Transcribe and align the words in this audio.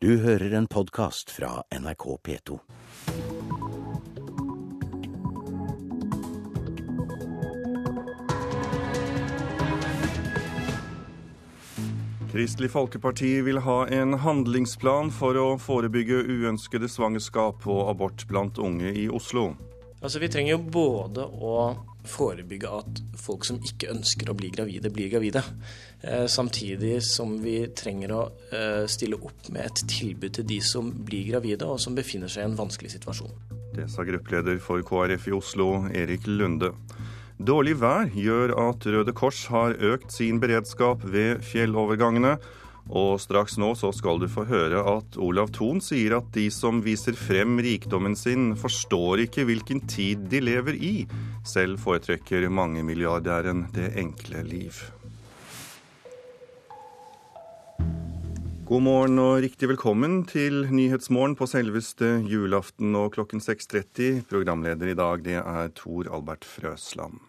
Du 0.00 0.12
hører 0.22 0.52
en 0.54 0.66
podkast 0.70 1.30
fra 1.34 1.64
NRK 1.74 2.04
P2. 2.22 2.58
Kristelig 12.30 12.70
Folkeparti 12.70 13.40
vil 13.42 13.58
ha 13.66 13.80
en 13.90 14.14
handlingsplan 14.22 15.10
for 15.10 15.34
å 15.34 15.48
forebygge 15.58 16.22
uønskede 16.30 16.86
svangerskap 16.86 17.66
og 17.66 17.90
abort 17.90 18.22
blant 18.30 18.62
unge 18.62 18.94
i 18.94 19.08
Oslo. 19.10 19.56
Altså, 19.98 20.22
Vi 20.22 20.30
trenger 20.30 20.54
jo 20.54 20.62
både 20.62 21.26
å 21.26 21.74
forebygge 22.08 22.70
at 22.80 23.02
folk 23.18 23.46
som 23.46 23.60
ikke 23.64 23.90
ønsker 23.92 24.30
å 24.30 24.36
bli 24.38 24.50
gravide, 24.54 24.90
blir 24.94 25.10
gravide. 25.12 25.42
Eh, 26.00 26.26
samtidig 26.30 27.02
som 27.06 27.36
vi 27.42 27.60
trenger 27.76 28.14
å 28.14 28.22
eh, 28.54 28.84
stille 28.90 29.18
opp 29.18 29.50
med 29.54 29.66
et 29.66 29.84
tilbud 29.90 30.36
til 30.38 30.48
de 30.48 30.60
som 30.64 30.90
blir 30.92 31.28
gravide, 31.30 31.66
og 31.66 31.80
som 31.82 31.96
befinner 31.98 32.30
seg 32.32 32.44
i 32.44 32.50
en 32.50 32.58
vanskelig 32.58 32.94
situasjon. 32.96 33.32
Det 33.76 33.88
sa 33.92 34.06
gruppeleder 34.06 34.60
for 34.62 34.82
KrF 34.86 35.28
i 35.28 35.36
Oslo, 35.36 35.68
Erik 35.94 36.26
Lunde. 36.26 36.72
Dårlig 37.38 37.76
vær 37.78 38.08
gjør 38.18 38.56
at 38.58 38.86
Røde 38.90 39.12
Kors 39.14 39.44
har 39.52 39.76
økt 39.78 40.10
sin 40.10 40.40
beredskap 40.42 41.04
ved 41.06 41.44
fjellovergangene. 41.46 42.38
Og 42.88 43.18
straks 43.20 43.58
nå 43.60 43.74
så 43.76 43.90
skal 43.92 44.20
du 44.22 44.28
få 44.32 44.46
høre 44.48 44.80
at 44.96 45.18
Olav 45.20 45.52
Thon 45.52 45.82
sier 45.84 46.16
at 46.18 46.30
de 46.32 46.46
som 46.52 46.80
viser 46.84 47.16
frem 47.18 47.58
rikdommen 47.60 48.16
sin, 48.16 48.54
forstår 48.56 49.26
ikke 49.26 49.44
hvilken 49.48 49.84
tid 49.90 50.24
de 50.32 50.40
lever 50.40 50.78
i. 50.78 50.94
Selv 51.44 51.80
foretrekker 51.84 52.48
mangemilliardæren 52.48 53.66
det 53.76 53.92
enkle 54.00 54.44
liv. 54.48 54.80
God 58.68 58.84
morgen 58.84 59.20
og 59.20 59.38
riktig 59.40 59.70
velkommen 59.70 60.22
til 60.28 60.66
Nyhetsmorgen 60.68 61.38
på 61.40 61.48
selveste 61.48 62.18
julaften 62.28 62.96
og 63.00 63.14
klokken 63.16 63.40
6.30. 63.40 64.26
Programleder 64.28 64.92
i 64.92 64.96
dag, 64.96 65.24
det 65.24 65.40
er 65.40 65.72
Tor 65.76 66.08
Albert 66.12 66.44
Frøsland. 66.44 67.27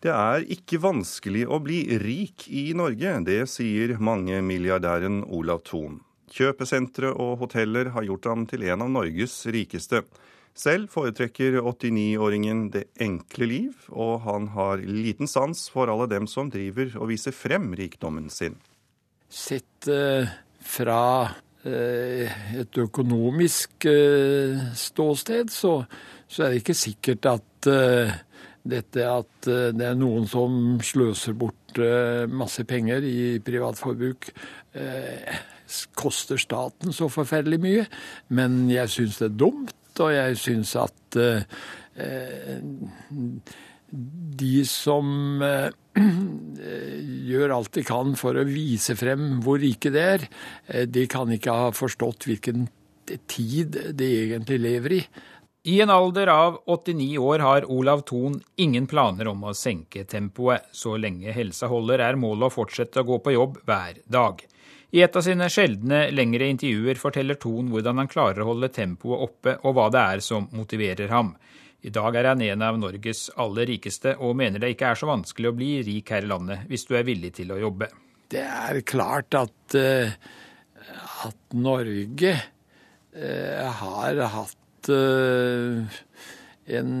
Det 0.00 0.12
er 0.16 0.46
ikke 0.48 0.78
vanskelig 0.80 1.42
å 1.44 1.58
bli 1.60 1.82
rik 2.00 2.46
i 2.48 2.70
Norge, 2.72 3.18
det 3.26 3.42
sier 3.52 3.98
mangemilliardæren 4.00 5.26
Olav 5.28 5.60
Thon. 5.68 5.98
Kjøpesentre 6.32 7.10
og 7.12 7.42
hoteller 7.42 7.90
har 7.92 8.06
gjort 8.06 8.28
ham 8.30 8.46
til 8.48 8.64
en 8.70 8.86
av 8.86 8.88
Norges 8.94 9.34
rikeste. 9.52 10.00
Selv 10.56 10.88
foretrekker 10.94 11.58
89-åringen 11.60 12.62
det 12.72 12.86
enkle 13.02 13.50
liv, 13.50 13.84
og 13.92 14.22
han 14.24 14.48
har 14.54 14.80
liten 14.80 15.28
sans 15.28 15.66
for 15.68 15.92
alle 15.92 16.08
dem 16.08 16.30
som 16.30 16.48
driver 16.48 16.96
og 16.96 17.10
viser 17.12 17.36
frem 17.36 17.68
rikdommen 17.76 18.32
sin. 18.32 18.56
Sett 19.28 19.90
uh, 19.92 20.24
fra 20.64 21.04
uh, 21.28 22.40
et 22.56 22.80
økonomisk 22.86 23.84
uh, 23.84 24.64
ståsted, 24.72 25.52
så, 25.52 25.76
så, 26.24 26.42
er 26.46 26.54
det 26.54 26.64
ikke 26.64 26.80
sikkert 26.88 27.32
at 27.36 27.70
dette 28.66 29.04
at 29.08 29.48
eh, 29.48 29.70
det 29.76 29.86
er 29.86 29.98
noen 29.98 30.26
som 30.28 30.78
sløser 30.84 31.36
bort 31.38 31.78
eh, 31.80 32.26
masse 32.28 32.64
penger 32.68 33.04
i 33.06 33.38
privatforbruk, 33.44 34.30
eh, 34.76 35.40
koster 35.96 36.40
staten 36.40 36.92
så 36.94 37.08
forferdelig 37.12 37.60
mye. 37.62 37.84
Men 38.36 38.64
jeg 38.70 38.92
syns 38.92 39.20
det 39.20 39.30
er 39.30 39.38
dumt, 39.46 39.76
og 40.00 40.10
jeg 40.14 40.38
syns 40.40 40.74
at 40.78 41.16
de 44.40 44.56
som 44.66 45.42
gjør 47.30 47.54
alt 47.54 47.72
de 47.76 47.84
kan 47.86 48.14
for 48.18 48.38
å 48.38 48.46
vise 48.48 48.96
frem 48.98 49.40
hvor 49.44 49.60
rike 49.62 49.92
de 49.94 50.02
er, 50.16 50.26
de 50.90 51.04
kan 51.10 51.30
ikke 51.34 51.54
ha 51.54 51.70
forstått 51.76 52.26
hvilken 52.30 52.68
tid 53.30 53.78
de 53.98 54.10
egentlig 54.24 54.60
lever 54.62 54.96
i. 55.00 55.02
I 55.62 55.80
en 55.80 55.90
alder 55.90 56.26
av 56.26 56.62
89 56.66 57.18
år 57.18 57.38
har 57.38 57.70
Olav 57.70 58.00
Thon 58.00 58.38
ingen 58.56 58.86
planer 58.86 59.28
om 59.28 59.42
å 59.44 59.52
senke 59.54 60.06
tempoet. 60.08 60.70
Så 60.72 60.94
lenge 60.96 61.34
helsa 61.36 61.68
holder, 61.68 62.00
er 62.00 62.16
målet 62.16 62.46
å 62.48 62.54
fortsette 62.54 63.02
å 63.02 63.08
gå 63.10 63.18
på 63.20 63.34
jobb 63.34 63.58
hver 63.68 63.98
dag. 64.08 64.40
I 64.96 65.02
et 65.04 65.16
av 65.16 65.22
sine 65.22 65.50
sjeldne 65.52 66.06
lengre 66.16 66.48
intervjuer 66.48 66.96
forteller 66.98 67.36
Thon 67.42 67.68
hvordan 67.74 68.00
han 68.00 68.08
klarer 68.08 68.40
å 68.40 68.48
holde 68.54 68.70
tempoet 68.72 69.26
oppe, 69.26 69.54
og 69.60 69.76
hva 69.76 69.90
det 69.92 70.04
er 70.14 70.22
som 70.24 70.48
motiverer 70.56 71.12
ham. 71.12 71.34
I 71.84 71.92
dag 71.92 72.16
er 72.16 72.30
han 72.32 72.44
en 72.44 72.64
av 72.64 72.78
Norges 72.80 73.26
aller 73.36 73.68
rikeste, 73.68 74.14
og 74.16 74.38
mener 74.40 74.64
det 74.64 74.72
ikke 74.72 74.94
er 74.94 75.00
så 75.00 75.10
vanskelig 75.12 75.52
å 75.52 75.56
bli 75.60 75.74
rik 75.84 76.14
her 76.14 76.24
i 76.24 76.30
landet, 76.32 76.64
hvis 76.72 76.88
du 76.88 76.96
er 76.96 77.04
villig 77.04 77.34
til 77.36 77.52
å 77.52 77.60
jobbe. 77.60 77.90
Det 78.32 78.46
er 78.48 78.80
klart 78.88 79.36
at, 79.36 79.76
uh, 79.76 80.08
at 81.28 81.60
Norge 81.68 82.32
uh, 82.32 83.68
har 83.82 84.24
hatt 84.38 84.59
Eh, 84.88 85.98
en 86.70 86.92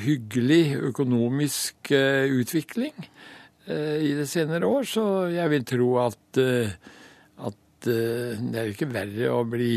hyggelig 0.00 0.78
økonomisk 0.88 1.90
eh, 1.92 2.30
utvikling 2.32 2.94
eh, 3.68 3.98
i 4.08 4.14
det 4.16 4.24
senere 4.30 4.66
år, 4.66 4.88
så 4.88 5.04
jeg 5.28 5.52
vil 5.52 5.66
tro 5.68 5.90
at, 6.00 6.40
at 6.40 7.88
det 7.88 8.56
er 8.56 8.72
ikke 8.72 8.88
verre 8.90 9.30
å 9.34 9.44
bli 9.46 9.76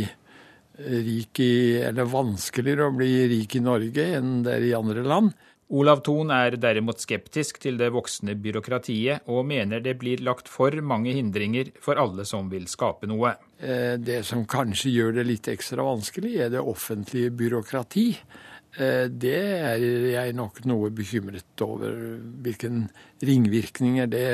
rik 0.82 1.42
i, 1.44 1.54
eller 1.84 2.10
vanskeligere 2.10 2.88
å 2.88 2.96
bli 2.96 3.12
rik 3.30 3.60
i 3.60 3.64
Norge 3.66 4.08
enn 4.16 4.40
det 4.46 4.56
er 4.56 4.70
i 4.70 4.78
andre 4.78 5.04
land. 5.06 5.36
Olav 5.72 6.02
Thon 6.04 6.34
er 6.36 6.58
derimot 6.60 7.00
skeptisk 7.00 7.62
til 7.64 7.78
det 7.80 7.94
voksende 7.96 8.36
byråkratiet, 8.36 9.24
og 9.32 9.46
mener 9.48 9.80
det 9.80 9.94
blir 10.02 10.20
lagt 10.26 10.52
for 10.52 10.76
mange 10.84 11.14
hindringer 11.16 11.72
for 11.80 12.00
alle 12.02 12.26
som 12.28 12.50
vil 12.52 12.68
skape 12.68 13.08
noe. 13.08 13.38
Eh, 13.64 13.96
det 13.96 14.22
som 14.28 14.44
kanskje 14.44 14.92
gjør 14.92 15.16
det 15.16 15.28
litt 15.30 15.48
ekstra 15.52 15.86
vanskelig, 15.88 16.34
er 16.44 16.52
det 16.52 16.60
offentlige 16.60 17.32
byråkrati. 17.40 18.06
Eh, 18.76 19.06
det 19.08 19.40
er 19.72 19.88
jeg 20.12 20.36
nok 20.36 20.60
noe 20.68 20.92
bekymret 20.96 21.64
over, 21.64 21.96
hvilken 22.44 22.86
ringvirkninger 23.24 24.12
det 24.12 24.28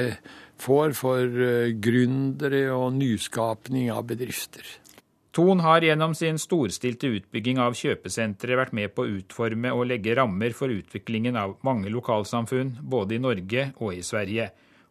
får 0.61 0.97
for 0.97 1.21
eh, 1.21 1.69
gründere 1.77 2.65
og 2.73 2.97
nyskapning 2.97 3.91
av 3.93 4.09
bedrifter. 4.09 4.65
Thon 5.37 5.59
har 5.61 5.83
gjennom 5.85 6.15
sin 6.17 6.39
storstilte 6.41 7.11
utbygging 7.13 7.59
av 7.61 7.75
kjøpesentre 7.77 8.55
vært 8.57 8.71
med 8.73 8.95
på 8.97 9.03
å 9.03 9.11
utforme 9.19 9.69
og 9.69 9.83
legge 9.91 10.15
rammer 10.17 10.55
for 10.57 10.73
utviklingen 10.73 11.37
av 11.37 11.53
mange 11.67 11.91
lokalsamfunn, 11.93 12.71
både 12.81 13.19
i 13.19 13.21
Norge 13.21 13.67
og 13.77 13.91
i 13.93 14.01
Sverige. 14.01 14.47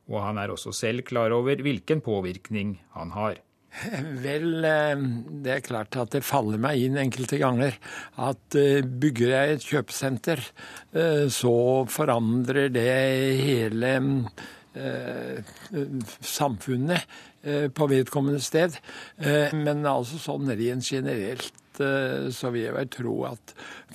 Og 0.06 0.20
han 0.22 0.38
er 0.38 0.52
også 0.54 0.70
selv 0.70 1.02
klar 1.08 1.34
over 1.34 1.58
hvilken 1.66 1.98
påvirkning 1.98 2.76
han 2.94 3.10
har. 3.16 3.40
Vel, 4.22 4.64
eh, 4.64 5.02
det 5.42 5.52
er 5.56 5.66
klart 5.66 5.98
at 5.98 6.14
det 6.14 6.22
faller 6.22 6.62
meg 6.62 6.78
inn 6.78 7.02
enkelte 7.02 7.40
ganger 7.42 7.74
at 8.14 8.56
eh, 8.56 8.86
bygger 8.86 9.34
jeg 9.34 9.56
et 9.56 9.66
kjøpesenter, 9.66 10.44
eh, 10.94 11.26
så 11.26 11.56
forandrer 11.90 12.70
det 12.70 12.94
hele 13.42 13.96
samfunnet 16.20 17.06
Eh, 17.46 17.68
på 17.70 17.86
vedkommende 17.86 18.42
sted. 18.42 18.74
Eh, 19.22 19.54
men 19.54 19.86
altså 19.86 20.18
sånn 20.18 20.50
rent 20.50 20.86
generelt 20.88 21.78
eh, 21.78 22.26
så 22.34 22.50
vil 22.50 22.64
jeg 22.64 22.74
vel 22.74 22.88
tro 22.90 23.12
at 23.28 23.52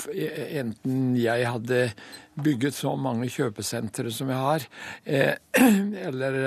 enten 0.08 1.18
jeg 1.20 1.50
hadde 1.50 1.82
bygget 2.42 2.78
så 2.78 2.94
mange 2.96 3.28
kjøpesentre 3.34 4.14
som 4.16 4.32
jeg 4.32 4.40
har, 4.40 4.66
eller 6.08 6.38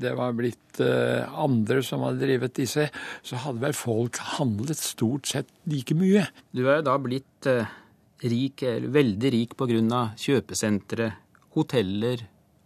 det 0.00 0.12
var 0.14 0.36
blitt 0.38 0.78
andre 0.78 1.82
som 1.84 2.04
hadde 2.06 2.22
drevet 2.22 2.54
disse, 2.60 2.86
så 3.26 3.40
hadde 3.42 3.64
vel 3.64 3.74
folk 3.76 4.20
handlet 4.36 4.78
stort 4.78 5.26
sett 5.32 5.50
like 5.68 5.96
mye. 5.98 6.22
Du 6.54 6.62
er 6.68 6.78
jo 6.78 6.86
da 6.86 6.94
blitt 7.02 7.50
rik, 8.22 8.62
eller 8.62 8.94
veldig 8.94 9.34
rik 9.34 9.58
pga. 9.58 10.04
kjøpesentre, 10.22 11.10
hoteller 11.58 12.24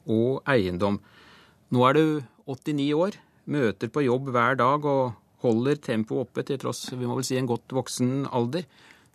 og 0.08 0.42
eiendom. 0.48 0.98
Nå 1.72 1.84
er 1.88 1.98
du 1.98 2.04
89 2.48 2.90
år 2.96 3.18
møter 3.48 3.92
på 3.92 4.04
jobb 4.04 4.32
hver 4.34 4.58
dag 4.60 4.84
og 4.88 5.16
holder 5.44 5.80
tempoet 5.80 6.26
oppe 6.26 6.44
til 6.46 6.60
tross 6.60 6.88
vi 6.92 7.06
må 7.06 7.16
vel 7.18 7.26
si 7.26 7.38
en 7.38 7.48
godt 7.48 7.72
voksen 7.76 8.28
alder. 8.34 8.66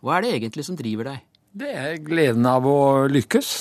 Hva 0.04 0.18
er 0.18 0.26
det 0.26 0.36
egentlig 0.38 0.68
som 0.68 0.78
driver 0.80 1.12
deg? 1.12 1.24
Det 1.54 1.72
er 1.78 2.02
gleden 2.02 2.48
av 2.50 2.66
å 2.66 3.06
lykkes. 3.12 3.54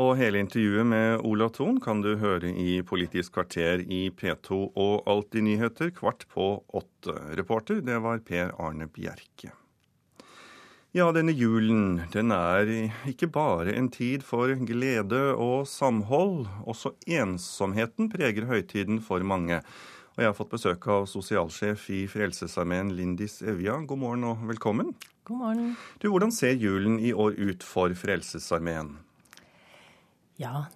Og 0.00 0.14
hele 0.16 0.40
intervjuet 0.40 0.88
med 0.88 1.24
Ola 1.28 1.50
Thon 1.52 1.76
kan 1.84 2.00
du 2.00 2.14
høre 2.16 2.48
i 2.48 2.78
Politisk 2.86 3.34
kvarter 3.36 3.82
i 3.84 4.06
P2 4.08 4.60
og 4.72 5.10
Alltid 5.10 5.44
nyheter 5.44 5.92
kvart 5.92 6.24
på 6.32 6.54
åtte. 6.72 7.18
Reporter, 7.36 7.82
det 7.84 8.00
var 8.00 8.24
Per 8.24 8.54
Arne 8.56 8.88
Bjerke. 8.88 9.52
Ja, 10.92 11.06
denne 11.08 11.32
julen 11.32 12.02
den 12.12 12.34
er 12.36 12.68
ikke 13.08 13.24
bare 13.32 13.72
en 13.72 13.86
tid 13.88 14.20
for 14.28 14.50
glede 14.68 15.20
og 15.40 15.64
samhold. 15.64 16.50
Også 16.68 16.90
ensomheten 17.08 18.10
preger 18.12 18.44
høytiden 18.50 18.98
for 19.00 19.24
mange. 19.24 19.62
Og 20.12 20.20
jeg 20.20 20.28
har 20.28 20.36
fått 20.36 20.50
besøk 20.52 20.84
av 20.92 21.06
sosialsjef 21.08 21.86
i 21.96 22.02
Frelsesarmeen, 22.12 22.90
Lindis 22.92 23.38
Evja. 23.40 23.78
God 23.88 24.02
morgen 24.02 24.26
og 24.28 24.44
velkommen. 24.50 24.92
God 25.24 25.40
morgen. 25.40 25.70
Du, 26.02 26.10
Hvordan 26.12 26.34
ser 26.36 26.60
julen 26.60 27.00
i 27.00 27.14
år 27.16 27.40
ut 27.40 27.64
for 27.64 27.96
Frelsesarmeen? 27.96 28.98
Ja, 30.36 30.66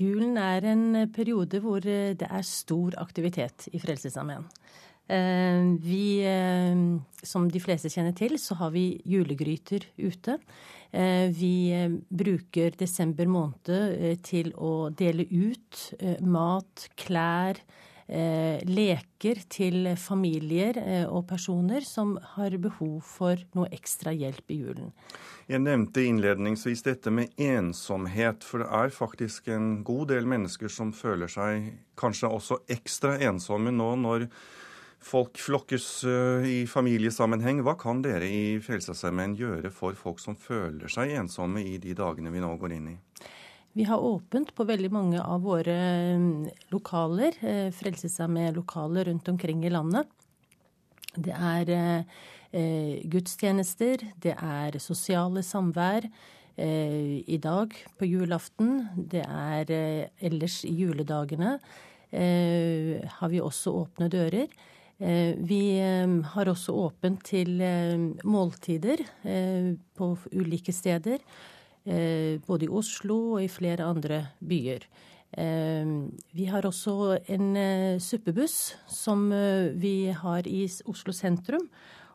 julen 0.00 0.40
er 0.40 0.70
en 0.72 1.12
periode 1.12 1.60
hvor 1.60 1.84
det 1.84 2.24
er 2.24 2.48
stor 2.48 2.96
aktivitet 3.04 3.68
i 3.76 3.84
Frelsesarmeen. 3.84 4.48
Eh, 5.10 5.62
vi, 5.80 6.22
eh, 6.22 7.00
som 7.22 7.48
de 7.50 7.60
fleste 7.62 7.90
kjenner 7.90 8.14
til, 8.14 8.36
så 8.38 8.54
har 8.60 8.70
vi 8.70 9.00
julegryter 9.08 9.88
ute. 9.98 10.36
Eh, 10.92 11.26
vi 11.34 11.74
bruker 12.10 12.76
desember 12.78 13.26
måned 13.26 14.20
til 14.22 14.52
å 14.54 14.90
dele 14.94 15.26
ut 15.26 15.82
mat, 16.22 16.88
klær, 16.98 17.58
leker 18.10 19.38
til 19.46 19.92
familier 19.94 20.80
og 21.14 21.28
personer 21.30 21.84
som 21.86 22.16
har 22.32 22.56
behov 22.58 23.04
for 23.06 23.38
noe 23.54 23.68
ekstra 23.70 24.10
hjelp 24.10 24.50
i 24.50 24.56
julen. 24.64 24.88
Jeg 25.46 25.62
nevnte 25.62 26.02
innledningsvis 26.02 26.82
dette 26.88 27.12
med 27.14 27.30
ensomhet, 27.38 28.42
for 28.42 28.64
det 28.64 28.66
er 28.80 28.90
faktisk 28.90 29.52
en 29.54 29.84
god 29.86 30.10
del 30.10 30.26
mennesker 30.26 30.74
som 30.74 30.90
føler 30.90 31.30
seg 31.30 31.70
kanskje 31.94 32.32
også 32.34 32.58
ekstra 32.74 33.14
ensomme 33.30 33.70
nå 33.70 33.92
når 34.02 34.26
folk 35.00 35.38
flokkes 35.40 36.04
eh, 36.04 36.46
i 36.48 36.58
familiesammenheng. 36.68 37.62
Hva 37.64 37.74
kan 37.80 38.02
dere 38.04 38.28
i 38.28 38.60
Frelsesarmeen 38.62 39.36
gjøre 39.38 39.72
for 39.74 39.96
folk 39.98 40.20
som 40.22 40.36
føler 40.38 40.92
seg 40.92 41.14
ensomme 41.16 41.62
i 41.64 41.78
de 41.82 41.96
dagene 41.96 42.32
vi 42.32 42.42
nå 42.42 42.52
går 42.60 42.76
inn 42.76 42.90
i? 42.92 42.96
Vi 43.78 43.86
har 43.86 44.02
åpent 44.02 44.50
på 44.54 44.66
veldig 44.66 44.90
mange 44.92 45.20
av 45.22 45.44
våre 45.46 45.76
mm, 46.18 46.48
lokaler, 46.74 47.38
eh, 47.40 47.68
Frelsesarmeen-lokaler 47.74 49.08
rundt 49.10 49.30
omkring 49.32 49.64
i 49.64 49.72
landet. 49.72 50.10
Det 51.16 51.34
er 51.34 51.70
eh, 51.74 52.98
gudstjenester, 53.10 54.04
det 54.22 54.36
er 54.36 54.78
sosiale 54.82 55.44
samvær. 55.46 56.10
I 56.60 57.38
dag 57.40 57.72
på 57.96 58.04
julaften, 58.04 58.82
det 59.08 59.22
er 59.22 59.70
ellers 60.20 60.58
i 60.68 60.74
juledagene, 60.76 61.54
har 62.10 63.30
vi 63.32 63.40
også 63.40 63.72
åpne 63.78 64.10
dører. 64.12 64.50
Eh, 65.00 65.32
vi 65.36 65.78
eh, 65.80 66.08
har 66.34 66.48
også 66.50 66.74
åpent 66.76 67.22
til 67.24 67.54
eh, 67.64 67.96
måltider 68.28 69.00
på 69.96 70.10
ulike 70.36 70.74
steder. 70.76 71.24
Både 72.44 72.66
i 72.66 72.68
Oslo 72.68 73.14
og 73.34 73.40
i 73.40 73.48
flere 73.48 73.86
andre 73.88 74.18
byer. 74.44 74.82
Vi 76.36 76.44
har 76.44 76.66
også 76.68 77.16
en 77.32 77.56
suppebuss 77.98 78.74
som 78.86 79.24
vi 79.80 80.12
har 80.12 80.46
i 80.46 80.66
Oslo 80.84 81.14
sentrum. 81.16 81.64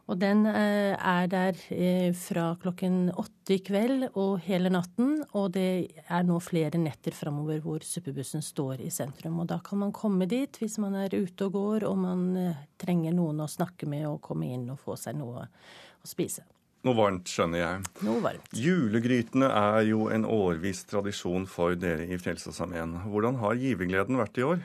Og 0.05 0.19
den 0.21 0.43
eh, 0.45 0.93
er 0.93 1.29
der 1.31 1.57
eh, 1.73 2.11
fra 2.13 2.51
klokken 2.61 3.09
åtte 3.17 3.55
i 3.55 3.61
kveld 3.65 4.11
og 4.11 4.37
hele 4.45 4.69
natten. 4.69 5.15
Og 5.33 5.55
det 5.55 5.69
er 6.05 6.25
nå 6.27 6.37
flere 6.45 6.77
netter 6.77 7.15
framover 7.15 7.63
hvor 7.63 7.85
suppebussen 7.85 8.45
står 8.45 8.83
i 8.85 8.91
sentrum. 8.93 9.39
Og 9.41 9.49
da 9.49 9.57
kan 9.65 9.81
man 9.81 9.95
komme 9.95 10.27
dit 10.29 10.61
hvis 10.61 10.77
man 10.81 10.97
er 10.99 11.15
ute 11.15 11.47
og 11.47 11.57
går 11.57 11.87
og 11.89 11.97
man 12.03 12.27
eh, 12.37 12.59
trenger 12.77 13.17
noen 13.17 13.41
å 13.41 13.49
snakke 13.49 13.89
med 13.89 14.05
og 14.11 14.21
komme 14.25 14.51
inn 14.53 14.69
og 14.69 14.83
få 14.83 14.97
seg 14.99 15.17
noe 15.17 15.47
å 15.47 16.05
spise. 16.05 16.45
Noe 16.85 16.93
varmt, 16.99 17.25
skjønner 17.25 17.63
jeg. 17.63 17.81
Noe 18.05 18.21
varmt. 18.21 18.51
Julegrytene 18.53 19.49
er 19.49 19.87
jo 19.89 20.05
en 20.13 20.27
årvis 20.29 20.83
tradisjon 20.85 21.49
for 21.49 21.73
dere 21.81 22.05
i 22.05 22.19
Frelsesarmeen. 22.21 22.99
Hvordan 23.09 23.41
har 23.41 23.57
givergleden 23.57 24.21
vært 24.21 24.37
i 24.37 24.45
år? 24.45 24.61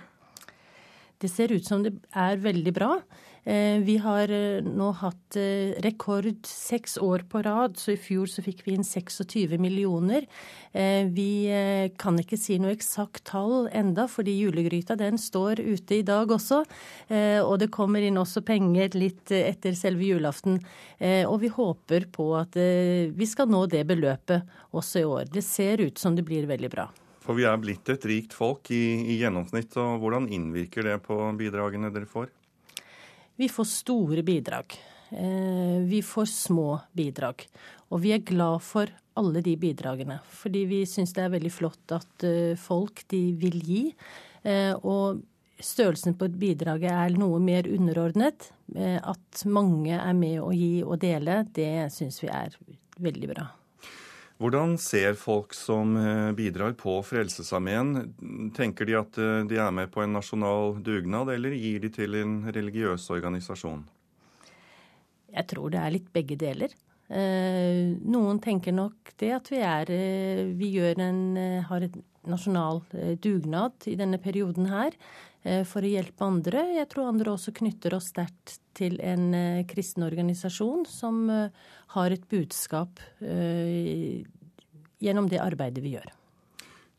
Det 1.21 1.33
ser 1.33 1.53
ut 1.53 1.65
som 1.65 1.81
det 1.85 1.95
er 2.13 2.37
veldig 2.41 2.73
bra. 2.77 2.93
Eh, 3.45 3.81
vi 3.81 3.97
har 3.97 4.29
eh, 4.31 4.61
nå 4.65 4.91
hatt 5.01 5.37
eh, 5.41 5.73
rekord 5.81 6.29
seks 6.47 6.99
år 7.01 7.25
på 7.31 7.41
rad, 7.47 7.79
så 7.81 7.95
i 7.95 8.01
fjor 8.01 8.29
så 8.29 8.45
fikk 8.45 8.61
vi 8.67 8.75
inn 8.77 8.85
26 8.85 9.57
millioner. 9.61 10.27
Vi 10.71 11.51
kan 11.99 12.19
ikke 12.23 12.37
si 12.39 12.55
noe 12.63 12.77
eksakt 12.77 13.25
tall 13.33 13.65
enda, 13.75 14.05
fordi 14.07 14.37
julegryta 14.39 14.95
den 14.95 15.19
står 15.19 15.59
ute 15.59 15.97
i 15.97 16.05
dag 16.07 16.31
også. 16.31 16.61
Og 17.43 17.55
det 17.59 17.73
kommer 17.75 18.07
inn 18.07 18.21
også 18.21 18.45
penger 18.47 18.95
litt 18.95 19.33
etter 19.35 19.75
selve 19.75 20.07
julaften. 20.07 20.61
Og 21.27 21.37
vi 21.43 21.51
håper 21.51 22.07
på 22.15 22.29
at 22.39 22.55
vi 22.55 23.27
skal 23.27 23.51
nå 23.51 23.65
det 23.73 23.83
beløpet 23.91 24.47
også 24.71 25.03
i 25.03 25.09
år. 25.11 25.27
Det 25.35 25.43
ser 25.43 25.83
ut 25.83 25.99
som 25.99 26.15
det 26.15 26.29
blir 26.29 26.47
veldig 26.47 26.71
bra. 26.71 26.87
For 27.27 27.35
vi 27.35 27.51
er 27.51 27.59
blitt 27.59 27.91
et 27.91 28.07
rikt 28.07 28.39
folk 28.39 28.71
i, 28.71 28.85
i 29.11 29.19
gjennomsnitt, 29.25 29.75
og 29.75 29.99
hvordan 30.05 30.31
innvirker 30.31 30.87
det 30.87 31.01
på 31.03 31.19
bidragene 31.41 31.91
dere 31.91 32.07
får? 32.07 32.31
Vi 33.41 33.49
får 33.49 33.65
store 33.65 34.23
bidrag. 34.23 34.75
Eh, 35.11 35.83
vi 35.83 36.03
får 36.03 36.25
små 36.25 36.81
bidrag. 36.93 37.47
Og 37.89 38.03
vi 38.03 38.13
er 38.13 38.19
glad 38.21 38.61
for 38.61 38.91
alle 39.17 39.41
de 39.41 39.55
bidragene. 39.57 40.19
Fordi 40.29 40.67
vi 40.69 40.81
syns 40.85 41.15
det 41.17 41.23
er 41.25 41.33
veldig 41.33 41.53
flott 41.55 41.95
at 41.97 42.27
eh, 42.29 42.53
folk 42.61 43.01
de 43.09 43.23
vil 43.41 43.57
gi. 43.65 43.81
Eh, 44.45 44.75
og 44.85 45.23
størrelsen 45.57 46.19
på 46.21 46.29
bidraget 46.37 46.93
er 46.93 47.17
noe 47.17 47.41
mer 47.41 47.65
underordnet. 47.65 48.51
At 48.77 49.47
mange 49.49 49.97
er 49.97 50.13
med 50.21 50.37
å 50.45 50.53
gi 50.53 50.85
og 50.85 51.01
dele, 51.01 51.41
det 51.57 51.89
syns 51.97 52.21
vi 52.21 52.29
er 52.29 52.53
veldig 53.01 53.33
bra. 53.33 53.49
Hvordan 54.41 54.79
ser 54.81 55.19
folk 55.21 55.53
som 55.53 55.93
eh, 56.01 56.31
bidrar 56.33 56.73
på 56.81 56.95
Frelsesarmeen? 57.05 57.91
Tenker 58.57 58.89
de 58.89 58.95
at 58.97 59.19
eh, 59.21 59.43
de 59.45 59.59
er 59.61 59.75
med 59.77 59.91
på 59.93 60.01
en 60.01 60.15
nasjonal 60.17 60.79
dugnad, 60.81 61.29
eller 61.35 61.53
gir 61.53 61.83
de 61.83 61.91
til 61.93 62.17
en 62.23 62.39
religiøs 62.49 63.05
organisasjon? 63.13 63.83
Jeg 65.31 65.47
tror 65.53 65.75
det 65.75 65.83
er 65.83 65.93
litt 65.93 66.09
begge 66.17 66.41
deler. 66.41 66.73
Eh, 67.13 67.93
noen 68.01 68.41
tenker 68.41 68.73
nok 68.73 69.13
det 69.21 69.35
at 69.37 69.53
vi 69.53 69.61
er 69.61 69.93
Vi 70.57 70.71
en, 70.89 71.23
har 71.69 71.85
en 71.85 72.05
nasjonal 72.25 72.81
dugnad 73.21 73.91
i 73.93 73.99
denne 73.99 74.17
perioden 74.25 74.73
her 74.73 74.97
for 75.41 75.81
å 75.81 75.89
hjelpe 75.89 76.27
andre. 76.27 76.67
Jeg 76.77 76.89
tror 76.93 77.09
andre 77.09 77.33
også 77.33 77.55
knytter 77.57 77.95
oss 77.97 78.11
sterkt 78.13 78.59
til 78.77 78.99
en 79.01 79.33
kristen 79.71 80.05
organisasjon 80.05 80.85
som 80.85 81.23
har 81.31 82.13
et 82.13 82.27
budskap 82.29 83.01
gjennom 85.01 85.31
det 85.33 85.41
arbeidet 85.41 85.81
vi 85.85 85.95
gjør. 85.97 86.11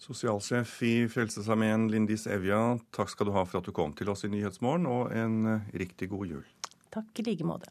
Sosialsjef 0.02 0.80
i 0.84 1.08
Frelsesarmeen, 1.10 1.86
Lindis 1.94 2.26
Evja, 2.28 2.80
takk 2.90 3.12
skal 3.14 3.30
du 3.30 3.36
ha 3.36 3.44
for 3.46 3.60
at 3.60 3.68
du 3.70 3.74
kom 3.76 3.92
til 3.94 4.10
oss 4.10 4.26
i 4.26 4.32
Nyhetsmorgen, 4.34 4.88
og 4.90 5.12
en 5.14 5.36
eh, 5.46 5.68
riktig 5.78 6.10
god 6.10 6.32
jul. 6.32 6.48
Takk 6.90 7.22
i 7.22 7.26
like 7.28 7.46
måte. 7.46 7.70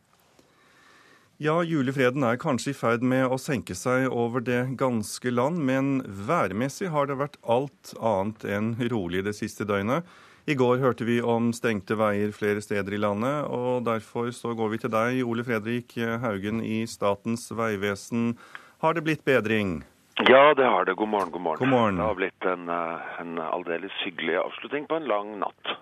Ja, 1.43 1.57
julefreden 1.67 2.23
er 2.29 2.39
kanskje 2.39 2.71
i 2.71 2.77
ferd 2.77 3.03
med 3.03 3.25
å 3.33 3.39
senke 3.41 3.75
seg 3.75 4.07
over 4.13 4.45
det 4.47 4.61
ganske 4.79 5.33
land, 5.33 5.59
men 5.67 6.05
værmessig 6.07 6.93
har 6.95 7.11
det 7.11 7.19
vært 7.19 7.41
alt 7.43 7.95
annet 7.99 8.47
enn 8.47 8.75
rolig 8.93 9.25
det 9.27 9.35
siste 9.35 9.67
døgnet. 9.67 10.07
I 10.49 10.57
går 10.57 10.81
hørte 10.81 11.05
vi 11.05 11.19
om 11.21 11.51
stengte 11.53 11.99
veier 12.01 12.33
flere 12.33 12.63
steder 12.65 12.97
i 12.97 13.01
landet, 13.03 13.47
og 13.53 13.85
derfor 13.87 14.31
så 14.35 14.55
går 14.57 14.73
vi 14.73 14.81
til 14.83 14.93
deg, 14.95 15.21
Ole 15.27 15.45
Fredrik 15.45 15.99
Haugen 16.23 16.63
i 16.65 16.83
Statens 16.89 17.51
vegvesen. 17.53 18.35
Har 18.81 18.97
det 18.97 19.05
blitt 19.05 19.25
bedring? 19.29 19.83
Ja, 20.29 20.55
det 20.55 20.65
har 20.65 20.85
det. 20.85 20.95
God 20.95 21.09
morgen, 21.09 21.31
god 21.31 21.41
morgen. 21.41 21.59
God 21.59 21.69
morgen. 21.69 21.97
Det 21.97 22.05
har 22.05 22.15
blitt 22.15 22.45
en, 22.45 22.69
eh, 22.69 23.21
en 23.21 23.39
aldeles 23.39 23.93
hyggelig 24.05 24.37
avslutning 24.37 24.87
på 24.89 24.97
en 24.97 25.09
lang 25.09 25.39
natt. 25.41 25.77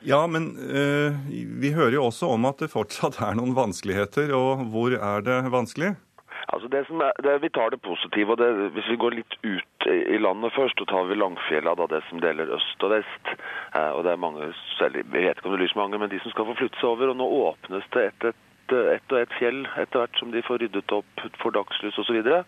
Ja, 0.00 0.26
men 0.30 0.52
uh, 0.58 1.14
vi 1.58 1.72
hører 1.74 1.96
jo 1.96 2.04
også 2.06 2.28
om 2.30 2.46
at 2.46 2.60
det 2.62 2.70
fortsatt 2.70 3.18
er 3.18 3.34
noen 3.34 3.56
vanskeligheter. 3.56 4.30
Og 4.36 4.68
hvor 4.70 4.94
er 4.94 5.24
det 5.26 5.40
vanskelig? 5.50 5.96
Altså 6.48 6.68
det 6.72 6.86
som 6.88 7.02
er, 7.04 7.12
det, 7.22 7.38
Vi 7.44 7.50
tar 7.52 7.70
det 7.70 7.80
positive. 7.84 8.32
og 8.32 8.38
det, 8.40 8.48
Hvis 8.72 8.88
vi 8.88 8.96
går 8.96 9.16
litt 9.18 9.34
ut 9.42 9.86
i 9.88 10.18
landet 10.18 10.54
først, 10.56 10.78
så 10.78 10.88
tar 10.88 11.08
vi 11.08 11.18
Langfjella, 11.18 11.74
da 11.76 11.86
det 11.86 12.02
som 12.08 12.20
deler 12.20 12.54
øst 12.56 12.84
og 12.84 12.92
vest. 12.96 13.32
Eh, 13.74 13.90
og 13.92 14.04
det 14.04 14.12
er 14.12 14.24
mange, 14.24 14.52
selv, 14.78 14.96
Jeg 14.96 15.12
vet 15.12 15.36
ikke 15.36 15.50
om 15.50 15.56
det 15.56 15.62
lyser 15.64 15.80
mange, 15.80 15.98
men 15.98 16.10
de 16.10 16.20
som 16.20 16.32
skal 16.32 16.48
få 16.48 16.58
flytte 16.58 16.80
seg 16.80 16.88
over. 16.88 17.12
og 17.12 17.20
Nå 17.20 17.28
åpnes 17.52 17.90
det 17.92 18.06
et, 18.10 18.30
et 18.32 18.44
ett 18.68 19.12
og 19.12 19.20
ett 19.20 19.32
fjell 19.38 19.62
etter 19.80 20.02
hvert 20.02 20.18
som 20.20 20.32
de 20.32 20.42
får 20.44 20.58
ryddet 20.60 20.92
opp 20.92 21.22
for 21.40 21.54
dagslys 21.56 21.96
osv. 21.96 22.04
Så, 22.04 22.12
videre. 22.12 22.42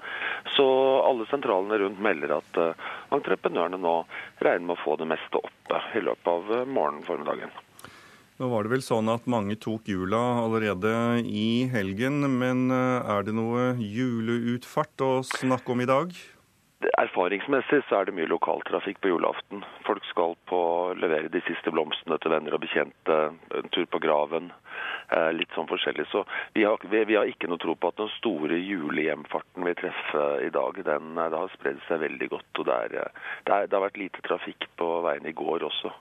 så 0.57 0.67
alle 1.07 1.27
sentralene 1.31 1.79
rundt 1.81 2.01
melder 2.01 2.37
at 2.37 2.61
eh, 2.61 2.91
entreprenørene 3.17 3.81
nå 3.81 3.95
regner 4.45 4.67
med 4.67 4.77
å 4.77 4.85
få 4.85 4.99
det 5.01 5.09
meste 5.09 5.41
oppe 5.41 5.81
i 5.97 6.05
løpet 6.05 6.29
av 6.29 6.53
uh, 6.53 6.65
morgenen 6.69 7.07
formiddagen. 7.07 7.53
Nå 8.41 8.47
var 8.49 8.65
det 8.65 8.71
vel 8.73 8.81
sånn 8.81 9.11
at 9.13 9.27
mange 9.29 9.53
tok 9.61 9.89
jula 9.93 10.19
allerede 10.41 10.91
i 11.29 11.69
helgen, 11.69 12.23
men 12.41 12.71
uh, 12.73 13.05
er 13.05 13.27
det 13.27 13.35
noe 13.37 13.75
juleutfart 13.77 15.05
å 15.05 15.11
snakke 15.29 15.75
om 15.75 15.83
i 15.85 15.89
dag? 15.91 16.15
Erfaringsmessig 16.89 17.83
så 17.85 17.99
er 17.99 18.09
det 18.09 18.15
mye 18.17 18.31
lokaltrafikk 18.31 19.03
på 19.05 19.11
julaften. 19.13 19.61
Folk 19.85 20.07
skal 20.09 20.33
på 20.49 20.61
levere 20.97 21.29
de 21.29 21.45
siste 21.45 21.69
blomstene 21.69 22.17
til 22.23 22.33
venner 22.33 22.57
og 22.57 22.65
bekjente, 22.65 23.19
en 23.61 23.71
tur 23.77 23.85
på 23.93 24.01
graven. 24.01 24.49
Eh, 25.13 25.31
litt 25.37 25.53
sånn 25.53 25.69
forskjellig. 25.69 26.07
Så 26.09 26.25
vi 26.57 26.65
har, 26.65 26.81
vi, 26.89 27.05
vi 27.09 27.17
har, 27.19 27.29
ikke 27.29 27.49
noe 27.51 27.61
tro 27.61 27.75
på 27.77 27.93
at 27.93 28.01
den 28.01 28.09
store 28.17 28.57
julehjemfarten 28.57 29.69
vi 29.69 29.77
treffer 29.81 30.47
i 30.47 30.53
dag, 30.55 30.81
den 30.87 31.19
eh, 31.19 31.29
det 31.33 31.41
har 31.43 31.57
spredd 31.59 31.81
seg 31.89 32.01
veldig 32.05 32.29
godt. 32.33 32.51
og 32.63 32.69
det, 32.69 32.77
er, 32.87 33.01
eh, 33.03 33.25
det, 33.45 33.57
er, 33.57 33.67
det 33.67 33.77
har 33.77 33.85
vært 33.91 34.01
lite 34.01 34.25
trafikk 34.25 34.69
på 34.81 34.93
veien 35.05 35.29
i 35.29 35.37
går 35.37 35.67
også. 35.69 35.93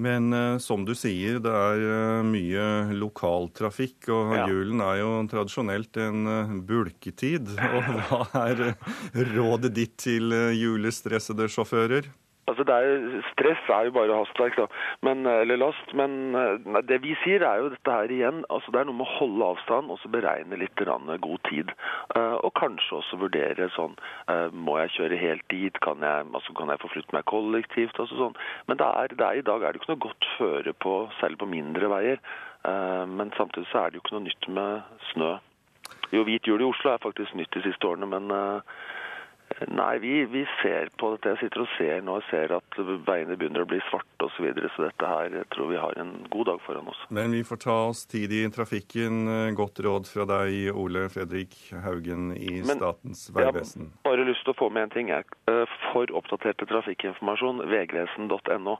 Men 0.00 0.32
uh, 0.32 0.58
som 0.62 0.84
du 0.88 0.94
sier, 0.96 1.38
det 1.44 1.52
er 1.52 1.82
uh, 1.84 2.22
mye 2.24 2.64
lokaltrafikk, 2.96 4.08
og 4.14 4.32
ja. 4.38 4.46
julen 4.48 4.80
er 4.84 5.02
jo 5.02 5.10
tradisjonelt 5.28 6.00
en 6.00 6.30
uh, 6.30 6.54
bulketid. 6.66 7.52
Og 7.76 7.92
hva 8.08 8.46
er 8.46 8.64
rådet 9.34 9.74
ditt 9.76 9.98
til 10.00 10.32
julestressede 10.56 11.50
sjåfører? 11.52 12.08
Altså 12.50 12.66
er, 12.74 13.20
stress 13.30 13.68
er 13.70 13.88
jo 13.88 13.94
bare 13.94 14.18
hastverk, 14.18 14.58
da. 14.58 14.66
Men, 15.06 15.24
eller 15.26 15.60
last. 15.60 15.94
Men 15.96 16.34
nei, 16.34 16.82
det 16.88 17.00
vi 17.04 17.14
sier 17.22 17.44
er 17.46 17.62
jo 17.62 17.70
dette 17.72 17.94
her 17.94 18.12
igjen. 18.12 18.42
altså 18.50 18.74
Det 18.74 18.82
er 18.82 18.88
noe 18.88 18.98
med 18.98 19.06
å 19.06 19.18
holde 19.18 19.50
avstand 19.54 19.92
og 19.92 20.00
så 20.02 20.10
beregne 20.12 20.58
litt 20.60 20.74
god 20.80 21.40
tid. 21.48 21.72
Uh, 22.16 22.36
og 22.42 22.52
kanskje 22.58 22.98
også 22.98 23.18
vurdere 23.20 23.68
sånn 23.74 23.96
Må 24.52 24.76
jeg 24.80 24.94
kjøre 24.96 25.18
helt 25.20 25.44
dit? 25.52 25.76
Kan 25.84 26.02
jeg, 26.04 26.26
altså, 26.34 26.54
jeg 26.54 26.82
forflytte 26.82 27.16
meg 27.16 27.28
kollektivt? 27.30 27.98
altså 28.00 28.16
sånn. 28.18 28.38
Men 28.68 28.80
det 28.80 28.88
er, 28.88 29.14
det 29.16 29.26
er, 29.26 29.40
i 29.40 29.46
dag 29.46 29.62
er 29.62 29.72
det 29.72 29.80
ikke 29.80 29.92
noe 29.92 30.06
godt 30.06 30.30
føre 30.38 30.74
på, 30.84 30.94
særlig 31.20 31.40
på 31.40 31.50
mindre 31.50 31.90
veier. 31.92 32.22
Men 33.08 33.32
samtidig 33.36 33.68
så 33.70 33.84
er 33.84 33.90
det 33.90 33.98
jo 33.98 34.02
ikke 34.04 34.16
noe 34.16 34.26
nytt 34.26 34.48
med 34.56 35.04
snø. 35.12 35.30
Jo, 36.12 36.24
hvit 36.26 36.48
jul 36.48 36.60
i 36.60 36.66
Oslo 36.68 36.92
er 36.92 37.02
faktisk 37.02 37.36
nytt 37.38 37.54
de 37.54 37.62
siste 37.64 37.86
årene, 37.86 38.08
men 38.10 38.32
Nei, 39.68 39.98
vi, 39.98 40.24
vi, 40.30 40.44
ser 40.62 40.88
på 40.96 41.10
dette. 41.12 41.32
Jeg 41.34 41.38
sitter 41.40 41.64
og 41.64 41.72
ser 41.74 42.04
nå 42.06 42.16
og 42.20 42.26
ser 42.30 42.52
at 42.54 42.76
veiene 43.06 43.36
begynner 43.36 43.64
å 43.64 43.68
bli 43.68 43.80
svarte 43.88 44.26
osv. 44.26 44.36
Så, 44.40 44.44
videre, 44.46 44.70
så 44.72 44.86
dette 44.86 45.08
her 45.10 45.34
jeg 45.36 45.48
tror 45.52 45.68
vi 45.68 45.80
har 45.80 45.98
en 46.00 46.12
god 46.32 46.48
dag 46.48 46.60
foran 46.64 46.88
oss. 46.88 47.00
Men 47.12 47.34
vi 47.36 47.42
får 47.44 47.60
ta 47.66 47.76
oss 47.90 48.04
tid 48.08 48.32
i 48.32 48.40
trafikken. 48.54 49.26
Godt 49.58 49.82
råd 49.84 50.08
fra 50.08 50.24
deg, 50.30 50.70
Ole 50.72 51.04
Fredrik 51.12 51.56
Haugen 51.84 52.30
i 52.38 52.60
Men, 52.62 52.78
Statens 52.78 53.26
vegvesen. 53.34 53.90
Jeg 53.90 54.06
har 54.06 54.14
bare 54.14 54.28
lyst 54.30 54.46
til 54.46 54.54
å 54.54 54.58
få 54.62 54.70
med 54.72 54.88
en 54.88 54.94
ting. 54.94 55.12
Jeg. 55.12 55.28
Eh, 55.50 55.76
for 55.90 56.14
oppdaterte 56.16 56.68
trafikkinformasjon, 56.70 57.66
vegvesen.no. 57.74 58.78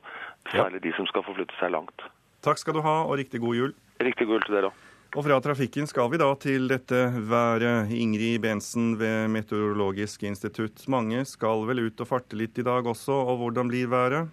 Særlig 0.49 0.81
ja. 0.81 0.85
de 0.87 0.95
som 0.97 1.09
skal 1.11 1.27
forflytte 1.27 1.57
seg 1.59 1.75
langt. 1.75 2.07
Takk 2.41 2.57
skal 2.57 2.79
du 2.79 2.81
ha, 2.85 3.03
og 3.05 3.19
riktig 3.21 3.43
god 3.43 3.59
jul. 3.59 3.75
Riktig 4.01 4.25
god 4.25 4.39
jul 4.39 4.47
til 4.47 4.57
dere 4.57 4.71
òg. 4.71 4.87
Og 5.11 5.25
fra 5.25 5.41
trafikken 5.43 5.89
skal 5.89 6.07
vi 6.13 6.19
da 6.21 6.29
til 6.39 6.69
dette 6.71 6.99
været. 7.27 7.89
Ingrid 7.91 8.39
Bensen 8.45 8.93
ved 8.99 9.27
Meteorologisk 9.33 10.23
institutt. 10.23 10.85
Mange 10.87 11.25
skal 11.27 11.65
vel 11.67 11.83
ut 11.89 11.99
og 11.99 12.07
farte 12.07 12.39
litt 12.39 12.61
i 12.61 12.63
dag 12.63 12.87
også, 12.87 13.17
og 13.27 13.41
hvordan 13.41 13.67
blir 13.67 13.91
været? 13.91 14.29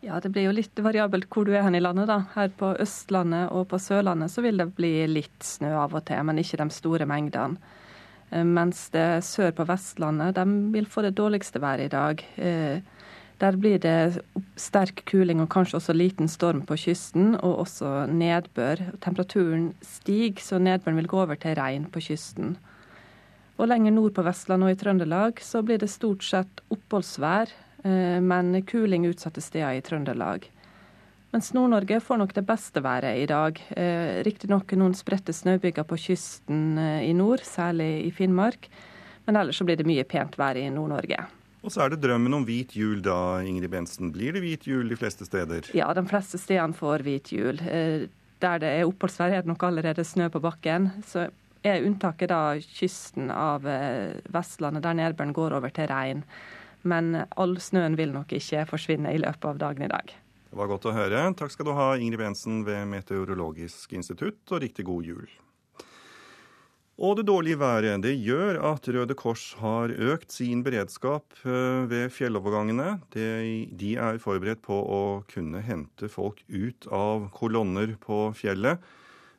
Ja, 0.00 0.20
Det 0.20 0.30
blir 0.30 0.46
jo 0.46 0.54
litt 0.54 0.78
variabelt 0.78 1.26
hvor 1.26 1.44
du 1.44 1.50
er 1.50 1.64
hen 1.66 1.74
i 1.74 1.82
landet. 1.82 2.06
da. 2.06 2.20
Her 2.36 2.48
på 2.48 2.76
Østlandet 2.78 3.50
og 3.50 3.66
på 3.68 3.78
Sørlandet 3.82 4.30
så 4.30 4.42
vil 4.42 4.56
det 4.56 4.76
bli 4.76 5.06
litt 5.10 5.42
snø 5.42 5.74
av 5.74 5.94
og 5.94 6.04
til, 6.06 6.22
men 6.22 6.38
ikke 6.38 6.62
de 6.62 6.70
store 6.70 7.04
mengdene. 7.04 7.58
Eh, 8.30 8.44
mens 8.44 8.88
det 8.90 9.24
sør 9.24 9.50
på 9.50 9.66
Vestlandet 9.66 10.36
de 10.36 10.44
vil 10.70 10.86
få 10.86 11.02
det 11.02 11.16
dårligste 11.16 11.58
været 11.58 11.88
i 11.88 11.88
dag. 11.88 12.24
Eh, 12.36 12.80
der 13.38 13.56
blir 13.56 13.78
det 13.78 14.22
sterk 14.58 15.04
kuling 15.06 15.40
og 15.42 15.50
kanskje 15.52 15.78
også 15.78 15.94
liten 15.94 16.30
storm 16.30 16.64
på 16.66 16.76
kysten, 16.80 17.36
og 17.36 17.62
også 17.64 18.08
nedbør. 18.10 18.82
Temperaturen 19.04 19.70
stiger, 19.84 20.42
så 20.42 20.58
nedbøren 20.58 20.98
vil 20.98 21.10
gå 21.10 21.22
over 21.22 21.38
til 21.38 21.54
regn 21.58 21.86
på 21.92 22.02
kysten. 22.08 22.56
Og 23.58 23.70
lenger 23.70 23.94
nord 23.94 24.14
på 24.14 24.22
Vestland 24.26 24.66
og 24.66 24.74
i 24.74 24.78
Trøndelag 24.78 25.42
så 25.42 25.62
blir 25.66 25.78
det 25.82 25.90
stort 25.90 26.26
sett 26.26 26.62
oppholdsvær, 26.70 27.54
eh, 27.84 28.18
men 28.22 28.54
kuling 28.66 29.06
utsatte 29.06 29.42
steder 29.42 29.78
i 29.78 29.82
Trøndelag. 29.82 30.50
Mens 31.30 31.52
Nord-Norge 31.52 32.00
får 32.00 32.22
nok 32.22 32.34
det 32.34 32.46
beste 32.48 32.80
været 32.82 33.22
i 33.22 33.26
dag. 33.26 33.58
Eh, 33.76 34.22
Riktignok 34.24 34.72
noen 34.78 34.94
spredte 34.96 35.34
snøbyger 35.34 35.84
på 35.84 35.98
kysten 36.00 36.78
eh, 36.78 37.02
i 37.10 37.12
nord, 37.12 37.44
særlig 37.44 38.06
i 38.06 38.10
Finnmark. 38.10 38.70
Men 39.26 39.36
ellers 39.36 39.58
så 39.60 39.66
blir 39.68 39.76
det 39.76 39.86
mye 39.86 40.06
pent 40.08 40.38
vær 40.40 40.56
i 40.56 40.70
Nord-Norge. 40.72 41.26
Og 41.68 41.74
så 41.74 41.82
er 41.84 41.92
det 41.92 41.98
drømmen 42.00 42.32
om 42.32 42.44
hvit 42.48 42.70
jul 42.72 43.02
da, 43.04 43.42
Ingrid 43.44 43.68
Bensen. 43.68 44.08
Blir 44.14 44.32
det 44.32 44.40
hvit 44.40 44.62
jul 44.64 44.88
de 44.88 44.96
fleste 44.96 45.26
steder? 45.28 45.66
Ja, 45.76 45.90
de 45.92 46.00
fleste 46.08 46.40
stedene 46.40 46.72
får 46.72 47.02
hvit 47.04 47.28
jul. 47.34 47.58
Eh, 47.60 48.06
der 48.40 48.62
det 48.62 48.70
er 48.72 48.86
oppholdsvær, 48.88 49.34
er 49.36 49.44
det 49.44 49.50
nok 49.50 49.66
allerede 49.68 50.04
snø 50.06 50.30
på 50.32 50.40
bakken. 50.40 50.88
Så 51.04 51.26
er 51.60 51.84
unntaket 51.84 52.32
da 52.32 52.56
kysten 52.62 53.28
av 53.34 53.68
eh, 53.68 54.16
Vestlandet, 54.32 54.86
der 54.86 54.96
nedbøren 54.96 55.34
går 55.36 55.58
over 55.58 55.74
til 55.76 55.90
regn. 55.92 56.22
Men 56.88 57.10
all 57.36 57.58
snøen 57.60 57.98
vil 58.00 58.16
nok 58.16 58.32
ikke 58.38 58.64
forsvinne 58.70 59.12
i 59.12 59.20
løpet 59.20 59.44
av 59.50 59.60
dagen 59.60 59.84
i 59.84 59.90
dag. 59.92 60.14
Det 60.48 60.56
var 60.56 60.72
godt 60.72 60.88
å 60.88 60.94
høre. 60.96 61.26
Takk 61.36 61.52
skal 61.52 61.68
du 61.68 61.74
ha, 61.76 61.90
Ingrid 62.00 62.22
Bensen 62.22 62.62
ved 62.64 62.88
Meteorologisk 62.88 63.92
institutt, 63.98 64.40
og 64.48 64.64
riktig 64.64 64.88
god 64.88 65.04
jul. 65.04 65.28
Og 66.98 67.14
det 67.14 67.28
dårlige 67.28 67.60
været 67.60 68.02
det 68.02 68.16
gjør 68.26 68.56
at 68.72 68.88
Røde 68.90 69.14
Kors 69.14 69.52
har 69.60 69.92
økt 69.94 70.32
sin 70.34 70.64
beredskap 70.66 71.22
eh, 71.46 71.86
ved 71.86 72.10
fjellovergangene. 72.10 72.98
De 73.14 73.92
er 73.94 74.18
forberedt 74.18 74.64
på 74.66 74.74
å 74.74 75.02
kunne 75.30 75.62
hente 75.62 76.10
folk 76.10 76.42
ut 76.50 76.88
av 76.90 77.28
kolonner 77.30 77.94
på 78.02 78.32
fjellet. 78.34 78.82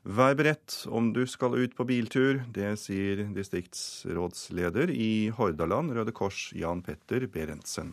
Vær 0.07 0.37
beredt 0.39 0.85
om 0.87 1.11
du 1.11 1.25
skal 1.27 1.57
ut 1.59 1.75
på 1.75 1.83
biltur, 1.83 2.39
det 2.55 2.77
sier 2.79 3.25
distriktsrådsleder 3.35 4.93
i 4.95 5.27
Hordaland 5.35 5.91
Røde 5.97 6.15
Kors, 6.15 6.53
Jan 6.55 6.79
Petter 6.79 7.27
Berentsen. 7.27 7.91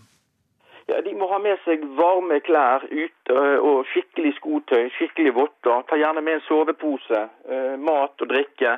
Ja, 0.86 1.00
De 1.02 1.10
må 1.18 1.26
ha 1.26 1.40
med 1.42 1.58
seg 1.64 1.82
varme 1.98 2.38
klær 2.46 2.86
ut, 2.86 3.34
og 3.34 3.82
skikkelig 3.90 4.36
skotøy, 4.38 4.86
skikkelig 4.94 5.34
votter. 5.34 5.82
Ta 5.90 5.98
gjerne 5.98 6.22
med 6.22 6.38
en 6.38 6.46
sovepose, 6.46 7.24
eh, 7.50 7.74
mat 7.82 8.14
og 8.22 8.30
drikke 8.30 8.76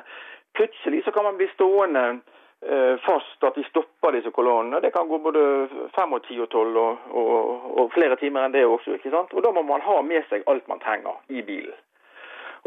plutselig 0.59 1.03
så 1.05 1.11
kan 1.15 1.23
man 1.23 1.37
bli 1.39 1.47
stående 1.53 2.05
eh, 2.61 2.95
fast 3.07 3.43
at 3.47 3.55
de 3.55 3.63
stopper 3.69 4.17
disse 4.17 4.31
kolonnene. 4.35 4.81
Det 4.83 4.91
kan 4.95 5.07
gå 5.07 5.19
både 5.23 5.43
fem 5.95 6.15
og 6.17 6.25
ti 6.27 6.39
og 6.43 6.49
tolv 6.51 6.77
og, 6.77 7.05
og, 7.21 7.69
og, 7.77 7.85
flere 7.95 8.19
timer 8.19 8.47
enn 8.47 8.55
det 8.57 8.65
også. 8.67 8.97
ikke 8.97 9.13
sant? 9.13 9.33
Og 9.33 9.45
Da 9.45 9.53
må 9.55 9.63
man 9.63 9.85
ha 9.85 10.01
med 10.03 10.27
seg 10.31 10.43
alt 10.51 10.67
man 10.67 10.83
trenger 10.83 11.21
i 11.29 11.45
bilen. 11.45 11.77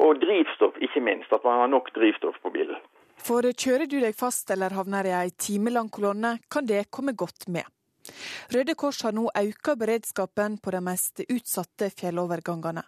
Og 0.00 0.16
drivstoff, 0.22 0.78
ikke 0.80 1.04
minst. 1.04 1.32
At 1.36 1.44
man 1.44 1.60
har 1.60 1.68
nok 1.68 1.92
drivstoff 1.94 2.40
på 2.42 2.54
bilen. 2.54 2.80
For 3.22 3.44
kjører 3.44 3.86
du 3.86 4.00
deg 4.00 4.16
fast 4.18 4.50
eller 4.50 4.72
havner 4.74 5.06
i 5.06 5.12
ei 5.14 5.30
timelang 5.36 5.92
kolonne, 5.92 6.38
kan 6.50 6.66
det 6.66 6.88
komme 6.90 7.12
godt 7.14 7.46
med. 7.52 7.68
Røde 8.54 8.74
Kors 8.78 9.02
har 9.06 9.14
nå 9.16 9.28
økt 9.28 9.72
beredskapen 9.78 10.58
på 10.62 10.74
de 10.74 10.80
mest 10.84 11.22
utsatte 11.28 11.90
fjellovergangene. 11.94 12.82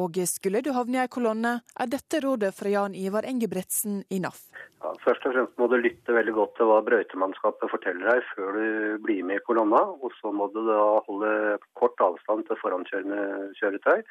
Og 0.00 0.18
skulle 0.28 0.62
du 0.64 0.72
havne 0.76 0.98
i 0.98 1.02
ei 1.04 1.12
kolonne, 1.12 1.54
er 1.62 1.90
dette 1.90 2.20
rådet 2.24 2.52
fra 2.56 2.72
Jan 2.72 2.96
Ivar 2.98 3.28
Engebretsen 3.28 4.02
i 4.10 4.20
NAF. 4.22 4.44
Ja, 4.82 4.92
først 5.04 5.26
og 5.28 5.36
fremst 5.36 5.60
må 5.60 5.68
du 5.70 5.76
lytte 5.78 6.16
veldig 6.16 6.34
godt 6.34 6.56
til 6.58 6.68
hva 6.70 6.80
brøytemannskapet 6.86 7.70
forteller 7.70 8.08
deg 8.10 8.26
før 8.32 8.58
du 8.58 8.66
blir 9.04 9.22
med 9.28 9.38
i 9.38 9.46
kolonna. 9.46 9.84
Og 10.02 10.14
så 10.18 10.32
må 10.34 10.48
du 10.54 10.60
da 10.66 10.80
holde 11.06 11.32
kort 11.78 12.02
avstand 12.02 12.48
til 12.48 12.60
forankjørende 12.64 13.52
kjøretøy. 13.60 14.02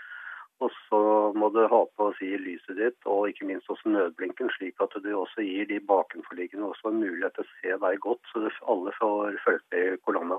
Og 0.62 0.70
så 0.86 1.01
må 1.34 1.50
du 1.50 1.62
ha 1.65 1.80
på 1.98 2.08
å 2.08 2.13
si, 2.20 2.30
lyset 2.38 2.77
ditt, 2.77 2.98
og 3.10 3.32
ikke 3.32 3.48
minst 3.50 3.70
også 3.72 3.89
nødblinken, 3.89 4.51
slik 4.58 4.82
at 4.84 4.94
du 5.01 5.10
også 5.18 5.41
gir 5.41 5.65
de 5.72 5.80
bakenforliggende 5.89 6.70
også 6.70 6.91
en 6.91 7.00
mulighet 7.01 7.34
til 7.38 7.48
å 7.48 7.53
se 7.56 7.77
deg 7.86 8.03
godt, 8.03 8.22
så 8.30 8.44
alle 8.70 8.94
får 9.00 9.39
følge 9.46 9.63
med 9.74 9.88
i 9.88 10.01
kolonna. 10.06 10.38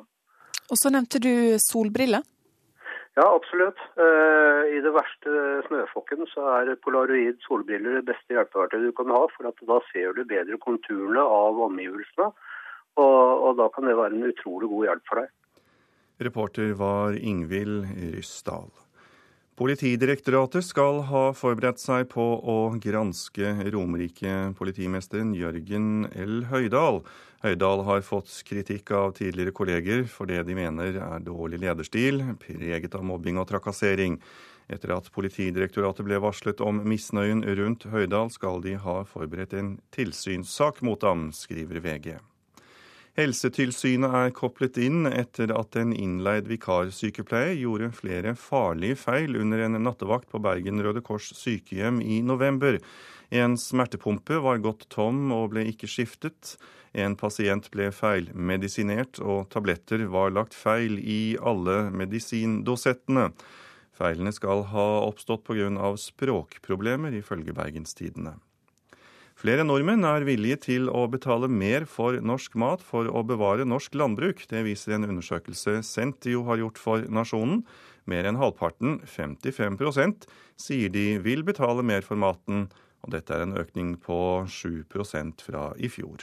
Og 0.70 0.78
så 0.78 0.92
nevnte 0.94 1.18
du 1.22 1.58
solbriller? 1.58 2.22
Ja, 3.18 3.26
absolutt. 3.26 3.80
Eh, 4.00 4.70
I 4.72 4.78
det 4.80 4.92
verste 4.94 5.32
snøfokken 5.66 6.24
så 6.30 6.46
er 6.60 6.70
polaroid 6.80 7.42
solbriller 7.44 7.98
det 7.98 8.06
beste 8.08 8.32
hjelpeverktøyet 8.32 8.88
du 8.88 8.94
kan 8.96 9.12
ha, 9.12 9.26
for 9.34 9.50
da 9.68 9.80
ser 9.90 10.14
du 10.16 10.22
bedre 10.24 10.56
konturene 10.62 11.20
av 11.20 11.60
omgivelsene. 11.66 12.30
Og, 13.00 13.20
og 13.48 13.58
da 13.60 13.68
kan 13.74 13.88
det 13.88 13.98
være 13.98 14.16
en 14.16 14.30
utrolig 14.30 14.70
god 14.70 14.88
hjelp 14.88 15.10
for 15.10 15.20
deg. 15.20 15.34
Reporter 16.22 16.72
var 16.78 17.18
Ingvild 17.18 17.90
Ryssdal. 18.14 18.70
Politidirektoratet 19.62 20.64
skal 20.66 20.96
ha 21.06 21.28
forberedt 21.38 21.78
seg 21.78 22.08
på 22.10 22.22
å 22.50 22.54
granske 22.82 23.52
Romerike-politimesteren 23.70 25.30
Jørgen 25.38 26.08
L. 26.18 26.40
Høydal. 26.50 26.98
Høydal 27.44 27.84
har 27.86 28.02
fått 28.02 28.32
kritikk 28.48 28.90
av 28.98 29.12
tidligere 29.20 29.54
kolleger 29.54 30.02
for 30.10 30.26
det 30.26 30.40
de 30.48 30.56
mener 30.58 30.98
er 30.98 31.22
dårlig 31.22 31.62
lederstil, 31.62 32.24
preget 32.42 32.98
av 32.98 33.06
mobbing 33.06 33.38
og 33.38 33.46
trakassering. 33.52 34.18
Etter 34.66 34.96
at 34.96 35.12
Politidirektoratet 35.14 36.10
ble 36.10 36.18
varslet 36.26 36.58
om 36.66 36.82
misnøyen 36.82 37.46
rundt 37.62 37.86
Høydal, 37.94 38.34
skal 38.34 38.58
de 38.66 38.74
ha 38.82 38.98
forberedt 39.14 39.54
en 39.62 39.76
tilsynssak 39.94 40.82
mot 40.82 41.06
ham, 41.06 41.28
skriver 41.30 41.78
VG. 41.86 42.16
Helsetilsynet 43.12 44.14
er 44.16 44.30
koplet 44.32 44.78
inn 44.80 45.04
etter 45.04 45.50
at 45.52 45.76
en 45.76 45.90
innleid 45.92 46.46
vikarsykepleier 46.48 47.58
gjorde 47.60 47.90
flere 47.92 48.32
farlige 48.40 48.96
feil 49.02 49.36
under 49.36 49.60
en 49.66 49.76
nattevakt 49.84 50.30
på 50.32 50.40
Bergen 50.40 50.80
Røde 50.80 51.02
Kors 51.04 51.26
sykehjem 51.36 51.98
i 52.00 52.22
november. 52.24 52.78
En 53.28 53.58
smertepumpe 53.60 54.38
var 54.40 54.62
gått 54.64 54.86
tom 54.88 55.26
og 55.36 55.50
ble 55.52 55.66
ikke 55.68 55.90
skiftet. 55.92 56.54
En 56.96 57.12
pasient 57.20 57.68
ble 57.72 57.90
feilmedisinert, 57.92 59.20
og 59.20 59.50
tabletter 59.52 60.06
var 60.12 60.32
lagt 60.32 60.56
feil 60.56 60.96
i 60.96 61.36
alle 61.36 61.90
medisindosettene. 61.92 63.28
Feilene 63.92 64.32
skal 64.32 64.64
ha 64.72 64.86
oppstått 65.04 65.44
pga. 65.44 65.68
språkproblemer, 66.00 67.12
ifølge 67.20 67.52
Bergenstidene. 67.52 68.38
Flere 69.42 69.64
nordmenn 69.66 70.04
er 70.06 70.22
villige 70.22 70.56
til 70.68 70.84
å 70.86 71.00
betale 71.10 71.48
mer 71.50 71.82
for 71.90 72.14
norsk 72.22 72.52
mat 72.62 72.84
for 72.86 73.08
å 73.10 73.24
bevare 73.26 73.64
norsk 73.66 73.96
landbruk. 73.98 74.44
Det 74.46 74.60
viser 74.62 74.94
en 74.94 75.08
undersøkelse 75.08 75.80
Sentio 75.82 76.44
har 76.46 76.60
gjort 76.60 76.78
for 76.78 77.02
Nasjonen. 77.10 77.64
Mer 78.06 78.28
enn 78.30 78.38
halvparten, 78.38 79.00
55% 79.02 80.28
sier 80.62 80.94
de 80.94 81.18
vil 81.26 81.42
betale 81.42 81.82
mer 81.82 82.06
for 82.06 82.22
maten, 82.22 82.68
og 83.02 83.16
dette 83.16 83.34
er 83.34 83.42
en 83.42 83.58
økning 83.58 83.96
på 83.98 84.20
7% 84.46 85.42
fra 85.50 85.72
i 85.74 85.90
fjor. 85.90 86.22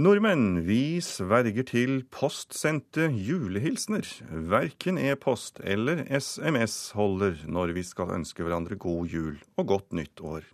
Nordmenn, 0.00 0.62
vi 0.64 0.96
sverger 1.04 1.64
til 1.68 1.98
postsendte 2.14 3.10
julehilsener. 3.10 4.06
Verken 4.48 4.96
e-post 4.96 5.58
eller 5.60 6.04
SMS 6.08 6.94
holder 6.96 7.42
når 7.50 7.74
vi 7.76 7.82
skal 7.84 8.14
ønske 8.14 8.46
hverandre 8.46 8.78
god 8.80 9.10
jul 9.12 9.34
og 9.60 9.66
godt 9.74 9.98
nytt 9.98 10.22
år. 10.24 10.46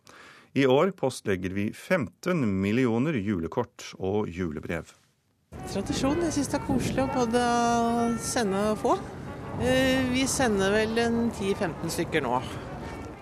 I 0.57 0.65
år 0.67 0.91
postlegger 0.99 1.55
vi 1.55 1.69
15 1.71 2.43
millioner 2.65 3.21
julekort 3.21 3.93
og 4.01 4.33
julebrev. 4.35 4.91
Tradisjon. 5.69 6.25
Jeg 6.27 6.35
syns 6.39 6.51
det 6.51 6.59
er 6.59 6.67
koselig 6.67 7.05
å 7.05 7.13
både 7.15 7.45
sende 8.25 8.65
og 8.73 8.81
få. 8.83 8.97
Eh, 9.61 10.09
vi 10.11 10.25
sender 10.27 10.75
vel 10.75 10.99
en 11.05 11.21
10-15 11.29 11.95
stykker 12.01 12.27
nå. 12.27 12.41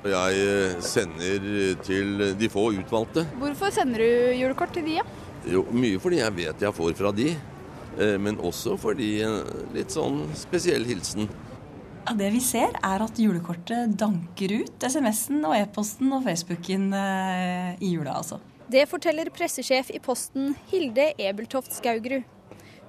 Jeg 0.08 0.40
eh, 0.46 0.80
sender 0.84 1.76
til 1.84 2.30
de 2.40 2.50
få 2.54 2.70
utvalgte. 2.78 3.26
Hvorfor 3.42 3.76
sender 3.76 4.06
du 4.06 4.40
julekort 4.40 4.72
til 4.78 4.88
de, 4.88 4.96
ja? 5.02 5.06
Jo, 5.50 5.64
mye 5.74 6.00
fordi 6.00 6.22
jeg 6.22 6.36
vet 6.38 6.62
jeg 6.64 6.76
får 6.76 6.94
fra 6.98 7.10
de, 7.14 7.32
eh, 7.98 8.16
men 8.20 8.40
også 8.40 8.78
fordi 8.80 9.10
litt 9.74 9.92
sånn 9.92 10.22
spesiell 10.38 10.86
hilsen. 10.88 11.28
Ja, 12.04 12.12
det 12.16 12.30
vi 12.34 12.40
ser, 12.44 12.72
er 12.84 13.00
at 13.00 13.16
julekortet 13.20 13.94
danker 14.00 14.52
ut 14.60 14.84
SMS-en 14.84 15.44
og 15.48 15.56
e-posten 15.56 16.10
og 16.12 16.26
Facebooken 16.26 16.90
eh, 16.92 17.70
i 17.80 17.94
jula, 17.94 18.18
altså. 18.20 18.40
Det 18.68 18.86
forteller 18.88 19.28
pressesjef 19.32 19.90
i 19.92 20.00
Posten 20.04 20.54
Hilde 20.70 21.10
Ebeltoft 21.20 21.72
Skaugrud. 21.76 22.24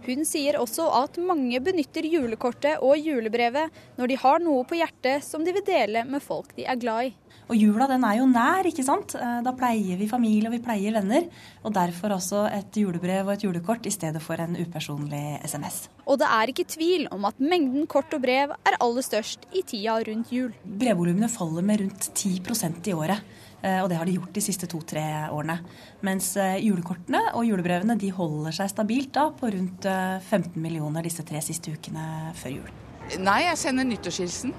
Hun 0.05 0.21
sier 0.27 0.59
også 0.59 0.85
at 0.99 1.17
mange 1.17 1.57
benytter 1.65 2.05
julekortet 2.05 2.83
og 2.85 2.99
julebrevet 3.01 3.73
når 3.97 4.11
de 4.11 4.17
har 4.21 4.43
noe 4.43 4.65
på 4.67 4.77
hjertet 4.77 5.23
som 5.25 5.43
de 5.43 5.53
vil 5.55 5.65
dele 5.65 6.03
med 6.05 6.21
folk 6.21 6.51
de 6.59 6.67
er 6.69 6.77
glad 6.79 7.09
i. 7.09 7.13
Og 7.45 7.57
jula 7.59 7.85
den 7.89 8.05
er 8.07 8.17
jo 8.19 8.25
nær, 8.29 8.65
ikke 8.65 8.85
sant. 8.85 9.13
Eh, 9.19 9.39
da 9.45 9.53
pleier 9.57 9.99
vi 9.99 10.09
familie 10.09 10.49
og 10.49 10.55
vi 10.55 10.61
pleier 10.65 10.95
venner. 10.97 11.27
Og 11.65 11.73
derfor 11.75 12.15
også 12.17 12.45
et 12.49 12.79
julebrev 12.81 13.27
og 13.27 13.35
et 13.35 13.45
julekort 13.45 13.85
i 13.85 13.93
stedet 13.93 14.21
for 14.23 14.41
en 14.41 14.57
upersonlig 14.57 15.23
SMS. 15.45 15.85
Og 16.09 16.19
det 16.21 16.29
er 16.29 16.51
ikke 16.51 16.67
tvil 16.75 17.07
om 17.13 17.27
at 17.29 17.39
mengden 17.41 17.85
kort 17.89 18.13
og 18.17 18.23
brev 18.25 18.55
er 18.55 18.79
aller 18.79 19.05
størst 19.05 19.45
i 19.53 19.61
tida 19.67 19.99
rundt 20.07 20.33
jul. 20.33 20.53
Brevvolumene 20.65 21.29
faller 21.29 21.65
med 21.65 21.83
rundt 21.83 22.09
10% 22.13 22.89
i 22.89 22.95
året. 22.97 23.21
Eh, 23.61 23.77
og 23.83 23.89
det 23.91 23.99
har 23.99 24.09
de 24.09 24.17
gjort 24.17 24.33
de 24.33 24.45
siste 24.45 24.69
to-tre 24.71 25.05
årene. 25.29 25.59
Mens 26.05 26.33
eh, 26.41 26.57
julekortene 26.65 27.27
og 27.35 27.45
julebrevene 27.45 27.97
de 28.01 28.09
holder 28.13 28.57
seg 28.57 28.73
stabilt 28.73 29.13
da 29.13 29.29
på 29.37 29.53
rundt 29.53 29.85
15 29.85 30.57
millioner 30.61 31.05
disse 31.05 31.25
tre 31.25 31.41
siste 31.45 31.77
ukene 31.77 32.33
før 32.41 32.57
jul. 32.57 32.73
Nei, 33.21 33.43
jeg 33.45 33.61
sender 33.61 33.85
nyttårshilsen. 33.85 34.53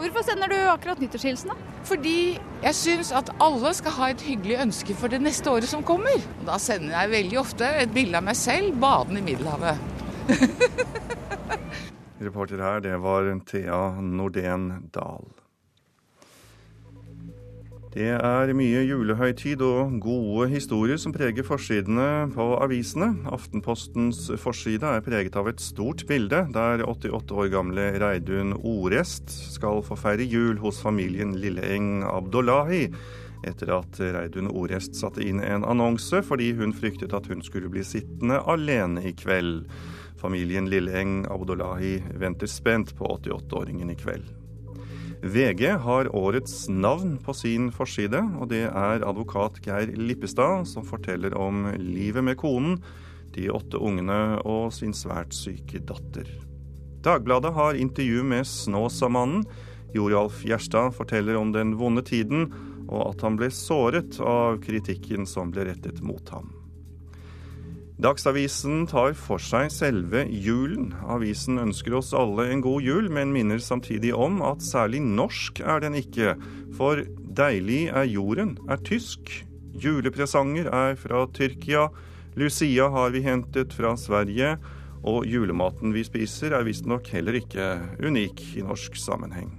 Hvorfor 0.00 0.24
sender 0.24 0.48
du 0.48 0.56
akkurat 0.56 1.00
nyttårshilsen? 1.02 1.50
da? 1.52 1.72
Fordi 1.84 2.38
jeg 2.62 2.76
syns 2.78 3.10
at 3.12 3.28
alle 3.42 3.72
skal 3.76 3.92
ha 3.98 4.06
et 4.14 4.22
hyggelig 4.24 4.56
ønske 4.62 4.96
for 4.96 5.12
det 5.12 5.20
neste 5.20 5.52
året 5.52 5.68
som 5.68 5.84
kommer. 5.84 6.22
Da 6.48 6.56
sender 6.56 6.94
jeg 6.94 7.12
veldig 7.12 7.40
ofte 7.42 7.68
et 7.82 7.92
bilde 7.92 8.16
av 8.16 8.24
meg 8.24 8.38
selv 8.40 8.78
badende 8.80 9.20
i 9.20 9.26
Middelhavet. 9.28 9.76
Reporter 12.24 12.64
her, 12.64 12.80
det 12.84 12.96
var 13.04 13.28
Thea 13.48 13.82
Nordén 14.00 14.88
Dahl. 14.94 15.39
Det 17.90 18.06
er 18.06 18.52
mye 18.54 18.84
julehøytid 18.86 19.64
og 19.66 19.96
gode 20.04 20.44
historier 20.52 20.98
som 21.02 21.10
preger 21.10 21.42
forsidene 21.42 22.28
på 22.30 22.44
avisene. 22.62 23.08
Aftenpostens 23.34 24.28
forside 24.38 24.86
er 24.86 25.02
preget 25.02 25.34
av 25.34 25.50
et 25.50 25.58
stort 25.58 26.04
bilde 26.06 26.44
der 26.54 26.84
88 26.86 27.34
år 27.34 27.50
gamle 27.50 27.88
Reidun 27.98 28.54
Orest 28.62 29.34
skal 29.56 29.82
få 29.82 29.98
feire 29.98 30.22
jul 30.22 30.62
hos 30.62 30.78
familien 30.86 31.34
Lilleeng 31.42 32.04
Abdullahi 32.06 32.84
etter 33.42 33.74
at 33.80 33.98
Reidun 33.98 34.52
Orest 34.54 34.94
satte 34.94 35.26
inn 35.26 35.42
en 35.42 35.66
annonse 35.66 36.22
fordi 36.22 36.52
hun 36.60 36.76
fryktet 36.76 37.16
at 37.16 37.26
hun 37.26 37.42
skulle 37.42 37.72
bli 37.74 37.82
sittende 37.82 38.38
alene 38.46 39.02
i 39.02 39.16
kveld. 39.18 39.64
Familien 40.22 40.70
Lilleeng 40.70 41.24
Abdullahi 41.26 41.96
venter 42.22 42.46
spent 42.46 42.94
på 42.94 43.16
88-åringen 43.18 43.90
i 43.90 43.98
kveld. 43.98 44.30
VG 45.22 45.66
har 45.84 46.08
årets 46.16 46.68
navn 46.68 47.18
på 47.20 47.34
sin 47.36 47.68
forside, 47.74 48.22
og 48.40 48.48
det 48.52 48.62
er 48.70 49.02
advokat 49.04 49.58
Geir 49.64 49.92
Lippestad 50.00 50.64
som 50.68 50.86
forteller 50.86 51.36
om 51.36 51.66
livet 51.76 52.24
med 52.24 52.38
konen, 52.40 52.78
de 53.34 53.50
åtte 53.52 53.76
ungene 53.76 54.40
og 54.48 54.72
sin 54.72 54.94
svært 54.96 55.36
syke 55.36 55.82
datter. 55.84 56.24
Dagbladet 57.04 57.52
har 57.56 57.76
intervju 57.76 58.24
med 58.32 58.48
Snåsamannen. 58.48 59.44
Joralf 59.94 60.40
Gjerstad 60.44 60.96
forteller 60.96 61.36
om 61.36 61.52
den 61.52 61.76
vonde 61.76 62.02
tiden, 62.06 62.48
og 62.88 63.12
at 63.12 63.26
han 63.26 63.36
ble 63.36 63.50
såret 63.52 64.16
av 64.24 64.58
kritikken 64.64 65.28
som 65.28 65.52
ble 65.52 65.68
rettet 65.68 66.00
mot 66.00 66.32
ham. 66.32 66.48
Dagsavisen 68.00 68.86
tar 68.88 69.12
for 69.12 69.42
seg 69.44 69.68
selve 69.74 70.22
julen. 70.32 70.94
Avisen 71.04 71.60
ønsker 71.60 71.98
oss 71.98 72.14
alle 72.16 72.46
en 72.48 72.62
god 72.64 72.80
jul, 72.80 73.10
men 73.12 73.34
minner 73.34 73.60
samtidig 73.60 74.14
om 74.16 74.38
at 74.40 74.64
særlig 74.64 75.02
norsk 75.04 75.60
er 75.60 75.82
den 75.84 75.98
ikke. 75.98 76.32
For 76.78 77.02
deilig 77.36 77.90
er 77.92 78.08
jorden 78.08 78.54
er 78.72 78.80
tysk. 78.88 79.28
Julepresanger 79.76 80.72
er 80.72 80.96
fra 80.96 81.26
Tyrkia. 81.36 81.90
Lucia 82.40 82.88
har 82.88 83.12
vi 83.12 83.20
hentet 83.26 83.76
fra 83.76 83.92
Sverige. 84.00 84.56
Og 85.04 85.28
julematen 85.28 85.92
vi 85.92 86.00
spiser 86.04 86.56
er 86.56 86.64
visstnok 86.64 87.12
heller 87.12 87.36
ikke 87.36 87.74
unik 88.00 88.46
i 88.56 88.64
norsk 88.64 88.96
sammenheng. 88.96 89.52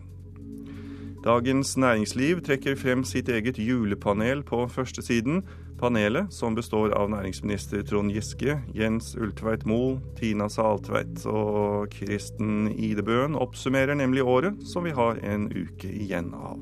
Dagens 1.22 1.76
Næringsliv 1.78 2.42
trekker 2.42 2.74
frem 2.74 3.06
sitt 3.06 3.30
eget 3.30 3.62
julepanel 3.62 4.42
på 4.42 4.66
førstesiden. 4.66 5.44
Panelet, 5.82 6.34
som 6.34 6.54
består 6.56 6.92
av 6.94 7.08
næringsminister 7.10 7.82
Trond 7.90 8.14
Giske, 8.14 8.60
Jens 8.78 9.16
Ulltveit 9.18 9.64
Moe, 9.66 9.96
Tina 10.20 10.46
Saltveit 10.46 11.24
og 11.26 11.90
Kristen 11.96 12.68
Idebøen, 12.70 13.34
oppsummerer 13.34 13.98
nemlig 13.98 14.22
året 14.22 14.60
som 14.70 14.86
vi 14.86 14.94
har 14.94 15.18
en 15.26 15.48
uke 15.50 15.90
igjen 15.90 16.36
av. 16.38 16.62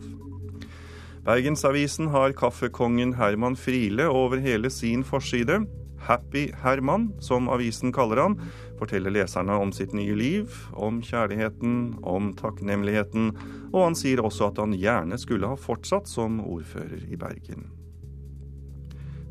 Bergensavisen 1.27 2.07
har 2.13 2.31
kaffekongen 2.39 3.11
Herman 3.19 3.59
Friele 3.59 4.07
over 4.07 4.39
hele 4.39 4.71
sin 4.71 5.03
forside. 5.03 5.65
Happy 6.07 6.45
Herman, 6.63 7.09
som 7.19 7.51
avisen 7.51 7.91
kaller 7.91 8.23
han, 8.23 8.37
forteller 8.79 9.11
leserne 9.11 9.57
om 9.59 9.73
sitt 9.75 9.91
nye 9.91 10.15
liv, 10.15 10.55
om 10.71 11.01
kjærligheten, 11.03 11.99
om 12.07 12.31
takknemligheten, 12.39 13.33
og 13.73 13.83
han 13.83 13.99
sier 13.99 14.23
også 14.23 14.47
at 14.53 14.63
han 14.63 14.79
gjerne 14.79 15.19
skulle 15.19 15.51
ha 15.51 15.59
fortsatt 15.59 16.07
som 16.07 16.39
ordfører 16.39 17.03
i 17.11 17.19
Bergen. 17.19 17.67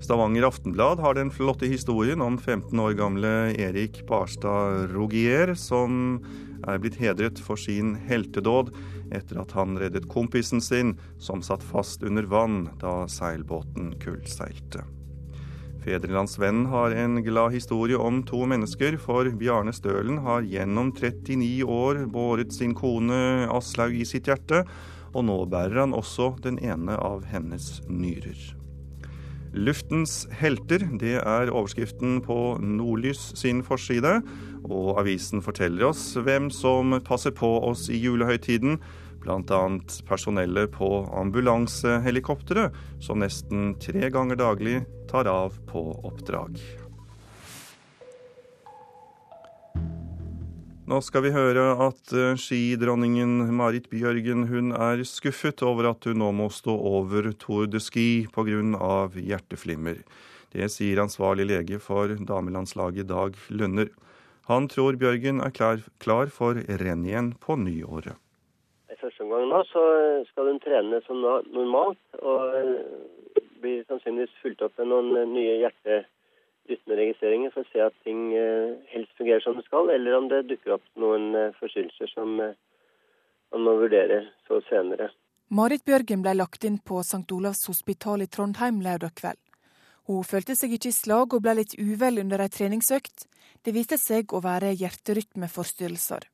Stavanger 0.08 0.42
Aftenblad 0.42 0.98
har 0.98 1.14
den 1.14 1.30
flotte 1.30 1.66
historien 1.66 2.22
om 2.24 2.38
15 2.38 2.80
år 2.80 2.92
gamle 2.96 3.28
Erik 3.60 4.06
Barstad 4.08 4.88
Rogier, 4.94 5.50
som 5.52 6.22
er 6.64 6.78
blitt 6.80 6.96
hedret 6.96 7.36
for 7.44 7.60
sin 7.60 7.90
heltedåd 8.08 8.70
etter 9.12 9.42
at 9.42 9.52
han 9.52 9.76
reddet 9.76 10.06
kompisen 10.08 10.64
sin, 10.64 10.94
som 11.20 11.44
satt 11.44 11.60
fast 11.60 12.00
under 12.08 12.24
vann 12.24 12.70
da 12.80 13.02
seilbåten 13.04 13.90
kullseilte. 14.00 14.86
Fedrelandsvennen 15.84 16.70
har 16.72 16.96
en 16.96 17.20
glad 17.26 17.52
historie 17.52 18.00
om 18.00 18.22
to 18.24 18.46
mennesker, 18.48 18.96
for 18.96 19.28
Bjarne 19.28 19.76
Stølen 19.76 20.22
har 20.24 20.40
gjennom 20.40 20.94
39 20.96 21.68
år 21.68 22.06
båret 22.08 22.56
sin 22.56 22.72
kone 22.72 23.44
Aslaug 23.52 24.00
i 24.00 24.08
sitt 24.08 24.32
hjerte, 24.32 24.64
og 25.12 25.28
nå 25.28 25.42
bærer 25.52 25.82
han 25.84 25.92
også 25.92 26.38
den 26.48 26.56
ene 26.64 26.96
av 26.96 27.28
hennes 27.28 27.82
nyrer. 27.92 28.57
Luftens 29.56 30.26
helter, 30.36 30.82
det 31.00 31.16
er 31.22 31.50
overskriften 31.50 32.18
på 32.24 32.58
Nordlys 32.60 33.30
sin 33.38 33.62
forside. 33.64 34.18
Og 34.68 34.98
avisen 35.00 35.42
forteller 35.44 35.88
oss 35.88 36.12
hvem 36.20 36.50
som 36.52 36.98
passer 37.06 37.32
på 37.36 37.48
oss 37.68 37.86
i 37.88 38.00
julehøytiden. 38.02 38.78
Bl.a. 39.24 39.62
personellet 40.08 40.70
på 40.76 40.90
ambulansehelikopteret, 41.20 42.76
som 43.02 43.24
nesten 43.24 43.72
tre 43.82 44.12
ganger 44.14 44.38
daglig 44.38 44.82
tar 45.10 45.30
av 45.30 45.56
på 45.70 45.88
oppdrag. 46.06 46.60
Nå 50.88 51.02
skal 51.04 51.20
vi 51.26 51.30
høre 51.34 51.64
at 51.84 52.12
eh, 52.16 52.38
skidronningen 52.40 53.50
Marit 53.52 53.90
Bjørgen 53.92 54.46
hun 54.48 54.70
er 54.72 55.02
skuffet 55.04 55.60
over 55.60 55.90
at 55.90 56.06
hun 56.08 56.16
nå 56.22 56.30
må 56.32 56.46
stå 56.48 56.72
over 56.72 57.28
Tour 57.42 57.66
de 57.68 57.80
Ski 57.82 58.24
pga. 58.32 58.86
hjerteflimmer. 59.12 60.00
Det 60.48 60.70
sier 60.72 61.02
ansvarlig 61.04 61.44
lege 61.50 61.76
for 61.84 62.16
damelandslaget 62.16 63.10
Dag 63.10 63.36
Lønner. 63.52 63.92
Han 64.48 64.70
tror 64.72 64.96
Bjørgen 64.96 65.44
er 65.44 65.52
klar, 65.52 65.84
klar 66.00 66.32
for 66.32 66.56
renn 66.56 67.04
igjen 67.04 67.34
på 67.36 67.60
nyåret. 67.60 68.16
I 68.88 68.96
første 68.96 69.28
omgang 69.28 69.44
nå 69.52 69.60
så 69.68 69.84
skal 70.32 70.54
hun 70.54 70.62
trene 70.64 71.04
som 71.04 71.20
normalt, 71.52 72.00
og 72.22 72.56
blir 73.60 73.84
sannsynligvis 73.90 74.40
fulgt 74.40 74.64
opp 74.64 74.80
med 74.80 74.88
noen 74.88 75.36
nye 75.36 75.66
hjerteflimmer 75.66 76.08
rytmeregistreringer 76.70 77.52
for 77.54 77.64
å 77.64 77.70
se 77.72 77.82
at 77.84 77.96
ting 78.06 78.32
eh, 78.36 78.76
helst 78.92 79.14
fungerer 79.20 79.44
som 79.44 79.56
det 79.58 79.64
skal, 79.66 79.90
eller 79.94 80.18
om 80.18 80.28
det 80.30 80.44
dukker 80.50 80.76
opp 80.76 80.86
noen 81.00 81.30
eh, 81.36 81.54
forstyrrelser 81.60 82.12
som 82.12 82.38
eh, 82.44 82.54
man 83.54 83.64
må 83.64 83.76
vurdere 83.80 84.22
så 84.48 84.60
senere. 84.68 85.10
Marit 85.48 85.84
Bjørgen 85.88 86.22
ble 86.24 86.34
lagt 86.36 86.64
inn 86.68 86.78
på 86.84 87.00
St. 87.00 87.24
Olavs 87.32 87.64
hospital 87.70 88.24
i 88.24 88.28
Trondheim 88.28 88.82
lørdag 88.84 89.14
kveld. 89.16 89.40
Hun 90.08 90.24
følte 90.24 90.56
seg 90.56 90.72
ikke 90.76 90.88
i 90.88 90.96
slag 90.96 91.34
og 91.36 91.44
ble 91.44 91.58
litt 91.58 91.74
uvel 91.76 92.20
under 92.22 92.40
ei 92.40 92.48
treningsøkt. 92.52 93.26
Det 93.64 93.74
viste 93.76 93.98
seg 94.00 94.32
å 94.32 94.40
være 94.44 94.72
hjerterytmeforstyrrelser. 94.80 96.28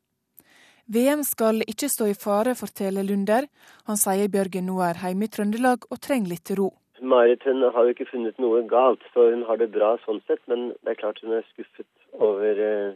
VM 0.87 1.25
skal 1.25 1.65
ikke 1.65 1.89
stå 1.89 2.11
i 2.11 2.15
fare, 2.19 2.53
forteller 2.59 3.07
Lunder. 3.07 3.47
Han 3.89 3.99
sier 3.99 4.31
Bjørgen 4.31 4.67
nå 4.69 4.83
er 4.85 5.01
hjemme 5.01 5.27
i 5.27 5.33
Trøndelag 5.33 5.87
og 5.89 6.01
trenger 6.03 6.35
litt 6.35 6.53
ro. 6.59 6.69
Marit 7.03 7.43
hun 7.45 7.63
har 7.63 7.85
jo 7.85 7.95
ikke 7.95 8.09
funnet 8.11 8.39
noe 8.43 8.63
galt, 8.71 9.03
så 9.15 9.31
hun 9.33 9.43
har 9.49 9.59
det 9.59 9.73
bra 9.75 9.95
sånn 10.05 10.23
sett. 10.29 10.43
Men 10.51 10.73
det 10.83 10.95
er 10.95 11.01
klart 11.01 11.23
hun 11.25 11.35
er 11.37 11.47
skuffet 11.53 11.89
over 12.15 12.61
eh, 12.69 12.95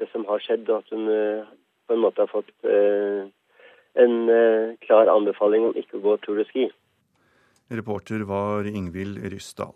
det 0.00 0.10
som 0.12 0.26
har 0.28 0.42
skjedd, 0.44 0.68
og 0.70 0.84
at 0.84 0.94
hun 0.94 1.10
eh, 1.10 1.48
på 1.86 1.96
en 1.96 2.02
måte 2.04 2.22
har 2.22 2.32
fått 2.32 2.52
eh, 2.68 3.26
en 4.02 4.16
eh, 4.28 4.76
klar 4.84 5.10
anbefaling 5.12 5.70
om 5.70 5.78
ikke 5.78 5.98
å 6.00 6.04
gå 6.04 6.16
tur 6.24 6.42
og 6.42 6.50
Ski. 6.50 6.68
Reporter 7.72 8.22
var 8.28 8.68
Ingvild 8.70 9.18
Ryssdal. 9.26 9.74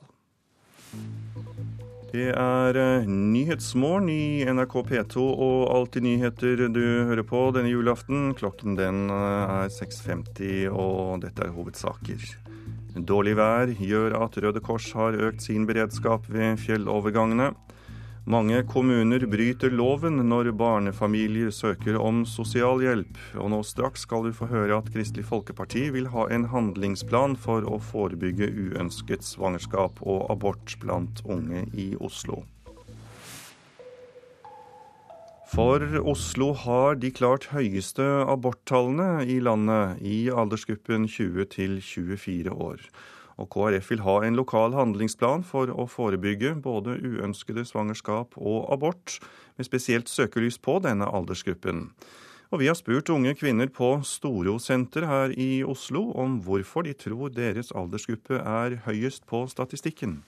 Det 2.10 2.32
er 2.34 2.76
eh, 2.78 3.06
Nyhetsmorgen 3.06 4.08
i 4.10 4.44
NRK 4.50 4.76
P2 4.88 5.24
og 5.30 5.58
Alltid 5.70 6.06
nyheter 6.06 6.64
du 6.74 6.82
hører 7.06 7.22
på 7.26 7.44
denne 7.54 7.70
julaften. 7.70 8.32
Klokken 8.38 8.74
den 8.78 9.04
eh, 9.14 9.56
er 9.62 9.74
6.50, 9.74 10.70
og 10.74 11.22
dette 11.22 11.46
er 11.46 11.54
hovedsaker. 11.54 12.49
Dårlig 12.96 13.37
vær 13.38 13.70
gjør 13.70 14.16
at 14.18 14.37
Røde 14.42 14.61
Kors 14.64 14.88
har 14.98 15.14
økt 15.14 15.44
sin 15.44 15.66
beredskap 15.68 16.24
ved 16.26 16.59
fjellovergangene. 16.59 17.53
Mange 18.31 18.61
kommuner 18.68 19.22
bryter 19.31 19.72
loven 19.72 20.18
når 20.29 20.50
barnefamilier 20.59 21.50
søker 21.55 21.96
om 21.98 22.24
sosialhjelp. 22.29 23.16
Og 23.40 23.50
nå 23.55 23.62
straks 23.64 24.05
skal 24.07 24.26
du 24.26 24.35
få 24.37 24.50
høre 24.50 24.76
at 24.76 24.90
Kristelig 24.92 25.24
Folkeparti 25.31 25.87
vil 25.94 26.11
ha 26.12 26.26
en 26.35 26.48
handlingsplan 26.53 27.38
for 27.40 27.64
å 27.64 27.81
forebygge 27.81 28.50
uønsket 28.50 29.24
svangerskap 29.24 30.03
og 30.03 30.26
abort 30.35 30.76
blant 30.83 31.24
unge 31.24 31.64
i 31.72 31.92
Oslo. 31.98 32.42
For 35.50 35.82
Oslo 36.06 36.52
har 36.54 37.00
de 37.02 37.10
klart 37.10 37.48
høyeste 37.50 38.04
aborttallene 38.30 39.24
i 39.26 39.40
landet 39.42 39.98
i 40.06 40.18
aldersgruppen 40.30 41.08
20 41.10 41.48
til 41.56 41.80
24 41.82 42.54
år 42.54 42.84
og 43.40 43.48
KrF 43.54 43.92
vil 43.92 44.02
ha 44.04 44.16
en 44.24 44.36
lokal 44.38 44.74
handlingsplan 44.76 45.44
for 45.46 45.72
å 45.72 45.86
forebygge 45.88 46.54
både 46.64 46.98
uønskede 47.00 47.64
svangerskap 47.68 48.36
og 48.36 48.68
abort, 48.74 49.18
med 49.56 49.68
spesielt 49.68 50.12
søkelys 50.12 50.60
på 50.60 50.78
denne 50.84 51.08
aldersgruppen. 51.08 51.88
Og 52.50 52.62
vi 52.62 52.68
har 52.68 52.76
spurt 52.76 53.12
unge 53.14 53.36
kvinner 53.38 53.70
på 53.70 54.00
Storosenter 54.06 55.06
her 55.06 55.34
i 55.38 55.62
Oslo 55.62 56.08
om 56.18 56.40
hvorfor 56.44 56.84
de 56.84 56.96
tror 56.98 57.30
deres 57.32 57.70
aldersgruppe 57.76 58.40
er 58.42 58.80
høyest 58.88 59.26
på 59.30 59.44
statistikken. 59.48 60.20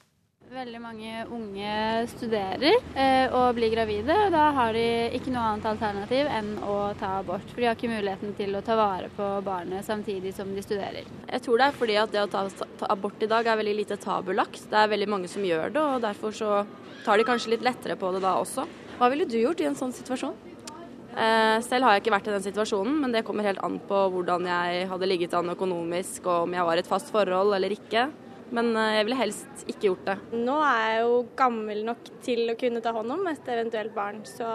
Veldig 0.52 0.80
mange 0.84 1.12
unge 1.32 1.74
studerer 2.10 2.74
eh, 2.92 3.32
og 3.32 3.54
blir 3.56 3.70
gravide. 3.72 4.12
og 4.12 4.34
Da 4.34 4.50
har 4.52 4.74
de 4.76 4.82
ikke 5.16 5.32
noe 5.32 5.46
annet 5.48 5.68
alternativ 5.70 6.28
enn 6.28 6.50
å 6.68 6.74
ta 7.00 7.14
abort. 7.22 7.46
For 7.54 7.62
de 7.62 7.70
har 7.70 7.78
ikke 7.78 7.88
muligheten 7.88 8.34
til 8.36 8.52
å 8.58 8.60
ta 8.66 8.76
vare 8.76 9.08
på 9.16 9.28
barnet 9.46 9.86
samtidig 9.86 10.34
som 10.36 10.50
de 10.52 10.60
studerer. 10.60 11.08
Jeg 11.08 11.44
tror 11.46 11.56
det 11.56 11.70
er 11.70 11.78
fordi 11.78 11.96
at 12.02 12.12
det 12.12 12.20
å 12.20 12.28
ta, 12.34 12.42
ta 12.52 12.90
abort 12.92 13.24
i 13.24 13.30
dag 13.30 13.48
er 13.48 13.56
veldig 13.62 13.74
lite 13.78 13.96
tabulagt. 14.02 14.66
Det 14.68 14.76
er 14.76 14.92
veldig 14.92 15.08
mange 15.08 15.30
som 15.32 15.46
gjør 15.48 15.72
det, 15.72 15.84
og 15.94 16.04
derfor 16.04 16.36
så 16.36 16.50
tar 17.06 17.16
de 17.16 17.26
kanskje 17.30 17.54
litt 17.54 17.64
lettere 17.64 17.96
på 17.96 18.12
det 18.12 18.20
da 18.20 18.34
også. 18.42 18.66
Hva 18.98 19.08
ville 19.08 19.24
du 19.24 19.38
gjort 19.40 19.62
i 19.64 19.70
en 19.70 19.78
sånn 19.78 19.94
situasjon? 19.96 20.36
Eh, 21.16 21.58
selv 21.64 21.88
har 21.88 21.96
jeg 21.96 22.04
ikke 22.04 22.12
vært 22.18 22.28
i 22.28 22.34
den 22.36 22.44
situasjonen, 22.44 23.00
men 23.00 23.16
det 23.16 23.24
kommer 23.24 23.48
helt 23.48 23.64
an 23.64 23.80
på 23.88 24.04
hvordan 24.18 24.52
jeg 24.52 24.84
hadde 24.92 25.08
ligget 25.08 25.38
an 25.40 25.56
økonomisk, 25.56 26.26
og 26.26 26.44
om 26.44 26.58
jeg 26.60 26.68
var 26.68 26.76
i 26.76 26.84
et 26.84 26.92
fast 26.92 27.08
forhold 27.14 27.56
eller 27.56 27.72
ikke. 27.72 28.10
Men 28.52 28.72
eh, 28.76 28.96
jeg 28.98 29.06
ville 29.08 29.20
helst 29.20 29.62
ikke 29.66 29.86
gjort 29.88 30.08
det. 30.10 30.16
Nå 30.36 30.56
er 30.66 30.82
jeg 30.84 31.04
jo 31.04 31.14
gammel 31.38 31.84
nok 31.88 32.10
til 32.24 32.52
å 32.52 32.56
kunne 32.60 32.82
ta 32.84 32.92
hånd 32.96 33.14
om 33.14 33.30
et 33.30 33.52
eventuelt 33.54 33.94
barn, 33.96 34.20
så 34.28 34.48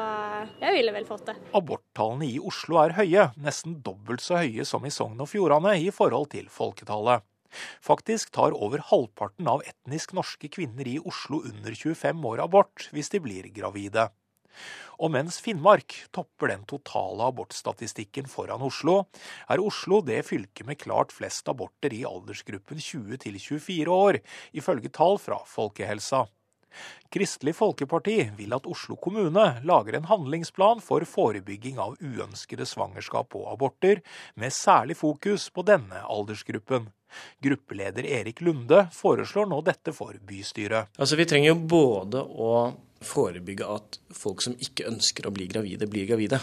jeg 0.61 0.75
ville 0.77 0.93
vel 0.95 1.07
fått 1.09 1.31
det. 1.31 1.37
Aborttallene 1.57 2.29
i 2.29 2.37
Oslo 2.37 2.81
er 2.83 2.97
høye, 2.99 3.31
nesten 3.41 3.79
dobbelt 3.85 4.23
så 4.23 4.43
høye 4.43 4.67
som 4.67 4.85
i 4.85 4.93
Sogn 4.93 5.19
og 5.23 5.31
Fjordane 5.31 5.77
i 5.81 5.89
forhold 5.93 6.29
til 6.35 6.51
folketallet. 6.53 7.25
Faktisk 7.81 8.31
tar 8.35 8.55
over 8.55 8.81
halvparten 8.89 9.47
av 9.49 9.63
etnisk 9.67 10.13
norske 10.17 10.49
kvinner 10.51 10.87
i 10.89 10.97
Oslo 10.99 11.41
under 11.47 11.73
25 11.73 12.25
år 12.31 12.43
abort 12.43 12.89
hvis 12.93 13.11
de 13.13 13.21
blir 13.23 13.47
gravide. 13.55 14.09
Og 14.97 15.11
mens 15.13 15.41
Finnmark 15.43 15.93
topper 16.15 16.53
den 16.53 16.63
totale 16.69 17.27
abortstatistikken 17.29 18.29
foran 18.31 18.63
Oslo, 18.65 19.03
er 19.49 19.61
Oslo 19.61 20.01
det 20.05 20.23
fylket 20.29 20.65
med 20.67 20.81
klart 20.81 21.13
flest 21.13 21.49
aborter 21.51 21.93
i 21.93 22.05
aldersgruppen 22.07 22.81
20 22.81 23.21
til 23.27 23.37
24 23.37 23.99
år, 24.07 24.21
ifølge 24.57 24.93
tall 24.93 25.21
fra 25.21 25.43
Folkehelsa. 25.45 26.25
Kristelig 27.13 27.55
Folkeparti 27.55 28.17
vil 28.37 28.53
at 28.57 28.67
Oslo 28.69 28.97
kommune 28.99 29.45
lager 29.65 29.97
en 29.97 30.09
handlingsplan 30.09 30.81
for 30.83 31.05
forebygging 31.07 31.79
av 31.81 31.95
uønskede 32.03 32.67
svangerskap 32.67 33.37
og 33.39 33.47
aborter, 33.53 34.03
med 34.35 34.53
særlig 34.53 34.97
fokus 34.99 35.47
på 35.53 35.63
denne 35.67 36.03
aldersgruppen. 36.03 36.89
Gruppeleder 37.43 38.05
Erik 38.19 38.41
Lunde 38.43 38.83
foreslår 38.93 39.47
nå 39.47 39.61
dette 39.65 39.93
for 39.95 40.17
bystyret. 40.27 40.91
Altså, 40.99 41.15
Vi 41.15 41.25
trenger 41.25 41.53
jo 41.53 41.61
både 41.71 42.21
å 42.21 42.51
forebygge 43.05 43.67
at 43.69 43.99
folk 44.15 44.41
som 44.45 44.55
ikke 44.61 44.87
ønsker 44.89 45.27
å 45.27 45.33
bli 45.35 45.47
gravide, 45.51 45.89
blir 45.89 46.07
gravide. 46.09 46.39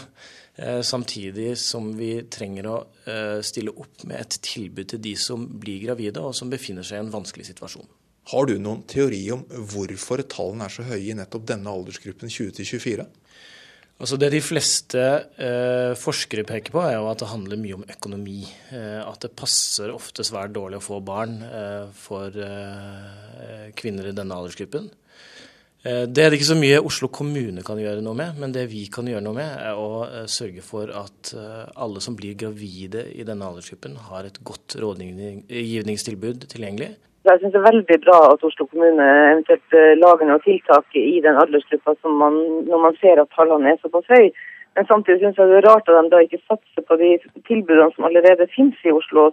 Eh, 0.55 0.81
samtidig 0.85 1.55
som 1.59 1.91
vi 1.97 2.13
trenger 2.31 2.69
å 2.71 2.77
eh, 3.09 3.41
stille 3.45 3.73
opp 3.75 4.05
med 4.07 4.21
et 4.21 4.39
tilbud 4.45 4.93
til 4.93 5.03
de 5.03 5.15
som 5.19 5.45
blir 5.59 5.83
gravide, 5.83 6.23
og 6.23 6.35
som 6.37 6.51
befinner 6.51 6.85
seg 6.85 7.01
i 7.01 7.05
en 7.05 7.13
vanskelig 7.13 7.49
situasjon. 7.51 7.87
Har 8.31 8.47
du 8.49 8.55
noen 8.57 8.81
teori 8.89 9.21
om 9.35 9.43
hvorfor 9.69 10.23
tallene 10.31 10.65
er 10.65 10.73
så 10.73 10.87
høye 10.87 11.11
i 11.11 11.17
nettopp 11.17 11.45
denne 11.51 11.69
aldersgruppen 11.69 12.31
20-24? 12.31 13.05
Altså 13.95 14.17
Det 14.19 14.27
de 14.33 14.41
fleste 14.43 15.01
eh, 15.39 15.93
forskere 15.95 16.43
peker 16.47 16.73
på, 16.73 16.81
er 16.83 16.97
jo 16.97 17.07
at 17.07 17.21
det 17.21 17.29
handler 17.31 17.61
mye 17.61 17.77
om 17.77 17.85
økonomi. 17.93 18.41
Eh, 18.75 18.99
at 18.99 19.21
det 19.23 19.35
passer 19.39 19.93
ofte 19.93 20.25
svært 20.27 20.51
dårlig 20.57 20.81
å 20.81 20.83
få 20.83 20.99
barn 21.05 21.37
eh, 21.47 21.85
for 21.95 22.35
eh, 22.35 23.69
kvinner 23.79 24.09
i 24.09 24.15
denne 24.17 24.35
aldersgruppen. 24.35 24.89
Eh, 25.85 26.03
det 26.09 26.23
er 26.23 26.33
det 26.33 26.39
ikke 26.39 26.51
så 26.51 26.59
mye 26.59 26.81
Oslo 26.81 27.11
kommune 27.13 27.63
kan 27.65 27.79
gjøre 27.81 28.03
noe 28.05 28.17
med, 28.17 28.41
men 28.41 28.53
det 28.55 28.67
vi 28.73 28.85
kan 28.91 29.07
gjøre 29.07 29.23
noe 29.25 29.37
med, 29.37 29.57
er 29.69 29.79
å 29.79 30.03
eh, 30.07 30.27
sørge 30.31 30.65
for 30.65 30.89
at 30.89 31.33
alle 31.35 32.01
som 32.01 32.17
blir 32.17 32.37
gravide 32.39 33.07
i 33.13 33.25
denne 33.27 33.47
aldersgruppen, 33.47 33.97
har 34.09 34.27
et 34.27 34.41
godt 34.43 34.77
rådgivningstilbud 34.81 36.47
tilgjengelig. 36.51 36.95
Jeg 37.25 37.39
synes 37.39 37.53
det 37.53 37.59
er 37.59 37.71
veldig 37.71 37.95
bra 38.05 38.17
at 38.33 38.43
Oslo 38.45 38.67
kommune 38.69 39.05
eventuelt 39.31 39.73
eh, 39.73 39.95
lager 39.97 40.27
noen 40.29 40.43
tiltak 40.43 40.97
i 40.99 41.17
den 41.25 41.39
aldersgruppa 41.41 41.95
man, 42.21 42.35
når 42.67 42.83
man 42.83 42.97
ser 42.99 43.21
at 43.21 43.31
tallene 43.33 43.71
er 43.71 43.79
såpass 43.81 44.05
høye. 44.13 44.29
Men 44.77 44.85
samtidig 44.89 45.23
synes 45.23 45.39
jeg 45.39 45.49
det 45.49 45.57
er 45.57 45.65
rart 45.65 45.89
at 45.89 45.97
de 45.97 46.11
da 46.13 46.19
ikke 46.21 46.43
satser 46.43 46.85
på 46.85 46.97
de 47.01 47.09
tilbudene 47.47 47.89
som 47.95 48.05
allerede 48.05 48.45
finnes 48.53 48.77
i 48.85 48.93
Oslo. 48.93 49.31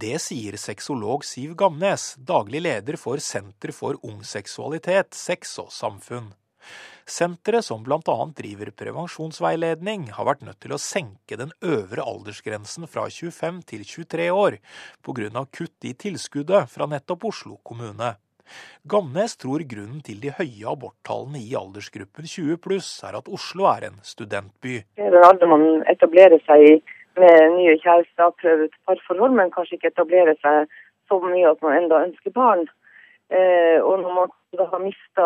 Det 0.00 0.18
sier 0.22 0.54
sexolog 0.60 1.24
Siv 1.24 1.54
Gamnes, 1.58 2.12
daglig 2.22 2.60
leder 2.62 2.94
for 3.00 3.18
Senter 3.24 3.72
for 3.74 3.96
ung 4.06 4.20
seksualitet, 4.22 5.16
sex 5.16 5.56
og 5.58 5.72
samfunn. 5.74 6.28
Senteret, 7.08 7.64
som 7.66 7.82
bl.a. 7.82 8.16
driver 8.36 8.70
prevensjonsveiledning, 8.78 10.10
har 10.14 10.28
vært 10.28 10.44
nødt 10.46 10.60
til 10.62 10.76
å 10.76 10.78
senke 10.78 11.38
den 11.40 11.50
øvre 11.64 12.04
aldersgrensen 12.04 12.86
fra 12.86 13.08
25 13.10 13.58
til 13.72 13.82
23 13.88 14.28
år, 14.30 14.58
pga. 15.02 15.44
kutt 15.50 15.88
i 15.88 15.96
tilskuddet 15.98 16.70
fra 16.70 16.86
nettopp 16.86 17.24
Oslo 17.32 17.58
kommune. 17.64 18.12
Gamnes 18.88 19.34
tror 19.40 19.64
grunnen 19.66 20.04
til 20.04 20.20
de 20.22 20.30
høye 20.36 20.68
aborttallene 20.70 21.42
i 21.42 21.56
aldersgruppen 21.58 22.28
20 22.28 22.60
pluss 22.62 22.92
er 23.08 23.18
at 23.18 23.26
Oslo 23.28 23.66
er 23.72 23.88
en 23.90 23.98
studentby. 24.04 24.78
Det 24.94 25.08
er 25.08 25.16
den 25.16 25.26
alder 25.26 25.50
man 25.50 25.66
etablerer 25.90 26.38
seg 26.46 26.84
med 27.22 27.56
nye 27.58 27.76
kjærester, 27.82 28.34
prøve 28.42 28.68
ut 28.68 28.76
parforhold, 28.86 29.34
men 29.38 29.54
kanskje 29.54 29.78
ikke 29.78 29.92
etablerer 29.92 30.36
seg 30.42 30.68
så 31.08 31.18
mye 31.24 31.48
at 31.50 31.64
man 31.64 31.76
enda 31.78 32.04
ønsker 32.08 32.34
barn. 32.34 32.68
Eh, 33.28 33.78
og 33.84 34.00
når 34.00 34.14
man 34.16 34.30
da 34.56 34.64
har 34.70 34.80
mista 34.80 35.24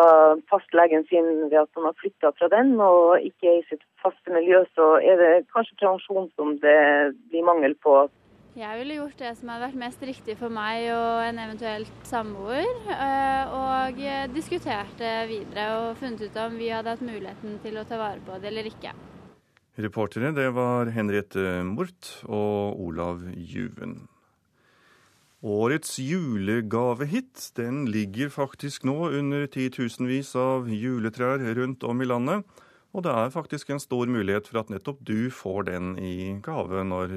fastlegen 0.51 1.05
sin 1.07 1.27
ved 1.51 1.59
at 1.61 1.69
man 1.77 1.85
har 1.87 1.99
flytta 2.01 2.33
fra 2.35 2.49
den 2.51 2.73
og 2.83 3.23
ikke 3.23 3.47
er 3.47 3.61
i 3.61 3.69
sitt 3.69 3.85
faste 4.03 4.33
miljø, 4.35 4.65
så 4.75 4.97
er 4.99 5.15
det 5.21 5.29
kanskje 5.55 5.77
prevensjon 5.79 6.27
som 6.35 6.57
det 6.65 6.81
blir 7.31 7.47
mangel 7.47 7.77
på. 7.85 7.95
Jeg 8.59 8.77
ville 8.77 8.99
gjort 8.99 9.23
det 9.23 9.31
som 9.37 9.49
hadde 9.49 9.65
vært 9.65 9.79
mest 9.85 10.03
riktig 10.05 10.35
for 10.37 10.53
meg 10.53 10.89
og 10.93 11.23
en 11.29 11.39
eventuelt 11.45 12.03
samboer. 12.05 12.67
Eh, 12.97 13.55
og 13.61 14.03
diskutert 14.35 14.93
det 14.99 15.15
videre 15.31 15.71
og 15.79 15.97
funnet 16.03 16.27
ut 16.27 16.43
om 16.43 16.59
vi 16.59 16.69
hadde 16.75 16.93
hatt 16.93 17.07
muligheten 17.07 17.57
til 17.63 17.79
å 17.79 17.87
ta 17.87 18.03
vare 18.03 18.21
på 18.27 18.43
det 18.43 18.51
eller 18.51 18.69
ikke. 18.69 18.93
Reportere 19.73 20.29
det 20.37 20.51
var 20.53 20.91
Henriette 20.93 21.63
Mort 21.65 22.09
og 22.29 22.77
Olav 22.77 23.23
Juven. 23.33 24.03
Årets 25.43 25.95
julegavehit 25.97 27.47
den 27.57 27.87
ligger 27.89 28.29
faktisk 28.29 28.85
nå 28.85 29.09
under 29.09 29.47
titusenvis 29.49 30.35
av 30.37 30.69
juletrær 30.69 31.41
rundt 31.57 31.83
om 31.89 32.03
i 32.03 32.07
landet. 32.07 32.45
Og 32.93 33.01
det 33.07 33.15
er 33.17 33.33
faktisk 33.33 33.71
en 33.73 33.81
stor 33.81 34.05
mulighet 34.05 34.45
for 34.45 34.61
at 34.61 34.69
nettopp 34.69 34.99
du 35.01 35.31
får 35.33 35.65
den 35.71 35.95
i 35.97 36.37
gave 36.45 36.83
når 36.85 37.15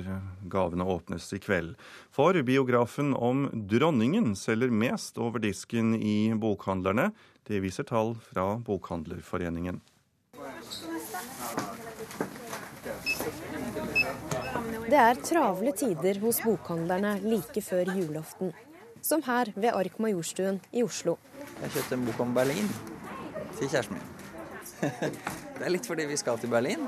gavene 0.49 0.87
åpnes 0.89 1.29
i 1.37 1.41
kveld. 1.45 1.75
For 2.09 2.41
biografen 2.41 3.13
om 3.13 3.51
dronningen 3.69 4.33
selger 4.33 4.73
mest 4.73 5.21
over 5.21 5.45
disken 5.45 5.93
i 6.01 6.33
bokhandlerne. 6.33 7.11
Det 7.45 7.61
viser 7.61 7.85
tall 7.85 8.15
fra 8.31 8.55
Bokhandlerforeningen. 8.65 9.83
Det 14.87 14.95
er 14.95 15.19
travle 15.19 15.73
tider 15.75 16.21
hos 16.23 16.39
bokhandlerne 16.45 17.17
like 17.27 17.59
før 17.59 17.89
julaften. 17.91 18.53
Som 19.03 19.25
her 19.27 19.49
ved 19.57 19.75
Ark 19.75 19.97
Majorstuen 19.99 20.61
i 20.71 20.85
Oslo. 20.87 21.17
Jeg 21.59 21.73
kjøpte 21.75 21.97
en 21.97 22.05
bok 22.07 22.21
om 22.23 22.35
Berlin 22.37 22.69
til 23.59 23.67
kjæresten 23.67 23.97
min. 23.97 24.07
det 25.57 25.67
er 25.67 25.73
litt 25.75 25.89
fordi 25.91 26.07
vi 26.07 26.19
skal 26.21 26.39
til 26.39 26.53
Berlin, 26.53 26.87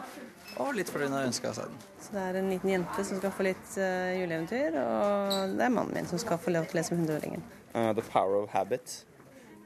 og 0.63 0.77
litt 0.79 0.93
fordi 0.95 1.09
hun 1.09 1.17
har 1.19 1.27
ønska 1.27 1.51
seg 1.57 1.73
den. 1.73 1.83
Så 2.05 2.15
det 2.15 2.23
er 2.23 2.39
en 2.39 2.53
liten 2.53 2.71
jente 2.71 3.07
som 3.11 3.19
skal 3.19 3.35
få 3.35 3.49
litt 3.49 3.75
uh, 3.81 4.15
juleeventyr, 4.15 4.79
og 4.79 5.59
det 5.59 5.67
er 5.67 5.75
mannen 5.81 5.99
min 5.99 6.11
som 6.11 6.23
skal 6.23 6.39
få 6.43 6.55
lov 6.55 6.71
til 6.71 6.79
å 6.79 6.81
lese 6.81 6.95
med 6.95 7.03
hundreåringen. 7.03 7.47
Uh, 7.75 7.91
The 7.99 8.05
Power 8.13 8.45
of 8.45 8.53
Habit. 8.55 9.01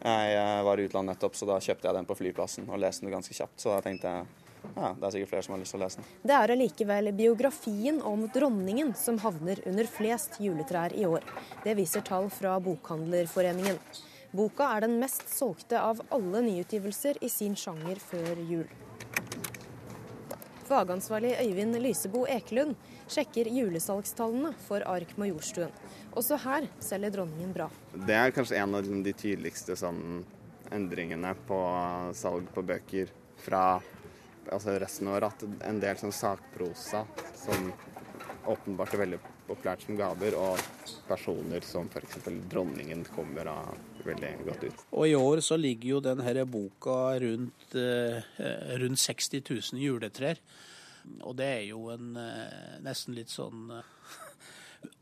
Jeg 0.01 0.39
uh, 0.41 0.63
var 0.65 0.81
i 0.81 0.89
utlandet 0.89 1.19
nettopp, 1.19 1.37
så 1.37 1.53
da 1.53 1.61
kjøpte 1.61 1.91
jeg 1.91 2.01
den 2.01 2.09
på 2.09 2.17
flyplassen 2.17 2.73
og 2.73 2.81
leste 2.81 3.05
den 3.05 3.13
ganske 3.13 3.37
kjapt. 3.37 3.61
Så 3.61 3.75
da 3.75 3.85
tenkte 3.85 4.17
jeg 4.17 4.42
ja, 4.77 4.93
det 4.99 5.07
er 5.07 5.15
sikkert 5.15 5.33
flere 5.33 5.45
som 5.47 5.55
har 5.57 5.61
lyst 5.63 5.75
til 5.75 5.81
å 5.81 5.85
lese 5.85 6.01
den. 6.01 6.09
Det 6.31 6.37
er 6.37 6.55
allikevel 6.55 7.13
biografien 7.17 8.01
om 8.09 8.25
dronningen 8.35 8.95
som 8.99 9.19
havner 9.23 9.61
under 9.69 9.91
flest 9.91 10.39
juletrær 10.43 10.95
i 10.97 11.05
år. 11.09 11.27
Det 11.65 11.77
viser 11.79 12.05
tall 12.07 12.31
fra 12.33 12.57
Bokhandlerforeningen. 12.63 13.81
Boka 14.33 14.71
er 14.77 14.87
den 14.87 14.97
mest 15.01 15.27
solgte 15.29 15.81
av 15.83 16.01
alle 16.15 16.41
nyutgivelser 16.47 17.21
i 17.21 17.29
sin 17.29 17.57
sjanger 17.59 18.01
før 18.01 18.39
jul. 18.49 18.71
Fagansvarlig 20.73 21.35
Øyvind 21.43 21.77
Lysebo 21.85 22.23
Ekelund 22.31 22.79
sjekker 23.13 23.51
julesalgstallene 23.53 24.55
for 24.65 24.81
Ark 24.89 25.11
Majorstuen. 25.21 25.75
Også 26.17 26.39
her 26.47 26.65
selger 26.81 27.13
dronningen 27.13 27.53
bra. 27.53 27.67
Det 27.93 28.17
er 28.17 28.33
kanskje 28.33 28.57
en 28.63 28.79
av 28.79 28.89
de 28.89 29.13
tydeligste 29.13 29.77
sånn, 29.77 30.23
endringene 30.73 31.35
på 31.45 31.59
salg 32.17 32.49
på 32.55 32.65
bøker 32.65 33.13
fra 33.45 33.67
altså 34.51 34.79
resten 34.81 35.09
av 35.11 35.19
året. 35.19 35.45
At 35.45 35.69
en 35.69 35.81
del 35.83 36.01
sånn 36.01 36.15
sakprosa 36.15 37.05
som 37.39 37.71
åpenbart 38.51 38.97
er 38.97 39.05
veldig 39.05 39.21
populært 39.47 39.85
som 39.87 39.99
gaver, 39.99 40.37
og 40.39 40.61
personer 41.09 41.65
som 41.67 41.89
f.eks. 41.93 42.19
dronningen 42.51 43.05
kommer 43.15 43.47
da 43.51 43.57
veldig 44.07 44.33
godt 44.49 44.67
ut. 44.67 44.85
Og 44.91 45.09
I 45.09 45.17
år 45.19 45.43
så 45.45 45.59
ligger 45.61 45.97
jo 45.97 46.03
denne 46.05 46.47
boka 46.49 46.99
rundt, 47.23 47.75
eh, 47.79 48.23
rundt 48.83 49.03
60 49.03 49.43
000 49.51 49.83
juletrær. 49.83 50.41
Og 51.27 51.37
det 51.39 51.49
er 51.59 51.65
jo 51.71 51.89
en 51.91 52.17
eh, 52.19 52.79
nesten 52.83 53.17
litt 53.19 53.31
sånn 53.31 53.71
eh, 53.75 53.87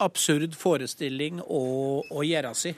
absurd 0.04 0.56
forestilling 0.56 1.40
å, 1.44 1.64
å 2.04 2.24
gjøre 2.24 2.54
si. 2.56 2.74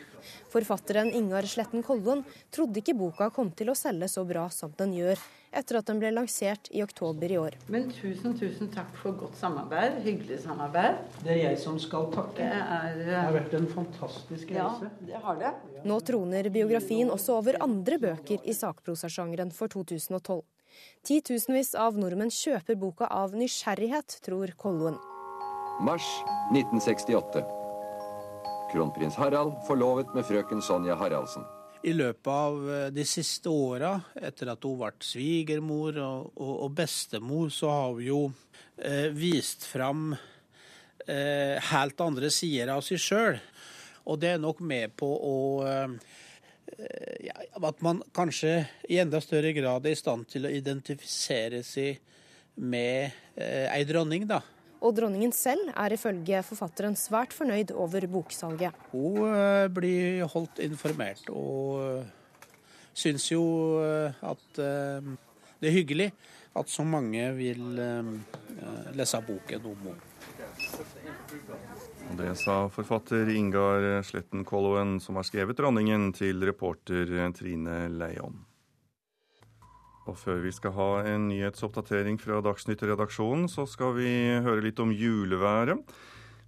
Forfatteren 0.53 1.09
Ingar 1.17 1.47
Sletten 1.49 1.83
Kollon 1.83 2.21
trodde 2.53 2.83
ikke 2.83 2.93
boka 2.93 3.31
kom 3.33 3.49
til 3.57 3.71
å 3.73 3.77
selge 3.79 4.09
så 4.13 4.25
bra 4.29 4.45
som 4.53 4.75
den 4.77 4.93
gjør, 4.93 5.21
etter 5.53 5.79
at 5.79 5.89
den 5.89 6.01
ble 6.01 6.11
lansert 6.13 6.69
i 6.77 6.83
oktober 6.85 7.33
i 7.33 7.39
år. 7.41 7.57
Men 7.73 7.89
tusen, 7.97 8.35
tusen 8.37 8.69
takk 8.73 8.91
for 9.01 9.17
godt 9.17 9.39
samarbeid. 9.41 10.03
Hyggelig 10.05 10.43
samarbeid. 10.45 11.01
Det 11.23 11.33
er 11.33 11.41
jeg 11.47 11.61
som 11.63 11.79
skal 11.81 12.11
takke. 12.13 12.37
Det, 12.45 12.61
er, 12.77 12.99
det 13.01 13.17
har 13.17 13.33
vært 13.37 13.57
en 13.57 13.69
fantastisk 13.73 14.53
reise. 14.53 14.91
Ja, 14.93 15.07
det 15.09 15.23
har 15.25 15.41
det. 15.41 15.55
Nå 15.89 15.99
troner 16.05 16.51
biografien 16.53 17.13
også 17.13 17.39
over 17.41 17.61
andre 17.65 18.01
bøker 18.03 18.45
i 18.45 18.57
sakprosasjangeren 18.57 19.55
for 19.57 19.73
2012. 19.73 20.43
Titusenvis 21.09 21.73
av 21.81 21.97
nordmenn 22.01 22.33
kjøper 22.33 22.77
boka 22.81 23.09
av 23.09 23.33
nysgjerrighet, 23.37 24.21
tror 24.25 24.53
Kollon. 24.61 25.01
Mars 25.81 26.09
1968. 26.53 27.62
Kronprins 28.73 29.19
Harald 29.21 29.59
forlovet 29.67 30.15
med 30.17 30.25
frøken 30.25 30.63
Sonja 30.65 30.97
Haraldsen. 30.97 31.45
I 31.85 31.93
løpet 31.93 32.31
av 32.31 32.69
eh, 32.71 32.89
de 32.95 33.05
siste 33.05 33.51
åra, 33.51 33.97
etter 34.15 34.53
at 34.53 34.65
hun 34.65 34.79
ble 34.81 34.93
svigermor 35.03 35.99
og, 35.99 36.29
og, 36.37 36.53
og, 36.55 36.71
bestemor, 36.79 37.51
så 37.53 37.73
har 37.73 37.89
hun 37.91 38.05
jo 38.07 38.21
eh, 38.79 39.11
vist 39.13 39.67
fram 39.67 40.13
eh, 40.15 41.59
helt 41.73 42.01
andre 42.01 42.31
sider 42.33 42.73
av 42.77 42.85
seg 42.87 43.03
sjøl. 43.03 43.41
Og 44.09 44.21
det 44.23 44.35
er 44.35 44.43
nok 44.43 44.63
med 44.65 44.95
på 44.99 45.11
å 45.11 45.37
eh, 45.67 45.99
ja, 47.29 47.37
At 47.61 47.83
man 47.85 48.01
kanskje 48.15 48.63
i 48.89 48.99
enda 49.03 49.21
større 49.23 49.53
grad 49.55 49.87
er 49.87 49.97
i 49.97 49.99
stand 49.99 50.31
til 50.31 50.47
å 50.47 50.55
identifisere 50.55 51.61
seg 51.67 52.01
med 52.63 53.11
eh, 53.37 53.69
ei 53.73 53.85
dronning, 53.89 54.27
da. 54.31 54.41
Og 54.83 54.97
dronningen 54.97 55.31
selv 55.35 55.71
er 55.79 55.95
ifølge 55.95 56.43
forfatteren 56.43 56.97
svært 56.99 57.35
fornøyd 57.37 57.71
over 57.79 58.07
boksalget. 58.11 58.75
Hun 58.91 59.21
eh, 59.29 59.69
blir 59.71 60.25
holdt 60.33 60.59
informert, 60.65 61.23
og 61.31 61.79
eh, 61.87 62.05
syns 62.93 63.29
jo 63.31 63.45
eh, 63.87 64.23
at 64.27 64.59
det 64.59 65.71
er 65.71 65.77
hyggelig 65.77 66.11
at 66.59 66.69
så 66.69 66.85
mange 66.85 67.31
vil 67.33 67.79
lese 68.93 69.21
boken 69.25 69.71
om 69.71 69.87
henne. 69.87 70.01
Det 72.19 72.35
sa 72.37 72.67
forfatter 72.69 73.31
Ingar 73.33 74.03
Sletten 74.05 74.45
Kolloen, 74.45 74.99
som 75.01 75.17
har 75.17 75.25
skrevet 75.25 75.57
'Dronningen', 75.57 76.11
til 76.13 76.45
reporter 76.45 77.09
Trine 77.33 77.87
Leion. 77.89 78.43
Og 80.11 80.17
før 80.19 80.41
vi 80.43 80.51
skal 80.55 80.75
ha 80.75 80.89
en 81.13 81.29
nyhetsoppdatering 81.31 82.19
fra 82.21 82.41
Dagsnytt-redaksjonen, 82.43 83.47
så 83.51 83.67
skal 83.71 83.95
vi 84.01 84.11
høre 84.43 84.65
litt 84.65 84.81
om 84.83 84.91
juleværet. 84.91 85.85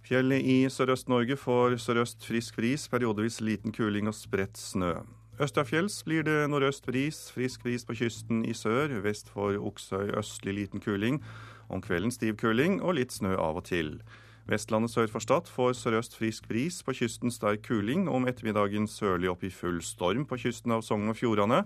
Fjellet 0.05 0.43
i 0.45 0.57
Sørøst-Norge 0.69 1.37
får 1.39 1.79
sørøst 1.81 2.27
frisk 2.27 2.59
bris, 2.59 2.83
periodevis 2.91 3.39
liten 3.41 3.73
kuling 3.73 4.11
og 4.11 4.13
spredt 4.13 4.59
snø. 4.59 4.99
Østafjells 5.41 5.97
blir 6.07 6.23
det 6.23 6.45
nordøst 6.47 6.85
bris, 6.85 7.25
frisk 7.33 7.63
bris 7.65 7.83
på 7.87 7.95
kysten 7.97 8.43
i 8.47 8.53
sør. 8.55 8.93
Vest 9.03 9.31
for 9.33 9.57
Oksøy 9.57 10.13
østlig 10.19 10.53
liten 10.59 10.83
kuling. 10.83 11.23
Om 11.67 11.81
kvelden 11.81 12.13
stiv 12.13 12.37
kuling 12.39 12.77
og 12.83 12.99
litt 12.99 13.11
snø 13.11 13.33
av 13.33 13.59
og 13.59 13.65
til. 13.71 13.97
Vestlandet 14.45 14.93
sør 14.93 15.09
for 15.09 15.23
Stad 15.23 15.47
får 15.49 15.71
sørøst 15.79 16.13
frisk 16.19 16.45
bris, 16.45 16.83
på 16.85 16.93
kysten 16.93 17.33
sterk 17.33 17.63
kuling. 17.65 18.05
Om 18.05 18.27
ettermiddagen 18.29 18.85
sørlig 18.85 19.31
opp 19.31 19.45
i 19.47 19.49
full 19.49 19.79
storm 19.81 20.27
på 20.29 20.37
kysten 20.43 20.75
av 20.75 20.83
Sogn 20.85 21.09
og 21.09 21.17
Fjordane. 21.17 21.63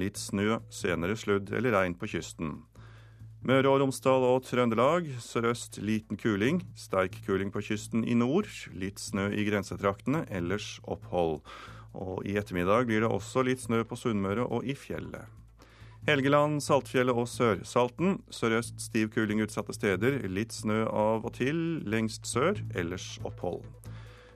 Litt 0.00 0.16
snø, 0.16 0.62
senere 0.72 1.18
sludd 1.20 1.52
eller 1.52 1.76
regn 1.76 1.98
på 2.00 2.08
kysten. 2.14 2.62
Møre 3.44 3.68
og 3.68 3.82
Romsdal 3.82 4.24
og 4.24 4.46
Trøndelag 4.46 5.10
sørøst 5.20 5.80
liten 5.84 6.16
kuling. 6.16 6.62
Sterk 6.78 7.20
kuling 7.26 7.52
på 7.52 7.60
kysten 7.68 8.06
i 8.06 8.16
nord. 8.16 8.48
Litt 8.72 9.02
snø 9.02 9.28
i 9.34 9.44
grensetraktene, 9.50 10.24
ellers 10.32 10.78
opphold. 10.88 11.42
Og 11.92 12.24
i 12.24 12.38
ettermiddag 12.40 12.88
blir 12.88 13.04
det 13.04 13.12
også 13.12 13.44
litt 13.44 13.60
snø 13.60 13.82
på 13.84 13.98
Sunnmøre 13.98 14.48
og 14.48 14.64
i 14.64 14.78
fjellet. 14.78 15.41
Helgeland, 16.02 16.58
Saltfjellet 16.58 17.14
og 17.14 17.28
Sørsalten. 17.30 18.16
Sørøst 18.34 18.80
stiv 18.82 19.12
kuling 19.14 19.38
utsatte 19.44 19.70
steder. 19.76 20.16
Litt 20.26 20.50
snø 20.50 20.80
av 20.90 21.28
og 21.28 21.36
til 21.36 21.78
lengst 21.86 22.26
sør, 22.26 22.58
ellers 22.74 23.20
opphold. 23.22 23.62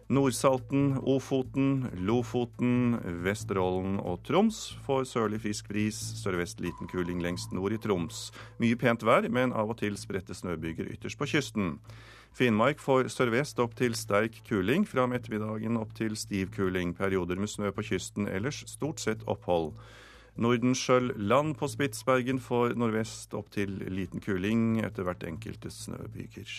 Nordsalten, 0.06 1.00
Ofoten, 1.02 1.88
Lofoten, 2.06 3.00
Vesterålen 3.24 3.98
og 3.98 4.20
Troms 4.28 4.76
får 4.86 5.08
sørlig 5.10 5.42
frisk 5.42 5.66
bris. 5.72 5.98
Sørvest 6.20 6.62
liten 6.62 6.86
kuling 6.86 7.18
lengst 7.24 7.50
nord 7.50 7.74
i 7.74 7.80
Troms. 7.82 8.28
Mye 8.62 8.78
pent 8.78 9.02
vær, 9.02 9.26
men 9.26 9.50
av 9.50 9.74
og 9.74 9.80
til 9.82 9.98
spredte 9.98 10.38
snøbyger 10.38 10.86
ytterst 10.94 11.18
på 11.18 11.26
kysten. 11.34 11.80
Finnmark 12.36 12.78
får 12.78 13.10
sørvest 13.10 13.58
opp 13.58 13.74
til 13.74 13.98
sterk 13.98 14.38
kuling. 14.46 14.86
Fra 14.86 15.10
om 15.10 15.18
ettermiddagen 15.18 15.82
opp 15.82 15.98
til 15.98 16.14
stiv 16.14 16.54
kuling. 16.54 16.94
Perioder 16.94 17.42
med 17.42 17.50
snø 17.50 17.74
på 17.74 17.90
kysten, 17.90 18.30
ellers 18.30 18.62
stort 18.70 19.02
sett 19.02 19.26
opphold. 19.26 19.72
Nordenskjøld-land 20.36 21.54
på 21.56 21.68
Spitsbergen 21.72 22.40
får 22.42 22.74
nordvest 22.76 23.32
opp 23.38 23.48
til 23.54 23.78
liten 23.88 24.20
kuling, 24.20 24.82
etter 24.84 25.06
hvert 25.06 25.24
enkelte 25.24 25.72
snøbyger. 25.72 26.50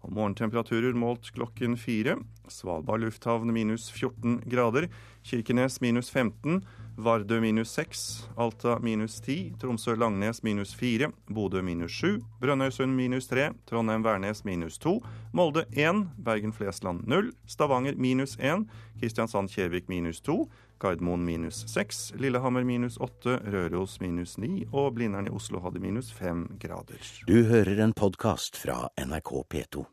Og 0.00 0.14
morgentemperaturer 0.16 0.96
målt 0.96 1.28
klokken 1.36 1.76
fire. 1.78 2.16
Svalbard 2.48 3.02
lufthavn 3.04 3.52
minus 3.52 3.90
14 3.92 4.40
grader. 4.48 4.88
Kirkenes 5.22 5.80
minus 5.84 6.08
15. 6.10 6.62
Vardø 7.00 7.38
minus 7.40 7.74
6. 7.76 8.04
Alta 8.40 8.78
minus 8.82 9.20
10. 9.20 9.54
Tromsø-Langnes 9.60 10.42
minus 10.42 10.72
4. 10.74 11.10
Bodø 11.28 11.62
minus 11.62 11.92
7. 12.00 12.18
Brønnøysund 12.40 12.96
minus 12.96 13.28
3. 13.28 13.50
Trondheim-Værnes 13.68 14.42
minus 14.44 14.78
2. 14.78 14.96
Molde 15.32 15.66
1. 15.72 16.08
Bergen-Flesland 16.24 17.06
0. 17.06 17.30
Stavanger 17.46 17.94
minus 17.96 18.38
1. 18.40 18.66
Kristiansand-Kjevik 19.00 19.88
minus 19.88 20.20
2. 20.20 20.48
Gardermoen 20.80 21.24
minus 21.24 21.62
6, 21.68 22.12
Lillehammer 22.18 22.64
minus 22.64 22.96
8, 22.96 23.38
Røros 23.52 23.98
minus 24.00 24.38
9 24.38 24.66
og 24.72 24.94
Blindern 24.96 25.28
i 25.28 25.34
Oslo 25.36 25.60
hadde 25.60 25.82
minus 25.82 26.08
5 26.16 26.46
grader. 26.60 27.10
Du 27.28 27.44
hører 27.50 27.84
en 27.84 27.92
podkast 27.92 28.56
fra 28.56 28.86
NRK 28.96 29.34
P2. 29.52 29.84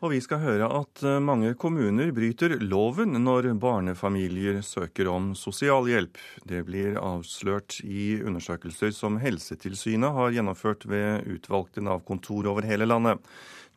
Og 0.00 0.14
vi 0.14 0.18
skal 0.24 0.40
høre 0.40 0.64
at 0.78 1.02
eh, 1.04 1.18
mange 1.20 1.52
kommuner 1.60 2.08
bryter 2.16 2.54
loven 2.64 3.18
når 3.20 3.50
barnefamilier 3.60 4.62
søker 4.64 5.10
om 5.12 5.34
sosialhjelp. 5.36 6.16
Det 6.48 6.62
blir 6.64 6.96
avslørt 6.96 7.82
i 7.84 8.14
undersøkelser 8.24 8.94
som 8.96 9.18
Helsetilsynet 9.20 10.16
har 10.16 10.32
gjennomført 10.32 10.86
ved 10.88 11.28
utvalgte 11.28 11.84
Nav-kontor 11.84 12.48
over 12.48 12.64
hele 12.64 12.88
landet. 12.88 13.20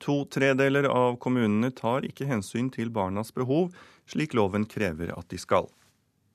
To 0.03 0.21
tredeler 0.31 0.87
av 0.87 1.17
kommunene 1.23 1.73
tar 1.75 2.07
ikke 2.07 2.29
hensyn 2.29 2.69
til 2.71 2.91
barnas 2.95 3.33
behov, 3.35 3.73
slik 4.07 4.31
loven 4.35 4.63
krever 4.63 5.11
at 5.17 5.27
de 5.31 5.39
skal. 5.41 5.67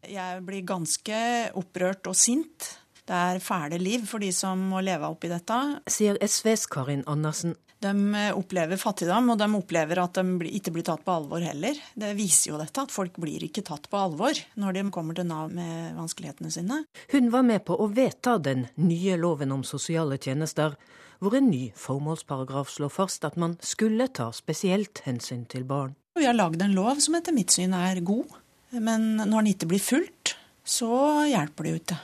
Jeg 0.04 0.42
blir 0.44 0.68
ganske 0.68 1.22
opprørt 1.56 2.12
og 2.12 2.16
sint. 2.16 2.68
Det 3.08 3.16
er 3.16 3.40
fæle 3.40 3.80
liv 3.80 4.04
for 4.04 4.20
de 4.20 4.28
som 4.36 4.60
må 4.68 4.84
leve 4.84 5.08
oppi 5.08 5.32
dette. 5.32 5.56
Sier 5.88 6.20
SVs 6.20 6.68
Karin 6.68 7.06
Andersen. 7.08 7.56
De 7.78 7.92
opplever 8.34 8.80
fattigdom, 8.80 9.28
og 9.30 9.38
de 9.38 9.46
opplever 9.54 10.00
at 10.02 10.18
de 10.18 10.50
ikke 10.50 10.72
blir 10.74 10.86
tatt 10.86 11.04
på 11.06 11.14
alvor 11.14 11.44
heller. 11.44 11.78
Det 11.94 12.10
viser 12.18 12.50
jo 12.50 12.58
dette, 12.58 12.82
at 12.82 12.94
folk 12.94 13.18
blir 13.22 13.44
ikke 13.46 13.62
tatt 13.66 13.86
på 13.90 14.00
alvor 14.00 14.40
når 14.58 14.78
de 14.78 14.84
kommer 14.94 15.14
til 15.14 15.28
Nav 15.30 15.52
med 15.54 15.94
vanskelighetene 15.98 16.50
sine. 16.50 16.80
Hun 17.14 17.30
var 17.34 17.46
med 17.46 17.62
på 17.68 17.78
å 17.78 17.86
vedta 17.94 18.38
den 18.42 18.66
nye 18.82 19.18
loven 19.20 19.54
om 19.54 19.62
sosiale 19.66 20.18
tjenester, 20.18 20.74
hvor 21.22 21.34
en 21.38 21.50
ny 21.50 21.68
formålsparagraf 21.78 22.70
slår 22.74 22.92
fast 22.94 23.24
at 23.26 23.38
man 23.38 23.56
skulle 23.62 24.10
ta 24.14 24.28
spesielt 24.34 25.02
hensyn 25.06 25.46
til 25.50 25.66
barn. 25.66 25.94
Vi 26.18 26.26
har 26.26 26.34
lagd 26.34 26.62
en 26.62 26.74
lov 26.74 26.98
som 27.02 27.14
etter 27.18 27.34
mitt 27.34 27.54
syn 27.54 27.74
er 27.78 28.02
god, 28.06 28.26
men 28.74 29.14
når 29.22 29.36
den 29.38 29.52
ikke 29.54 29.70
blir 29.70 29.82
fulgt, 29.82 30.34
så 30.66 30.90
hjelper 31.30 31.64
det 31.64 31.70
jo 31.72 31.80
ikke. 31.82 31.98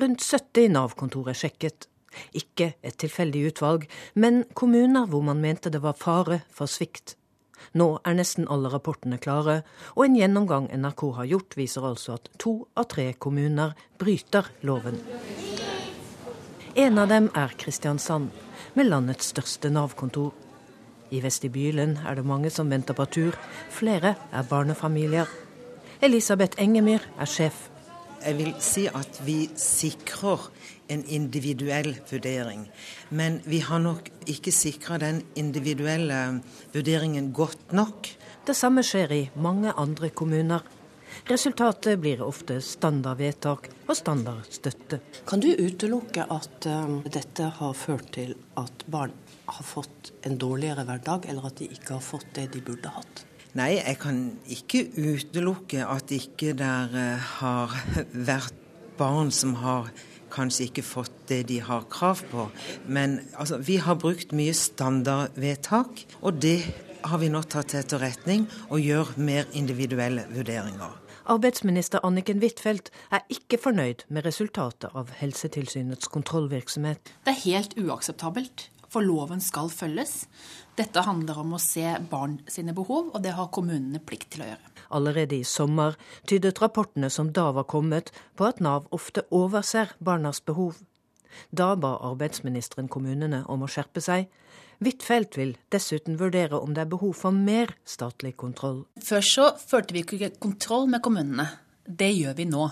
Rundt 0.00 0.24
70 0.24 0.72
Nav-kontor 0.74 1.28
er 1.32 1.36
sjekket. 1.36 1.90
Ikke 2.36 2.74
et 2.82 2.98
tilfeldig 3.00 3.46
utvalg, 3.52 3.86
men 4.14 4.44
kommuner 4.54 5.06
hvor 5.10 5.24
man 5.26 5.40
mente 5.42 5.70
det 5.70 5.82
var 5.82 5.98
fare 5.98 6.42
for 6.50 6.70
svikt. 6.70 7.16
Nå 7.76 8.00
er 8.08 8.16
nesten 8.18 8.48
alle 8.50 8.70
rapportene 8.72 9.18
klare, 9.22 9.60
og 9.94 10.06
en 10.06 10.16
gjennomgang 10.18 10.68
NRK 10.74 11.04
har 11.20 11.28
gjort, 11.30 11.56
viser 11.58 11.86
altså 11.86 12.16
at 12.16 12.30
to 12.40 12.54
av 12.74 12.88
tre 12.90 13.12
kommuner 13.12 13.76
bryter 14.00 14.48
loven. 14.66 14.98
En 16.78 16.98
av 17.02 17.10
dem 17.10 17.28
er 17.36 17.54
Kristiansand, 17.58 18.30
med 18.74 18.86
landets 18.86 19.32
største 19.32 19.70
Nav-kontor. 19.70 20.32
I 21.10 21.18
vestibylen 21.22 21.96
er 22.06 22.14
det 22.16 22.26
mange 22.26 22.52
som 22.54 22.70
venter 22.70 22.94
på 22.94 23.06
tur. 23.10 23.38
Flere 23.74 24.14
er 24.30 24.46
barnefamilier. 24.46 25.26
Elisabeth 26.00 26.62
Engemyr 26.62 27.02
er 27.18 27.28
sjef. 27.28 27.66
Jeg 28.20 28.36
vil 28.38 28.52
si 28.62 28.86
at 28.86 29.18
vi 29.26 29.48
sikrer 29.58 30.46
en 30.90 31.04
individuell 31.06 31.94
vurdering. 32.10 32.66
Men 33.10 33.40
vi 33.46 33.62
har 33.64 33.82
nok 33.82 34.10
ikke 34.30 34.52
sikra 34.54 34.98
den 35.02 35.22
individuelle 35.38 36.40
vurderingen 36.74 37.32
godt 37.36 37.72
nok. 37.76 38.10
Det 38.46 38.56
samme 38.56 38.84
skjer 38.86 39.12
i 39.14 39.24
mange 39.38 39.72
andre 39.78 40.10
kommuner. 40.10 40.66
Resultatet 41.28 41.98
blir 42.00 42.22
ofte 42.24 42.60
standardvedtak 42.64 43.68
og 43.86 43.96
standardstøtte. 43.98 45.00
Kan 45.28 45.42
du 45.42 45.50
utelukke 45.52 46.24
at 46.30 46.68
um, 46.70 47.00
dette 47.06 47.50
har 47.58 47.74
ført 47.76 48.12
til 48.14 48.36
at 48.60 48.84
barn 48.90 49.12
har 49.50 49.66
fått 49.66 50.12
en 50.26 50.38
dårligere 50.38 50.86
hverdag, 50.88 51.26
eller 51.28 51.50
at 51.50 51.58
de 51.60 51.68
ikke 51.70 51.98
har 51.98 52.04
fått 52.04 52.30
det 52.38 52.48
de 52.54 52.62
burde 52.64 52.92
hatt? 52.94 53.24
Nei, 53.58 53.72
jeg 53.80 53.98
kan 53.98 54.20
ikke 54.46 54.84
utelukke 54.94 55.82
at 55.82 56.14
ikke 56.14 56.54
der 56.58 56.94
uh, 56.94 57.30
har 57.40 57.74
vært 58.30 58.56
barn 59.00 59.32
som 59.34 59.56
har 59.62 59.90
kanskje 60.32 60.68
ikke 60.68 60.86
fått 60.86 61.16
det 61.30 61.42
de 61.50 61.60
har 61.64 61.86
krav 61.92 62.22
på. 62.30 62.48
Men 62.86 63.20
altså, 63.34 63.58
vi 63.58 63.80
har 63.82 63.98
brukt 64.00 64.34
mye 64.36 64.54
standardvedtak, 64.56 66.06
og 66.20 66.40
det 66.42 66.58
har 67.04 67.20
vi 67.22 67.30
nå 67.32 67.42
tatt 67.48 67.72
til 67.72 67.80
etterretning 67.82 68.48
og 68.68 68.82
gjør 68.84 69.14
mer 69.20 69.48
individuelle 69.56 70.26
vurderinger. 70.34 70.98
Arbeidsminister 71.30 72.02
Anniken 72.06 72.40
Huitfeldt 72.42 72.90
er 73.14 73.22
ikke 73.30 73.60
fornøyd 73.60 74.06
med 74.08 74.26
resultatet 74.26 74.90
av 74.96 75.12
Helsetilsynets 75.20 76.10
kontrollvirksomhet. 76.10 77.12
Det 77.26 77.34
er 77.34 77.44
helt 77.44 77.76
uakseptabelt, 77.78 78.66
for 78.90 79.06
loven 79.06 79.42
skal 79.44 79.70
følges. 79.70 80.24
Dette 80.80 81.04
handler 81.06 81.38
om 81.42 81.54
å 81.54 81.62
se 81.62 81.86
barn 82.10 82.40
sine 82.50 82.74
behov, 82.74 83.12
og 83.14 83.22
det 83.22 83.36
har 83.36 83.52
kommunene 83.54 84.02
plikt 84.02 84.32
til 84.34 84.46
å 84.46 84.50
gjøre. 84.50 84.69
Allerede 84.90 85.38
i 85.38 85.46
sommer 85.46 85.96
tydet 86.26 86.60
rapportene 86.62 87.10
som 87.10 87.32
da 87.32 87.50
var 87.54 87.68
kommet, 87.70 88.10
på 88.36 88.48
at 88.48 88.60
Nav 88.60 88.88
ofte 88.90 89.24
overser 89.30 89.94
barnas 89.98 90.42
behov. 90.44 90.80
Da 91.54 91.74
ba 91.78 91.96
arbeidsministeren 92.10 92.90
kommunene 92.90 93.44
om 93.48 93.62
å 93.62 93.70
skjerpe 93.70 94.02
seg. 94.02 94.28
Huitfeldt 94.80 95.36
vil 95.36 95.56
dessuten 95.72 96.18
vurdere 96.20 96.58
om 96.58 96.74
det 96.74 96.86
er 96.86 96.92
behov 96.92 97.14
for 97.20 97.36
mer 97.36 97.74
statlig 97.84 98.34
kontroll. 98.40 98.84
Før 99.04 99.26
så 99.26 99.48
førte 99.60 99.94
vi 99.94 100.04
ikke 100.04 100.32
kontroll 100.40 100.88
med 100.90 101.04
kommunene. 101.04 101.50
Det 101.84 102.10
gjør 102.14 102.38
vi 102.38 102.48
nå. 102.48 102.70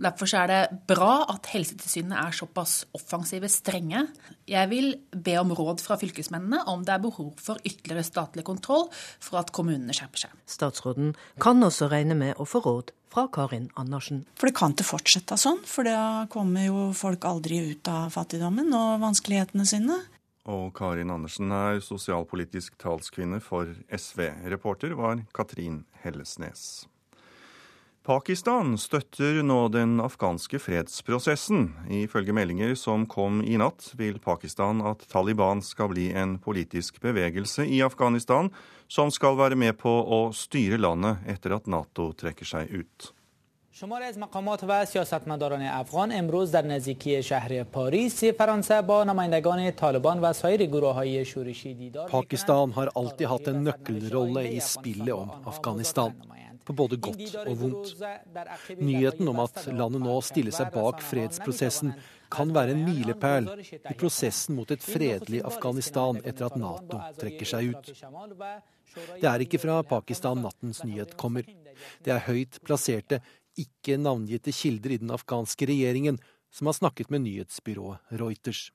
Derfor 0.00 0.30
er 0.38 0.48
det 0.50 0.60
bra 0.88 1.24
at 1.32 1.50
helsetilsynene 1.52 2.16
er 2.22 2.36
såpass 2.36 2.82
offensive, 2.96 3.50
strenge. 3.52 4.06
Jeg 4.48 4.70
vil 4.72 4.94
be 5.12 5.36
om 5.40 5.52
råd 5.56 5.82
fra 5.84 5.98
fylkesmennene 6.00 6.62
om 6.70 6.86
det 6.86 6.94
er 6.96 7.04
behov 7.04 7.34
for 7.42 7.60
ytterligere 7.66 8.06
statlig 8.06 8.46
kontroll 8.48 8.88
for 8.92 9.40
at 9.42 9.52
kommunene 9.54 9.94
skjerper 9.96 10.26
seg. 10.26 10.34
Statsråden 10.48 11.14
kan 11.42 11.62
også 11.62 11.90
regne 11.92 12.16
med 12.18 12.40
å 12.40 12.48
få 12.48 12.62
råd 12.64 12.94
fra 13.12 13.26
Karin 13.32 13.68
Andersen. 13.76 14.24
For 14.40 14.48
det 14.48 14.56
kan 14.56 14.72
ikke 14.72 14.88
fortsette 14.88 15.36
sånn, 15.40 15.60
for 15.68 15.86
da 15.86 16.24
kommer 16.32 16.64
jo 16.64 16.88
folk 16.96 17.26
aldri 17.28 17.60
ut 17.72 17.92
av 17.92 18.12
fattigdommen 18.14 18.72
og 18.76 19.02
vanskelighetene 19.04 19.68
sine. 19.68 20.00
Og 20.50 20.72
Karin 20.74 21.12
Andersen 21.14 21.52
er 21.54 21.82
sosialpolitisk 21.84 22.74
talskvinne 22.82 23.38
for 23.44 23.68
SV. 23.94 24.24
Reporter 24.50 24.96
var 24.98 25.22
Katrin 25.36 25.84
Hellesnes. 26.02 26.88
Pakistan 28.07 28.77
støtter 28.79 29.41
nå 29.43 29.65
den 29.67 29.97
afghanske 29.99 30.61
fredsprosessen. 30.63 31.65
Ifølge 31.91 32.31
meldinger 32.31 32.71
som 32.79 33.03
kom 33.03 33.41
i 33.43 33.57
natt, 33.59 33.89
vil 33.99 34.21
Pakistan 34.23 34.79
at 34.87 35.03
Taliban 35.11 35.59
skal 35.59 35.91
bli 35.91 36.05
en 36.15 36.37
politisk 36.39 37.01
bevegelse 37.03 37.65
i 37.67 37.81
Afghanistan 37.83 38.47
som 38.87 39.11
skal 39.11 39.35
være 39.35 39.59
med 39.59 39.75
på 39.81 39.91
å 39.91 40.21
styre 40.31 40.79
landet 40.79 41.27
etter 41.27 41.57
at 41.59 41.67
Nato 41.67 42.13
trekker 42.15 42.47
seg 42.47 42.71
ut. 42.71 43.11
شماری 43.79 44.05
از 44.05 44.17
مقامات 44.17 44.63
و 44.67 44.85
سیاستمداران 44.85 45.61
افغان 45.61 46.11
امروز 46.11 46.51
در 46.51 46.61
نزدیکی 46.61 47.23
شهر 47.23 47.63
پاریس 47.63 48.23
فرانسه 48.23 48.81
با 48.81 49.03
نمایندگان 49.03 49.71
طالبان 49.71 50.19
و 50.19 50.33
سایر 50.33 50.65
گروه 50.65 50.93
های 50.93 51.25
شورشی 51.25 51.73
دیدار 51.73 52.09
Pakistan 52.09 52.71
har 52.71 52.89
alltid 52.95 53.27
hatt 53.27 53.47
en 53.47 53.63
nøkkelrolle 53.63 54.47
i 54.51 54.59
spillet 54.59 55.13
om 55.13 55.29
Afghanistan, 55.45 56.13
på 56.64 56.76
både 56.76 56.98
godt 57.02 57.36
og 57.44 57.52
vondt. 57.60 57.92
Nyheten 58.78 59.28
om 59.32 59.42
at 59.44 59.60
landet 59.72 60.02
nå 60.04 60.16
stiller 60.24 60.54
seg 60.54 60.72
bak 60.74 61.02
fredsprosessen, 61.04 61.94
kan 62.32 62.52
være 62.54 62.72
en 62.72 62.84
milepæl 62.86 63.50
i 63.60 63.94
prosessen 63.98 64.56
mot 64.56 64.70
et 64.72 64.84
fredelig 64.84 65.42
Afghanistan 65.44 66.20
etter 66.24 66.48
at 66.48 66.56
Nato 66.56 67.00
trekker 67.20 67.48
seg 67.48 67.74
ut. 67.74 67.92
Det 69.20 69.28
er 69.28 69.44
ikke 69.44 69.60
fra 69.60 69.82
Pakistan 69.88 70.40
nattens 70.44 70.82
nyhet 70.84 71.16
kommer. 71.20 71.46
Det 72.04 72.12
er 72.12 72.24
høyt 72.28 72.60
plasserte 72.64 73.20
ikke 73.58 73.98
navngitte 74.00 74.52
kilder 74.54 74.94
i 74.94 75.00
den 75.02 75.12
afghanske 75.12 75.68
regjeringen 75.68 76.20
som 76.52 76.68
har 76.68 76.76
snakket 76.76 77.10
med 77.12 77.24
nyhetsbyrået 77.26 78.16
Reuters. 78.20 78.70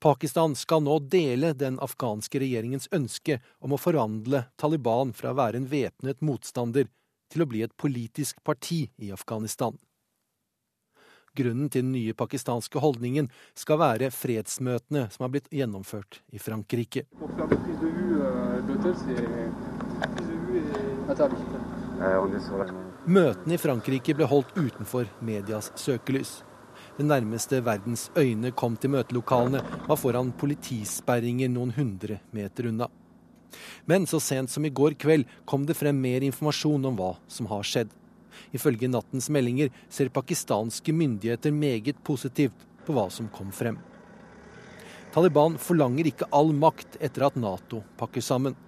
Pakistan 0.00 0.54
skal 0.56 0.82
nå 0.86 0.98
dele 1.12 1.52
den 1.52 1.76
afghanske 1.82 2.40
regjeringens 2.40 2.88
ønske 2.96 3.40
om 3.60 3.76
å 3.76 3.80
forvandle 3.80 4.46
Taliban 4.56 5.12
fra 5.16 5.34
å 5.34 5.38
være 5.38 5.60
en 5.60 5.68
væpnet 5.70 6.24
motstander 6.24 6.88
til 7.30 7.44
å 7.44 7.48
bli 7.50 7.62
et 7.62 7.76
politisk 7.76 8.42
parti 8.44 8.86
i 8.98 9.12
Afghanistan. 9.14 9.76
Grunnen 11.36 11.68
til 11.70 11.84
den 11.84 11.92
nye 11.94 12.14
pakistanske 12.18 12.80
holdningen 12.82 13.28
skal 13.54 13.78
være 13.78 14.10
fredsmøtene 14.10 15.06
som 15.14 15.24
har 15.24 15.30
blitt 15.36 15.46
gjennomført 15.54 16.24
i 16.34 16.42
Frankrike. 16.42 17.04
Møtene 23.06 23.54
i 23.54 23.62
Frankrike 23.62 24.16
ble 24.18 24.26
holdt 24.32 24.56
utenfor 24.58 25.06
medias 25.22 25.70
søkelys. 25.78 26.40
Det 27.00 27.06
nærmeste 27.08 27.62
verdens 27.64 28.10
øyne 28.12 28.50
kom 28.52 28.74
til 28.76 28.90
møtelokalene, 28.92 29.62
var 29.88 29.96
foran 29.96 30.34
politisperringer 30.36 31.48
noen 31.48 31.70
hundre 31.72 32.18
meter 32.36 32.66
unna. 32.68 32.90
Men 33.88 34.04
så 34.04 34.18
sent 34.20 34.52
som 34.52 34.66
i 34.68 34.72
går 34.80 34.98
kveld 35.00 35.24
kom 35.48 35.64
det 35.64 35.78
frem 35.78 35.96
mer 35.96 36.20
informasjon 36.26 36.84
om 36.90 36.98
hva 36.98 37.14
som 37.24 37.48
har 37.48 37.64
skjedd. 37.64 37.94
Ifølge 38.52 38.90
nattens 38.92 39.30
meldinger 39.32 39.70
ser 39.88 40.12
pakistanske 40.12 40.92
myndigheter 40.92 41.56
meget 41.56 42.02
positivt 42.04 42.68
på 42.84 42.98
hva 42.98 43.06
som 43.08 43.32
kom 43.32 43.48
frem. 43.48 43.80
Taliban 45.16 45.56
forlanger 45.56 46.12
ikke 46.12 46.28
all 46.36 46.52
makt 46.52 47.00
etter 47.00 47.30
at 47.30 47.40
Nato 47.40 47.80
pakker 47.96 48.20
sammen. 48.20 48.58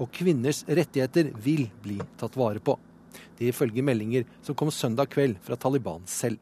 Og 0.00 0.08
kvinners 0.08 0.64
rettigheter 0.64 1.34
vil 1.36 1.68
bli 1.84 2.00
tatt 2.16 2.40
vare 2.40 2.64
på. 2.64 2.78
Det 3.36 3.52
ifølge 3.52 3.84
meldinger 3.84 4.24
som 4.40 4.56
kom 4.56 4.72
søndag 4.72 5.12
kveld 5.12 5.36
fra 5.44 5.60
Taliban 5.60 6.08
selv. 6.08 6.40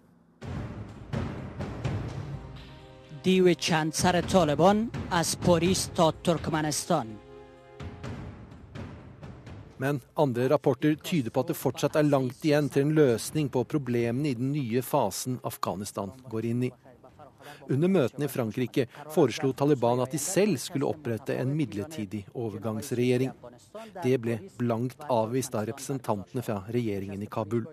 دیو 3.23 3.53
چند 3.53 3.93
سر 3.93 4.21
طالبان 4.21 4.91
از 5.11 5.39
پاریس 5.39 5.85
تا 5.85 6.11
ترکمنستان 6.11 7.07
Men 9.79 10.01
andre 10.13 10.49
rapporter 10.49 10.95
tyder 10.95 11.29
på 11.29 11.39
at 11.39 11.47
det 11.47 11.57
fortsatt 11.57 11.95
er 11.95 12.07
langt 12.09 12.45
igjen 12.45 12.69
til 12.69 12.87
en 12.87 12.93
løsning 12.97 13.49
på 13.53 13.61
problemene 13.69 14.31
i 14.31 14.37
den 14.39 14.49
nye 14.51 14.81
fasen 14.81 15.37
Afghanistan 15.45 16.09
går 16.31 16.47
inn 16.49 16.63
i. 16.65 16.71
Under 17.68 17.92
møtene 17.92 18.28
i 18.28 18.32
Frankrike 18.32 18.86
foreslo 19.14 19.52
Taliban 19.56 20.02
at 20.04 20.14
de 20.14 20.20
selv 20.22 20.58
skulle 20.62 20.88
opprette 20.88 21.36
en 21.38 21.54
midlertidig 21.56 22.24
overgangsregjering. 22.32 23.32
Det 24.02 24.16
ble 24.22 24.38
blankt 24.58 25.04
avvist 25.10 25.54
av 25.58 25.68
representantene 25.70 26.44
fra 26.44 26.62
regjeringen 26.72 27.22
i 27.22 27.30
Kabul. 27.30 27.66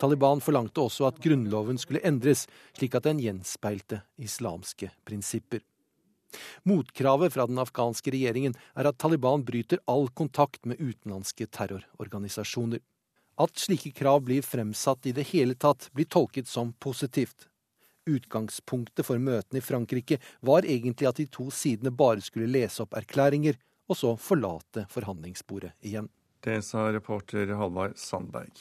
Taliban 0.00 0.40
forlangte 0.40 0.80
også 0.80 1.10
at 1.10 1.18
grunnloven 1.20 1.76
skulle 1.80 2.00
endres, 2.08 2.46
slik 2.76 2.94
at 2.96 3.04
den 3.04 3.20
gjenspeilte 3.20 4.00
islamske 4.20 4.88
prinsipper. 5.04 5.60
Motkravet 6.62 7.34
fra 7.34 7.46
den 7.50 7.58
afghanske 7.60 8.12
regjeringen 8.14 8.54
er 8.78 8.88
at 8.88 8.98
Taliban 9.02 9.44
bryter 9.44 9.82
all 9.90 10.08
kontakt 10.14 10.64
med 10.64 10.80
utenlandske 10.80 11.48
terrororganisasjoner. 11.50 12.80
At 13.40 13.60
slike 13.60 13.92
krav 13.96 14.22
blir 14.26 14.44
fremsatt 14.44 15.06
i 15.08 15.14
det 15.16 15.26
hele 15.32 15.56
tatt, 15.56 15.88
blir 15.96 16.08
tolket 16.08 16.48
som 16.48 16.74
positivt. 16.78 17.49
Utgangspunktet 18.08 19.06
for 19.06 19.20
møtene 19.20 19.60
i 19.60 19.64
Frankrike 19.64 20.20
var 20.46 20.64
egentlig 20.64 21.08
at 21.10 21.20
de 21.20 21.26
to 21.32 21.50
sidene 21.52 21.92
bare 21.92 22.22
skulle 22.24 22.48
lese 22.50 22.84
opp 22.84 22.96
erklæringer, 22.98 23.58
og 23.90 23.98
så 23.98 24.14
forlate 24.20 24.86
forhandlingsbordet 24.92 25.74
igjen. 25.82 26.08
Det 26.40 26.60
sa 26.64 26.86
reporter 26.94 27.50
Halvard 27.58 27.98
Sandberg. 28.00 28.54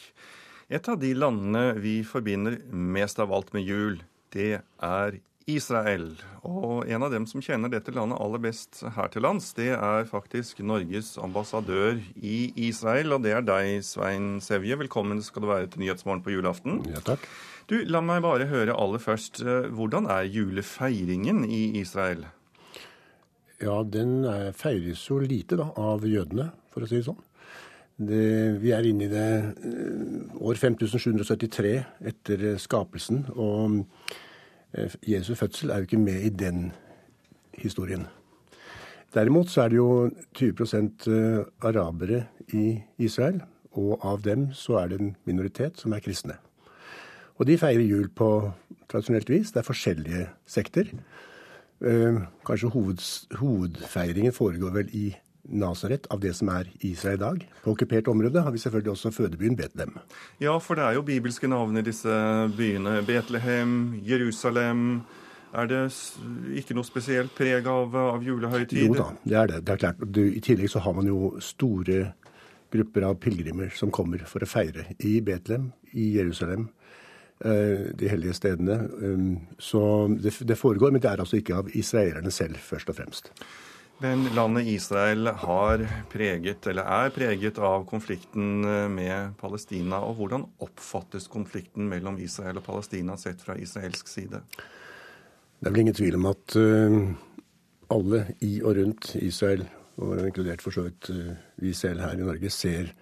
Et 0.70 0.90
av 0.90 1.00
de 1.02 1.14
landene 1.16 1.80
vi 1.82 2.00
forbinder 2.06 2.60
mest 2.70 3.22
av 3.22 3.32
alt 3.34 3.54
med 3.56 3.66
jul, 3.66 4.02
det 4.36 4.60
er 4.60 5.20
Israel. 5.50 6.12
Og 6.46 6.88
en 6.90 7.06
av 7.06 7.14
dem 7.14 7.26
som 7.30 7.42
kjenner 7.44 7.72
dette 7.72 7.94
landet 7.96 8.20
aller 8.22 8.42
best 8.44 8.82
her 8.96 9.10
til 9.12 9.26
lands, 9.26 9.52
det 9.58 9.72
er 9.76 10.08
faktisk 10.10 10.62
Norges 10.66 11.16
ambassadør 11.22 12.00
i 12.16 12.52
Israel, 12.70 13.16
og 13.16 13.24
det 13.26 13.34
er 13.36 13.46
deg, 13.46 13.84
Svein 13.86 14.38
Sevje. 14.44 14.78
Velkommen 14.80 15.22
skal 15.26 15.46
du 15.46 15.50
være 15.52 15.72
til 15.72 15.84
Nyhetsmorgen 15.84 16.24
på 16.26 16.36
julaften. 16.36 16.84
Ja, 16.92 17.02
takk. 17.06 17.26
Du, 17.70 17.78
La 17.86 18.02
meg 18.02 18.24
bare 18.26 18.50
høre 18.50 18.78
aller 18.78 19.02
først. 19.02 19.42
Eh, 19.44 19.70
hvordan 19.76 20.10
er 20.10 20.30
julefeiringen 20.30 21.44
i 21.46 21.80
Israel? 21.82 22.26
Ja, 23.60 23.82
den 23.84 24.24
feires 24.56 25.04
jo 25.10 25.20
lite 25.20 25.60
da, 25.60 25.68
av 25.76 26.06
jødene, 26.08 26.50
for 26.72 26.86
å 26.86 26.90
si 26.90 27.02
det 27.02 27.10
sånn. 27.10 27.20
Det, 28.00 28.24
vi 28.62 28.72
er 28.72 28.86
inne 28.88 29.10
i 29.10 29.12
det 29.12 29.30
eh, 29.44 30.40
år 30.40 30.60
5773 30.62 31.76
etter 32.14 32.50
skapelsen. 32.62 33.26
og 33.36 33.84
Jesu 35.08 35.34
fødsel 35.36 35.70
er 35.70 35.76
jo 35.82 35.88
ikke 35.88 35.98
med 35.98 36.22
i 36.22 36.30
den 36.30 36.72
historien. 37.58 38.08
Derimot 39.14 39.50
så 39.50 39.62
er 39.62 39.72
det 39.72 39.78
jo 39.78 40.12
20 40.38 40.52
eh, 41.08 41.46
arabere 41.62 42.26
i 42.54 42.80
Israel, 42.98 43.42
og 43.72 44.00
av 44.06 44.22
dem 44.22 44.52
så 44.54 44.78
er 44.84 44.88
det 44.88 45.00
en 45.00 45.16
minoritet 45.26 45.80
som 45.82 45.94
er 45.94 46.04
kristne. 46.06 46.38
Og 47.40 47.48
de 47.48 47.58
feirer 47.58 47.82
jul 47.82 48.10
på 48.10 48.52
tradisjonelt 48.92 49.30
vis. 49.30 49.52
Det 49.52 49.62
er 49.62 49.66
forskjellige 49.66 50.28
sekter. 50.46 50.92
Eh, 51.82 52.22
kanskje 52.46 52.70
hoved, 52.70 53.02
hovedfeiringen 53.40 54.34
foregår 54.34 54.70
vel 54.76 54.90
i 54.94 55.08
Nasaret, 55.50 56.08
av 56.14 56.22
det 56.24 56.34
som 56.38 56.52
er 56.54 56.70
Israel 56.86 57.18
i 57.18 57.24
dag. 57.24 57.46
På 57.64 57.74
okkupert 57.74 58.08
område 58.12 58.44
har 58.46 58.54
vi 58.54 58.62
selvfølgelig 58.62 58.94
også 58.94 59.12
fødebyen 59.16 59.58
Betlehem. 59.58 59.98
Ja, 60.42 60.58
for 60.62 60.80
det 60.80 60.86
er 60.86 61.00
jo 61.00 61.06
bibelske 61.08 61.50
navn 61.50 61.78
i 61.78 61.86
disse 61.86 62.14
byene. 62.58 63.00
Betlehem, 63.08 63.74
Jerusalem. 64.06 65.02
Er 65.50 65.66
det 65.66 65.82
ikke 66.62 66.76
noe 66.78 66.86
spesielt 66.86 67.34
preg 67.38 67.66
av, 67.68 67.96
av 67.98 68.26
julehøytid? 68.26 68.84
Jo 68.86 68.98
da, 68.98 69.08
det 69.24 69.38
er 69.38 69.54
det. 69.54 69.62
det 69.66 69.74
er 69.74 69.82
klart. 69.82 70.04
I 70.22 70.42
tillegg 70.46 70.70
så 70.70 70.84
har 70.86 70.94
man 70.98 71.10
jo 71.10 71.34
store 71.42 72.12
grupper 72.70 73.08
av 73.08 73.16
pilegrimer 73.24 73.72
som 73.74 73.90
kommer 73.94 74.22
for 74.30 74.46
å 74.46 74.50
feire 74.50 74.92
i 75.02 75.18
Betlehem, 75.26 75.72
i 75.98 76.12
Jerusalem, 76.20 76.68
eh, 77.42 77.90
de 77.98 78.12
hellige 78.12 78.36
stedene. 78.38 78.78
Um, 79.02 79.32
så 79.58 79.82
det, 80.14 80.36
det 80.46 80.60
foregår, 80.60 80.94
men 80.94 81.02
det 81.02 81.10
er 81.10 81.24
altså 81.24 81.40
ikke 81.40 81.64
av 81.64 81.74
israelerne 81.74 82.30
selv, 82.34 82.62
først 82.62 82.94
og 82.94 83.00
fremst. 83.00 83.34
Men 84.00 84.30
landet 84.32 84.64
Israel 84.72 85.28
har 85.28 85.82
preget, 86.08 86.68
eller 86.72 86.88
er 86.88 87.10
preget 87.12 87.58
av 87.60 87.84
konflikten 87.90 88.64
eh, 88.64 88.86
med 88.88 89.34
Palestina. 89.42 90.00
og 90.08 90.16
Hvordan 90.22 90.46
oppfattes 90.64 91.28
konflikten 91.28 91.90
mellom 91.92 92.16
Israel 92.24 92.62
og 92.62 92.64
Palestina 92.70 93.18
sett 93.20 93.44
fra 93.44 93.58
israelsk 93.60 94.08
side? 94.08 94.40
Det 95.60 95.68
er 95.68 95.76
vel 95.76 95.84
ingen 95.84 96.00
tvil 96.00 96.16
om 96.16 96.30
at 96.32 96.56
uh, 96.56 96.96
alle 97.92 98.24
i 98.40 98.54
og 98.64 98.80
rundt 98.80 99.12
Israel, 99.20 99.68
og 100.00 100.24
inkludert 100.24 100.64
for 100.64 100.72
så 100.72 100.88
vidt 100.88 101.12
uh, 101.12 101.36
vi 101.60 101.76
selv 101.76 102.00
her 102.00 102.16
i 102.16 102.24
Norge, 102.24 102.56
ser 102.56 102.96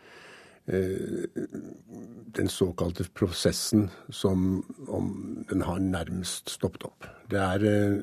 den 0.68 2.50
såkalte 2.52 3.06
prosessen 3.16 3.86
som 4.12 4.66
om 4.92 5.14
den 5.48 5.62
har 5.64 5.80
nærmest 5.80 6.50
stoppet 6.52 6.84
opp. 6.90 7.08
Det 7.32 7.40
er 7.40 8.02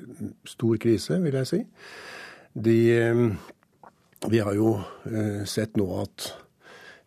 stor 0.49 0.79
krise, 0.81 1.19
vil 1.21 1.37
jeg 1.37 1.51
si. 1.51 1.61
De, 2.55 2.99
eh, 2.99 3.33
vi 4.29 4.39
har 4.39 4.55
jo 4.55 4.77
eh, 5.11 5.43
sett 5.45 5.75
nå 5.77 5.89
at 5.99 6.29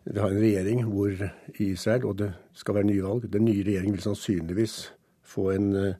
vi 0.04 0.20
har 0.20 0.28
en 0.28 0.40
regjering 0.42 0.82
hvor 0.84 1.12
i 1.56 1.70
Israel, 1.70 2.04
og 2.04 2.18
det 2.20 2.28
skal 2.56 2.76
være 2.78 2.88
nyvalg 2.88 3.26
Den 3.32 3.46
nye 3.48 3.64
regjeringen 3.64 3.96
vil 3.96 4.04
sannsynligvis 4.04 4.76
få 5.24 5.50
en 5.54 5.70
eh, 5.76 5.96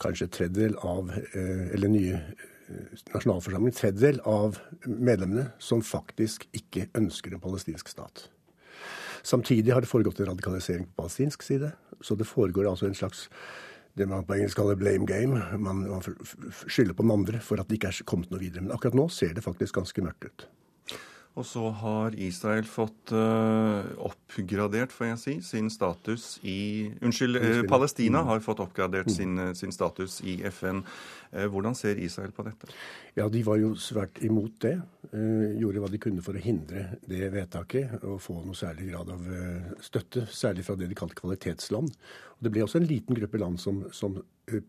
kanskje 0.00 0.28
tredjedel 0.28 0.76
av 0.86 1.10
Eller 1.34 1.88
nye 1.90 2.20
nasjonalforsamling, 3.14 3.72
tredjedel 3.72 4.20
av 4.28 4.58
medlemmene 4.84 5.48
som 5.58 5.80
faktisk 5.82 6.44
ikke 6.52 6.90
ønsker 7.00 7.32
en 7.32 7.40
palestinsk 7.40 7.88
stat. 7.88 8.26
Samtidig 9.24 9.72
har 9.72 9.80
det 9.80 9.88
foregått 9.88 10.20
en 10.20 10.28
radikalisering 10.28 10.84
på 10.84 11.02
palestinsk 11.02 11.42
side. 11.42 11.72
Så 12.04 12.14
det 12.14 12.28
foregår 12.28 12.68
altså 12.68 12.86
en 12.86 12.94
slags 12.94 13.24
det 13.98 14.08
man 14.10 14.26
på 14.26 14.36
engelsk 14.36 14.58
kaller 14.58 14.78
blame 14.78 15.08
game. 15.08 15.42
Man, 15.58 15.84
man 15.88 16.04
skylder 16.04 16.94
på 16.94 17.06
den 17.06 17.14
andre 17.14 17.42
for 17.44 17.60
at 17.60 17.68
det 17.68 17.80
ikke 17.80 17.92
er 17.92 18.06
kommet 18.08 18.30
noe 18.32 18.42
videre. 18.42 18.64
Men 18.64 18.74
akkurat 18.76 18.96
nå 18.98 19.08
ser 19.12 19.34
det 19.36 19.44
faktisk 19.44 19.80
ganske 19.80 20.04
mørkt 20.04 20.28
ut. 20.30 20.48
Og 21.38 21.46
så 21.46 21.68
har 21.80 22.16
Israel 22.18 22.66
fått 22.66 23.12
uh, 23.14 23.86
oppgradert, 24.08 24.90
får 24.90 25.12
jeg 25.12 25.18
si, 25.22 25.34
sin 25.46 25.68
status 25.70 26.40
i 26.42 26.90
Unnskyld, 27.04 27.38
uh, 27.38 27.60
Palestina 27.70 28.24
mm. 28.24 28.30
har 28.32 28.42
fått 28.42 28.62
oppgradert 28.64 29.06
mm. 29.06 29.14
sin, 29.14 29.38
uh, 29.38 29.52
sin, 29.54 29.74
status 29.74 30.18
i 30.26 30.40
FN. 30.50 30.82
hvordan 31.28 31.74
ser 31.76 31.98
Israel 32.00 32.32
på 32.32 32.42
dette? 32.42 32.70
Ja, 33.14 33.28
De 33.28 33.42
var 33.44 33.58
jo 33.60 33.74
svært 33.76 34.16
imot 34.24 34.54
det. 34.64 34.78
gjorde 35.60 35.82
hva 35.82 35.90
de 35.92 36.00
kunne 36.00 36.22
for 36.24 36.34
å 36.34 36.40
hindre 36.40 36.86
det 37.04 37.28
vedtaket 37.34 38.02
og 38.02 38.16
få 38.24 38.38
noe 38.46 38.56
særlig 38.56 38.88
grad 38.90 39.10
av 39.12 39.28
støtte, 39.84 40.24
særlig 40.32 40.64
fra 40.64 40.74
det 40.74 40.88
de 40.88 40.96
kalte 40.96 41.18
kvalitetsland. 41.20 41.92
Og 42.38 42.40
Det 42.40 42.52
ble 42.54 42.64
også 42.64 42.80
en 42.80 42.88
liten 42.88 43.14
gruppe 43.14 43.38
land 43.38 43.60
som, 43.60 43.84
som 43.92 44.16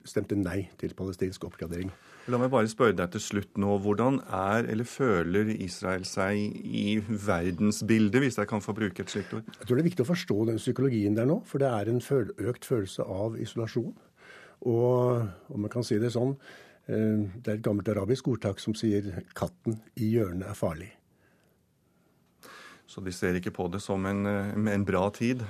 stemte 0.04 0.36
nei 0.36 0.68
til 0.78 0.94
palestinsk 1.00 1.48
oppgradering. 1.48 1.94
La 2.30 2.38
meg 2.38 2.52
bare 2.54 2.70
spørre 2.70 2.94
deg 2.94 3.10
til 3.16 3.22
slutt 3.24 3.58
nå. 3.58 3.80
Hvordan 3.82 4.20
er 4.36 4.68
eller 4.70 4.86
føler 4.86 5.48
Israel 5.56 6.04
seg 6.06 6.38
i 6.62 7.00
verdensbildet, 7.02 8.22
hvis 8.22 8.38
jeg 8.38 8.50
kan 8.52 8.62
få 8.62 8.76
bruke 8.78 9.02
et 9.02 9.10
slikt 9.10 9.34
ord? 9.34 9.48
Jeg 9.56 9.66
tror 9.66 9.80
det 9.80 9.82
er 9.82 9.88
viktig 9.88 10.06
å 10.06 10.10
forstå 10.12 10.38
den 10.52 10.62
psykologien 10.62 11.18
der 11.18 11.26
nå, 11.30 11.40
for 11.50 11.64
det 11.64 11.72
er 11.74 11.90
en 11.90 12.02
økt 12.52 12.70
følelse 12.70 13.08
av 13.10 13.40
isolasjon. 13.42 13.96
Og 14.70 15.26
om 15.56 15.66
man 15.66 15.74
kan 15.74 15.88
si 15.88 15.98
det 15.98 16.14
sånn, 16.14 16.36
eh, 16.86 17.26
det 17.42 17.48
er 17.48 17.58
et 17.58 17.66
gammelt 17.66 17.90
arabisk 17.90 18.30
ordtak 18.30 18.62
som 18.62 18.78
sier 18.78 19.24
'katten 19.34 19.80
i 19.98 20.14
hjørnet 20.14 20.46
er 20.50 20.60
farlig'. 20.62 20.94
Så 22.86 23.02
de 23.02 23.12
ser 23.12 23.34
ikke 23.34 23.56
på 23.58 23.72
det 23.72 23.82
som 23.82 24.06
en, 24.06 24.26
eh, 24.26 24.74
en 24.74 24.86
bra 24.86 25.10
tid? 25.10 25.42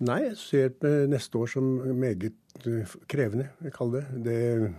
Nei, 0.00 0.28
jeg 0.28 0.36
ser 0.36 1.06
neste 1.08 1.38
år 1.38 1.48
som 1.48 1.64
meget 1.98 2.34
eh, 2.66 2.86
krevende, 3.08 3.48
jeg 3.62 3.72
kaller 3.72 4.04
det. 4.12 4.24
det 4.24 4.78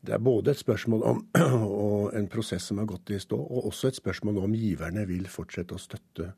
det 0.00 0.14
er 0.14 0.22
både 0.22 0.52
et 0.52 0.60
spørsmål 0.60 1.02
om 1.02 1.22
en 2.18 2.28
prosess 2.30 2.68
som 2.70 2.78
har 2.78 2.88
gått 2.90 3.10
i 3.10 3.20
stå, 3.20 3.36
og 3.36 3.66
også 3.70 3.90
et 3.90 4.00
spørsmål 4.00 4.42
om 4.44 4.54
giverne 4.54 5.06
vil 5.08 5.26
fortsette 5.30 5.74
å 5.74 5.82
støtte 5.82 6.30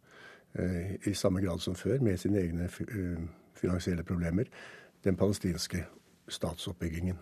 eh, 0.55 0.95
i 1.09 1.15
samme 1.15 1.43
grad 1.45 1.63
som 1.65 1.77
før, 1.79 1.99
med 2.05 2.21
sine 2.21 2.41
egne 2.43 2.69
eh, 2.69 3.25
finansielle 3.59 4.07
problemer, 4.07 4.49
den 5.05 5.19
palestinske 5.19 5.85
statsoppbyggingen. 6.29 7.19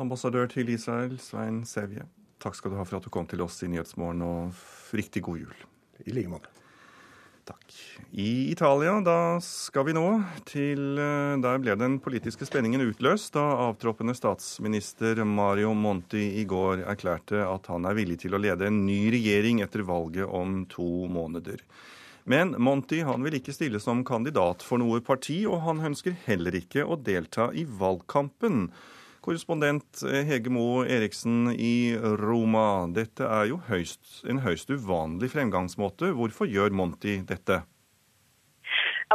Ambassadør 0.00 0.48
til 0.48 0.72
Israel, 0.72 1.18
Svein 1.20 1.64
Sevje, 1.68 2.06
takk 2.40 2.56
skal 2.56 2.72
du 2.72 2.78
ha 2.80 2.86
for 2.88 3.00
at 3.00 3.04
du 3.04 3.12
kom 3.12 3.28
til 3.28 3.42
oss 3.44 3.60
i 3.62 3.68
Nyhetsmorgen, 3.68 4.24
og 4.24 4.96
riktig 4.96 5.22
god 5.26 5.44
jul. 5.44 5.66
I 6.06 6.16
like 6.16 6.32
måte. 6.32 6.52
Takk. 7.50 7.72
I 8.12 8.52
Italia, 8.52 8.92
da 9.02 9.40
skal 9.42 9.88
vi 9.88 9.94
nå 9.96 10.06
til 10.46 10.98
eh, 11.02 11.38
Der 11.42 11.58
ble 11.62 11.74
den 11.78 11.96
politiske 12.02 12.46
spenningen 12.46 12.84
utløst 12.84 13.34
da 13.34 13.42
avtroppende 13.66 14.14
statsminister 14.14 15.24
Mario 15.26 15.72
Monti 15.74 16.22
i 16.38 16.44
går 16.46 16.84
erklærte 16.92 17.42
at 17.42 17.66
han 17.72 17.88
er 17.90 17.96
villig 17.98 18.20
til 18.22 18.36
å 18.36 18.42
lede 18.42 18.68
en 18.68 18.84
ny 18.86 19.00
regjering 19.14 19.64
etter 19.64 19.82
valget 19.88 20.30
om 20.30 20.62
to 20.70 21.08
måneder. 21.10 21.64
Men 22.30 22.54
Monti 22.62 23.00
han 23.02 23.26
vil 23.26 23.40
ikke 23.40 23.56
stille 23.56 23.80
som 23.82 24.04
kandidat 24.06 24.62
for 24.62 24.78
noe 24.78 25.00
parti, 25.02 25.40
og 25.48 25.64
han 25.66 25.82
ønsker 25.90 26.14
heller 26.28 26.54
ikke 26.54 26.86
å 26.86 26.98
delta 27.00 27.48
i 27.50 27.64
valgkampen. 27.66 28.68
Korrespondent 29.30 30.00
Hege 30.26 30.50
Moe 30.50 30.88
Eriksen 30.90 31.52
i 31.54 31.94
Roma. 32.18 32.88
Dette 32.90 33.28
er 33.30 33.44
jo 33.52 33.60
høyst, 33.68 34.24
en 34.26 34.40
høyst 34.42 34.72
uvanlig 34.74 35.28
fremgangsmåte. 35.30 36.10
Hvorfor 36.18 36.50
gjør 36.50 36.74
Monti 36.74 37.20
dette? 37.28 37.60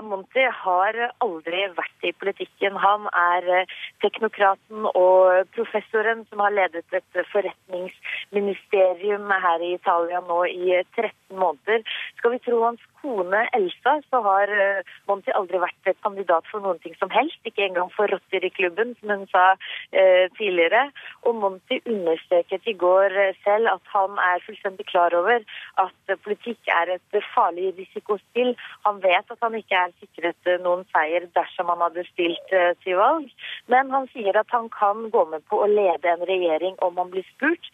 Monti 0.03 0.45
har 0.61 0.95
aldri 1.23 1.65
vært 1.75 2.07
i 2.07 2.13
politikken. 2.15 2.79
Han 2.79 3.09
er 3.11 3.49
eh, 3.57 3.75
teknokraten 4.03 4.87
og 4.93 5.51
professoren 5.55 6.23
som 6.29 6.39
har 6.43 6.55
ledet 6.55 6.87
et 6.95 7.21
forretningsministerium 7.33 9.27
her 9.47 9.67
i 9.67 9.75
Italia 9.75 10.23
nå 10.23 10.39
i 10.47 10.79
13 10.95 11.11
måneder. 11.35 11.83
Skal 12.19 12.37
vi 12.37 12.43
tro 12.47 12.63
hans 12.63 12.83
kone 13.05 13.41
Elsa, 13.53 13.99
så 14.09 14.21
har 14.25 14.51
eh, 14.51 14.93
Monty 15.09 15.33
aldri 15.37 15.59
vært 15.61 15.89
et 15.89 15.99
kandidat 16.05 16.47
for 16.49 16.63
noen 16.63 16.79
ting 16.83 16.95
som 16.99 17.11
helst. 17.13 17.39
Ikke 17.47 17.65
engang 17.67 17.91
for 17.93 18.09
Rotary-klubben, 18.11 18.95
som 18.99 19.13
hun 19.13 19.25
sa 19.31 19.45
eh, 19.91 20.25
tidligere. 20.39 20.87
Og 21.25 21.37
Monty 21.41 21.79
understreket 21.83 22.65
i 22.71 22.75
går 22.85 23.15
eh, 23.25 23.37
selv 23.45 23.69
at 23.75 23.93
han 23.93 24.17
er 24.29 24.43
fullstendig 24.47 24.87
klar 24.89 25.15
over 25.17 25.43
at 25.83 26.15
politikk 26.25 26.71
er 26.79 26.95
et 26.95 27.19
farlig 27.33 27.73
risikospill. 27.79 28.55
Han 28.87 29.01
vet 29.05 29.35
at 29.35 29.45
han 29.45 29.57
ikke 29.59 29.83
er 29.85 29.93
sikret 30.01 30.51
noen 30.65 30.85
seier 30.95 31.27
dersom 31.37 31.69
han 31.73 31.83
hadde 31.85 32.07
stilt 32.09 32.53
til 32.83 32.97
valg, 32.99 33.29
men 33.71 33.91
han 33.93 34.07
sier 34.13 34.37
at 34.39 34.51
han 34.53 34.69
kan 34.73 35.07
gå 35.13 35.25
med 35.31 35.45
på 35.49 35.59
å 35.61 35.69
lede 35.69 36.11
en 36.11 36.25
regjering 36.29 36.77
om 36.85 36.97
han 37.01 37.11
blir 37.13 37.25
spurt, 37.33 37.69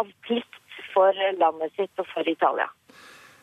av 0.00 0.08
plikt 0.26 0.58
for 0.94 1.16
landet 1.38 1.74
sitt 1.76 2.02
og 2.02 2.08
for 2.12 2.28
Italia. 2.28 2.68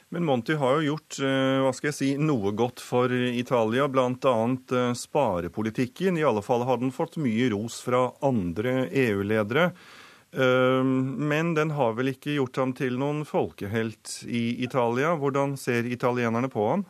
Men 0.09 0.23
Monti 0.25 0.55
har 0.55 0.77
jo 0.77 0.93
gjort 0.93 1.17
eh, 1.19 1.59
hva 1.65 1.73
skal 1.75 1.89
jeg 1.89 1.97
si, 1.97 2.09
noe 2.15 2.53
godt 2.55 2.79
for 2.79 3.11
Italia, 3.11 3.89
bl.a. 3.91 4.07
Eh, 4.15 4.91
sparepolitikken. 4.95 6.15
I 6.15 6.23
alle 6.29 6.43
fall 6.45 6.63
har 6.67 6.79
den 6.79 6.93
fått 6.95 7.19
mye 7.19 7.49
ros 7.51 7.81
fra 7.83 8.05
andre 8.23 8.85
EU-ledere. 8.87 9.71
Eh, 10.31 10.83
men 10.83 11.51
den 11.59 11.75
har 11.75 11.97
vel 11.99 12.13
ikke 12.13 12.37
gjort 12.37 12.61
ham 12.61 12.71
til 12.77 12.95
noen 13.01 13.25
folkehelt 13.27 14.21
i 14.31 14.63
Italia. 14.63 15.11
Hvordan 15.19 15.57
ser 15.59 15.89
italienerne 15.91 16.51
på 16.55 16.69
ham? 16.71 16.87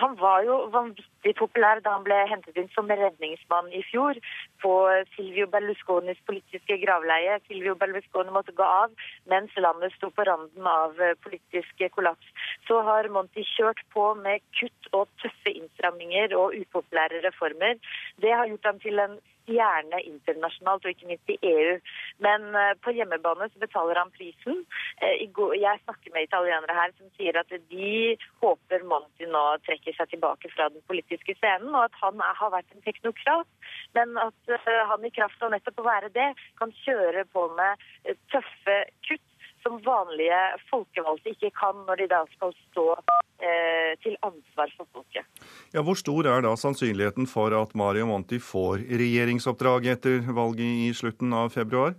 Han 0.00 0.16
var 0.18 0.42
jo 0.42 0.54
vanvittig 0.74 1.34
populær 1.38 1.78
da 1.84 1.92
han 1.94 2.04
ble 2.06 2.16
hentet 2.26 2.56
inn 2.58 2.70
som 2.74 2.88
redningsmann 2.90 3.68
i 3.70 3.82
fjor 3.86 4.18
på 4.62 4.72
Silvio 5.14 5.46
Berlusconis 5.52 6.18
politiske 6.26 6.78
gravleie. 6.82 7.36
Silvio 7.46 7.76
Berlusconi 7.78 8.34
måtte 8.34 8.54
gå 8.58 8.66
av 8.66 8.94
mens 9.30 9.54
landet 9.60 9.94
sto 9.94 10.10
på 10.10 10.26
randen 10.26 10.66
av 10.66 10.98
politisk 11.26 11.84
kollaps. 11.94 12.26
Så 12.66 12.80
har 12.88 13.10
Monti 13.14 13.46
kjørt 13.54 13.84
på 13.94 14.08
med 14.18 14.42
kutt 14.58 14.90
og 14.92 15.06
tøffe 15.22 15.54
innstramminger 15.54 16.34
og 16.40 16.58
upopulære 16.58 17.22
reformer. 17.28 17.78
Det 18.18 18.34
har 18.34 18.50
gjort 18.50 18.72
ham 18.72 18.82
til 18.82 18.98
en 18.98 19.16
stjerne 19.44 20.00
internasjonalt, 20.08 20.84
og 20.84 20.92
ikke 20.92 21.08
minst 21.08 21.32
i 21.32 21.38
EU. 21.50 21.76
Men 22.24 22.46
eh, 22.58 22.72
på 22.84 22.94
hjemmebane 22.96 23.48
så 23.52 23.62
betaler 23.62 24.00
han 24.00 24.12
prisen. 24.14 24.62
Eh, 25.00 25.24
jeg 25.24 25.82
snakker 25.84 26.14
med 26.14 26.28
italienere 26.28 26.76
her 26.76 26.94
som 26.98 27.10
sier 27.18 27.38
at 27.40 27.52
de 27.52 28.16
håper 28.42 28.86
Monti 28.88 29.28
nå 29.30 29.44
trekker 29.66 29.96
seg 29.96 30.10
tilbake 30.12 30.50
fra 30.54 30.70
den 30.72 30.84
politiske 30.88 31.36
scenen, 31.38 31.72
og 31.74 31.88
at 31.88 32.00
han 32.02 32.20
har 32.40 32.54
vært 32.54 32.72
en 32.74 32.84
teknokrat, 32.86 33.50
men 33.96 34.18
at 34.20 34.56
eh, 34.56 34.82
han 34.90 35.04
i 35.04 35.14
kraft 35.14 35.42
av 35.44 35.54
nettopp 35.54 35.84
å 35.84 35.88
være 35.90 36.12
det, 36.14 36.32
kan 36.58 36.74
kjøre 36.84 37.26
på 37.32 37.46
med 37.58 37.86
tøffe 38.32 38.80
kutt 39.06 39.33
som 39.64 39.80
vanlige 39.84 40.40
folkevalgte 40.70 41.34
ikke 41.34 41.52
kan 41.56 41.82
når 41.88 42.02
de 42.02 42.08
da 42.12 42.22
skal 42.36 42.54
stå 42.68 42.86
eh, 42.94 43.92
til 44.04 44.16
ansvar 44.22 44.72
for 44.76 44.90
folket. 44.92 45.44
Ja, 45.74 45.82
Hvor 45.82 45.98
stor 45.98 46.28
er 46.30 46.44
da 46.44 46.54
sannsynligheten 46.60 47.26
for 47.30 47.56
at 47.56 47.74
Mario 47.74 48.06
Monti 48.10 48.38
får 48.38 48.84
regjeringsoppdrag 49.02 49.88
etter 49.96 50.20
valget 50.36 50.84
i 50.86 50.90
slutten 50.96 51.32
av 51.32 51.54
februar? 51.56 51.96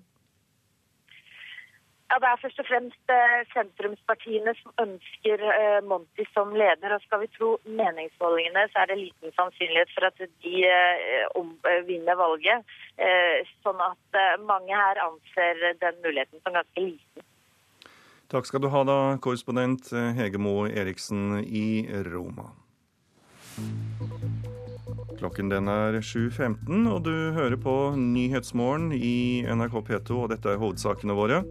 Ja, 2.15 2.19
Det 2.21 2.27
er 2.29 2.41
først 2.41 2.59
og 2.61 2.67
fremst 2.69 3.11
eh, 3.11 3.39
sentrumspartiene 3.51 4.53
som 4.61 4.71
ønsker 4.83 5.41
eh, 5.51 5.79
Monti 5.89 6.23
som 6.35 6.53
leder. 6.55 6.93
og 6.95 7.01
Skal 7.03 7.23
vi 7.23 7.31
tro 7.33 7.49
meningsmålingene, 7.65 8.67
så 8.71 8.83
er 8.83 8.91
det 8.91 8.99
liten 9.01 9.33
sannsynlighet 9.35 9.91
for 9.95 10.07
at 10.07 10.21
de 10.45 10.55
eh, 10.69 11.81
vinner 11.89 12.15
valget. 12.15 12.63
Sånn 13.65 13.81
at 13.83 14.19
mange 14.47 14.71
her 14.71 15.01
anser 15.03 15.59
den 15.81 15.97
muligheten 16.05 16.39
som 16.39 16.55
ganske 16.55 16.85
liten. 16.85 17.25
Takk 18.31 18.47
skal 18.49 18.63
du 18.63 18.71
ha, 18.73 18.81
da, 18.87 18.99
korrespondent 19.21 19.91
Hege 20.17 20.39
Moe 20.41 20.71
Eriksen 20.73 21.43
i 21.45 21.85
Roma. 22.09 22.49
Klokken 25.19 25.51
den 25.51 25.69
er 25.71 25.99
7.15, 26.01 26.87
og 26.91 27.03
du 27.05 27.13
hører 27.35 27.55
på 27.61 27.75
Nyhetsmorgen 27.99 28.89
i 28.97 29.45
NRK 29.45 29.77
P2, 29.87 30.17
og 30.23 30.33
dette 30.33 30.51
er 30.51 30.59
hovedsakene 30.59 31.15
våre. 31.15 31.43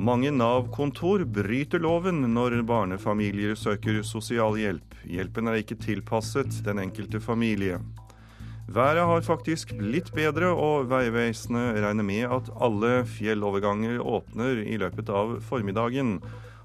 Mange 0.00 0.30
Nav-kontor 0.32 1.24
bryter 1.28 1.82
loven 1.82 2.22
når 2.34 2.60
barnefamilier 2.68 3.56
søker 3.58 4.02
sosialhjelp. 4.06 4.94
Hjelpen 5.08 5.48
er 5.50 5.60
ikke 5.60 5.80
tilpasset 5.82 6.60
den 6.66 6.80
enkelte 6.84 7.20
familie. 7.24 7.80
Været 8.72 9.04
har 9.04 9.20
faktisk 9.20 9.74
blitt 9.76 10.08
bedre, 10.16 10.48
og 10.48 10.86
Vegvesenet 10.88 11.76
regner 11.84 12.06
med 12.08 12.24
at 12.24 12.48
alle 12.56 13.02
fjelloverganger 13.04 14.00
åpner 14.00 14.62
i 14.64 14.78
løpet 14.80 15.12
av 15.12 15.34
formiddagen. 15.44 16.14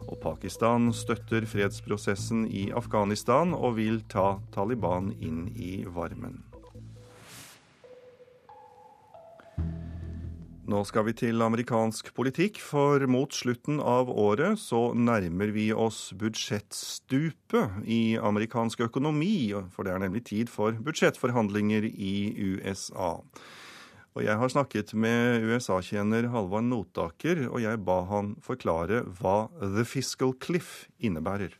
Og 0.08 0.16
Pakistan 0.24 0.88
støtter 0.95 1.43
fredsprosessen 1.43 2.45
i 2.47 2.70
Afghanistan 2.72 3.51
og 3.51 3.76
vil 3.82 3.99
ta 4.08 4.38
Taliban 4.55 5.12
inn 5.20 5.49
i 5.60 5.82
varmen. 5.84 6.47
Nå 10.68 10.82
skal 10.84 11.05
vi 11.07 11.13
til 11.15 11.39
amerikansk 11.39 12.09
politikk, 12.11 12.57
for 12.59 12.99
mot 13.07 13.32
slutten 13.32 13.78
av 13.80 14.09
året 14.11 14.59
så 14.59 14.89
nærmer 14.91 15.53
vi 15.55 15.70
oss 15.72 16.09
budsjettstupet 16.20 17.86
i 17.88 18.18
amerikansk 18.20 18.84
økonomi, 18.89 19.53
for 19.72 19.88
det 19.88 19.93
er 19.93 20.03
nemlig 20.03 20.26
tid 20.28 20.51
for 20.51 20.76
budsjettforhandlinger 20.76 21.88
i 21.88 22.18
USA. 22.49 23.13
Og 24.18 24.26
jeg 24.28 24.36
har 24.43 24.51
snakket 24.51 24.91
med 24.91 25.47
USA-tjener 25.47 26.28
Halvard 26.36 26.68
Notaker, 26.68 27.45
og 27.47 27.63
jeg 27.63 27.80
ba 27.88 28.01
han 28.11 28.36
forklare 28.43 29.05
hva 29.22 29.38
The 29.63 29.88
Fiscal 29.88 30.36
Cliff 30.36 30.89
innebærer. 30.99 31.55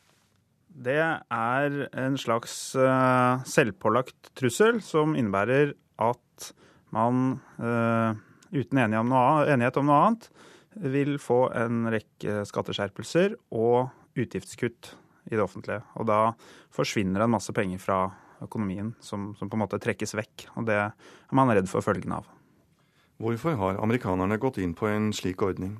Det 0.68 1.00
er 1.00 1.82
en 1.96 2.20
slags 2.20 2.76
uh, 2.76 3.40
selvpålagt 3.48 4.34
trussel 4.36 4.84
som 4.84 5.16
innebærer 5.16 5.78
at 5.96 6.54
man 6.92 7.38
uh, 7.56 8.20
uten 8.52 8.80
enighet 8.84 9.02
om, 9.04 9.12
noe, 9.12 9.48
enighet 9.52 9.80
om 9.82 9.90
noe 9.90 10.04
annet, 10.06 10.30
vil 10.78 11.18
få 11.22 11.48
en 11.58 11.88
rekke 11.92 12.44
skatteskjerpelser 12.48 13.36
og 13.56 13.90
utgiftskutt 14.18 14.94
i 15.32 15.36
det 15.36 15.44
offentlige. 15.44 15.82
Og 15.98 16.08
da 16.10 16.22
forsvinner 16.74 17.26
en 17.26 17.34
masse 17.34 17.54
penger 17.56 17.82
fra 17.82 18.00
økonomien 18.44 18.94
som, 19.02 19.32
som 19.40 19.50
på 19.50 19.58
en 19.58 19.64
måte 19.66 19.80
trekkes 19.82 20.14
vekk. 20.18 20.48
Og 20.60 20.68
det 20.70 20.78
er 20.78 21.36
man 21.36 21.52
redd 21.52 21.70
for 21.72 21.86
følgene 21.86 22.22
av. 22.22 22.30
Hvorfor 23.18 23.58
har 23.58 23.82
amerikanerne 23.82 24.38
gått 24.38 24.60
inn 24.62 24.76
på 24.78 24.90
en 24.92 25.10
slik 25.16 25.42
ordning? 25.42 25.80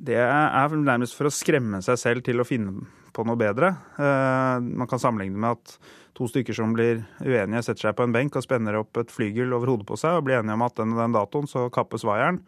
Det 0.00 0.16
er 0.18 0.76
nærmest 0.76 1.16
for 1.16 1.28
å 1.28 1.32
skremme 1.32 1.82
seg 1.84 2.00
selv 2.00 2.24
til 2.26 2.40
å 2.40 2.48
finne 2.48 2.86
på 3.14 3.24
noe 3.26 3.38
bedre. 3.38 3.74
Eh, 3.98 4.60
man 4.64 4.90
kan 4.90 5.00
sammenligne 5.00 5.38
med 5.40 5.58
at 5.58 5.76
to 6.14 6.28
stykker 6.30 6.56
som 6.56 6.74
blir 6.76 7.02
uenige, 7.24 7.64
setter 7.66 7.88
seg 7.88 7.98
på 7.98 8.06
en 8.06 8.14
benk 8.14 8.36
og 8.38 8.44
spenner 8.44 8.78
opp 8.78 9.00
et 9.00 9.12
flygel 9.12 9.54
over 9.56 9.72
hodet 9.72 9.88
på 9.88 9.98
seg 9.98 10.18
og 10.18 10.28
blir 10.28 10.40
enige 10.40 10.56
om 10.58 10.66
at 10.66 10.78
den, 10.78 10.94
den 10.98 11.16
datoen 11.16 11.50
så 11.50 11.66
kappes 11.74 12.06
vaieren. 12.06 12.40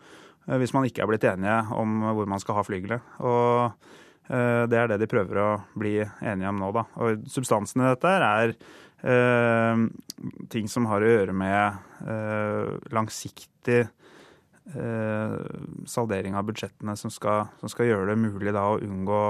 Eh, 0.47 0.59
hvis 0.63 0.75
man 0.77 0.87
ikke 0.89 1.05
er 1.05 1.11
blitt 1.11 1.27
enige 1.29 1.61
om 1.75 2.01
hvor 2.09 2.31
man 2.31 2.43
skal 2.43 2.59
ha 2.59 2.67
flygelet. 2.67 3.15
Og 3.27 3.63
eh, 4.31 4.65
det 4.71 4.81
er 4.81 4.91
det 4.93 5.01
de 5.03 5.11
prøver 5.11 5.43
å 5.43 5.51
bli 5.79 5.99
enige 6.03 6.53
om 6.53 6.63
nå, 6.63 6.73
da. 6.77 6.87
Og 7.03 7.27
substansen 7.31 7.85
i 7.85 7.93
dette 7.93 8.19
er 8.33 8.59
ting 10.51 10.71
som 10.73 10.87
har 10.89 11.05
å 11.05 11.11
gjøre 11.11 11.35
med 11.37 12.89
langsiktig 12.97 13.83
saldering 15.87 16.35
av 16.35 16.47
budsjettene 16.49 16.97
som 16.99 17.13
skal, 17.13 17.53
som 17.61 17.71
skal, 17.71 17.91
gjøre 17.91 18.09
det 18.09 18.17
mulig 18.19 18.55
da 18.57 18.65
å 18.73 18.81
unngå 18.81 19.21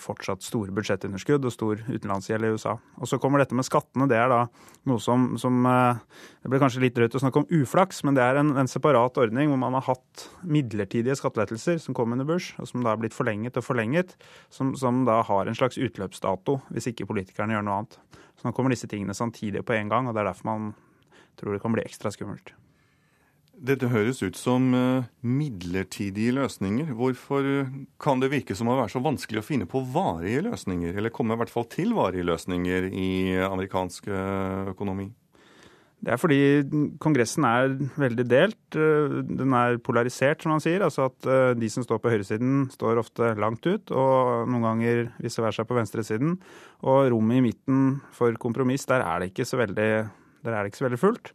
fortsatt 0.00 0.44
store 0.44 0.72
budsjettunderskudd 0.74 1.44
og 1.44 1.52
stor 1.54 1.80
utenlandsgjeld 1.88 2.46
i 2.46 2.52
USA. 2.54 2.76
Og 3.00 3.10
så 3.10 3.18
kommer 3.20 3.42
dette 3.42 3.56
med 3.56 3.66
skattene. 3.66 4.08
Det 4.10 4.18
er 4.18 4.30
da 4.32 4.40
noe 4.88 5.02
som, 5.02 5.32
som 5.40 5.66
eh, 5.68 6.00
Det 6.42 6.50
blir 6.52 6.62
kanskje 6.62 6.82
litt 6.84 6.96
drøyt 6.96 7.16
å 7.18 7.22
snakke 7.22 7.42
om 7.42 7.48
uflaks, 7.62 8.02
men 8.06 8.16
det 8.18 8.24
er 8.24 8.40
en, 8.40 8.54
en, 8.58 8.70
separat 8.70 9.20
ordning 9.20 9.52
hvor 9.52 9.60
man 9.60 9.76
har 9.78 9.86
hatt 9.90 10.26
midlertidige 10.42 11.18
skattelettelser 11.20 11.78
som 11.82 11.96
kom 11.96 12.14
under 12.16 12.28
Bush, 12.28 12.56
og 12.58 12.70
som 12.70 12.82
da 12.82 12.94
har 12.94 13.02
blitt 13.02 13.16
forlenget 13.16 13.58
og 13.60 13.66
forlenget, 13.66 14.16
som, 14.50 14.74
som 14.78 15.04
da 15.08 15.20
har 15.28 15.46
en 15.46 15.58
slags 15.58 15.78
utløpsdato 15.78 16.58
hvis 16.72 16.90
ikke 16.92 17.08
politikerne 17.10 17.56
gjør 17.56 17.68
noe 17.68 17.82
annet. 17.82 18.00
Så 18.40 18.48
nå 18.48 18.56
kommer 18.56 18.74
disse 18.74 18.90
tingene 18.90 19.14
samtidig 19.14 19.64
på 19.66 19.76
en 19.76 19.92
gang, 19.92 20.08
og 20.08 20.16
det 20.16 20.24
er 20.24 20.32
derfor 20.32 20.50
man 20.50 20.72
tror 21.38 21.54
det 21.54 21.62
kan 21.62 21.74
bli 21.74 21.84
ekstra 21.86 22.12
skummelt. 22.14 22.54
Dette 23.62 23.86
høres 23.92 24.18
ut 24.24 24.34
som 24.34 24.72
eh, 24.74 25.04
midlertidige 25.22 26.34
løsninger. 26.34 26.88
Hvorfor 26.98 27.46
eh, 27.46 27.74
kan 28.02 28.18
det 28.18 28.32
virke 28.32 28.56
som 28.58 28.72
å 28.72 28.74
være 28.80 28.90
så 28.90 29.02
vanskelig 29.04 29.38
å 29.38 29.46
finne 29.46 29.68
på 29.70 29.84
varige 29.94 30.42
løsninger, 30.48 30.96
eller 30.98 31.14
komme 31.14 31.36
i 31.36 31.38
hvert 31.38 31.52
fall 31.52 31.68
til 31.70 31.94
varige 31.94 32.26
løsninger 32.26 32.88
i 32.90 33.10
amerikansk 33.46 34.08
eh, 34.10 34.72
økonomi? 34.74 35.12
Det 36.02 36.10
er 36.10 36.18
fordi 36.18 36.40
Kongressen 36.98 37.46
er 37.46 37.76
veldig 38.02 38.24
delt. 38.26 38.58
Den 38.74 39.54
er 39.54 39.78
polarisert, 39.86 40.42
som 40.42 40.50
man 40.50 40.64
sier. 40.64 40.82
Altså 40.82 41.04
at 41.06 41.28
de 41.54 41.68
som 41.70 41.84
står 41.86 42.00
på 42.02 42.10
høyresiden, 42.10 42.64
står 42.74 42.98
ofte 42.98 43.28
langt 43.38 43.62
ut, 43.68 43.92
og 43.94 44.50
noen 44.50 44.66
ganger 44.66 45.04
vice 45.22 45.44
versa 45.44 45.62
på 45.62 45.76
venstresiden. 45.78 46.40
Og 46.82 47.06
rommet 47.14 47.38
i 47.38 47.44
midten 47.46 47.84
for 48.18 48.34
kompromiss, 48.42 48.88
der 48.90 49.06
er 49.06 49.22
det 49.22 49.30
ikke 49.30 49.46
så 49.46 49.62
veldig, 49.62 49.88
ikke 50.42 50.80
så 50.80 50.88
veldig 50.88 51.02
fullt. 51.04 51.30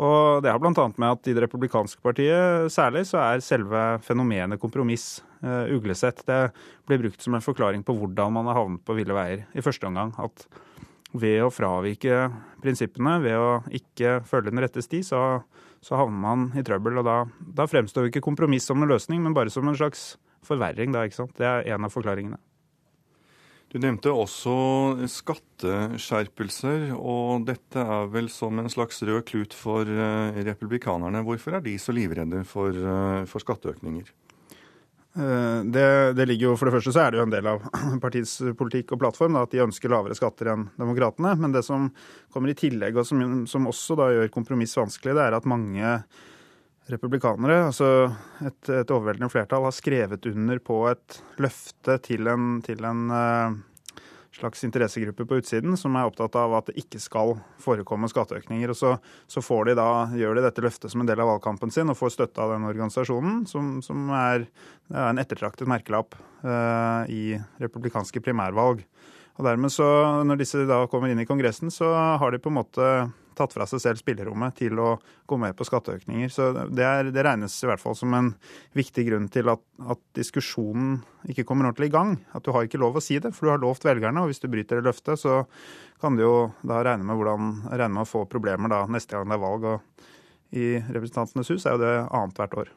Og 0.00 0.40
det 0.40 0.48
har 0.48 0.60
bl.a. 0.60 0.72
med 0.72 1.08
at 1.10 1.28
i 1.28 1.34
Det 1.36 1.42
republikanske 1.44 2.00
partiet 2.04 2.72
særlig 2.72 3.04
så 3.10 3.20
er 3.20 3.44
selve 3.44 3.82
fenomenet 4.04 4.60
kompromiss 4.60 5.20
uh, 5.44 5.68
uglesett. 5.68 6.22
Det 6.24 6.40
blir 6.88 7.02
brukt 7.02 7.20
som 7.20 7.36
en 7.36 7.44
forklaring 7.44 7.84
på 7.84 7.96
hvordan 7.98 8.32
man 8.38 8.48
har 8.48 8.56
havnet 8.56 8.84
på 8.86 8.96
ville 8.96 9.16
veier 9.16 9.44
i 9.52 9.64
første 9.64 9.88
omgang. 9.90 10.14
At 10.16 10.46
ved 11.12 11.42
å 11.44 11.52
fravike 11.52 12.30
prinsippene, 12.62 13.18
ved 13.20 13.36
å 13.36 13.50
ikke 13.68 14.22
følge 14.24 14.48
den 14.48 14.62
rette 14.64 14.80
sti, 14.84 15.02
så, 15.04 15.42
så 15.84 16.00
havner 16.00 16.24
man 16.24 16.48
i 16.56 16.64
trøbbel. 16.64 17.02
Og 17.02 17.08
da, 17.08 17.18
da 17.60 17.68
fremstår 17.68 18.08
ikke 18.08 18.24
kompromiss 18.24 18.70
som 18.70 18.80
en 18.80 18.88
løsning, 18.88 19.20
men 19.20 19.36
bare 19.36 19.52
som 19.52 19.68
en 19.68 19.76
slags 19.76 20.14
forverring. 20.46 20.96
Da, 20.96 21.04
ikke 21.04 21.20
sant? 21.20 21.36
Det 21.36 21.48
er 21.48 21.68
en 21.74 21.84
av 21.84 21.92
forklaringene. 21.92 22.40
Du 23.72 23.78
nevnte 23.80 24.12
også 24.12 24.54
skatteskjerpelser, 25.08 26.90
og 26.92 27.46
dette 27.48 27.80
er 27.80 28.10
vel 28.12 28.26
som 28.28 28.58
en 28.60 28.68
slags 28.68 29.00
rød 29.00 29.22
klut 29.30 29.56
for 29.56 29.88
eh, 29.88 30.40
republikanerne. 30.44 31.22
Hvorfor 31.24 31.56
er 31.56 31.64
de 31.64 31.78
så 31.80 31.94
livredde 31.96 32.42
for, 32.44 32.68
eh, 32.68 33.22
for 33.30 33.40
skatteøkninger? 33.40 34.10
Eh, 35.16 35.60
det, 35.72 35.86
det, 36.18 36.26
ligger 36.28 36.50
jo, 36.50 36.58
For 36.60 36.68
det 36.68 36.74
første 36.76 36.92
så 36.92 37.06
er 37.06 37.14
det 37.14 37.22
jo 37.22 37.24
en 37.24 37.32
del 37.32 37.48
av 37.48 37.64
partiets 38.04 38.34
politikk 38.60 38.92
og 38.92 39.00
plattform 39.06 39.40
da, 39.40 39.46
at 39.48 39.56
de 39.56 39.64
ønsker 39.64 39.92
lavere 39.92 40.18
skatter 40.20 40.52
enn 40.52 40.68
demokratene. 40.76 41.32
Men 41.40 41.56
det 41.56 41.64
som 41.64 41.88
kommer 42.32 42.52
i 42.52 42.58
tillegg, 42.58 43.00
og 43.00 43.08
som, 43.08 43.24
som 43.48 43.72
også 43.72 43.96
da 44.02 44.12
gjør 44.12 44.34
kompromiss 44.36 44.76
vanskelig, 44.76 45.16
det 45.16 45.24
er 45.30 45.38
at 45.38 45.48
mange 45.48 45.96
republikanere, 46.90 47.66
altså 47.68 47.88
et, 48.42 48.62
et, 48.68 48.90
overveldende 48.90 49.30
flertall, 49.30 49.66
har 49.68 49.74
skrevet 49.76 50.26
under 50.32 50.62
på 50.62 50.80
et 50.90 51.20
løfte 51.42 51.98
til 52.02 52.26
en, 52.30 52.56
til 52.64 52.82
en 52.88 53.04
uh, 53.12 53.60
slags 54.34 54.64
interessegruppe 54.64 55.26
på 55.28 55.38
utsiden 55.42 55.76
som 55.78 55.94
er 55.96 56.08
opptatt 56.08 56.36
av 56.40 56.56
at 56.56 56.70
det 56.70 56.82
ikke 56.82 57.00
skal 57.02 57.36
forekomme 57.62 58.10
skatteøkninger. 58.10 58.72
Og 58.72 58.78
så, 58.78 58.94
så 59.30 59.42
de 59.68 59.76
da, 59.78 59.88
gjør 60.18 60.38
de 60.38 60.46
dette 60.46 60.64
løftet 60.64 60.92
som 60.92 61.04
en 61.04 61.10
del 61.10 61.22
av 61.22 61.30
valgkampen 61.34 61.70
sin 61.70 61.92
og 61.92 61.98
får 62.00 62.16
støtte 62.16 62.42
av 62.42 62.56
den 62.56 62.66
organisasjonen, 62.68 63.44
som, 63.46 63.76
som 63.84 64.10
er, 64.16 64.48
er, 64.90 65.10
en 65.10 65.22
ettertraktet 65.22 65.70
merkelapp 65.70 66.16
uh, 66.42 67.06
i 67.06 67.38
republikanske 67.62 68.24
primærvalg. 68.24 68.82
Og 69.38 69.46
dermed 69.46 69.72
så, 69.72 69.86
Når 70.28 70.42
disse 70.42 70.66
da 70.68 70.82
kommer 70.92 71.08
inn 71.08 71.22
i 71.22 71.28
Kongressen, 71.28 71.70
så 71.72 71.88
har 72.20 72.32
de 72.32 72.40
på 72.42 72.50
en 72.50 72.58
måte 72.58 72.88
tatt 73.38 73.54
fra 73.54 73.66
seg 73.68 73.82
selv 73.82 74.00
spillerommet 74.00 74.56
til 74.58 74.78
å 74.80 74.94
gå 75.28 75.38
med 75.40 75.56
på 75.58 75.66
skatteøkninger. 75.68 76.32
Så 76.32 76.50
det, 76.70 76.84
er, 76.84 77.10
det 77.14 77.24
regnes 77.26 77.56
i 77.62 77.70
hvert 77.70 77.82
fall 77.82 77.96
som 77.98 78.14
en 78.16 78.32
viktig 78.78 79.06
grunn 79.08 79.28
til 79.32 79.50
at, 79.52 79.62
at, 79.86 80.02
diskusjonen 80.16 80.98
ikke 81.32 81.46
kommer 81.48 81.68
ordentlig 81.68 81.90
i 81.90 81.94
gang. 81.94 82.16
At 82.36 82.44
du 82.44 82.52
har 82.54 82.66
ikke 82.66 82.80
lov 82.82 82.98
å 82.98 83.04
si 83.04 83.18
det, 83.22 83.34
for 83.36 83.48
du 83.48 83.54
har 83.54 83.62
lovt 83.62 83.86
velgerne, 83.88 84.22
og 84.22 84.32
hvis 84.32 84.42
du 84.42 84.50
bryter 84.52 84.80
det 84.80 84.90
løftet, 84.90 85.20
så 85.20 85.42
kan 86.02 86.18
du 86.18 86.24
jo 86.24 86.36
da 86.66 86.82
regne 86.84 87.06
med, 87.06 87.18
hvordan, 87.18 87.54
regne 87.70 87.94
med 87.96 88.04
å 88.04 88.12
få 88.12 88.26
problemer 88.30 88.72
da 88.72 88.84
neste 88.90 89.16
gang 89.16 89.30
det 89.30 89.38
er 89.38 89.44
valg. 89.46 89.68
Og 89.72 90.56
i 90.58 90.68
Representantenes 90.92 91.52
hus 91.54 91.66
er 91.66 91.76
jo 91.76 91.84
det 91.84 91.96
annethvert 92.10 92.62
år. 92.64 92.72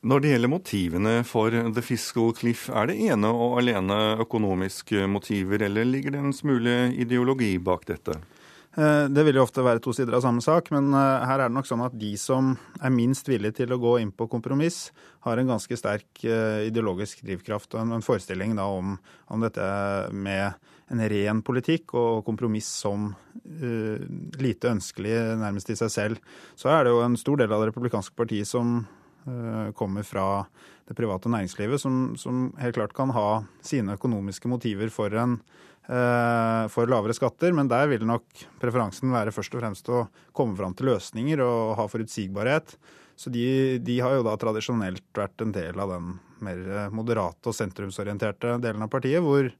Når 0.00 0.22
det 0.22 0.30
gjelder 0.30 0.48
motivene 0.48 1.10
for 1.28 1.52
The 1.52 1.82
Fiscal 1.84 2.30
Cliff, 2.32 2.70
er 2.72 2.88
det 2.88 2.94
ene 3.04 3.28
og 3.36 3.58
alene 3.60 3.98
økonomiske 4.24 5.04
motiver, 5.12 5.60
eller 5.66 5.84
ligger 5.84 6.14
det 6.14 6.22
en 6.22 6.32
smule 6.32 6.76
ideologi 6.96 7.50
bak 7.60 7.84
dette? 7.90 8.16
Eh, 8.78 9.04
det 9.10 9.24
vil 9.26 9.34
jo 9.34 9.42
ofte 9.42 9.64
være 9.66 9.82
to 9.82 9.92
sider 9.96 10.14
av 10.14 10.22
samme 10.22 10.42
sak, 10.44 10.68
men 10.70 10.92
eh, 10.94 11.24
her 11.26 11.40
er 11.40 11.48
det 11.48 11.56
nok 11.56 11.66
sånn 11.66 11.82
at 11.82 11.96
de 11.98 12.12
som 12.20 12.52
er 12.78 12.92
minst 12.94 13.26
villige 13.26 13.58
til 13.62 13.74
å 13.74 13.80
gå 13.82 13.96
inn 13.98 14.12
på 14.14 14.28
kompromiss, 14.30 14.92
har 15.26 15.40
en 15.40 15.50
ganske 15.50 15.78
sterk 15.78 16.22
eh, 16.22 16.68
ideologisk 16.68 17.24
drivkraft 17.26 17.74
og 17.74 17.96
en 17.96 18.06
forestilling 18.06 18.54
da 18.60 18.68
om, 18.70 18.94
om 19.26 19.42
dette 19.42 19.64
med 20.14 20.54
en 20.90 21.02
ren 21.10 21.42
politikk 21.46 21.94
og 21.98 22.24
kompromiss 22.26 22.66
som 22.82 23.12
uh, 23.14 23.98
lite 24.42 24.72
ønskelig 24.72 25.12
nærmest 25.38 25.70
i 25.70 25.76
seg 25.78 25.92
selv. 25.94 26.32
Så 26.58 26.66
er 26.72 26.82
det 26.82 26.94
jo 26.94 27.04
en 27.04 27.14
stor 27.20 27.38
del 27.38 27.54
av 27.54 27.62
det 27.62 27.68
republikanske 27.70 28.16
partiet 28.18 28.48
som 28.50 28.80
uh, 29.28 29.70
kommer 29.78 30.02
fra 30.02 30.24
det 30.90 30.96
private 30.98 31.30
næringslivet, 31.30 31.78
som, 31.78 32.16
som, 32.18 32.48
helt 32.58 32.74
klart 32.74 32.96
kan 32.96 33.14
ha 33.14 33.44
sine 33.62 33.94
økonomiske 33.94 34.50
motiver 34.50 34.90
for 34.90 35.14
en 35.14 35.38
for 35.90 36.86
lavere 36.86 37.16
skatter, 37.16 37.50
men 37.56 37.66
der 37.66 37.88
vil 37.90 38.04
nok 38.06 38.44
preferansen 38.62 39.10
være 39.10 39.32
først 39.34 39.56
og 39.56 39.62
fremst 39.64 39.88
å 39.90 40.04
komme 40.36 40.54
fram 40.54 40.76
til 40.78 40.86
løsninger 40.92 41.42
og 41.42 41.72
ha 41.80 41.86
forutsigbarhet. 41.90 42.76
Så 43.20 43.32
de, 43.34 43.80
de, 43.82 43.98
har 44.00 44.14
jo 44.16 44.22
da 44.24 44.36
tradisjonelt 44.40 45.04
vært 45.18 45.42
en 45.44 45.50
del 45.52 45.82
av 45.82 45.90
den 45.92 46.14
mer 46.40 46.92
moderate 46.94 47.50
og 47.50 47.56
sentrumsorienterte 47.56 48.54
delen 48.62 48.86
av 48.86 48.92
partiet, 48.92 49.20
hvor 49.20 49.50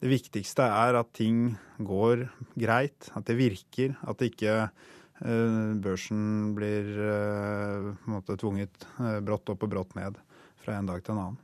det 0.00 0.10
viktigste 0.10 0.64
er 0.64 0.96
at 0.98 1.12
ting 1.16 1.54
går 1.84 2.26
greit, 2.60 3.10
at 3.12 3.26
det 3.28 3.36
virker, 3.38 3.94
at 4.08 4.24
ikke 4.24 4.56
eh, 4.64 5.70
børsen 5.84 6.54
blir 6.56 6.90
eh, 7.10 7.90
måte 8.08 8.38
tvunget 8.40 8.88
brått 9.24 9.52
opp 9.52 9.64
og 9.66 9.74
brått 9.76 9.96
ned 9.98 10.20
fra 10.64 10.78
en 10.78 10.88
dag 10.88 11.04
til 11.04 11.16
en 11.16 11.22
annen. 11.26 11.43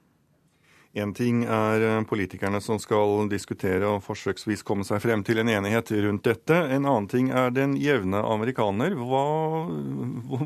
Én 0.91 1.13
ting 1.15 1.45
er 1.47 1.85
eh, 1.87 2.01
politikerne 2.03 2.59
som 2.65 2.81
skal 2.83 3.29
diskutere 3.31 3.87
og 3.87 4.03
forsøksvis 4.03 4.65
komme 4.67 4.83
seg 4.87 4.99
frem 5.05 5.23
til 5.23 5.39
en 5.39 5.51
enighet 5.53 5.93
rundt 6.03 6.25
dette. 6.27 6.57
En 6.67 6.83
annen 6.83 7.07
ting 7.11 7.31
er 7.31 7.53
den 7.55 7.77
jevne 7.79 8.19
amerikaner. 8.27 8.97
Hva, 8.99 9.23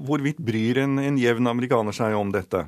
hvorvidt 0.04 0.42
bryr 0.44 0.82
en, 0.82 0.98
en 1.00 1.20
jevn 1.20 1.48
amerikaner 1.48 1.96
seg 1.96 2.16
om 2.18 2.34
dette? 2.34 2.66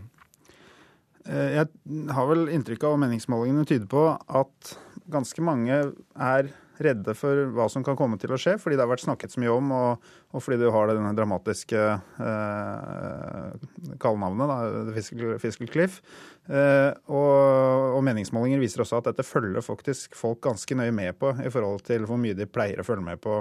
Eh, 1.28 1.58
jeg 1.58 1.68
har 2.16 2.30
vel 2.30 2.48
inntrykk 2.54 2.86
av, 2.86 2.96
og 2.96 3.02
meningsmålingene 3.04 3.68
tyder 3.68 3.90
på, 3.92 4.08
at 4.16 4.76
ganske 5.12 5.44
mange 5.44 5.82
er 6.16 6.48
redde 6.82 7.14
for 7.16 7.46
hva 7.56 7.66
som 7.72 7.84
kan 7.86 7.96
komme 7.98 8.18
til 8.20 8.32
å 8.34 8.38
skje, 8.40 8.56
fordi 8.60 8.76
det 8.76 8.84
har 8.84 8.90
vært 8.90 9.04
snakket 9.04 9.34
så 9.34 9.42
mye 9.42 9.52
om, 9.54 9.70
og, 9.76 10.08
og 10.32 10.44
fordi 10.44 10.58
du 10.60 10.70
har 10.74 10.90
denne 10.90 11.12
dramatiske 11.16 11.84
eh, 12.26 13.68
kallenavnet, 14.02 14.50
da, 14.50 14.96
Fiscal, 14.96 15.36
Fiscal 15.42 15.70
Cliff. 15.72 16.00
Eh, 16.46 16.90
og, 17.10 17.96
og, 17.96 18.02
meningsmålinger 18.06 18.60
viser 18.62 18.84
også 18.84 19.00
at 19.00 19.10
dette 19.10 19.26
følger 19.26 19.64
faktisk 19.64 20.14
folk 20.18 20.42
ganske 20.46 20.78
nøye 20.78 20.94
med 20.94 21.16
på 21.18 21.32
i 21.42 21.52
forhold 21.52 21.82
til 21.88 22.06
hvor 22.06 22.20
mye 22.22 22.36
de 22.38 22.48
pleier 22.50 22.82
å 22.82 22.86
følge 22.86 23.06
med 23.08 23.22
på 23.22 23.40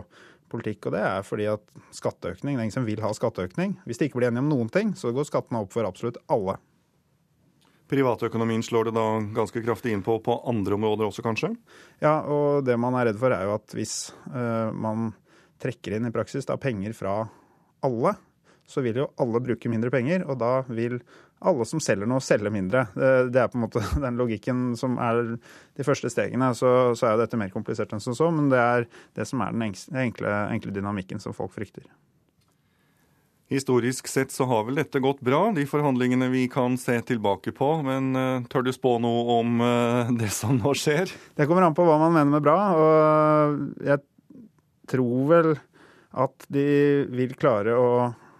politikk. 0.51 0.87
Og 0.89 0.95
det 0.95 1.03
er 1.05 1.25
fordi 1.25 1.49
at 1.51 1.65
skatteøkning, 1.95 2.55
det 2.55 2.61
er 2.61 2.69
ingen 2.69 2.79
som 2.79 2.87
vil 2.87 3.03
ha 3.05 3.11
skatteøkning. 3.15 3.77
Hvis 3.85 4.01
de 4.01 4.09
ikke 4.09 4.21
blir 4.21 4.31
enige 4.31 4.45
om 4.45 4.53
noen 4.53 4.71
ting, 4.73 4.95
så 4.97 5.13
går 5.15 5.27
skattene 5.29 5.63
opp 5.65 5.75
for 5.75 5.87
absolutt 5.87 6.21
alle. 6.31 6.57
Privatøkonomien 7.91 8.63
slår 8.65 8.89
det 8.89 8.95
da 8.97 9.07
ganske 9.35 9.61
kraftig 9.61 9.93
inn 9.93 10.03
på 10.05 10.17
på 10.25 10.39
andre 10.49 10.77
områder 10.77 11.05
også, 11.09 11.25
kanskje? 11.25 11.51
Ja, 12.01 12.17
og 12.25 12.65
det 12.65 12.77
man 12.81 12.97
er 12.97 13.11
redd 13.11 13.19
for 13.21 13.33
er 13.35 13.45
jo 13.45 13.57
at 13.59 13.75
hvis 13.77 13.97
uh, 14.33 14.73
man 14.73 15.11
trekker 15.61 15.97
inn 15.97 16.09
i 16.09 16.13
praksis 16.13 16.47
da 16.49 16.57
penger 16.61 16.95
fra 16.97 17.19
alle, 17.85 18.15
så 18.65 18.81
vil 18.81 18.97
jo 19.03 19.11
alle 19.21 19.41
bruke 19.45 19.69
mindre 19.69 19.91
penger, 19.93 20.25
og 20.25 20.39
da 20.41 20.55
vil 20.65 20.97
alle 21.45 21.65
som 21.69 21.81
selger 21.83 22.09
noe, 22.09 22.23
selge 22.23 22.49
mindre. 22.53 22.85
Det 22.95 23.37
er 23.37 23.49
på 23.51 23.59
en 23.59 23.65
måte 23.67 23.83
den 24.05 24.17
logikken 24.17 24.71
som 24.79 24.97
er 25.01 25.21
de 25.77 25.85
første 25.85 26.09
stegene. 26.09 26.49
Så, 26.57 26.71
så 26.97 27.07
er 27.07 27.15
jo 27.15 27.21
dette 27.21 27.39
mer 27.39 27.53
komplisert 27.53 27.93
enn 27.93 28.03
som 28.03 28.17
så, 28.17 28.31
men 28.33 28.49
det 28.53 28.61
er 28.61 28.89
det 29.17 29.27
som 29.29 29.43
er 29.45 29.53
den 29.53 29.69
enkle, 29.69 30.33
enkle 30.55 30.73
dynamikken 30.73 31.21
som 31.21 31.35
folk 31.37 31.53
frykter. 31.53 31.85
Historisk 33.47 34.07
sett 34.07 34.31
så 34.31 34.47
har 34.49 34.63
vel 34.65 34.79
dette 34.79 34.99
gått 34.99 35.19
bra, 35.21 35.51
de 35.53 35.67
forhandlingene 35.69 36.31
vi 36.33 36.47
kan 36.49 36.79
se 36.81 36.97
tilbake 37.05 37.51
på. 37.53 37.67
Men 37.85 38.15
uh, 38.17 38.45
tør 38.49 38.65
du 38.65 38.71
spå 38.73 38.95
noe 39.03 39.37
om 39.37 39.59
uh, 39.61 40.09
det 40.17 40.31
som 40.33 40.57
nå 40.57 40.73
skjer? 40.73 41.13
Det 41.37 41.45
kommer 41.45 41.67
an 41.67 41.75
på 41.77 41.85
hva 41.85 41.99
man 42.01 42.15
mener 42.15 42.31
med 42.33 42.45
bra. 42.45 42.57
Og 42.73 43.85
jeg 43.85 44.01
tror 44.89 45.29
vel 45.29 45.51
at 46.25 46.47
de 46.49 46.65
vil 47.13 47.37
klare 47.37 47.77
å 47.77 47.91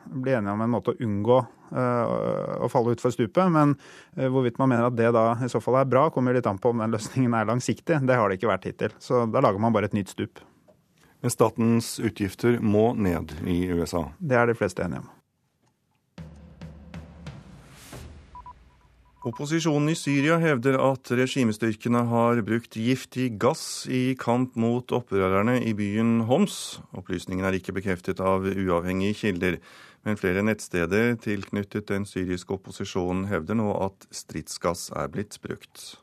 bli 0.05 0.33
enige 0.33 0.57
om 0.57 0.65
en 0.65 0.73
måte 0.73 0.95
å 0.95 0.99
unngå 1.05 1.37
uh, 1.37 2.65
å 2.65 2.71
falle 2.73 2.97
utfor 2.97 3.13
stupet. 3.13 3.45
Men 3.53 3.77
hvorvidt 4.17 4.57
man 4.57 4.73
mener 4.73 4.89
at 4.89 4.97
det 4.97 5.13
da 5.13 5.27
i 5.37 5.51
så 5.53 5.61
fall 5.61 5.83
er 5.83 5.91
bra, 5.91 6.07
kommer 6.09 6.33
litt 6.33 6.49
an 6.49 6.57
på 6.57 6.73
om 6.73 6.81
den 6.81 6.97
løsningen 6.97 7.37
er 7.37 7.53
langsiktig. 7.53 8.01
Det 8.09 8.17
har 8.17 8.25
det 8.25 8.41
ikke 8.41 8.55
vært 8.55 8.69
hittil. 8.71 8.97
Så 8.97 9.27
da 9.29 9.45
lager 9.45 9.61
man 9.61 9.75
bare 9.75 9.91
et 9.91 9.97
nytt 10.01 10.17
stup. 10.17 10.41
Men 11.25 11.33
statens 11.33 11.95
utgifter 11.97 12.59
må 12.61 12.91
ned 12.93 13.31
i 13.49 13.63
USA. 13.73 14.03
Det 14.21 14.35
er 14.37 14.45
de 14.45 14.53
fleste 14.53 14.83
enige 14.85 15.01
om. 15.01 15.07
Opposisjonen 19.25 19.89
i 19.89 19.97
Syria 19.97 20.37
hevder 20.37 20.77
at 20.85 21.09
regimestyrkene 21.17 22.03
har 22.11 22.43
brukt 22.45 22.77
giftig 22.77 23.31
gass 23.41 23.87
i 23.89 24.13
kamp 24.21 24.53
mot 24.53 24.93
opprørerne 24.93 25.57
i 25.65 25.73
byen 25.73 26.27
Homs. 26.29 26.77
Opplysningen 26.93 27.49
er 27.49 27.57
ikke 27.57 27.73
bekreftet 27.73 28.21
av 28.21 28.45
uavhengige 28.45 29.17
kilder, 29.23 29.57
men 30.05 30.21
flere 30.21 30.45
nettsteder 30.45 31.17
tilknyttet 31.25 31.89
den 31.89 32.05
syriske 32.05 32.53
opposisjonen 32.53 33.25
hevder 33.33 33.57
nå 33.57 33.73
at 33.89 34.05
stridsgass 34.13 34.91
er 34.93 35.09
blitt 35.09 35.41
brukt. 35.41 35.95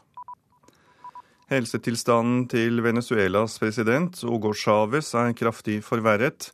Helsetilstanden 1.53 2.47
til 2.49 2.81
Venezuelas 2.81 3.59
president 3.61 4.17
Hugo 4.25 4.55
Chávez 4.57 5.11
er 5.19 5.35
kraftig 5.37 5.83
forverret. 5.85 6.47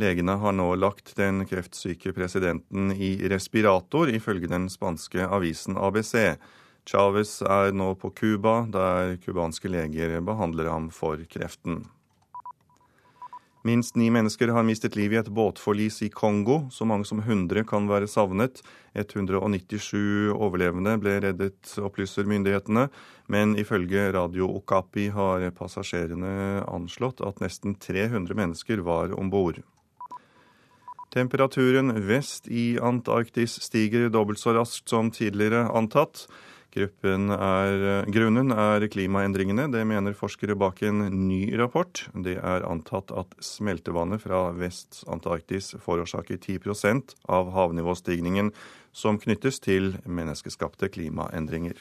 Legene 0.00 0.38
har 0.40 0.54
nå 0.56 0.70
lagt 0.80 1.12
den 1.18 1.42
kreftsyke 1.44 2.14
presidenten 2.16 2.88
i 2.96 3.18
respirator, 3.28 4.08
ifølge 4.08 4.48
den 4.48 4.70
spanske 4.72 5.28
avisen 5.28 5.76
ABC. 5.76 6.38
Chávez 6.88 7.34
er 7.44 7.76
nå 7.76 7.90
på 8.00 8.14
Cuba, 8.16 8.62
der 8.72 9.18
cubanske 9.26 9.68
leger 9.68 10.16
behandler 10.24 10.72
ham 10.72 10.88
for 10.88 11.20
kreften. 11.28 11.82
Minst 13.66 13.96
ni 13.96 14.10
mennesker 14.14 14.52
har 14.54 14.62
mistet 14.62 14.94
livet 14.94 15.16
i 15.16 15.20
et 15.24 15.32
båtforlis 15.34 15.98
i 16.06 16.08
Kongo. 16.12 16.68
Så 16.70 16.86
mange 16.86 17.06
som 17.08 17.18
100 17.18 17.64
kan 17.66 17.88
være 17.90 18.06
savnet. 18.06 18.60
197 18.94 20.30
overlevende 20.36 20.92
ble 21.02 21.16
reddet, 21.24 21.72
opplyser 21.82 22.28
myndighetene. 22.30 22.86
Men 23.32 23.56
ifølge 23.58 24.12
Radio 24.14 24.46
Okapi 24.60 25.08
har 25.10 25.48
passasjerene 25.56 26.62
anslått 26.70 27.24
at 27.26 27.42
nesten 27.42 27.74
300 27.82 28.38
mennesker 28.38 28.84
var 28.86 29.16
om 29.18 29.32
bord. 29.34 29.58
Temperaturen 31.16 31.90
vest 32.06 32.46
i 32.46 32.76
Antarktis 32.78 33.56
stiger 33.66 34.12
dobbelt 34.14 34.38
så 34.38 34.54
raskt 34.54 34.94
som 34.94 35.10
tidligere 35.10 35.64
antatt. 35.74 36.28
Er, 36.76 38.04
grunnen 38.12 38.52
er 38.52 38.84
klimaendringene, 38.92 39.64
det 39.72 39.80
mener 39.88 40.16
forskere 40.16 40.56
bak 40.60 40.82
en 40.84 41.06
ny 41.28 41.54
rapport. 41.56 42.02
Det 42.12 42.36
er 42.36 42.66
antatt 42.68 43.14
at 43.16 43.32
smeltevannet 43.40 44.20
fra 44.20 44.50
Vest-Antarktis 44.52 45.72
forårsaker 45.80 46.36
10% 46.36 47.16
av 47.32 47.48
havnivåstigningen 47.56 48.52
som 48.92 49.16
knyttes 49.22 49.62
til 49.64 49.94
menneskeskapte 50.04 50.90
klimaendringer. 50.92 51.80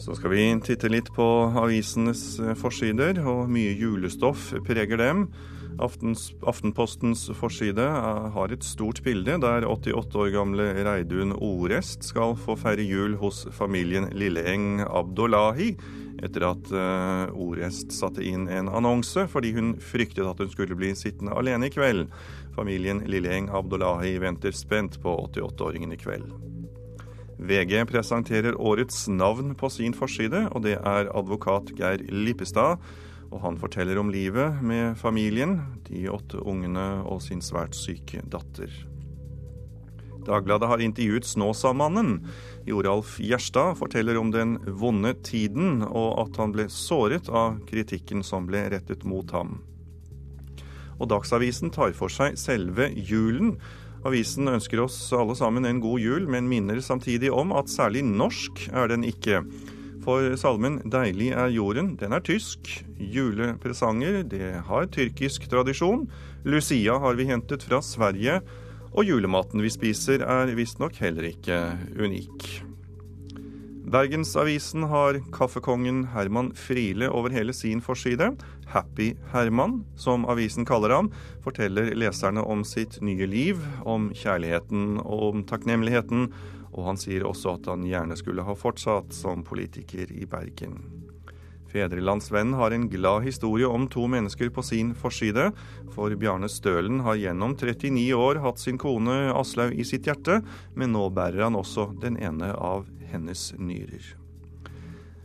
Så 0.00 0.16
skal 0.18 0.34
vi 0.34 0.44
titte 0.66 0.90
litt 0.90 1.12
på 1.14 1.28
avisenes 1.62 2.40
forsider, 2.58 3.22
og 3.22 3.50
mye 3.52 3.76
julestoff 3.78 4.50
preger 4.66 4.98
dem. 4.98 5.26
Aftens, 5.78 6.32
Aftenpostens 6.42 7.28
forside 7.38 7.84
har 8.34 8.52
et 8.52 8.64
stort 8.66 9.02
bilde 9.06 9.36
der 9.42 9.66
88 9.68 10.16
år 10.18 10.32
gamle 10.34 10.66
Reidun 10.84 11.32
Orest 11.36 12.04
skal 12.08 12.34
få 12.36 12.56
feire 12.58 12.84
jul 12.84 13.14
hos 13.20 13.44
familien 13.54 14.10
Lilleeng 14.16 14.82
Abdullahi 14.88 15.74
etter 16.20 16.44
at 16.50 16.70
uh, 16.74 17.32
Orest 17.40 17.94
satte 17.96 18.24
inn 18.26 18.48
en 18.52 18.68
annonse 18.68 19.24
fordi 19.30 19.54
hun 19.56 19.72
fryktet 19.80 20.26
at 20.26 20.40
hun 20.42 20.50
skulle 20.52 20.76
bli 20.76 20.92
sittende 20.98 21.36
alene 21.36 21.70
i 21.70 21.74
kveld. 21.74 22.08
Familien 22.56 23.04
Lilleeng 23.08 23.48
Abdullahi 23.54 24.18
venter 24.20 24.56
spent 24.56 25.00
på 25.02 25.16
88-åringen 25.30 25.94
i 25.94 26.00
kveld. 26.00 26.28
VG 27.40 27.86
presenterer 27.88 28.58
årets 28.60 29.06
navn 29.08 29.54
på 29.56 29.70
sin 29.72 29.94
forside, 29.96 30.44
og 30.52 30.66
det 30.66 30.76
er 30.76 31.08
advokat 31.16 31.72
Geir 31.78 32.02
Lippestad 32.12 32.82
og 33.30 33.42
han 33.44 33.58
forteller 33.60 33.98
om 34.00 34.10
livet 34.10 34.58
med 34.62 34.98
familien, 34.98 35.60
de 35.86 36.08
åtte 36.10 36.40
ungene 36.42 37.02
og 37.06 37.22
sin 37.22 37.42
svært 37.44 37.76
syke 37.78 38.22
datter. 38.30 38.70
Dagbladet 40.26 40.68
har 40.68 40.82
intervjuet 40.84 41.24
Snåsamannen. 41.24 42.18
Joralf 42.68 43.16
Gjerstad 43.22 43.78
forteller 43.78 44.18
om 44.20 44.32
den 44.34 44.58
vonde 44.66 45.14
tiden, 45.24 45.80
og 45.86 46.26
at 46.26 46.40
han 46.42 46.52
ble 46.54 46.68
såret 46.70 47.30
av 47.32 47.60
kritikken 47.70 48.24
som 48.26 48.48
ble 48.50 48.66
rettet 48.74 49.06
mot 49.08 49.30
ham. 49.32 49.60
Og 51.00 51.08
Dagsavisen 51.08 51.72
tar 51.72 51.94
for 51.96 52.12
seg 52.12 52.36
selve 52.38 52.90
julen. 52.92 53.54
Avisen 54.04 54.48
ønsker 54.48 54.82
oss 54.84 54.98
alle 55.16 55.36
sammen 55.36 55.64
en 55.68 55.80
god 55.80 56.00
jul, 56.04 56.28
men 56.28 56.48
minner 56.50 56.82
samtidig 56.84 57.32
om 57.32 57.54
at 57.56 57.72
særlig 57.72 58.04
norsk 58.04 58.66
er 58.72 58.92
den 58.92 59.06
ikke. 59.08 59.40
For 60.00 60.32
salmen 60.40 60.80
'Deilig 60.88 61.34
er 61.36 61.52
jorden' 61.52 61.92
den 62.00 62.14
er 62.16 62.24
tysk. 62.24 62.70
Julepresanger 62.96 64.22
det 64.24 64.62
har 64.64 64.88
tyrkisk 64.88 65.44
tradisjon. 65.50 66.06
Lucia 66.44 66.96
har 66.98 67.14
vi 67.18 67.28
hentet 67.28 67.62
fra 67.68 67.82
Sverige. 67.84 68.40
Og 68.96 69.04
julematen 69.04 69.60
vi 69.62 69.70
spiser 69.70 70.24
er 70.24 70.56
visstnok 70.56 70.96
heller 71.02 71.28
ikke 71.28 71.60
unik. 72.00 72.64
Bergensavisen 73.90 74.84
har 74.86 75.18
kaffekongen 75.34 76.04
Herman 76.14 76.52
Friele 76.54 77.08
over 77.10 77.32
hele 77.34 77.52
sin 77.52 77.80
forside. 77.82 78.30
Happy 78.70 79.16
Herman, 79.32 79.80
som 79.98 80.24
avisen 80.30 80.64
kaller 80.64 80.94
ham, 80.94 81.10
forteller 81.42 81.90
leserne 81.98 82.44
om 82.46 82.62
sitt 82.64 83.00
nye 83.02 83.26
liv, 83.26 83.58
om 83.82 84.12
kjærligheten 84.14 85.00
og 85.02 85.24
om 85.32 85.42
takknemligheten 85.42 86.28
og 86.72 86.86
han 86.86 87.00
sier 87.00 87.26
også 87.26 87.56
at 87.58 87.70
han 87.70 87.86
gjerne 87.86 88.16
skulle 88.18 88.44
ha 88.46 88.56
fortsatt 88.56 89.14
som 89.16 89.44
politiker 89.46 90.10
i 90.12 90.26
Bergen. 90.30 90.78
Fedrelandsvennen 91.70 92.56
har 92.58 92.74
en 92.74 92.88
glad 92.90 93.22
historie 93.22 93.66
om 93.66 93.86
to 93.88 94.06
mennesker 94.10 94.50
på 94.50 94.62
sin 94.66 94.90
forside, 94.94 95.50
for 95.94 96.14
Bjarne 96.18 96.50
Stølen 96.50 97.02
har 97.06 97.18
gjennom 97.20 97.54
39 97.54 98.08
år 98.18 98.40
hatt 98.42 98.58
sin 98.58 98.78
kone 98.78 99.30
Aslaug 99.30 99.76
i 99.78 99.86
sitt 99.86 100.08
hjerte, 100.10 100.40
men 100.74 100.94
nå 100.96 101.06
bærer 101.14 101.46
han 101.46 101.58
også 101.58 101.92
den 102.02 102.18
ene 102.18 102.50
av 102.58 102.88
hennes 103.12 103.52
nyrer. 103.58 104.16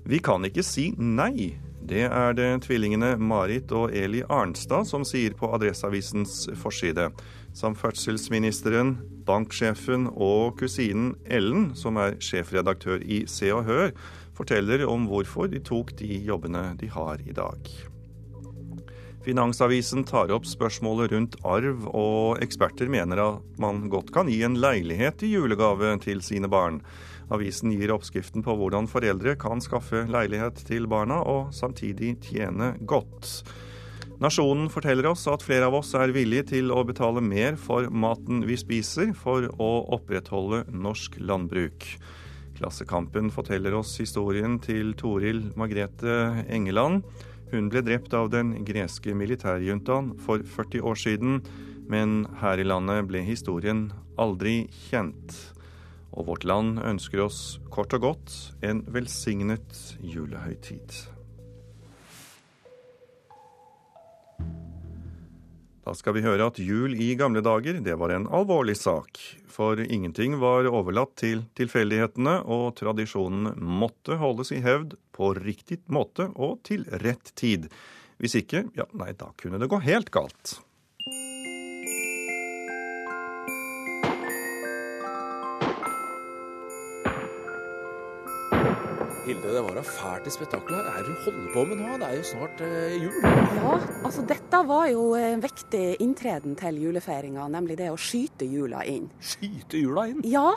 Vi 0.06 0.22
kan 0.22 0.46
ikke 0.46 0.66
si 0.66 0.92
nei. 1.02 1.56
Det 1.86 2.08
er 2.08 2.34
det 2.38 2.50
tvillingene 2.66 3.12
Marit 3.22 3.70
og 3.74 3.94
Eli 3.94 4.24
Arnstad 4.26 4.88
som 4.90 5.04
sier 5.06 5.36
på 5.38 5.50
Adresseavisens 5.54 6.48
forside. 6.58 7.12
Samferdselsministeren, 7.56 8.98
banksjefen 9.26 10.10
og 10.12 10.58
kusinen 10.60 11.14
Ellen, 11.32 11.70
som 11.80 11.96
er 12.02 12.18
sjefredaktør 12.20 13.00
i 13.00 13.24
Se 13.32 13.48
og 13.56 13.64
Hør, 13.70 13.94
forteller 14.36 14.84
om 14.92 15.08
hvorfor 15.08 15.48
de 15.48 15.62
tok 15.64 15.94
de 16.02 16.20
jobbene 16.28 16.74
de 16.82 16.92
har 16.92 17.24
i 17.24 17.36
dag. 17.36 17.70
Finansavisen 19.26 20.04
tar 20.06 20.30
opp 20.36 20.46
spørsmålet 20.46 21.16
rundt 21.16 21.40
arv, 21.48 21.88
og 21.98 22.44
eksperter 22.46 22.92
mener 22.92 23.24
at 23.24 23.62
man 23.62 23.88
godt 23.90 24.12
kan 24.14 24.28
gi 24.30 24.44
en 24.46 24.60
leilighet 24.62 25.24
i 25.26 25.32
julegave 25.34 25.96
til 26.04 26.22
sine 26.22 26.52
barn. 26.52 26.84
Avisen 27.34 27.72
gir 27.74 27.96
oppskriften 27.96 28.44
på 28.46 28.54
hvordan 28.60 28.86
foreldre 28.92 29.34
kan 29.42 29.64
skaffe 29.64 30.04
leilighet 30.12 30.60
til 30.68 30.86
barna 30.92 31.24
og 31.26 31.56
samtidig 31.56 32.20
tjene 32.28 32.76
godt. 32.86 33.42
Nasjonen 34.24 34.70
forteller 34.72 35.10
oss 35.10 35.26
at 35.28 35.44
flere 35.44 35.68
av 35.68 35.76
oss 35.76 35.90
er 36.00 36.14
villige 36.16 36.46
til 36.54 36.70
å 36.72 36.86
betale 36.88 37.20
mer 37.20 37.58
for 37.60 37.90
maten 37.92 38.46
vi 38.48 38.56
spiser, 38.56 39.12
for 39.12 39.50
å 39.60 39.72
opprettholde 39.98 40.62
norsk 40.72 41.18
landbruk. 41.20 41.84
Klassekampen 42.56 43.28
forteller 43.36 43.76
oss 43.76 43.98
historien 44.00 44.56
til 44.64 44.94
Toril 44.96 45.50
Margrethe 45.60 46.46
Engeland. 46.48 47.04
Hun 47.52 47.68
ble 47.72 47.84
drept 47.84 48.16
av 48.16 48.30
den 48.32 48.54
greske 48.68 49.12
militærjuntaen 49.12 50.14
for 50.24 50.40
40 50.56 50.88
år 50.88 51.02
siden, 51.02 51.42
men 51.92 52.24
her 52.40 52.64
i 52.64 52.68
landet 52.68 53.10
ble 53.10 53.20
historien 53.28 53.90
aldri 54.16 54.70
kjent. 54.88 55.36
Og 56.16 56.30
Vårt 56.32 56.48
Land 56.48 56.80
ønsker 56.80 57.26
oss 57.26 57.60
kort 57.68 57.92
og 58.00 58.08
godt 58.08 58.38
en 58.64 58.86
velsignet 58.96 59.84
julehøytid. 60.00 61.15
Da 65.86 65.94
skal 65.94 66.16
vi 66.18 66.24
høre 66.26 66.48
at 66.50 66.58
jul 66.58 66.96
i 66.98 67.12
gamle 67.14 67.44
dager, 67.46 67.78
det 67.86 67.94
var 68.02 68.10
en 68.10 68.26
alvorlig 68.34 68.74
sak. 68.80 69.20
For 69.46 69.78
ingenting 69.78 70.40
var 70.42 70.66
overlatt 70.66 71.14
til 71.22 71.44
tilfeldighetene, 71.60 72.40
og 72.42 72.72
tradisjonen 72.80 73.52
måtte 73.62 74.18
holdes 74.18 74.50
i 74.56 74.64
hevd 74.66 74.98
på 75.14 75.36
riktig 75.38 75.84
måte 75.86 76.32
og 76.34 76.64
til 76.66 76.88
rett 77.06 77.30
tid. 77.38 77.70
Hvis 78.18 78.34
ikke, 78.42 78.64
ja, 78.74 78.90
nei, 78.98 79.12
da 79.14 79.30
kunne 79.38 79.62
det 79.62 79.70
gå 79.70 79.78
helt 79.86 80.10
galt. 80.10 80.58
Hilde, 89.26 89.54
det 89.56 89.62
var 89.66 89.74
da 89.74 89.82
fælt 89.82 90.28
i 90.30 90.32
spetakkelet. 90.34 90.86
Hva 90.86 91.00
er 91.00 91.06
det 91.08 91.14
du 91.16 91.22
holder 91.26 91.48
på 91.56 91.62
med 91.66 91.80
nå? 91.80 91.94
Det 91.98 92.08
er 92.12 92.20
jo 92.20 92.26
snart 92.30 92.60
eh, 92.62 92.98
jul. 93.02 93.16
Ja, 93.58 93.72
altså 94.06 94.26
dette 94.30 94.60
var 94.70 94.86
jo 94.92 95.06
en 95.18 95.42
viktig 95.42 95.82
inntreden 96.06 96.54
til 96.60 96.78
julefeiringa, 96.84 97.48
nemlig 97.56 97.80
det 97.80 97.88
å 97.90 97.98
skyte 97.98 98.46
jula 98.46 98.84
inn. 98.86 99.08
Skyte 99.18 99.82
jula 99.82 100.06
inn? 100.12 100.22
Ja, 100.30 100.52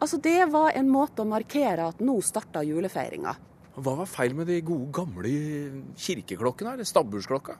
altså 0.00 0.16
det 0.24 0.38
var 0.54 0.72
en 0.72 0.88
måte 0.88 1.26
å 1.26 1.28
markere 1.28 1.90
at 1.90 2.00
nå 2.00 2.16
starta 2.24 2.64
julefeiringa. 2.64 3.36
Hva 3.76 3.98
var 4.00 4.08
feil 4.08 4.32
med 4.38 4.48
de 4.48 4.62
gode, 4.64 4.88
gamle 4.96 5.34
kirkeklokkene, 6.00 6.78
eller 6.78 6.88
stabbursklokka? 6.88 7.58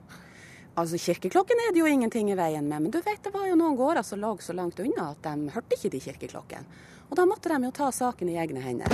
Altså, 0.76 0.96
Kirkeklokken 1.00 1.60
er 1.66 1.72
det 1.72 1.80
jo 1.80 1.88
ingenting 1.88 2.28
i 2.32 2.36
veien 2.36 2.64
med, 2.68 2.82
men 2.84 2.92
du 2.92 2.98
vet 3.04 3.20
det 3.24 3.32
var 3.32 3.46
jo 3.48 3.56
noen 3.56 3.76
gårder 3.76 4.04
som 4.04 4.20
lå 4.20 4.34
så 4.44 4.56
langt 4.56 4.80
unna 4.80 5.10
at 5.12 5.24
de 5.24 5.52
hørte 5.52 5.76
ikke 5.76 5.92
de 5.92 6.02
kirkeklokkene. 6.04 6.84
Og 7.08 7.16
da 7.16 7.24
måtte 7.28 7.52
de 7.52 7.68
jo 7.68 7.72
ta 7.72 7.88
saken 7.92 8.32
i 8.32 8.36
egne 8.40 8.60
hender. 8.64 8.92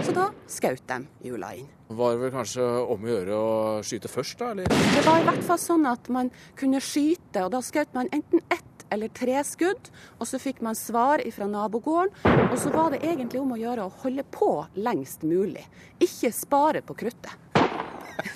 Så 0.00 0.14
da 0.16 0.30
skjøt 0.48 0.86
de 0.88 0.96
jula 1.28 1.50
inn. 1.58 1.66
Var 1.92 2.14
det 2.14 2.20
vel 2.22 2.32
kanskje 2.32 2.64
om 2.94 3.02
å 3.04 3.10
gjøre 3.10 3.36
å 3.36 3.50
skyte 3.84 4.08
først, 4.08 4.38
da? 4.40 4.52
eller? 4.54 4.70
Det 4.94 5.02
var 5.04 5.20
i 5.20 5.26
hvert 5.26 5.44
fall 5.44 5.60
sånn 5.60 5.84
at 5.90 6.08
man 6.12 6.30
kunne 6.56 6.80
skyte, 6.80 7.42
og 7.44 7.50
da 7.52 7.60
skjøt 7.64 7.92
man 7.96 8.08
enten 8.14 8.40
ett 8.48 8.84
eller 8.90 9.12
tre 9.14 9.36
skudd, 9.46 9.90
og 10.18 10.26
så 10.26 10.40
fikk 10.42 10.62
man 10.66 10.78
svar 10.78 11.22
fra 11.34 11.46
nabogården. 11.50 12.14
Og 12.48 12.56
så 12.58 12.72
var 12.74 12.94
det 12.94 13.04
egentlig 13.04 13.42
om 13.42 13.52
å 13.54 13.60
gjøre 13.60 13.86
å 13.86 13.94
holde 14.02 14.24
på 14.34 14.50
lengst 14.80 15.26
mulig, 15.26 15.66
ikke 16.02 16.32
spare 16.34 16.82
på 16.86 16.96
kruttet. 17.04 17.49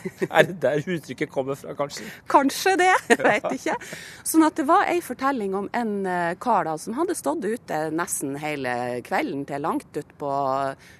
er 0.28 0.48
det 0.48 0.56
der 0.62 0.82
uttrykket 0.82 1.32
kommer 1.32 1.58
fra, 1.58 1.74
kanskje? 1.78 2.06
Kanskje 2.30 2.76
det, 2.80 2.92
jeg 3.12 3.20
vet 3.20 3.50
ikke. 3.58 3.76
Sånn 4.26 4.46
at 4.46 4.56
det 4.60 4.66
var 4.68 4.88
ei 4.90 5.00
fortelling 5.04 5.56
om 5.58 5.68
en 5.76 5.94
eh, 6.08 6.32
kar 6.40 6.68
da, 6.68 6.76
som 6.80 6.96
hadde 6.98 7.16
stått 7.18 7.44
ute 7.44 7.82
nesten 7.94 8.38
hele 8.40 9.02
kvelden 9.06 9.44
til 9.48 9.64
langt 9.64 10.00
utpå 10.00 10.32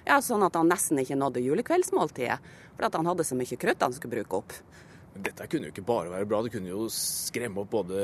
Ja, 0.05 0.19
sånn 0.23 0.45
at 0.45 0.55
han 0.57 0.69
nesten 0.71 1.01
ikke 1.01 1.17
nådde 1.19 1.43
julekveldsmåltidet. 1.45 2.39
Fordi 2.75 2.97
han 2.99 3.07
hadde 3.07 3.25
så 3.27 3.37
mye 3.39 3.59
krutt 3.59 3.83
han 3.83 3.95
skulle 3.95 4.17
bruke 4.19 4.41
opp. 4.41 4.55
Dette 5.15 5.47
kunne 5.47 5.69
jo 5.69 5.71
ikke 5.71 5.85
bare 5.87 6.11
være 6.11 6.27
bra, 6.27 6.41
det 6.43 6.51
kunne 6.51 6.71
jo 6.71 6.89
skremme 6.91 7.61
opp 7.61 7.71
både 7.71 7.99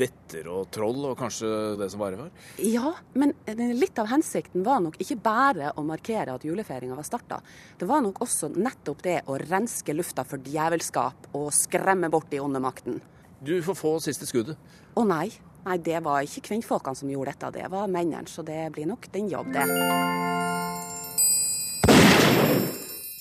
vetter 0.00 0.48
og 0.48 0.70
troll, 0.72 1.02
og 1.10 1.18
kanskje 1.20 1.50
det 1.80 1.90
som 1.92 2.00
verre 2.00 2.22
var. 2.22 2.30
Ja, 2.64 2.94
men 3.20 3.34
litt 3.76 4.00
av 4.00 4.08
hensikten 4.08 4.64
var 4.64 4.80
nok 4.84 4.96
ikke 5.02 5.18
bare 5.20 5.74
å 5.76 5.84
markere 5.84 6.38
at 6.38 6.46
julefeiringa 6.48 6.96
var 6.96 7.08
starta. 7.08 7.42
Det 7.76 7.88
var 7.90 8.00
nok 8.06 8.22
også 8.24 8.48
nettopp 8.56 9.04
det 9.04 9.18
å 9.28 9.36
renske 9.42 9.94
lufta 9.96 10.24
for 10.24 10.40
djevelskap 10.40 11.30
og 11.36 11.50
skremme 11.54 12.08
bort 12.12 12.32
de 12.32 12.40
onde 12.40 12.64
makten. 12.64 13.00
Du 13.40 13.58
får 13.64 13.76
få 13.76 13.94
siste 14.04 14.28
skuddet. 14.28 14.56
Å 14.96 15.04
nei. 15.04 15.28
Nei, 15.64 15.76
det 15.84 16.00
var 16.04 16.24
ikke 16.24 16.46
kvinnfolkene 16.48 16.96
som 16.96 17.12
gjorde 17.12 17.34
dette, 17.34 17.52
det 17.60 17.68
var 17.72 17.92
mennene. 17.92 18.24
Så 18.28 18.44
det 18.46 18.62
blir 18.72 18.88
nok 18.88 19.10
din 19.12 19.28
jobb, 19.28 19.52
det. 19.52 19.68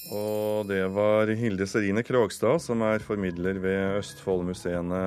Og 0.10 0.66
det 0.66 0.88
var 0.90 1.30
Hilde 1.38 1.68
Serine 1.70 2.02
Krogstad, 2.02 2.58
som 2.64 2.82
er 2.82 3.04
formidler 3.06 3.60
ved 3.62 4.00
Østfoldmuseene 4.00 5.02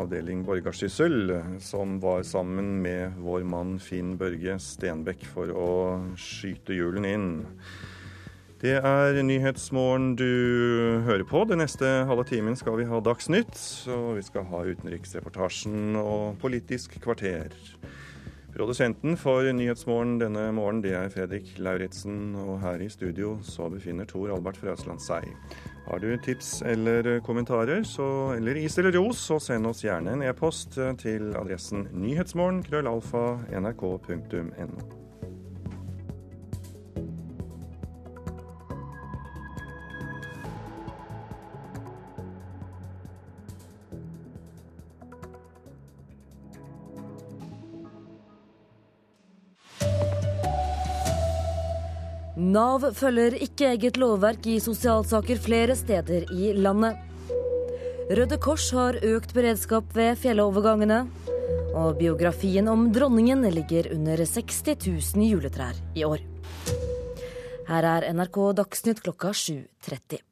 avdeling 0.00 0.40
Borgarsyssel, 0.46 1.34
som 1.60 1.98
var 2.00 2.24
sammen 2.24 2.78
med 2.80 3.18
vår 3.20 3.44
mann 3.44 3.76
Finn 3.82 4.14
Børge 4.16 4.56
Stenbekk 4.62 5.26
for 5.28 5.52
å 5.52 5.70
skyte 6.16 6.78
julen 6.78 7.04
inn. 7.08 7.28
Det 8.58 8.78
er 8.80 9.20
Nyhetsmorgen 9.22 10.14
du 10.18 10.24
hører 11.04 11.28
på. 11.28 11.44
Den 11.46 11.60
neste 11.60 12.08
halve 12.08 12.24
timen 12.26 12.56
skal 12.58 12.80
vi 12.80 12.88
ha 12.88 13.04
Dagsnytt, 13.04 13.60
og 13.92 14.16
vi 14.16 14.24
skal 14.26 14.48
ha 14.48 14.64
utenriksreportasjen 14.64 15.92
og 16.00 16.40
Politisk 16.40 16.96
kvarter. 17.04 17.52
Produsenten 18.58 19.14
for 19.14 19.46
Nyhetsmorgen 19.54 20.16
denne 20.18 20.48
morgenen 20.50 20.80
det 20.82 20.90
er 20.98 21.12
Fredrik 21.14 21.52
Lauritzen, 21.62 22.32
og 22.42 22.56
her 22.58 22.82
i 22.82 22.88
studio 22.90 23.36
så 23.46 23.68
befinner 23.70 24.08
Tor 24.10 24.32
Albert 24.34 24.58
Frøsland 24.58 24.98
seg. 24.98 25.30
Har 25.86 26.02
du 26.02 26.10
tips 26.26 26.56
eller 26.66 27.20
kommentarer, 27.22 27.86
så, 27.86 28.34
eller 28.34 28.58
is 28.58 28.74
eller 28.82 28.98
ros, 28.98 29.22
så 29.30 29.38
send 29.38 29.70
oss 29.70 29.86
gjerne 29.86 30.18
en 30.18 30.26
e-post 30.26 30.74
til 30.98 31.30
adressen 31.38 31.86
nyhetsmorgen 31.94 32.64
krøllalfa 32.66 33.28
nrk.no. 33.62 34.97
Nav 52.38 52.84
følger 52.94 53.34
ikke 53.42 53.72
eget 53.72 53.96
lovverk 53.98 54.44
i 54.46 54.60
sosialsaker 54.62 55.40
flere 55.42 55.74
steder 55.74 56.28
i 56.30 56.52
landet. 56.54 56.94
Røde 58.14 58.36
Kors 58.38 58.68
har 58.70 58.94
økt 59.02 59.32
beredskap 59.34 59.88
ved 59.96 60.20
fjellovergangene. 60.22 61.00
Og 61.74 61.96
biografien 61.98 62.68
om 62.70 62.84
dronningen 62.94 63.42
ligger 63.50 63.90
under 63.90 64.22
60 64.22 64.60
000 64.86 65.26
juletrær 65.26 65.80
i 65.98 66.04
år. 66.06 66.22
Her 67.66 67.88
er 67.90 68.06
NRK 68.14 68.38
Dagsnytt 68.60 69.02
klokka 69.02 69.32
7.30. 69.34 70.22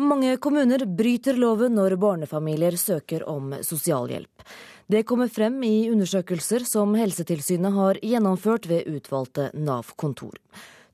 Mange 0.00 0.38
kommuner 0.40 0.86
bryter 0.88 1.36
loven 1.36 1.76
når 1.76 1.98
barnefamilier 2.00 2.78
søker 2.80 3.26
om 3.28 3.52
sosialhjelp. 3.60 4.46
Det 4.88 5.04
kommer 5.04 5.28
frem 5.28 5.60
i 5.68 5.90
undersøkelser 5.90 6.64
som 6.64 6.96
Helsetilsynet 6.96 7.76
har 7.76 8.00
gjennomført 8.00 8.68
ved 8.70 8.88
utvalgte 8.96 9.50
Nav-kontor. 9.52 10.40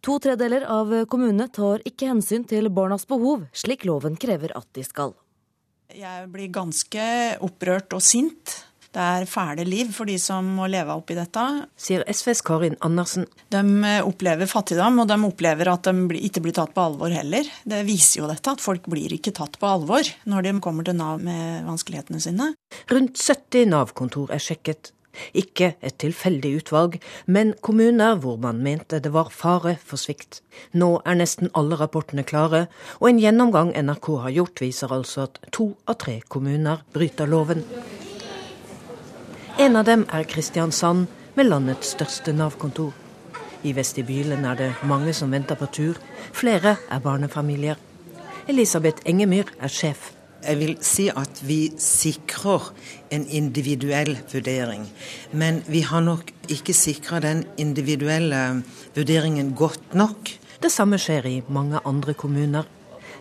To 0.03 0.17
tredeler 0.19 0.65
av 0.67 0.91
kommunene 1.07 1.45
tar 1.55 1.83
ikke 1.87 2.09
hensyn 2.11 2.43
til 2.51 2.67
barnas 2.75 3.05
behov, 3.07 3.45
slik 3.55 3.85
loven 3.87 4.17
krever 4.19 4.51
at 4.59 4.67
de 4.75 4.83
skal. 4.83 5.13
Jeg 5.95 6.27
blir 6.33 6.49
ganske 6.51 7.05
opprørt 7.45 7.95
og 7.95 8.03
sint. 8.03 8.57
Det 8.93 9.01
er 9.01 9.29
fæle 9.31 9.63
liv 9.65 9.93
for 9.95 10.11
de 10.11 10.17
som 10.21 10.49
må 10.57 10.67
leve 10.69 10.93
oppi 10.99 11.15
dette. 11.15 11.45
Sier 11.79 12.03
SVs 12.11 12.43
Karin 12.45 12.75
Andersen. 12.85 13.29
De 13.55 13.63
opplever 14.03 14.51
fattigdom, 14.51 14.99
og 15.05 15.07
de 15.09 15.17
opplever 15.29 15.71
at 15.71 15.87
de 15.87 16.19
ikke 16.19 16.43
blir 16.45 16.57
tatt 16.57 16.75
på 16.75 16.83
alvor 16.83 17.15
heller. 17.15 17.47
Det 17.63 17.85
viser 17.87 18.25
jo 18.25 18.29
dette, 18.33 18.57
at 18.57 18.65
folk 18.65 18.89
blir 18.91 19.15
ikke 19.15 19.33
tatt 19.39 19.55
på 19.63 19.71
alvor 19.71 20.11
når 20.27 20.49
de 20.49 20.57
kommer 20.67 20.89
til 20.89 20.99
Nav 20.99 21.23
med 21.23 21.63
vanskelighetene 21.71 22.21
sine. 22.27 22.51
Rundt 22.91 23.23
70 23.23 23.71
Nav-kontor 23.71 24.35
er 24.35 24.43
sjekket. 24.43 24.91
Ikke 25.37 25.75
et 25.85 25.99
tilfeldig 26.01 26.53
utvalg, 26.63 26.99
men 27.27 27.53
kommuner 27.61 28.17
hvor 28.21 28.39
man 28.41 28.63
mente 28.65 29.01
det 29.03 29.13
var 29.13 29.33
fare 29.33 29.77
for 29.85 30.01
svikt. 30.01 30.41
Nå 30.73 31.03
er 31.05 31.19
nesten 31.21 31.53
alle 31.59 31.77
rapportene 31.81 32.25
klare, 32.25 32.67
og 33.01 33.11
en 33.11 33.21
gjennomgang 33.21 33.75
NRK 33.77 34.09
har 34.25 34.37
gjort, 34.39 34.65
viser 34.65 34.93
altså 34.93 35.27
at 35.29 35.41
to 35.53 35.73
av 35.87 36.01
tre 36.01 36.21
kommuner 36.29 36.85
bryter 36.93 37.29
loven. 37.29 37.65
En 39.61 39.77
av 39.77 39.85
dem 39.85 40.07
er 40.13 40.29
Kristiansand, 40.29 41.07
med 41.35 41.49
landets 41.49 41.95
største 41.95 42.33
Nav-kontor. 42.37 42.93
I 43.65 43.73
vestibylen 43.73 44.45
er 44.45 44.59
det 44.59 44.73
mange 44.85 45.15
som 45.17 45.33
venter 45.33 45.57
på 45.57 45.69
tur. 45.73 46.01
Flere 46.33 46.77
er 46.91 47.01
barnefamilier. 47.01 47.79
Elisabeth 48.49 49.07
Engemyr 49.09 49.49
er 49.61 49.73
sjef 49.73 50.11
jeg 50.43 50.59
vil 50.59 50.77
si 50.85 51.09
at 51.09 51.41
vi 51.47 51.73
sikrer 51.81 52.71
en 53.15 53.25
individuell 53.27 54.17
vurdering. 54.33 54.87
Men 55.33 55.63
vi 55.69 55.83
har 55.87 56.05
nok 56.05 56.33
ikke 56.53 56.75
sikra 56.77 57.21
den 57.23 57.45
individuelle 57.57 58.63
vurderingen 58.97 59.55
godt 59.57 59.95
nok. 59.95 60.33
Det 60.63 60.71
samme 60.73 60.99
skjer 61.01 61.27
i 61.27 61.43
mange 61.49 61.81
andre 61.87 62.15
kommuner. 62.15 62.67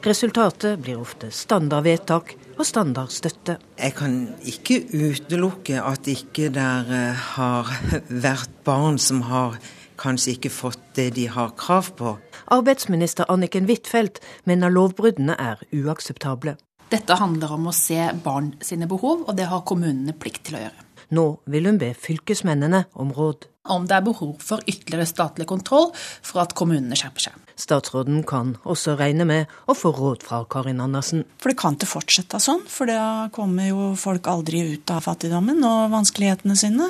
Resultatet 0.01 0.79
blir 0.81 0.97
ofte 0.97 1.29
standardvedtak 1.29 2.33
og 2.57 2.65
standardstøtte. 2.65 3.57
Jeg 3.77 3.93
kan 3.97 4.15
ikke 4.41 4.79
utelukke 4.93 5.77
at 5.77 6.09
ikke 6.09 6.49
der 6.53 6.89
eh, 6.89 7.27
har 7.35 7.69
vært 8.25 8.49
barn 8.65 8.97
som 8.97 9.21
har 9.29 9.59
kanskje 10.01 10.35
ikke 10.35 10.53
fått 10.53 10.81
det 10.97 11.11
de 11.19 11.27
har 11.29 11.53
krav 11.57 11.91
på. 11.97 12.15
Arbeidsminister 12.51 13.29
Anniken 13.29 13.69
Huitfeldt 13.69 14.19
mener 14.49 14.73
lovbruddene 14.73 15.37
er 15.37 15.61
uakseptable. 15.69 16.57
Dette 16.91 17.15
handler 17.15 17.53
om 17.55 17.69
å 17.69 17.75
se 17.75 17.99
barn 18.23 18.51
sine 18.59 18.87
behov, 18.91 19.23
og 19.23 19.37
det 19.37 19.47
har 19.47 19.63
kommunene 19.67 20.15
plikt 20.17 20.43
til 20.49 20.57
å 20.59 20.63
gjøre. 20.65 20.87
Nå 21.15 21.23
vil 21.51 21.67
hun 21.67 21.79
be 21.79 21.91
fylkesmennene 21.95 22.85
om 22.99 23.13
råd. 23.15 23.47
Om 23.71 23.85
det 23.87 23.95
er 23.97 24.03
behov 24.03 24.33
for 24.41 24.63
ytterligere 24.67 25.07
statlig 25.07 25.45
kontroll 25.47 25.91
for 25.95 26.41
at 26.43 26.55
kommunene 26.57 26.97
skjerper 26.97 27.27
seg. 27.27 27.37
Statsråden 27.61 28.23
kan 28.27 28.55
også 28.63 28.95
regne 28.99 29.27
med 29.27 29.51
å 29.69 29.75
få 29.77 29.91
råd 29.95 30.23
fra 30.25 30.41
Karin 30.51 30.81
Andersen. 30.83 31.23
For 31.39 31.51
det 31.51 31.59
kan 31.61 31.77
ikke 31.77 31.91
fortsette 31.91 32.41
sånn, 32.41 32.63
for 32.67 32.89
da 32.89 33.29
kommer 33.35 33.69
jo 33.69 33.91
folk 33.99 34.27
aldri 34.31 34.63
ut 34.73 34.91
av 34.95 35.03
fattigdommen 35.05 35.61
og 35.67 35.91
vanskelighetene 35.93 36.57
sine. 36.59 36.89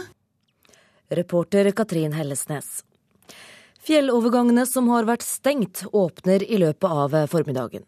Reporter 1.12 1.74
Katrin 1.76 2.16
Hellesnes. 2.16 2.80
Fjellovergangene 3.92 4.64
som 4.64 4.86
har 4.88 5.04
vært 5.04 5.26
stengt, 5.26 5.82
åpner 5.92 6.46
i 6.48 6.56
løpet 6.62 6.94
av 7.04 7.16
formiddagen. 7.28 7.82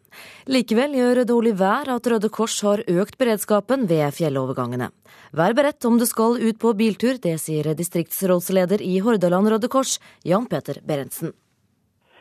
Likevel 0.52 0.98
gjør 0.98 1.22
dårlig 1.30 1.54
vær 1.62 1.88
at 1.94 2.10
Røde 2.12 2.28
Kors 2.28 2.58
har 2.68 2.84
økt 2.92 3.16
beredskapen 3.22 3.86
ved 3.88 4.12
fjellovergangene. 4.18 4.90
Vær 5.32 5.56
beredt 5.56 5.88
om 5.88 5.96
du 6.02 6.04
skal 6.10 6.36
ut 6.44 6.60
på 6.60 6.74
biltur, 6.76 7.22
det 7.24 7.38
sier 7.46 7.72
distriktsrådsleder 7.80 8.84
i 8.84 8.98
Hordaland 9.00 9.54
Røde 9.56 9.72
Kors, 9.72 9.96
Jan 10.28 10.50
Peter 10.52 10.84
Berentsen. 10.84 11.32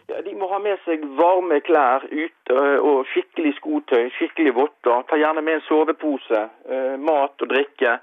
Ja, 0.06 0.22
de 0.22 0.38
må 0.38 0.46
ha 0.54 0.62
med 0.62 0.78
seg 0.86 1.02
varme 1.18 1.58
klær 1.66 2.06
ute 2.06 2.64
og 2.86 3.08
skikkelig 3.10 3.56
skotøy, 3.58 4.12
skikkelig 4.14 4.54
votter. 4.62 5.08
Ta 5.10 5.18
gjerne 5.18 5.42
med 5.42 5.58
en 5.58 5.66
sovepose, 5.66 6.46
eh, 6.70 6.94
mat 7.02 7.34
og 7.34 7.50
drikke. 7.50 7.98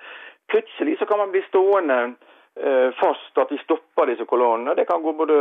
Plutselig 0.52 1.00
så 1.00 1.08
kan 1.08 1.24
man 1.24 1.32
bli 1.32 1.48
stående 1.48 2.02
Eh, 2.10 2.29
fast 3.00 3.38
at 3.40 3.50
de 3.50 3.58
stopper 3.62 4.10
disse 4.10 4.26
kolonnene. 4.28 4.74
Det 4.76 4.84
kan 4.90 5.04
gå 5.04 5.14
både 5.16 5.36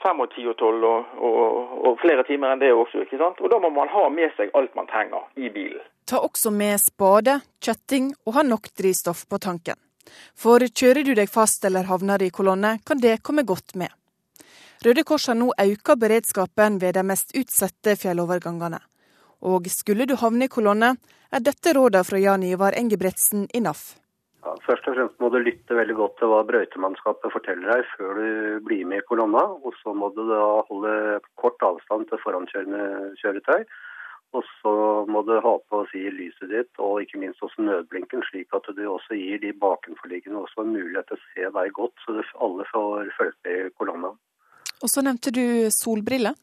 fem 0.00 0.20
og 0.24 0.30
ti 0.32 0.46
og 0.48 0.56
tolv 0.56 0.84
og, 0.88 1.14
og, 1.20 1.72
og, 1.84 1.98
flere 2.00 2.24
timer 2.24 2.54
enn 2.54 2.62
det 2.62 2.70
også. 2.72 3.02
ikke 3.04 3.18
sant? 3.20 3.42
Og 3.44 3.50
Da 3.52 3.58
må 3.60 3.68
man 3.70 3.90
ha 3.92 4.06
med 4.08 4.32
seg 4.38 4.54
alt 4.56 4.74
man 4.78 4.88
trenger 4.88 5.26
i 5.36 5.50
bilen. 5.52 5.82
Ta 6.08 6.22
også 6.24 6.50
med 6.50 6.80
spade, 6.80 7.40
kjetting 7.60 8.12
og 8.26 8.38
ha 8.38 8.46
nok 8.46 8.70
drivstoff 8.78 9.26
på 9.28 9.38
tanken. 9.38 9.76
For 10.36 10.64
kjører 10.64 11.04
du 11.04 11.14
deg 11.14 11.30
fast 11.30 11.64
eller 11.64 11.88
havner 11.90 12.22
i 12.22 12.30
kolonne, 12.30 12.78
kan 12.86 13.00
det 13.00 13.20
komme 13.22 13.44
godt 13.46 13.76
med. 13.78 13.92
Røde 14.82 15.04
Kors 15.06 15.28
har 15.30 15.38
nå 15.38 15.52
økt 15.54 15.94
beredskapen 15.98 16.80
ved 16.82 16.96
de 16.96 17.04
mest 17.06 17.36
utsatte 17.38 17.94
fjellovergangene. 18.00 18.80
Og 19.46 19.68
skulle 19.70 20.06
du 20.06 20.16
havne 20.18 20.48
i 20.48 20.50
kolonne, 20.50 20.96
er 21.32 21.40
dette 21.40 21.74
rådene 21.76 22.04
fra 22.06 22.18
Jan 22.18 22.42
Ivar 22.42 22.74
Engebretsen 22.78 23.46
i 23.54 23.62
NAF. 23.62 24.01
Ja, 24.42 24.56
først 24.66 24.88
og 24.90 24.96
fremst 24.96 25.20
må 25.22 25.28
du 25.30 25.38
lytte 25.38 25.76
veldig 25.78 25.94
godt 25.94 26.16
til 26.18 26.32
hva 26.32 26.40
brøytemannskapet 26.48 27.30
forteller 27.30 27.76
deg 27.76 27.86
før 27.94 28.18
du 28.18 28.26
blir 28.66 28.82
med 28.90 29.04
i 29.04 29.06
kolonna. 29.06 29.44
Og 29.62 29.76
så 29.78 29.94
må 29.94 30.10
du 30.16 30.24
da 30.26 30.42
holde 30.66 31.20
kort 31.38 31.62
avstand 31.62 32.08
til 32.10 32.22
forankjørende 32.24 33.14
kjøretøy. 33.22 33.62
Og 34.32 34.44
så 34.58 34.72
må 35.12 35.20
du 35.28 35.34
ha 35.44 35.52
på 35.68 35.82
å 35.82 35.86
si, 35.90 36.02
lyset 36.08 36.48
ditt, 36.50 36.70
og 36.80 37.02
ikke 37.04 37.20
minst 37.20 37.42
også 37.44 37.62
nødblinken, 37.66 38.24
slik 38.30 38.54
at 38.56 38.70
du 38.72 38.80
også 38.88 39.18
gir 39.18 39.42
de 39.42 39.52
bakenforliggende 39.60 40.40
også 40.40 40.64
en 40.64 40.72
mulighet 40.72 41.10
til 41.10 41.18
å 41.18 41.24
se 41.26 41.50
deg 41.58 41.74
godt, 41.76 41.92
så 42.06 42.16
alle 42.46 42.64
får 42.70 43.12
fulgt 43.18 43.38
med 43.44 43.58
i 43.58 43.74
kolonna. 43.76 44.14
Og 44.82 44.90
så 44.90 45.04
nevnte 45.04 45.34
du 45.36 45.44
solbriller. 45.70 46.34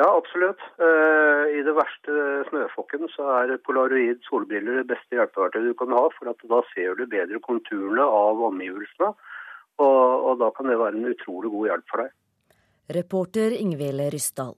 Ja, 0.00 0.08
absolutt. 0.16 0.62
Eh, 0.80 1.58
I 1.58 1.60
det 1.66 1.74
verste 1.76 2.14
snøfokken 2.48 3.10
så 3.12 3.28
er 3.42 3.58
polaroid 3.66 4.22
solbriller 4.24 4.80
det 4.80 4.88
beste 4.94 5.18
hjelpeverktøyet 5.18 5.68
du 5.68 5.76
kan 5.78 5.92
ha, 5.92 6.06
for 6.16 6.32
da 6.32 6.62
ser 6.72 6.96
du 6.96 7.04
bedre 7.04 7.42
konturene 7.44 8.06
av 8.06 8.40
omgivelsene. 8.48 9.12
Og, 9.82 10.26
og 10.30 10.40
da 10.40 10.48
kan 10.56 10.68
det 10.68 10.80
være 10.80 10.98
en 10.98 11.12
utrolig 11.12 11.52
god 11.52 11.70
hjelp 11.70 11.92
for 11.92 12.04
deg. 12.04 12.16
Reporter 12.92 13.54
Ingvild 13.56 14.04
Ryssdal. 14.12 14.56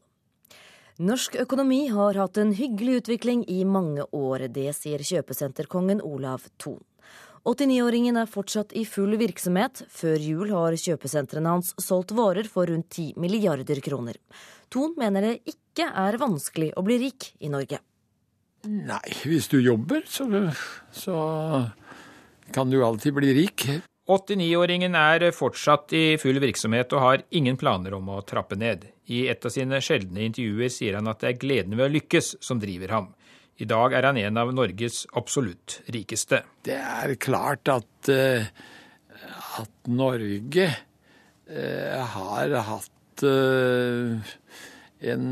Norsk 1.03 1.35
økonomi 1.43 1.89
har 1.91 2.14
hatt 2.14 2.39
en 2.39 2.53
hyggelig 2.55 3.01
utvikling 3.01 3.41
i 3.51 3.64
mange 3.66 4.05
år. 4.14 4.47
Det 4.55 4.68
sier 4.78 5.03
kjøpesenterkongen 5.03 6.03
Olav 6.07 6.47
Thon. 6.62 6.78
89-åringen 7.45 8.16
er 8.16 8.28
fortsatt 8.30 8.72
i 8.72 8.86
full 8.88 9.18
virksomhet. 9.20 9.82
Før 9.92 10.16
jul 10.16 10.53
har 10.55 10.76
kjøpesentrene 10.80 11.57
hans 11.57 11.74
solgt 11.82 12.14
varer 12.16 12.49
for 12.49 12.70
rundt 12.70 12.88
10 12.97 13.18
milliarder 13.20 13.82
kroner. 13.84 14.16
Thon 14.72 14.95
mener 14.97 15.26
det 15.28 15.34
ikke 15.53 15.90
er 15.92 16.16
vanskelig 16.20 16.72
å 16.72 16.84
bli 16.86 16.97
rik 17.05 17.34
i 17.45 17.53
Norge. 17.53 17.82
Nei, 18.64 19.05
hvis 19.28 19.51
du 19.53 19.59
jobber, 19.61 20.07
så, 20.09 20.24
så 20.88 21.16
kan 22.55 22.72
du 22.72 22.80
alltid 22.84 23.12
bli 23.18 23.34
rik. 23.36 23.66
89-åringen 24.09 24.97
er 24.97 25.26
fortsatt 25.36 25.92
i 25.97 26.05
full 26.20 26.40
virksomhet 26.40 26.92
og 26.97 27.05
har 27.05 27.26
ingen 27.36 27.61
planer 27.61 27.97
om 27.97 28.09
å 28.12 28.22
trappe 28.24 28.57
ned. 28.57 28.88
I 29.12 29.26
et 29.28 29.45
av 29.45 29.53
sine 29.53 29.80
sjeldne 29.84 30.24
intervjuer 30.24 30.72
sier 30.72 30.97
han 30.97 31.12
at 31.12 31.20
det 31.20 31.34
er 31.34 31.40
gleden 31.45 31.76
ved 31.76 31.90
å 31.90 31.92
lykkes 31.92 32.34
som 32.45 32.61
driver 32.61 32.97
ham. 32.97 33.12
I 33.62 33.66
dag 33.70 33.92
er 33.94 34.09
han 34.09 34.18
en 34.18 34.40
av 34.40 34.50
Norges 34.55 35.05
absolutt 35.14 35.78
rikeste. 35.94 36.40
Det 36.66 36.74
er 36.74 37.14
klart 37.22 37.70
at, 37.70 38.11
uh, 38.11 38.42
at 39.61 39.90
Norge 39.94 40.66
uh, 40.66 42.00
har 42.16 42.57
hatt 42.66 43.24
uh, 43.28 44.32
en 45.05 45.28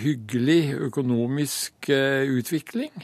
hyggelig 0.00 0.60
økonomisk 0.88 1.88
utvikling 1.90 2.94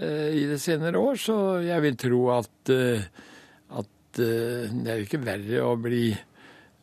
i 0.00 0.44
det 0.48 0.56
senere 0.62 0.96
år, 0.96 1.18
så 1.20 1.34
jeg 1.60 1.84
vil 1.84 1.96
tro 2.00 2.20
at 2.32 2.70
at 2.72 4.16
det 4.16 4.88
er 4.88 5.02
ikke 5.02 5.20
verre 5.20 5.60
å 5.60 5.74
bli 5.76 6.06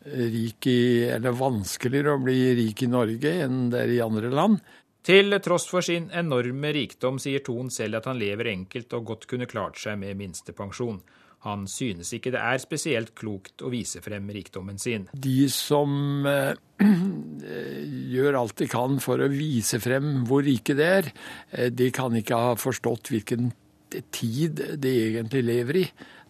rik 0.06 0.68
i, 0.70 1.08
eller 1.10 1.34
vanskeligere 1.34 2.14
å 2.14 2.22
bli 2.22 2.36
rik 2.60 2.84
i 2.86 2.90
Norge 2.92 3.32
enn 3.42 3.66
det 3.72 3.80
er 3.82 3.94
i 3.96 3.98
andre 4.04 4.30
land. 4.30 4.62
Til 5.08 5.32
tross 5.40 5.64
for 5.70 5.80
sin 5.80 6.10
enorme 6.12 6.68
rikdom 6.76 7.16
sier 7.22 7.40
Thon 7.40 7.70
selv 7.72 8.02
at 8.02 8.08
han 8.10 8.18
lever 8.20 8.50
enkelt 8.50 8.92
og 8.98 9.06
godt 9.08 9.22
kunne 9.30 9.48
klart 9.48 9.78
seg 9.80 9.96
med 10.02 10.18
minstepensjon. 10.18 10.98
Han 11.46 11.64
synes 11.70 12.10
ikke 12.12 12.32
det 12.34 12.42
er 12.42 12.58
spesielt 12.60 13.14
klokt 13.16 13.62
å 13.62 13.70
vise 13.72 14.02
frem 14.04 14.26
rikdommen 14.34 14.76
sin. 14.82 15.06
De 15.14 15.46
som 15.54 16.26
eh, 16.28 16.58
gjør 18.14 18.40
alt 18.42 18.58
de 18.60 18.68
kan 18.68 18.98
for 19.00 19.22
å 19.22 19.30
vise 19.32 19.80
frem 19.80 20.26
hvor 20.28 20.44
rike 20.44 20.76
de 20.76 20.88
er, 20.98 21.10
eh, 21.54 21.70
de 21.72 21.88
kan 21.94 22.12
ikke 22.18 22.42
ha 22.42 22.52
forstått 22.60 23.12
hvilken 23.14 23.52
tid 24.12 24.60
de 24.76 24.94
egentlig 25.06 25.44
lever 25.46 25.82
i. 25.86 25.88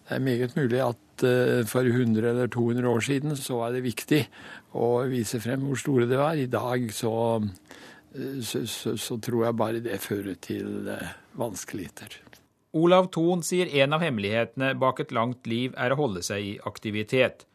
Det 0.09 0.15
er 0.15 0.23
meget 0.23 0.55
mulig 0.55 0.79
at 0.85 1.25
eh, 1.27 1.65
for 1.69 1.89
100 1.89 2.29
eller 2.31 2.47
200 2.53 2.87
år 2.89 3.03
siden 3.09 3.35
så 3.35 3.59
var 3.59 3.75
det 3.75 3.83
viktig 3.85 4.23
å 4.77 4.93
vise 5.09 5.41
frem 5.43 5.67
hvor 5.67 5.83
store 5.83 6.07
det 6.09 6.21
var. 6.21 6.37
I 6.39 6.47
dag 6.49 6.87
så, 6.95 7.11
så, 8.41 8.63
så, 8.67 8.95
så 8.97 9.17
tror 9.21 9.45
jeg 9.45 9.57
bare 9.59 9.83
det 9.85 9.99
fører 10.01 10.37
til 10.41 10.87
eh, 10.89 11.13
vanskeligheter. 11.37 12.17
Olav 12.77 13.09
Thon 13.13 13.41
sier 13.45 13.69
en 13.81 13.95
av 13.97 14.03
hemmelighetene 14.05 14.75
bak 14.77 15.01
et 15.01 15.13
langt 15.15 15.47
liv 15.49 15.73
er 15.77 15.93
å 15.93 15.99
holde 15.99 16.21
seg 16.25 16.45
i 16.45 16.57
aktivitet. 16.69 17.45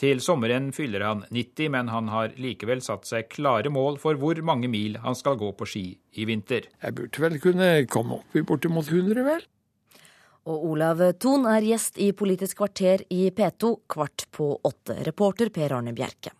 Til 0.00 0.22
sommeren 0.24 0.70
fyller 0.72 1.02
han 1.04 1.24
90, 1.28 1.72
men 1.74 1.90
han 1.92 2.08
har 2.08 2.32
likevel 2.40 2.80
satt 2.80 3.04
seg 3.08 3.28
klare 3.34 3.68
mål 3.72 3.98
for 4.00 4.16
hvor 4.16 4.38
mange 4.46 4.70
mil 4.72 4.96
han 5.02 5.18
skal 5.18 5.36
gå 5.40 5.50
på 5.58 5.68
ski 5.68 5.84
i 6.16 6.26
vinter. 6.28 6.70
Jeg 6.80 6.96
burde 6.96 7.24
vel 7.26 7.40
kunne 7.42 7.70
komme 7.90 8.20
opp 8.22 8.38
i 8.38 8.44
bortimot 8.46 8.88
100, 8.88 9.20
vel? 9.26 9.44
Og 10.48 10.64
Olav 10.72 11.02
Thon 11.20 11.44
er 11.50 11.66
gjest 11.66 12.00
i 12.00 12.14
Politisk 12.16 12.62
kvarter 12.62 13.04
i 13.12 13.26
P2 13.36 13.74
kvart 13.92 14.30
på 14.32 14.54
åtte. 14.64 14.96
Reporter 15.04 15.52
Per 15.52 15.76
Arne 15.76 15.92
Bjerke. 15.92 16.32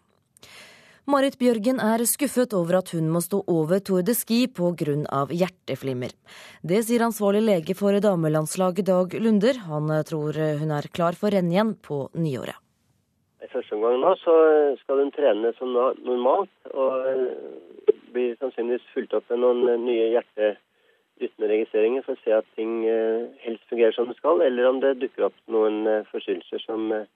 Marit 1.07 1.38
Bjørgen 1.40 1.80
er 1.80 2.05
skuffet 2.05 2.53
over 2.53 2.80
at 2.80 2.92
hun 2.92 3.09
må 3.12 3.22
stå 3.24 3.40
over 3.48 3.80
Tour 3.80 4.03
de 4.05 4.14
Ski 4.14 4.46
pga. 4.48 5.26
hjerteflimmer. 5.32 6.12
Det 6.62 6.82
sier 6.84 7.07
ansvarlig 7.07 7.42
lege 7.46 7.74
for 7.74 7.92
damelandslaget 7.92 8.86
Dag 8.86 9.14
Lunder. 9.14 9.55
Han 9.70 9.88
tror 10.05 10.36
hun 10.61 10.70
er 10.70 10.88
klar 10.92 11.16
for 11.16 11.30
renn 11.30 11.51
igjen 11.51 11.76
på 11.80 12.09
nyåret. 12.14 12.59
I 13.40 13.48
første 13.48 13.74
omgang 13.74 14.01
nå 14.01 14.14
så 14.20 14.34
skal 14.82 15.01
hun 15.01 15.14
trene 15.16 15.55
som 15.57 15.72
normalt, 16.05 16.53
og 16.74 17.07
blir 18.12 18.36
sannsynligvis 18.40 18.90
fulgt 18.92 19.14
opp 19.16 19.30
med 19.30 19.40
noen 19.40 19.86
nye 19.86 20.11
hjerteflimmer 20.12 20.59
rytmeregistreringer 21.20 22.05
for 22.07 22.16
å 22.16 22.22
se 22.24 22.34
at 22.34 22.48
ting 22.57 22.84
eh, 22.88 23.28
helst 23.44 23.66
fungerer 23.70 23.94
som 23.96 24.09
det 24.09 24.16
skal, 24.18 24.40
eller 24.44 24.68
om 24.68 24.80
det 24.82 24.96
dukker 25.03 25.28
opp 25.28 25.36
noen 25.53 25.82
eh, 25.88 26.07
forstyrrelser 26.12 26.62
som 26.64 26.88
eh, 26.96 27.09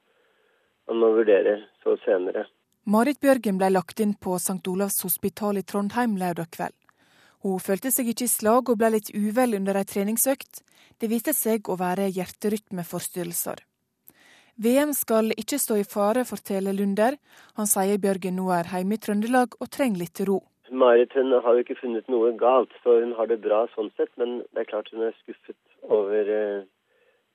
man 0.91 1.01
må 1.01 1.12
vurdere 1.16 1.62
så 1.85 1.97
senere. 2.05 2.47
Marit 2.85 3.16
Bjørgen 3.16 3.57
ble 3.57 3.70
lagt 3.72 4.01
inn 4.05 4.11
på 4.12 4.35
St. 4.37 4.61
Olavs 4.68 4.99
hospital 5.07 5.57
i 5.57 5.62
Trondheim 5.64 6.18
lørdag 6.20 6.51
kveld. 6.53 6.74
Hun 7.41 7.62
følte 7.66 7.89
seg 7.89 8.11
ikke 8.12 8.26
i 8.26 8.32
slag 8.32 8.68
og 8.68 8.76
ble 8.76 8.91
litt 8.93 9.09
uvel 9.16 9.57
under 9.57 9.78
ei 9.80 9.87
treningsøkt. 9.89 10.61
Det 11.01 11.09
viste 11.09 11.32
seg 11.32 11.64
å 11.72 11.78
være 11.80 12.11
hjerterytmeforstyrrelser. 12.12 13.62
VM 14.61 14.93
skal 14.93 15.32
ikke 15.32 15.57
stå 15.62 15.78
i 15.80 15.87
fare, 15.89 16.26
forteller 16.28 16.76
Lunder. 16.76 17.16
Han 17.57 17.72
sier 17.72 17.97
Bjørgen 18.05 18.37
nå 18.37 18.51
er 18.53 18.68
hjemme 18.68 19.01
i 19.01 19.03
Trøndelag 19.09 19.57
og 19.57 19.72
trenger 19.72 20.05
litt 20.05 20.24
ro. 20.28 20.43
Marit 20.68 21.16
hun 21.16 21.32
har 21.32 21.57
jo 21.57 21.64
ikke 21.64 21.80
funnet 21.80 22.12
noe 22.12 22.37
galt, 22.37 22.76
så 22.85 23.01
hun 23.01 23.16
har 23.16 23.32
det 23.32 23.41
bra 23.49 23.64
sånn 23.72 23.95
sett. 23.97 24.12
Men 24.20 24.43
det 24.53 24.66
er 24.66 24.72
klart 24.74 24.93
hun 24.93 25.09
er 25.09 25.16
skuffet 25.22 25.57
over 25.89 26.37
eh, 26.37 26.68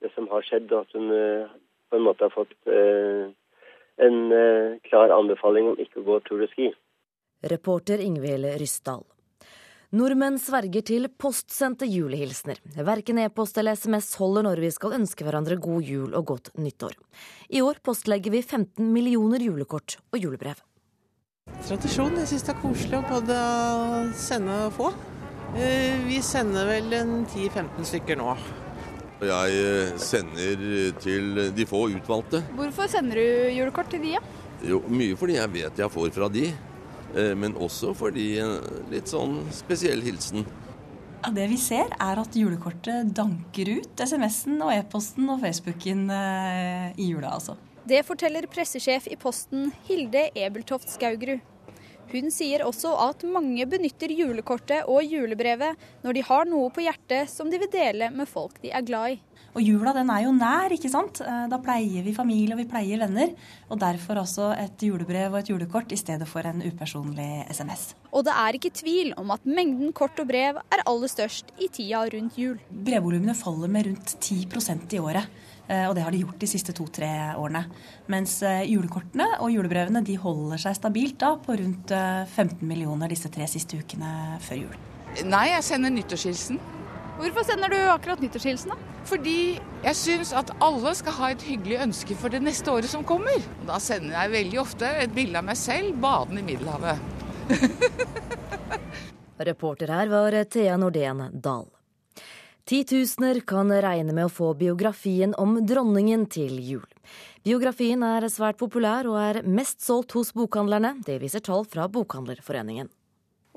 det 0.05 0.13
som 0.13 0.29
har 0.29 0.45
skjedd, 0.45 0.69
og 0.69 0.85
at 0.85 0.93
hun 0.93 1.09
eh, 1.09 1.59
på 1.89 1.97
en 1.97 2.05
måte 2.05 2.29
har 2.29 2.37
fått 2.37 2.53
eh, 2.69 3.33
en 4.05 4.19
eh, 4.31 4.79
klar 4.87 5.13
anbefaling 5.15 5.71
om 5.71 5.79
ikke 5.79 6.01
å 6.01 6.07
gå 6.07 6.19
tur 6.27 6.43
og 6.45 6.51
Ski. 6.53 6.71
Reporter 7.51 8.01
Ingvild 8.03 8.47
Ryssdal. 8.59 9.05
Nordmenn 9.89 10.35
sverger 10.37 10.83
til 10.85 11.07
postsendte 11.17 11.87
julehilsener. 11.89 12.59
Verken 12.85 13.17
e-post 13.23 13.57
eller 13.57 13.73
SMS 13.73 14.11
holder 14.21 14.45
når 14.45 14.61
vi 14.61 14.69
skal 14.75 14.93
ønske 14.99 15.25
hverandre 15.25 15.57
god 15.57 15.87
jul 15.87 16.13
og 16.13 16.27
godt 16.29 16.51
nyttår. 16.61 16.93
I 17.49 17.63
år 17.65 17.79
postlegger 17.81 18.35
vi 18.35 18.43
15 18.43 18.85
millioner 18.93 19.41
julekort 19.41 19.97
og 20.13 20.19
julebrev. 20.21 20.61
Tradisjon. 21.65 22.13
Jeg 22.21 22.29
syns 22.29 22.45
det 22.45 22.53
er 22.53 22.61
koselig 22.61 22.99
å 22.99 23.07
både 23.09 23.39
sende 24.13 24.59
og 24.67 24.75
få. 24.77 24.93
Eh, 25.57 25.97
vi 26.05 26.21
sender 26.21 26.69
vel 26.69 26.93
en 26.93 27.23
10-15 27.25 27.89
stykker 27.89 28.21
nå. 28.21 28.35
Jeg 29.19 29.55
eh, 29.59 29.97
sender 29.99 30.61
til 31.03 31.39
de 31.51 31.65
få 31.67 31.89
utvalgte. 31.91 32.39
Hvorfor 32.55 32.87
sender 32.87 33.19
du 33.19 33.49
julekort 33.51 33.89
til 33.91 34.03
de, 34.05 34.13
ja? 34.15 34.21
Jo, 34.63 34.79
Mye 34.87 35.17
fordi 35.19 35.35
jeg 35.35 35.51
vet 35.51 35.81
jeg 35.81 35.91
får 35.91 36.13
fra 36.15 36.29
de, 36.31 36.45
eh, 37.15 37.33
men 37.35 37.57
også 37.59 37.91
fordi 37.97 38.29
litt 38.91 39.11
sånn 39.11 39.41
spesiell 39.55 40.03
hilsen. 40.05 40.47
Ja, 41.19 41.33
det 41.35 41.49
vi 41.51 41.57
ser, 41.59 41.91
er 41.99 42.21
at 42.21 42.35
julekortet 42.39 43.11
danker 43.11 43.73
ut 43.81 44.03
SMS-en 44.07 44.61
og 44.63 44.71
e-posten 44.71 45.27
og 45.27 45.41
Facebooken 45.43 46.05
i 46.07 47.09
jula, 47.09 47.33
altså. 47.35 47.57
Det 47.89 48.05
forteller 48.07 48.47
pressesjef 48.47 49.09
i 49.11 49.17
Posten 49.19 49.73
Hilde 49.89 50.29
Ebeltoft 50.37 50.87
Skaugrud. 50.93 51.43
Hun 52.09 52.31
sier 52.33 52.63
også 52.65 52.95
at 53.05 53.23
mange 53.29 53.65
benytter 53.69 54.09
julekortet 54.17 54.87
og 54.89 55.05
julebrevet 55.05 55.77
når 56.01 56.17
de 56.17 56.23
har 56.25 56.47
noe 56.49 56.71
på 56.73 56.81
hjertet 56.81 57.29
som 57.29 57.51
de 57.51 57.59
vil 57.61 57.69
dele 57.69 58.09
med 58.09 58.29
folk 58.29 58.57
de 58.63 58.71
er 58.73 58.85
glad 58.85 59.17
i. 59.17 59.19
Og 59.57 59.65
jula 59.65 59.93
den 59.95 60.09
er 60.13 60.23
jo 60.25 60.33
nær, 60.35 60.73
ikke 60.73 60.91
sant. 60.91 61.21
Eh, 61.25 61.45
da 61.49 61.57
pleier 61.61 62.05
vi 62.05 62.13
familie 62.13 62.53
og 62.53 62.61
vi 62.61 62.67
pleier 62.69 63.01
venner. 63.01 63.33
Og 63.69 63.79
derfor 63.81 64.21
også 64.21 64.51
et 64.53 64.85
julebrev 64.85 65.33
og 65.33 65.39
et 65.41 65.49
julekort 65.49 65.93
i 65.93 65.97
stedet 65.99 66.27
for 66.29 66.45
en 66.45 66.61
upersonlig 66.65 67.47
SMS. 67.49 67.93
Og 68.13 68.25
det 68.27 68.35
er 68.35 68.57
ikke 68.57 68.73
tvil 68.77 69.13
om 69.17 69.33
at 69.33 69.45
mengden 69.49 69.93
kort 69.97 70.19
og 70.21 70.29
brev 70.29 70.61
er 70.61 70.85
aller 70.85 71.11
størst 71.11 71.53
i 71.57 71.69
tida 71.73 72.05
rundt 72.13 72.37
jul. 72.37 72.59
Brevvolumene 72.69 73.37
faller 73.37 73.71
med 73.73 73.89
rundt 73.89 74.17
10% 74.21 74.97
i 74.97 75.01
året. 75.01 75.29
Eh, 75.69 75.85
og 75.85 75.93
det 75.95 76.01
har 76.01 76.13
de 76.13 76.23
gjort 76.23 76.41
de 76.41 76.49
siste 76.49 76.73
to-tre 76.73 77.09
årene. 77.37 77.61
Mens 78.09 78.39
eh, 78.45 78.65
julekortene 78.71 79.27
og 79.37 79.53
julebrevene 79.53 80.01
de 80.05 80.15
holder 80.17 80.61
seg 80.65 80.79
stabilt 80.79 81.19
da 81.21 81.35
på 81.43 81.59
rundt 81.59 81.93
15 81.93 82.57
eh, 82.57 82.65
millioner 82.65 83.13
disse 83.13 83.29
tre 83.33 83.45
siste 83.49 83.77
ukene 83.77 84.39
før 84.45 84.63
jul. 84.63 84.77
Nei, 85.29 85.49
jeg 85.53 85.65
sender 85.65 85.93
nyttårshilsen. 85.93 86.57
Hvorfor 87.19 87.45
sender 87.45 87.73
du 87.73 87.77
akkurat 87.91 88.21
nyttårshilsen? 88.23 88.73
da? 88.73 88.77
Fordi 89.09 89.59
jeg 89.83 89.97
syns 89.97 90.31
at 90.37 90.51
alle 90.63 90.93
skal 90.97 91.17
ha 91.17 91.31
et 91.33 91.45
hyggelig 91.45 91.81
ønske 91.85 92.17
for 92.17 92.33
det 92.33 92.41
neste 92.43 92.71
året 92.71 92.89
som 92.89 93.05
kommer. 93.05 93.41
Da 93.67 93.79
sender 93.83 94.15
jeg 94.15 94.35
veldig 94.37 94.61
ofte 94.61 94.89
et 95.03 95.13
bilde 95.15 95.41
av 95.41 95.49
meg 95.49 95.59
selv 95.59 95.97
badende 96.01 96.41
i 96.41 96.47
Middelhavet. 96.49 96.97
Reporter 99.49 99.91
her 99.93 100.07
var 100.11 100.35
Thea 100.51 100.77
Nordén 100.79 101.27
Dahl. 101.33 101.69
Titusener 102.69 103.39
kan 103.49 103.71
regne 103.73 104.13
med 104.13 104.27
å 104.27 104.29
få 104.29 104.51
biografien 104.53 105.31
om 105.41 105.55
dronningen 105.65 106.27
til 106.29 106.59
jul. 106.61 106.85
Biografien 107.41 108.03
er 108.05 108.27
svært 108.29 108.59
populær 108.59 109.09
og 109.09 109.17
er 109.17 109.39
mest 109.41 109.81
solgt 109.81 110.13
hos 110.13 110.29
bokhandlerne. 110.37 110.91
Det 111.01 111.15
viser 111.23 111.41
tall 111.41 111.65
fra 111.65 111.87
Bokhandlerforeningen. 111.89 112.91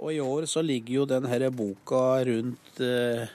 Og 0.01 0.15
I 0.15 0.23
år 0.25 0.49
så 0.49 0.63
ligger 0.65 1.03
jo 1.03 1.05
denne 1.11 1.51
boka 1.53 2.25
rundt, 2.25 2.81
eh, 2.81 3.29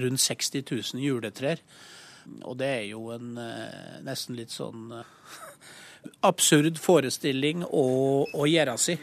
rundt 0.00 0.24
60 0.24 0.64
000 0.64 1.04
juletrær. 1.04 1.60
Og 2.48 2.56
det 2.56 2.72
er 2.78 2.86
jo 2.94 3.10
en 3.12 3.36
eh, 3.36 4.00
nesten 4.08 4.38
litt 4.38 4.54
sånn 4.54 4.94
eh, 4.96 5.12
absurd 6.24 6.80
forestilling 6.80 7.66
å, 7.68 7.84
å 8.32 8.48
gjøre 8.48 8.78
si. 8.80 8.96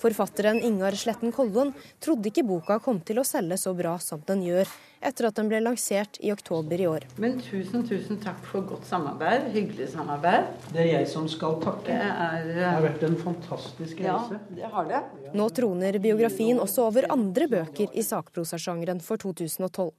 Forfatteren 0.00 0.62
Ingar 0.64 0.96
Sletten 0.96 1.32
Kollon 1.36 1.72
trodde 2.00 2.30
ikke 2.30 2.46
boka 2.46 2.78
kom 2.80 3.00
til 3.04 3.20
å 3.20 3.28
selge 3.28 3.58
så 3.60 3.74
bra 3.76 3.96
som 4.02 4.24
den 4.28 4.44
gjør, 4.46 4.70
etter 5.00 5.28
at 5.28 5.36
den 5.38 5.50
ble 5.50 5.60
lansert 5.62 6.18
i 6.24 6.32
oktober 6.32 6.80
i 6.80 6.86
år. 6.90 7.06
Men 7.22 7.38
tusen, 7.42 7.84
tusen 7.88 8.20
takk 8.22 8.40
for 8.48 8.66
godt 8.68 8.86
samarbeid. 8.88 9.50
Hyggelig 9.54 9.90
samarbeid. 9.92 10.48
Det 10.72 10.82
er 10.84 10.90
jeg 10.92 11.10
som 11.12 11.28
skal 11.30 11.58
takke. 11.62 11.90
Det, 11.90 11.98
er, 11.98 12.48
det 12.48 12.64
har 12.64 12.82
vært 12.84 13.06
en 13.08 13.18
fantastisk 13.20 14.02
reise. 14.02 14.40
Ja, 14.40 14.56
det 14.60 14.72
har 14.72 14.90
det. 14.90 15.02
Nå 15.36 15.48
troner 15.56 16.00
biografien 16.02 16.60
også 16.62 16.88
over 16.88 17.08
andre 17.12 17.48
bøker 17.52 17.92
i 17.92 18.04
sakprosasjangeren 18.06 19.02
for 19.04 19.20
2012. 19.22 19.92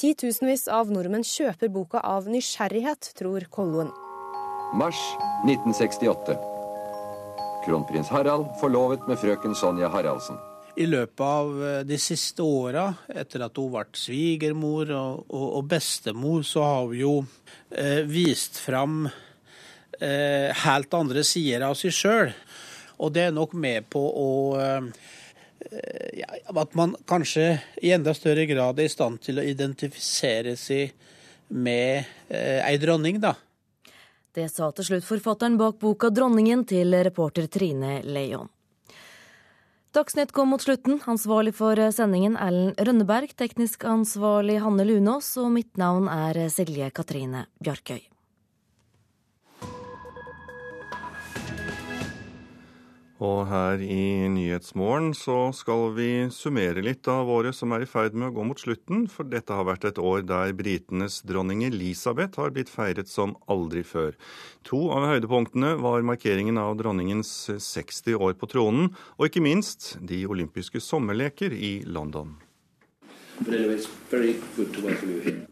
Titusenvis 0.00 0.66
av 0.72 0.90
nordmenn 0.90 1.26
kjøper 1.26 1.70
boka 1.72 2.00
av 2.02 2.28
nysgjerrighet, 2.32 3.12
tror 3.18 3.44
Kolloen. 3.52 3.92
Mars 4.74 4.98
1968. 5.44 6.38
Kronprins 7.66 8.08
Harald 8.08 8.48
forlovet 8.60 9.04
med 9.10 9.20
frøken 9.20 9.54
Sonja 9.54 9.90
Haraldsen. 9.92 10.38
I 10.80 10.86
løpet 10.88 11.20
av 11.24 11.50
eh, 11.66 11.80
de 11.84 11.98
siste 12.00 12.44
åra, 12.44 12.86
etter 13.08 13.44
at 13.44 13.58
hun 13.60 13.72
ble 13.74 13.84
svigermor 14.00 14.92
og, 14.96 15.24
og, 15.28 15.46
og, 15.58 15.64
bestemor, 15.68 16.44
så 16.46 16.64
har 16.64 16.86
hun 16.88 16.96
jo 16.96 17.14
eh, 17.68 18.00
vist 18.08 18.60
fram 18.64 19.04
eh, 19.06 20.48
helt 20.64 20.96
andre 20.96 21.24
sider 21.26 21.66
av 21.68 21.76
seg 21.78 21.94
sjøl. 21.94 22.32
Og 23.00 23.12
det 23.12 23.28
er 23.28 23.36
nok 23.36 23.56
med 23.56 23.88
på 23.92 24.00
å 24.00 24.30
eh, 24.60 24.88
ja, 26.16 26.28
At 26.56 26.72
man 26.78 26.94
kanskje 27.08 27.58
i 27.84 27.92
enda 27.92 28.14
større 28.16 28.46
grad 28.48 28.80
er 28.80 28.88
i 28.88 28.92
stand 28.92 29.20
til 29.24 29.40
å 29.40 29.44
identifisere 29.44 30.56
seg 30.56 30.94
med 31.50 32.08
eh, 32.28 32.78
dronning, 32.80 33.20
da. 33.20 33.34
Det 34.30 34.46
sa 34.48 34.70
til 34.72 34.86
slutt 34.86 35.04
forfatteren 35.04 35.58
bak 35.58 35.80
boka 35.82 36.08
'Dronningen' 36.08 36.64
til 36.64 36.94
reporter 37.04 37.48
Trine 37.50 37.98
Leion. 38.06 38.48
Dagsnytt 39.90 40.30
kom 40.32 40.52
mot 40.54 40.62
slutten. 40.62 41.00
Ansvarlig 41.10 41.56
for 41.58 41.74
sendingen 41.90 42.36
Erlend 42.38 42.78
Rønneberg, 42.78 43.32
teknisk 43.34 43.82
ansvarlig 43.90 44.60
Hanne 44.62 44.86
Lunås, 44.86 45.32
og 45.42 45.50
mitt 45.56 45.80
navn 45.82 46.06
er 46.06 46.44
Silje 46.54 46.92
Katrine 46.94 47.48
Bjarkøy. 47.58 47.98
Og 53.20 53.42
her 53.50 53.82
i 53.84 54.28
Nyhetsmorgen 54.32 55.10
så 55.12 55.50
skal 55.52 55.90
vi 55.92 56.08
summere 56.32 56.80
litt 56.80 57.04
av 57.12 57.28
året 57.28 57.52
som 57.56 57.74
er 57.76 57.84
i 57.84 57.88
ferd 57.88 58.16
med 58.16 58.30
å 58.30 58.34
gå 58.38 58.46
mot 58.48 58.62
slutten, 58.62 59.04
for 59.12 59.28
dette 59.28 59.52
har 59.52 59.68
vært 59.68 59.84
et 59.90 60.00
år 60.00 60.24
der 60.24 60.54
britenes 60.56 61.20
dronning 61.28 61.66
Elisabeth 61.68 62.40
har 62.40 62.54
blitt 62.56 62.72
feiret 62.72 63.12
som 63.12 63.36
aldri 63.52 63.84
før. 63.84 64.16
To 64.72 64.86
av 64.96 65.10
høydepunktene 65.12 65.74
var 65.84 66.06
markeringen 66.08 66.56
av 66.60 66.78
dronningens 66.80 67.34
60 67.60 68.16
år 68.16 68.38
på 68.40 68.48
tronen, 68.56 68.94
og 69.20 69.28
ikke 69.28 69.44
minst 69.44 69.98
de 70.00 70.24
olympiske 70.24 70.80
sommerleker 70.80 71.52
i 71.52 71.82
London. 71.84 72.38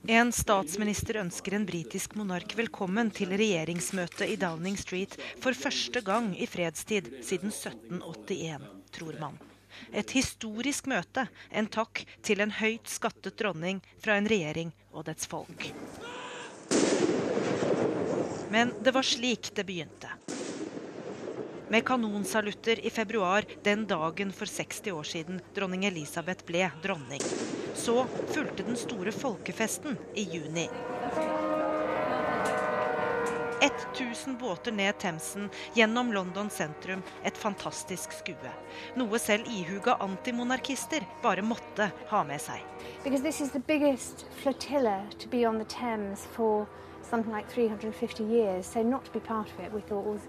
En 0.06 0.32
statsminister 0.32 1.16
ønsker 1.22 1.54
en 1.56 1.64
britisk 1.64 2.18
monark 2.20 2.52
velkommen 2.58 3.08
til 3.16 3.32
regjeringsmøtet 3.32 4.28
i 4.28 4.36
Downing 4.36 4.76
Street 4.76 5.16
for 5.40 5.56
første 5.56 6.02
gang 6.04 6.34
i 6.36 6.44
fredstid 6.50 7.08
siden 7.24 7.48
1781, 7.48 8.68
tror 8.92 9.16
man. 9.22 9.40
Et 9.96 10.12
historisk 10.18 10.90
møte, 10.92 11.24
en 11.48 11.70
takk 11.72 12.04
til 12.20 12.44
en 12.44 12.52
høyt 12.60 12.92
skattet 12.92 13.38
dronning 13.40 13.80
fra 14.04 14.18
en 14.20 14.28
regjering 14.28 14.74
og 14.92 15.08
dets 15.08 15.30
folk. 15.30 15.70
Men 18.52 18.76
det 18.84 18.92
var 18.92 19.06
slik 19.16 19.54
det 19.56 19.64
begynte 19.68 20.12
med 21.68 21.84
kanonsalutter 21.84 22.86
i 22.86 22.90
februar 22.90 23.44
den 23.62 23.86
dagen 23.86 24.32
for 24.32 24.46
60 24.48 24.92
år 24.92 25.02
siden 25.04 25.40
dronning 25.54 25.84
Elisabeth 25.84 26.46
ble 26.48 26.70
dronning. 26.82 27.24
Så 27.78 28.06
fulgte 28.26 28.66
den 28.66 28.76
store 28.76 29.12
folkefesten 29.14 29.98
i 30.14 30.26
juni. 30.32 30.66
1000 33.98 34.38
båter 34.38 34.72
ned 34.72 34.98
Themsen, 34.98 35.50
gjennom 35.74 36.12
London 36.12 36.50
sentrum. 36.50 37.02
Et 37.24 37.38
fantastisk 37.38 38.12
skue. 38.12 38.52
Noe 38.96 39.18
selv 39.18 39.46
ihuga 39.50 39.94
antimonarkister 39.94 41.06
bare 41.22 41.42
måtte 41.42 41.90
ha 42.10 42.24
med 42.24 42.40
seg. 42.42 42.62
Because 43.04 43.22
this 43.22 43.40
is 43.40 43.50
the 43.50 43.62
biggest 43.66 44.26
flotilla 44.42 45.02
to 45.18 45.28
be 45.28 45.46
on 45.46 45.58
the 45.58 45.64
Thames 45.64 46.26
for 46.34 46.66
something 47.02 47.34
like 47.34 47.48
350 47.50 48.24
years, 48.24 48.66
so 48.66 48.82
not 48.82 49.04
to 49.04 49.12
be 49.12 49.20
part 49.20 49.46
of 49.46 49.64
it 49.64 49.72
we 49.72 49.80
thought 49.80 50.06
was 50.06 50.22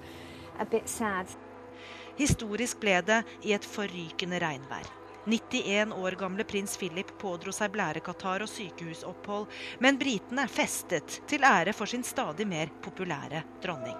Historisk 2.17 2.79
ble 2.79 2.97
det 3.07 3.23
i 3.47 3.53
et 3.55 3.63
forrykende 3.65 4.39
regnvær. 4.43 4.98
91 5.25 5.93
år 5.93 6.11
gamle 6.11 6.43
prins 6.43 6.77
Philip 6.77 7.11
pådro 7.21 7.51
seg 7.55 7.73
blærekatarr 7.73 8.45
og 8.45 8.51
sykehusopphold, 8.51 9.49
men 9.83 9.99
britene 9.99 10.47
festet 10.47 11.19
til 11.29 11.43
ære 11.43 11.73
for 11.75 11.89
sin 11.89 12.03
stadig 12.03 12.47
mer 12.47 12.71
populære 12.83 13.43
dronning. 13.63 13.97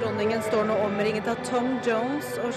Dronningen 0.00 0.42
står 0.48 0.64
nå 0.70 0.80
omringet 0.86 1.28
av 1.28 1.44
Tom 1.44 1.76
Jones 1.84 2.36
og 2.40 2.52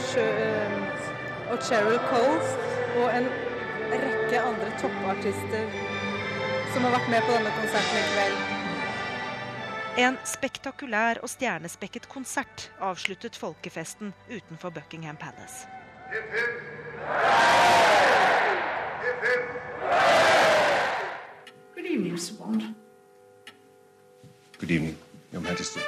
og 1.49 1.63
Cheryl 1.65 1.97
Coles 2.09 2.51
og 2.99 3.07
en 3.09 3.29
rekke 3.91 4.41
andre 4.41 4.69
toppartister 4.81 5.65
som 6.73 6.85
har 6.85 6.93
vært 6.93 7.09
med 7.11 7.25
på 7.25 7.35
denne 7.35 7.53
konserten 7.57 7.97
i 7.97 8.07
kveld. 8.13 8.57
En 9.99 10.19
spektakulær 10.23 11.19
og 11.25 11.31
stjernespekket 11.33 12.05
konsert 12.11 12.69
avsluttet 12.79 13.35
folkefesten 13.35 14.13
utenfor 14.29 14.69
Buckingham 14.69 15.17
Palace. 15.17 15.67
Good 21.75 21.85
evening, 21.85 22.17
Sir 22.17 22.35
Bond. 22.35 22.63
Good 24.59 24.71
evening, 24.71 24.97
Your 25.33 25.41
Majesty. 25.41 25.81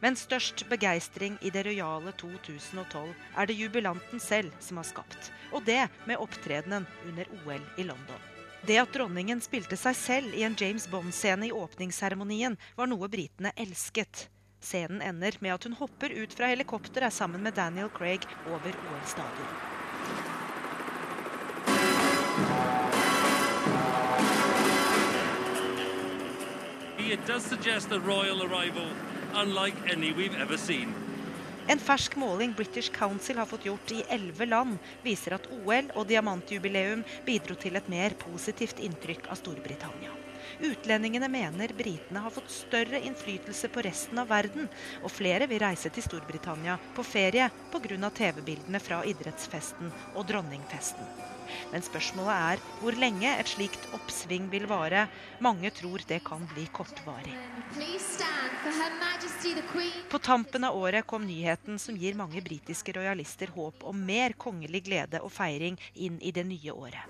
Men 0.00 0.16
størst 0.16 0.62
begeistring 0.70 1.38
i 1.42 1.50
det 1.50 1.64
rojale 1.66 2.12
2012 2.20 3.14
er 3.34 3.46
det 3.50 3.56
jubilanten 3.58 4.20
selv 4.22 4.54
som 4.62 4.78
har 4.78 4.86
skapt. 4.86 5.32
Og 5.50 5.64
det 5.66 5.88
med 6.06 6.22
opptredenen 6.22 6.86
under 7.08 7.26
OL 7.40 7.64
i 7.76 7.86
London. 7.88 8.26
Det 8.62 8.78
at 8.78 8.92
dronningen 8.94 9.40
spilte 9.42 9.78
seg 9.78 9.96
selv 9.98 10.34
i 10.34 10.44
en 10.46 10.56
James 10.58 10.86
Bond-scene 10.90 11.48
i 11.48 11.54
åpningsseremonien, 11.54 12.58
var 12.78 12.90
noe 12.90 13.10
britene 13.10 13.52
elsket. 13.58 14.28
Scenen 14.62 15.02
ender 15.02 15.38
med 15.42 15.54
at 15.54 15.66
hun 15.66 15.78
hopper 15.78 16.14
ut 16.14 16.34
fra 16.34 16.50
helikopteret 16.50 17.14
sammen 17.14 17.42
med 17.42 17.54
Daniel 17.58 17.90
Craig 17.90 18.26
over 18.46 18.70
OL-stadion. 18.70 19.52
It 27.08 27.24
does 27.26 27.42
suggest 27.42 27.90
a 27.90 27.98
royal 27.98 28.42
arrival 28.42 28.90
En 31.68 31.78
fersk 31.78 32.16
måling 32.16 32.54
British 32.56 32.90
Council 32.92 33.36
har 33.36 33.46
fått 33.46 33.66
gjort 33.68 33.90
i 33.92 34.02
elleve 34.08 34.46
land, 34.46 34.78
viser 35.04 35.36
at 35.36 35.48
OL 35.52 35.90
og 35.94 36.06
diamantjubileum 36.08 37.04
bidro 37.26 37.54
til 37.60 37.76
et 37.76 37.90
mer 37.92 38.16
positivt 38.20 38.80
inntrykk 38.80 39.28
av 39.28 39.36
Storbritannia. 39.42 40.14
Utlendingene 40.64 41.28
mener 41.28 41.74
britene 41.76 42.22
har 42.24 42.32
fått 42.34 42.50
større 42.50 43.02
innflytelse 43.04 43.68
på 43.68 43.84
resten 43.84 44.18
av 44.18 44.30
verden, 44.32 44.68
og 45.02 45.12
flere 45.12 45.46
vil 45.50 45.60
reise 45.62 45.92
til 45.92 46.06
Storbritannia 46.06 46.78
på 46.96 47.04
ferie 47.06 47.50
pga. 47.72 48.10
TV-bildene 48.10 48.80
fra 48.80 49.04
idrettsfesten 49.06 49.92
og 50.14 50.24
dronningfesten. 50.26 51.37
Men 51.72 51.84
spørsmålet 51.84 52.34
er 52.34 52.62
hvor 52.80 52.98
lenge 52.98 53.32
et 53.34 53.50
slikt 53.50 53.88
oppsving 53.96 54.48
vil 54.52 54.68
vare. 54.70 55.06
Mange 55.44 55.70
tror 55.74 56.02
det 56.08 56.22
kan 56.26 56.44
bli 56.52 56.66
kortvarig. 56.72 57.34
På 60.10 60.18
tampen 60.18 60.64
av 60.64 60.76
året 60.76 61.06
kom 61.06 61.26
nyheten 61.26 61.78
som 61.78 61.96
gir 61.96 62.16
mange 62.18 62.42
britiske 62.44 62.92
rojalister 62.96 63.52
håp 63.54 63.84
om 63.86 64.00
mer 64.06 64.34
kongelig 64.38 64.84
glede 64.88 65.22
og 65.22 65.32
feiring 65.32 65.78
inn 65.94 66.18
i 66.20 66.32
det 66.34 66.44
nye 66.48 66.72
året. 66.72 67.04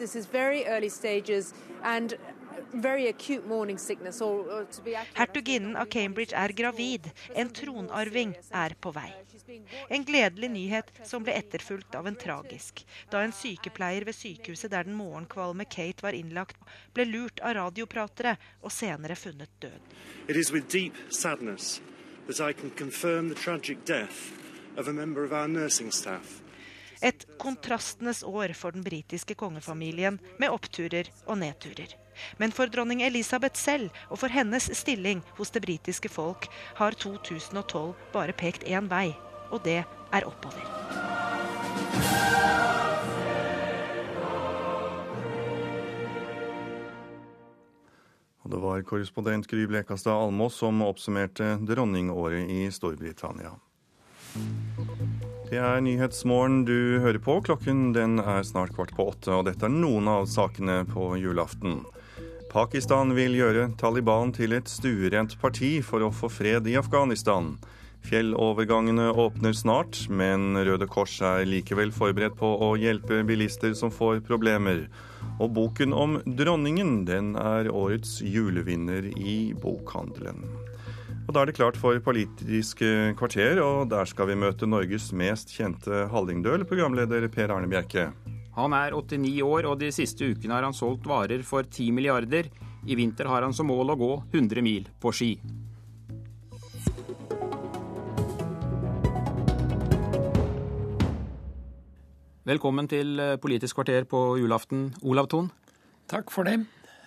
Hertuginnen 5.18 5.76
av 5.78 5.88
Cambridge 5.94 6.36
er 6.36 6.52
gravid. 6.52 7.10
En 7.34 7.50
tronarving 7.54 8.36
er 8.50 8.76
på 8.80 8.92
vei. 8.92 9.10
En 9.88 10.04
gledelig 10.04 10.50
nyhet 10.50 10.90
som 11.04 11.24
ble 11.24 11.32
etterfulgt 11.38 11.94
av 11.94 12.06
en 12.06 12.16
tragisk. 12.16 12.84
Da 13.10 13.22
en 13.24 13.32
sykepleier 13.32 14.04
ved 14.04 14.16
sykehuset 14.16 14.72
der 14.72 14.84
den 14.88 14.96
morgenkvalme 14.98 15.64
Kate 15.64 16.04
var 16.04 16.16
innlagt, 16.16 16.58
ble 16.94 17.06
lurt 17.08 17.40
av 17.40 17.56
radiopratere 17.58 18.36
og 18.62 18.72
senere 18.74 19.16
funnet 19.16 19.52
død. 19.62 19.94
It 20.28 20.36
is 20.36 20.52
with 20.52 20.68
deep 20.68 20.96
sadness 21.10 21.80
that 22.26 22.40
I 22.40 22.52
can 22.52 22.70
confirm 22.70 23.28
the 23.28 23.38
tragic 23.38 23.84
death 23.86 24.32
of 24.76 24.88
a 24.88 24.92
member 24.92 25.24
of 25.24 25.32
our 25.32 25.48
nursing 25.48 25.92
staff. 25.92 26.42
Et 27.00 27.26
kontrastenes 27.38 28.24
år 28.26 28.52
for 28.58 28.74
den 28.74 28.82
britiske 28.82 29.34
kongefamilien, 29.38 30.18
med 30.38 30.50
oppturer 30.50 31.06
og 31.26 31.38
nedturer. 31.38 31.94
Men 32.36 32.52
for 32.52 32.66
dronning 32.66 33.04
Elisabeth 33.06 33.54
selv 33.60 33.94
og 34.10 34.18
for 34.18 34.34
hennes 34.34 34.66
stilling 34.74 35.22
hos 35.38 35.54
det 35.54 35.62
britiske 35.62 36.10
folk 36.10 36.48
har 36.80 36.98
2012 36.98 37.94
bare 38.12 38.34
pekt 38.34 38.66
én 38.66 38.90
vei, 38.90 39.14
og 39.50 39.62
det 39.64 39.82
er 39.82 40.28
oppover. 40.28 40.64
Det 48.48 48.56
var 48.56 48.82
korrespondent 48.82 49.46
Gry 49.46 49.66
Blekastad 49.68 50.16
Almås 50.24 50.54
som 50.54 50.80
oppsummerte 50.82 51.58
dronningåret 51.68 52.48
i 52.48 52.70
Storbritannia. 52.72 53.52
Det 55.50 55.60
er 55.60 55.82
Nyhetsmorgen 55.84 56.62
du 56.64 56.98
hører 57.04 57.20
på. 57.20 57.36
Klokken 57.44 57.92
den 57.92 58.18
er 58.18 58.42
snart 58.48 58.72
kvart 58.76 58.94
på 58.96 59.06
åtte, 59.12 59.30
og 59.36 59.46
dette 59.50 59.68
er 59.68 59.72
noen 59.72 60.08
av 60.08 60.26
sakene 60.32 60.80
på 60.88 61.10
julaften. 61.20 61.82
Pakistan 62.48 63.12
vil 63.16 63.36
gjøre 63.36 63.68
Taliban 63.80 64.32
til 64.32 64.56
et 64.56 64.68
stuerent 64.72 65.36
parti 65.40 65.78
for 65.84 66.04
å 66.04 66.12
få 66.12 66.32
fred 66.32 66.68
i 66.72 66.78
Afghanistan. 66.80 67.54
Fjellovergangene 68.06 69.10
åpner 69.10 69.52
snart, 69.52 70.04
men 70.08 70.56
Røde 70.56 70.86
Kors 70.88 71.18
er 71.24 71.44
likevel 71.48 71.90
forberedt 71.92 72.38
på 72.38 72.48
å 72.64 72.72
hjelpe 72.78 73.20
bilister 73.26 73.74
som 73.76 73.90
får 73.92 74.22
problemer. 74.28 74.86
Og 75.38 75.52
boken 75.56 75.92
om 75.92 76.16
dronningen, 76.38 77.04
den 77.08 77.34
er 77.36 77.70
årets 77.70 78.18
julevinner 78.22 79.10
i 79.18 79.52
bokhandelen. 79.58 80.46
Og 81.28 81.34
Da 81.34 81.42
er 81.42 81.50
det 81.50 81.58
klart 81.58 81.76
for 81.76 82.00
Politisk 82.00 82.80
kvarter, 83.18 83.60
og 83.60 83.90
der 83.90 84.08
skal 84.08 84.30
vi 84.30 84.38
møte 84.40 84.64
Norges 84.64 85.10
mest 85.12 85.52
kjente 85.52 86.06
hallingdøl, 86.08 86.64
programleder 86.64 87.28
Per 87.28 87.52
Arne 87.52 87.68
Bjerke. 87.68 88.08
Han 88.56 88.72
er 88.72 88.96
89 88.96 89.42
år, 89.44 89.68
og 89.68 89.78
de 89.78 89.92
siste 89.92 90.32
ukene 90.32 90.56
har 90.56 90.64
han 90.64 90.74
solgt 90.74 91.06
varer 91.06 91.44
for 91.44 91.68
10 91.68 91.92
milliarder. 91.92 92.48
I 92.88 92.96
vinter 92.96 93.28
har 93.28 93.44
han 93.44 93.52
som 93.52 93.68
mål 93.68 93.92
å 93.92 93.98
gå 94.00 94.12
100 94.32 94.64
mil 94.64 94.88
på 94.98 95.12
ski. 95.12 95.34
Velkommen 102.48 102.86
til 102.88 103.18
eh, 103.20 103.34
Politisk 103.36 103.76
kvarter 103.76 104.06
på 104.08 104.18
julaften, 104.40 104.86
Olav 105.04 105.26
Thon. 105.28 105.50
Takk 106.08 106.30
for 106.32 106.48
det. 106.48 106.62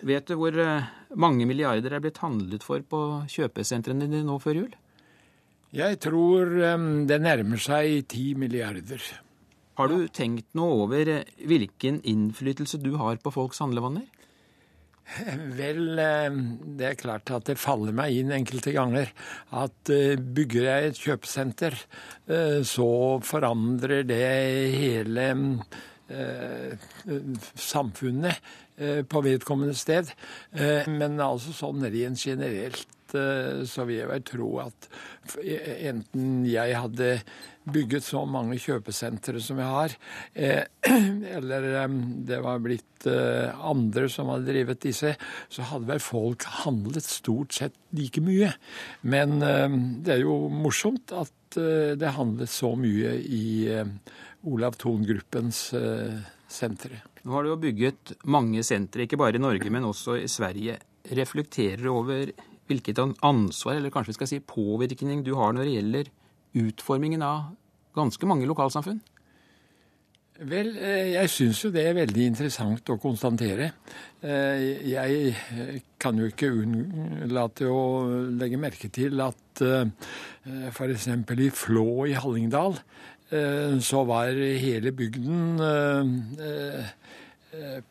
Vet 0.06 0.28
du 0.28 0.36
hvor 0.38 0.54
eh, 0.54 0.86
mange 1.18 1.48
milliarder 1.50 1.96
er 1.96 2.02
blitt 2.04 2.20
handlet 2.22 2.62
for 2.62 2.84
på 2.86 3.00
kjøpesentrene 3.32 4.06
dine 4.06 4.22
nå 4.28 4.36
før 4.38 4.60
jul? 4.60 4.76
Jeg 5.74 5.98
tror 6.04 6.52
det 7.08 7.18
nærmer 7.24 7.58
seg 7.58 8.04
ti 8.12 8.36
milliarder. 8.38 9.02
Har 9.80 9.90
du 9.90 10.06
tenkt 10.14 10.46
noe 10.54 10.84
over 10.84 11.10
eh, 11.10 11.34
hvilken 11.50 11.98
innflytelse 12.06 12.78
du 12.78 12.92
har 13.02 13.18
på 13.18 13.34
folks 13.34 13.64
handlevaner? 13.64 14.06
Vel, 15.58 15.98
det 16.78 16.86
er 16.88 16.98
klart 17.00 17.30
at 17.34 17.48
det 17.50 17.58
faller 17.60 17.92
meg 17.96 18.16
inn 18.16 18.32
enkelte 18.32 18.72
ganger 18.74 19.10
at 19.52 19.92
bygger 20.36 20.68
jeg 20.68 20.88
et 20.88 21.00
kjøpesenter, 21.02 21.76
så 22.64 22.88
forandrer 23.26 24.06
det 24.08 24.22
hele 24.76 25.26
samfunnet 27.60 28.40
på 29.12 29.22
vedkommende 29.28 29.76
sted. 29.76 30.08
Men 30.88 31.20
altså 31.20 31.52
sånn 31.56 31.84
rent 31.84 32.24
generelt 32.24 32.88
så 33.12 33.86
vil 33.88 34.00
jeg 34.00 34.10
vel 34.10 34.22
tro 34.26 34.50
at 34.62 34.88
enten 35.88 36.44
jeg 36.48 36.76
hadde 36.78 37.10
bygget 37.72 38.04
så 38.06 38.24
mange 38.26 38.58
kjøpesentre 38.58 39.40
som 39.42 39.60
jeg 39.62 39.70
har, 39.70 39.94
eller 41.36 41.68
det 42.26 42.40
var 42.42 42.62
blitt 42.64 43.06
andre 43.06 44.08
som 44.10 44.32
hadde 44.32 44.50
drevet 44.50 44.82
disse, 44.82 45.14
så 45.52 45.68
hadde 45.70 45.90
vel 45.90 46.02
folk 46.02 46.46
handlet 46.64 47.06
stort 47.06 47.54
sett 47.54 47.78
like 47.94 48.22
mye. 48.24 48.50
Men 49.06 49.38
det 50.02 50.16
er 50.16 50.24
jo 50.24 50.36
morsomt 50.50 51.14
at 51.14 51.58
det 51.98 52.16
handlet 52.16 52.50
så 52.50 52.74
mye 52.78 53.14
i 53.22 53.46
Olav 54.50 54.78
Thon-gruppens 54.82 55.68
sentre. 56.52 57.02
Nå 57.22 57.36
har 57.36 57.44
du 57.44 57.52
jo 57.52 57.60
bygget 57.62 58.16
mange 58.30 58.62
sentre, 58.66 59.04
ikke 59.04 59.20
bare 59.20 59.38
i 59.38 59.42
Norge, 59.42 59.70
men 59.70 59.86
også 59.86 60.18
i 60.18 60.30
Sverige. 60.30 60.78
Reflekterer 61.14 61.82
du 61.82 61.92
over 61.92 62.32
hvilket 62.70 63.00
ansvar, 63.22 63.76
eller 63.76 63.92
kanskje 63.92 64.12
vi 64.12 64.18
skal 64.20 64.30
si 64.30 64.40
påvirkning, 64.40 65.24
du 65.26 65.34
har 65.38 65.52
når 65.52 65.66
det 65.66 65.76
gjelder 65.76 66.12
utformingen 66.62 67.22
av 67.26 67.50
ganske 67.96 68.28
mange 68.28 68.46
lokalsamfunn? 68.48 69.00
Vel, 70.42 70.72
jeg 71.12 71.30
syns 71.30 71.60
jo 71.62 71.70
det 71.70 71.84
er 71.86 71.94
veldig 71.94 72.24
interessant 72.32 72.88
å 72.90 72.96
konstatere. 72.98 73.68
Jeg 74.24 75.74
kan 76.02 76.18
jo 76.18 76.30
ikke 76.32 76.48
unnlate 76.50 77.68
å 77.70 77.82
legge 78.40 78.58
merke 78.58 78.88
til 78.90 79.20
at 79.22 79.62
f.eks. 80.72 81.06
i 81.12 81.50
Flå 81.54 81.86
i 82.10 82.16
Hallingdal 82.16 82.74
så 83.84 84.02
var 84.08 84.32
hele 84.34 84.90
bygden 84.96 85.60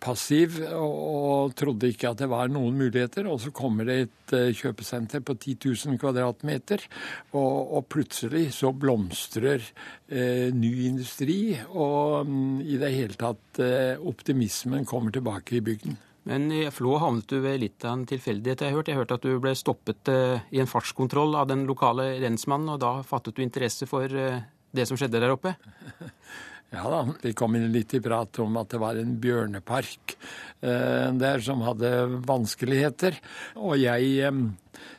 passiv 0.01 0.57
og 0.73 1.53
trodde 1.57 1.91
ikke 1.91 2.09
at 2.09 2.21
det 2.23 2.29
var 2.31 2.49
noen 2.51 2.77
muligheter. 2.79 3.27
Og 3.29 3.41
så 3.43 3.53
kommer 3.55 3.87
det 3.87 3.97
et 4.01 4.35
kjøpesenter 4.57 5.23
på 5.25 5.35
10 5.37 5.57
000 5.87 5.99
kvadratmeter, 6.01 6.85
og, 7.33 7.75
og 7.77 7.87
plutselig 7.91 8.47
så 8.57 8.71
blomstrer 8.73 9.61
eh, 9.61 10.49
ny 10.55 10.71
industri. 10.89 11.41
Og 11.71 12.29
mm, 12.29 12.61
i 12.65 12.79
det 12.81 12.93
hele 12.95 13.19
tatt 13.19 13.61
eh, 13.61 13.99
optimismen 13.99 14.87
kommer 14.89 15.13
tilbake 15.13 15.59
i 15.59 15.65
bygden. 15.65 15.99
Men 16.29 16.51
i 16.53 16.67
Flå 16.69 16.99
havnet 17.01 17.29
du 17.31 17.39
ved 17.41 17.63
litt 17.63 17.85
av 17.85 17.95
en 17.97 18.05
tilfeldighet. 18.09 18.61
Jeg 18.61 18.73
har 18.73 18.77
hørt, 18.77 18.91
jeg 18.91 18.99
hørte 18.99 19.17
at 19.17 19.25
du 19.25 19.39
ble 19.41 19.55
stoppet 19.57 20.11
eh, 20.11 20.43
i 20.53 20.61
en 20.61 20.69
fartskontroll 20.69 21.33
av 21.39 21.49
den 21.49 21.65
lokale 21.69 22.11
rensmannen, 22.21 22.75
og 22.75 22.81
da 22.83 22.99
fattet 23.05 23.37
du 23.37 23.43
interesse 23.45 23.89
for 23.89 24.05
eh, 24.05 24.43
det 24.71 24.85
som 24.87 24.99
skjedde 24.99 25.21
der 25.21 25.33
oppe? 25.33 25.55
Ja 26.71 26.85
da, 26.87 27.01
vi 27.19 27.33
kom 27.35 27.57
inn 27.57 27.67
litt 27.73 27.91
i 27.97 27.99
prat 27.99 28.39
om 28.39 28.55
at 28.61 28.71
det 28.71 28.79
var 28.79 28.95
en 28.95 29.17
bjørnepark 29.19 30.13
eh, 30.63 31.09
der 31.19 31.43
som 31.43 31.65
hadde 31.65 31.89
vanskeligheter. 32.23 33.17
Og 33.59 33.75
jeg 33.81 34.13
eh, 34.23 34.37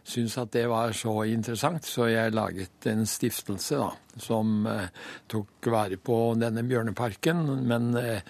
syntes 0.05 0.37
at 0.43 0.53
det 0.53 0.67
var 0.69 0.93
så 0.93 1.15
interessant, 1.33 1.89
så 1.89 2.11
jeg 2.13 2.35
laget 2.37 2.91
en 2.93 3.07
stiftelse 3.09 3.81
da, 3.81 3.89
som 4.21 4.69
eh, 4.69 4.91
tok 5.33 5.71
vare 5.73 5.97
på 5.97 6.19
denne 6.43 6.67
bjørneparken. 6.69 7.41
Men 7.65 7.89
eh, 8.03 8.21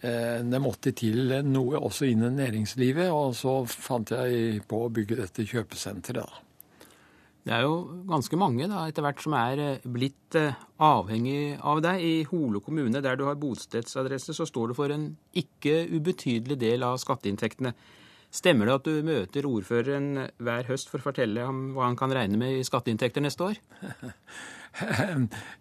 det 0.00 0.62
måtte 0.64 0.96
til 0.96 1.36
noe 1.44 1.76
også 1.76 2.08
innen 2.08 2.40
næringslivet, 2.40 3.12
og 3.12 3.36
så 3.36 3.58
fant 3.68 4.16
jeg 4.16 4.64
på 4.64 4.86
å 4.86 4.92
bygge 4.92 5.20
dette 5.20 5.44
kjøpesenteret. 5.44 6.24
da. 6.24 6.45
Det 7.46 7.54
er 7.54 7.62
jo 7.62 8.02
ganske 8.10 8.38
mange 8.40 8.66
da, 8.66 8.88
etter 8.90 9.04
hvert 9.06 9.20
som 9.22 9.36
er 9.38 9.60
blitt 9.86 10.34
avhengig 10.82 11.60
av 11.62 11.78
deg. 11.84 12.02
I 12.02 12.24
Hole 12.26 12.58
kommune, 12.58 12.98
der 13.04 13.14
du 13.14 13.22
har 13.28 13.38
bostedsadresse, 13.38 14.34
så 14.34 14.48
står 14.50 14.72
du 14.72 14.74
for 14.74 14.90
en 14.90 15.12
ikke 15.30 15.84
ubetydelig 15.94 16.58
del 16.58 16.82
av 16.82 16.98
skatteinntektene. 16.98 17.70
Stemmer 18.34 18.66
det 18.66 18.74
at 18.80 18.88
du 18.90 19.06
møter 19.06 19.46
ordføreren 19.46 20.26
hver 20.42 20.66
høst 20.66 20.90
for 20.90 20.98
å 20.98 21.06
fortelle 21.06 21.46
ham 21.46 21.70
hva 21.76 21.86
han 21.86 21.96
kan 21.98 22.10
regne 22.12 22.40
med 22.40 22.58
i 22.58 22.66
skatteinntekter 22.66 23.24
neste 23.24 23.52
år? 23.52 23.62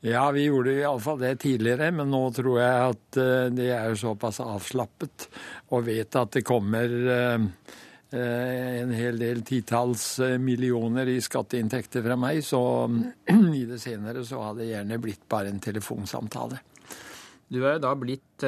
Ja, 0.03 0.25
vi 0.35 0.41
gjorde 0.43 0.73
iallfall 0.75 1.21
det 1.21 1.37
tidligere, 1.39 1.87
men 1.95 2.09
nå 2.11 2.19
tror 2.35 2.57
jeg 2.59 2.89
at 2.89 3.19
de 3.55 3.69
er 3.71 3.93
såpass 3.95 4.41
avslappet 4.43 5.29
og 5.71 5.85
vet 5.87 6.17
at 6.19 6.33
det 6.35 6.43
kommer 6.43 6.91
en 8.15 8.93
hel 8.95 9.19
del 9.19 9.41
titalls 9.47 10.05
millioner 10.39 11.09
i 11.11 11.17
skatteinntekter 11.23 12.03
fra 12.05 12.15
meg, 12.19 12.39
så 12.45 12.61
i 13.59 13.65
det 13.67 13.81
senere 13.83 14.23
så 14.27 14.41
hadde 14.43 14.63
det 14.63 14.71
gjerne 14.71 15.01
blitt 15.03 15.27
bare 15.31 15.51
en 15.51 15.61
telefonsamtale. 15.63 16.61
Du 17.51 17.59
er 17.61 17.75
jo 17.75 17.83
da 17.83 17.91
blitt 17.99 18.45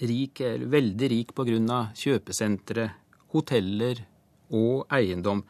rik, 0.00 0.40
eller 0.40 0.66
veldig 0.66 1.10
rik 1.12 1.34
pga. 1.36 1.80
kjøpesentre, 1.96 2.88
hoteller 3.32 4.02
og 4.50 4.86
eiendom. 4.92 5.44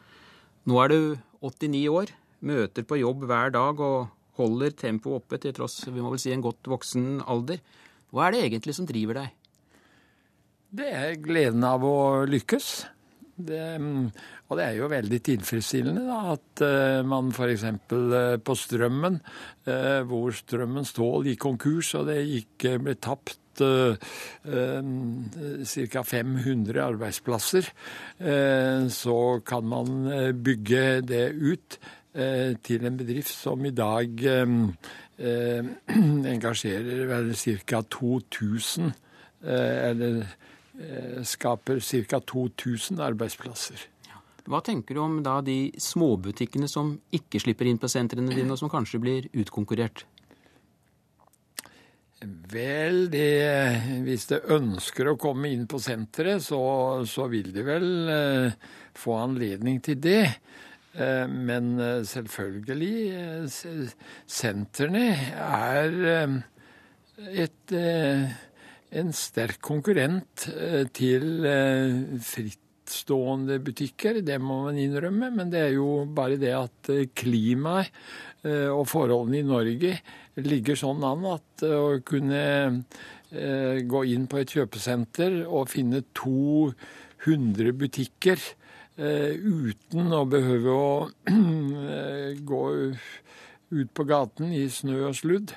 Nå 0.67 0.83
er 0.83 0.89
du 0.91 1.17
89 1.41 1.87
år, 1.89 2.13
møter 2.39 2.83
på 2.83 2.99
jobb 2.99 3.25
hver 3.27 3.51
dag 3.51 3.79
og 3.79 4.09
holder 4.37 4.75
tempoet 4.77 5.23
oppe 5.23 5.39
til 5.41 5.53
tross 5.57 5.87
vi 5.87 6.01
må 6.01 6.11
vel 6.13 6.21
si 6.21 6.31
en 6.33 6.43
godt 6.45 6.67
voksen 6.69 7.21
alder. 7.25 7.61
Hva 8.13 8.27
er 8.27 8.35
det 8.35 8.43
egentlig 8.45 8.75
som 8.77 8.87
driver 8.87 9.21
deg? 9.21 9.33
Det 10.77 10.87
er 10.91 11.19
gleden 11.23 11.63
av 11.63 11.83
å 11.87 12.25
lykkes. 12.27 12.85
Det, 13.37 13.77
og 14.49 14.57
det 14.57 14.63
er 14.65 14.79
jo 14.79 14.87
veldig 14.89 15.19
tilfredsstillende 15.21 16.07
da, 16.07 16.31
at 16.33 16.61
uh, 16.65 17.05
man 17.05 17.27
f.eks. 17.29 17.63
Uh, 17.91 18.15
eh, 18.17 18.37
på 18.41 18.55
Strømmen, 18.57 19.19
uh, 19.69 20.01
hvor 20.09 20.33
Strømmen 20.33 20.85
Stål 20.87 21.27
gikk 21.29 21.43
konkurs 21.45 21.93
og 21.99 22.07
det 22.09 22.17
gikk, 22.25 22.65
ble 22.81 22.95
tapt 22.97 23.37
ca. 23.57 23.97
500 26.05 26.77
arbeidsplasser, 26.77 27.65
så 28.93 29.41
kan 29.49 29.65
man 29.65 30.05
bygge 30.45 31.01
det 31.01 31.33
ut 31.33 31.79
til 32.61 32.85
en 32.85 32.99
bedrift 32.99 33.33
som 33.33 33.65
i 33.65 33.73
dag 33.73 34.13
engasjerer 36.35 37.09
vel 37.09 37.33
ca. 37.33 37.81
2000 37.97 38.93
eller 39.41 40.21
Eh, 40.21 40.37
skaper 41.25 41.79
ca. 41.81 42.19
2000 42.21 42.99
arbeidsplasser. 43.01 43.87
Hva 44.47 44.61
tenker 44.63 44.95
du 44.95 45.01
om 45.03 45.17
da 45.25 45.39
de 45.43 45.73
småbutikkene 45.81 46.69
som 46.71 46.93
ikke 47.11 47.41
slipper 47.43 47.67
inn 47.67 47.79
på 47.81 47.89
sentrene 47.91 48.31
dine, 48.31 48.53
og 48.53 48.61
som 48.61 48.71
kanskje 48.71 49.01
blir 49.03 49.27
utkonkurrert? 49.35 50.05
Vel, 52.49 53.03
det, 53.13 54.01
hvis 54.07 54.25
det 54.31 54.39
ønsker 54.55 55.11
å 55.11 55.17
komme 55.21 55.51
inn 55.53 55.67
på 55.69 55.77
senteret, 55.83 56.41
så, 56.41 56.61
så 57.05 57.27
vil 57.29 57.51
de 57.53 57.65
vel 57.67 57.89
eh, 58.09 58.55
få 58.97 59.19
anledning 59.19 59.77
til 59.85 59.99
det. 60.01 60.23
Eh, 60.95 61.27
men 61.29 61.75
eh, 61.77 62.01
selvfølgelig, 62.07 62.95
eh, 63.13 63.93
sentrene 64.39 65.05
er 65.43 65.99
eh, 66.15 66.39
et 67.45 67.77
en 68.95 69.11
sterk 69.15 69.59
konkurrent 69.63 70.47
eh, 70.53 70.85
til 70.95 71.45
eh, 71.47 72.19
frittstående 72.23 73.59
butikker. 73.63 74.21
Det 74.25 74.37
må 74.39 74.63
man 74.67 74.79
innrømme, 74.79 75.31
men 75.35 75.51
det 75.51 75.65
er 75.65 75.75
jo 75.75 76.05
bare 76.07 76.39
det 76.39 76.53
at 76.55 76.91
eh, 76.93 77.07
klimaet 77.15 77.91
og 78.47 78.85
forholdene 78.87 79.41
i 79.41 79.43
Norge 79.43 79.89
ligger 80.39 80.77
sånn 80.79 81.01
an 81.03 81.25
at 81.27 81.63
å 81.67 81.97
kunne 82.05 82.43
gå 83.91 84.03
inn 84.07 84.27
på 84.29 84.37
et 84.39 84.53
kjøpesenter 84.55 85.41
og 85.43 85.67
finne 85.73 85.99
200 86.15 87.73
butikker 87.75 88.39
uten 88.95 90.15
å 90.15 90.21
behøve 90.31 90.77
å 90.77 90.93
gå 92.53 92.61
ut 93.73 93.91
på 93.99 94.07
gaten 94.07 94.53
i 94.55 94.63
snø 94.71 95.01
og 95.09 95.17
sludd, 95.17 95.51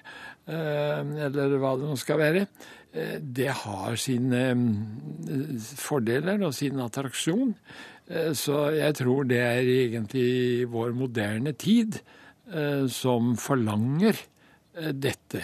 eller 0.51 1.59
hva 1.63 1.77
det 1.79 1.93
nå 1.93 2.01
skal 2.01 2.19
være, 2.25 2.47
det 2.93 3.53
har 3.63 3.95
sine 4.03 4.41
eh, 4.51 5.69
fordeler 5.79 6.43
og 6.43 6.55
sin 6.57 6.81
attraksjon. 6.83 7.55
Eh, 8.11 8.33
så 8.35 8.67
jeg 8.75 8.97
tror 8.99 9.29
det 9.31 9.39
er 9.45 9.71
egentlig 9.77 10.67
vår 10.71 10.97
moderne 10.99 11.55
tid 11.55 12.03
som 12.91 13.37
forlanger 13.39 14.17
dette. 14.91 15.39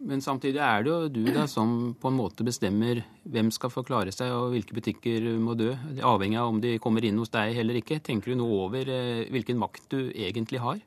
Men 0.00 0.22
samtidig 0.24 0.62
er 0.64 0.86
det 0.86 0.88
jo 0.88 1.10
du 1.12 1.26
da 1.34 1.42
som 1.52 1.90
på 2.00 2.08
en 2.08 2.16
måte 2.16 2.46
bestemmer 2.48 3.02
hvem 3.28 3.50
skal 3.52 3.68
få 3.74 3.82
klare 3.84 4.14
seg 4.16 4.32
og 4.32 4.54
hvilke 4.54 4.78
butikker 4.78 5.26
må 5.36 5.52
dø, 5.60 5.74
avhengig 6.00 6.38
av 6.40 6.48
om 6.48 6.62
de 6.64 6.78
kommer 6.80 7.04
inn 7.04 7.20
hos 7.20 7.34
deg 7.34 7.60
eller 7.60 7.76
ikke. 7.82 8.00
Tenker 8.00 8.32
du 8.32 8.40
noe 8.40 8.62
over 8.70 8.88
hvilken 9.36 9.60
makt 9.60 9.84
du 9.92 10.00
egentlig 10.14 10.62
har? 10.64 10.80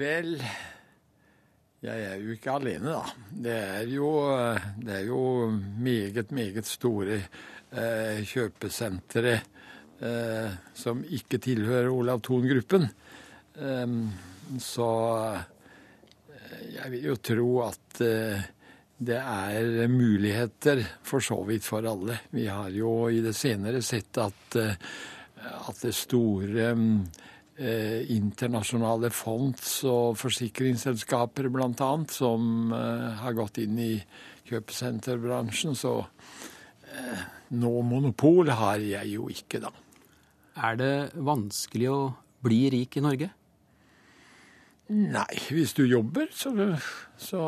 Vel 0.00 0.38
jeg 1.84 2.06
er 2.06 2.22
jo 2.22 2.32
ikke 2.34 2.54
alene, 2.56 2.94
da. 2.94 3.02
Det 3.46 3.56
er 3.56 3.90
jo, 3.92 4.10
det 4.80 4.94
er 5.00 5.04
jo 5.10 5.20
meget, 5.52 6.32
meget 6.34 6.66
store 6.68 7.18
eh, 7.20 8.22
kjøpesentre 8.26 9.34
eh, 9.36 10.56
som 10.74 11.04
ikke 11.04 11.40
tilhører 11.44 11.92
Olav 11.92 12.24
Thon-gruppen. 12.24 12.88
Eh, 13.60 13.98
så 14.62 14.90
jeg 16.76 16.92
vil 16.92 17.08
jo 17.10 17.16
tro 17.22 17.50
at 17.66 18.00
eh, 18.04 18.46
det 18.96 19.18
er 19.20 19.90
muligheter 19.92 20.80
for 21.04 21.24
så 21.24 21.36
vidt 21.44 21.66
for 21.66 21.84
alle. 21.84 22.20
Vi 22.32 22.46
har 22.48 22.72
jo 22.72 23.08
i 23.12 23.20
det 23.24 23.34
senere 23.36 23.82
sett 23.84 24.16
at, 24.22 24.56
eh, 24.56 24.72
at 25.68 25.82
det 25.82 25.94
store 25.96 26.72
Eh, 27.56 28.10
internasjonale 28.12 29.08
fonds 29.16 29.78
og 29.88 30.18
forsikringsselskaper 30.20 31.46
bl.a. 31.48 31.88
som 32.12 32.74
eh, 32.76 33.06
har 33.22 33.36
gått 33.38 33.62
inn 33.62 33.78
i 33.80 33.94
kjøpesenterbransjen. 34.50 35.72
Så 35.72 35.94
eh, 36.04 37.22
noe 37.56 37.80
monopol 37.80 38.52
har 38.52 38.84
jeg 38.84 39.14
jo 39.14 39.30
ikke, 39.32 39.62
da. 39.64 39.72
Er 40.68 40.76
det 40.76 40.92
vanskelig 41.16 41.88
å 41.94 41.98
bli 42.44 42.60
rik 42.76 43.00
i 43.00 43.06
Norge? 43.08 43.32
Nei, 44.92 45.40
hvis 45.48 45.72
du 45.80 45.86
jobber, 45.88 46.28
så, 46.36 46.52
så 47.16 47.42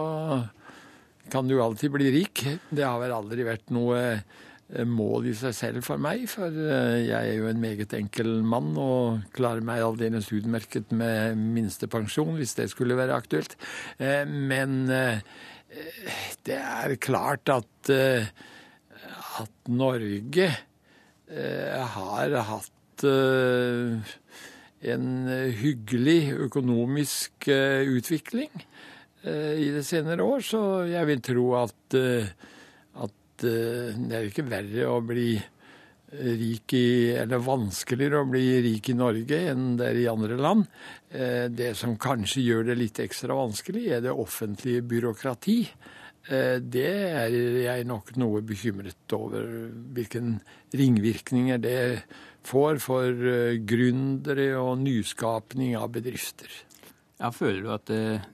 kan 1.28 1.52
du 1.52 1.60
alltid 1.60 1.92
bli 1.92 2.08
rik. 2.16 2.46
Det 2.72 2.88
har 2.88 2.96
vel 3.04 3.12
aldri 3.12 3.44
vært 3.44 3.68
noe 3.76 4.00
Eh, 4.00 4.47
mål 4.68 5.30
i 5.30 5.34
seg 5.36 5.54
selv 5.56 5.84
for 5.86 6.00
meg, 6.02 6.26
for 6.28 6.52
eh, 6.52 7.06
jeg 7.06 7.16
er 7.16 7.38
jo 7.38 7.48
en 7.48 7.60
meget 7.62 7.94
enkel 7.96 8.42
mann 8.44 8.74
og 8.76 9.22
klarer 9.36 9.64
meg 9.64 9.80
aldeles 9.80 10.28
utmerket 10.34 10.92
med 10.92 11.38
minstepensjon, 11.56 12.34
hvis 12.36 12.52
det 12.58 12.68
skulle 12.74 12.98
være 12.98 13.16
aktuelt. 13.16 13.56
Eh, 13.96 14.28
men 14.28 14.84
det 16.44 16.58
er 16.58 16.94
klart 17.00 17.48
at, 17.52 17.90
at 17.92 19.68
Norge 19.68 20.48
har 21.28 22.36
hatt 22.48 23.04
en 24.88 25.08
hyggelig 25.60 26.20
økonomisk 26.48 27.50
utvikling 27.52 28.64
i 29.28 29.68
det 29.74 29.84
senere 29.84 30.24
år, 30.24 30.40
så 30.40 30.62
jeg 30.88 31.10
vil 31.12 31.20
tro 31.28 31.46
at 31.60 31.98
Eh, 33.44 33.94
det 33.94 34.16
er 34.16 34.28
ikke 34.28 34.46
verre 34.48 34.88
å 34.90 34.98
bli 35.04 35.36
rik 36.08 36.72
i, 36.72 37.12
eller 37.20 37.42
vanskeligere 37.44 38.22
å 38.22 38.28
bli 38.30 38.44
rik 38.64 38.88
i 38.88 38.96
Norge 38.96 39.42
enn 39.50 39.74
det 39.76 39.90
er 39.90 40.00
i 40.00 40.08
andre 40.08 40.38
land. 40.40 40.64
Eh, 41.12 41.46
det 41.52 41.74
som 41.76 41.98
kanskje 42.00 42.46
gjør 42.46 42.70
det 42.70 42.78
litt 42.80 43.00
ekstra 43.04 43.36
vanskelig, 43.36 43.84
er 43.92 44.06
det 44.06 44.14
offentlige 44.14 44.86
byråkrati. 44.88 45.58
Eh, 46.32 46.56
det 46.64 46.88
er 46.88 47.36
jeg 47.66 47.88
nok 47.88 48.14
noe 48.20 48.40
bekymret 48.46 49.16
over, 49.16 49.44
hvilken 49.94 50.38
ringvirkninger 50.72 51.60
det 51.60 51.78
får 52.48 52.80
for 52.80 53.28
gründere 53.68 54.54
og 54.56 54.78
nyskapning 54.80 55.76
av 55.76 55.92
bedrifter. 55.92 56.48
Ja, 57.18 57.32
Føler 57.34 57.64
du 57.66 57.72
at 57.74 57.90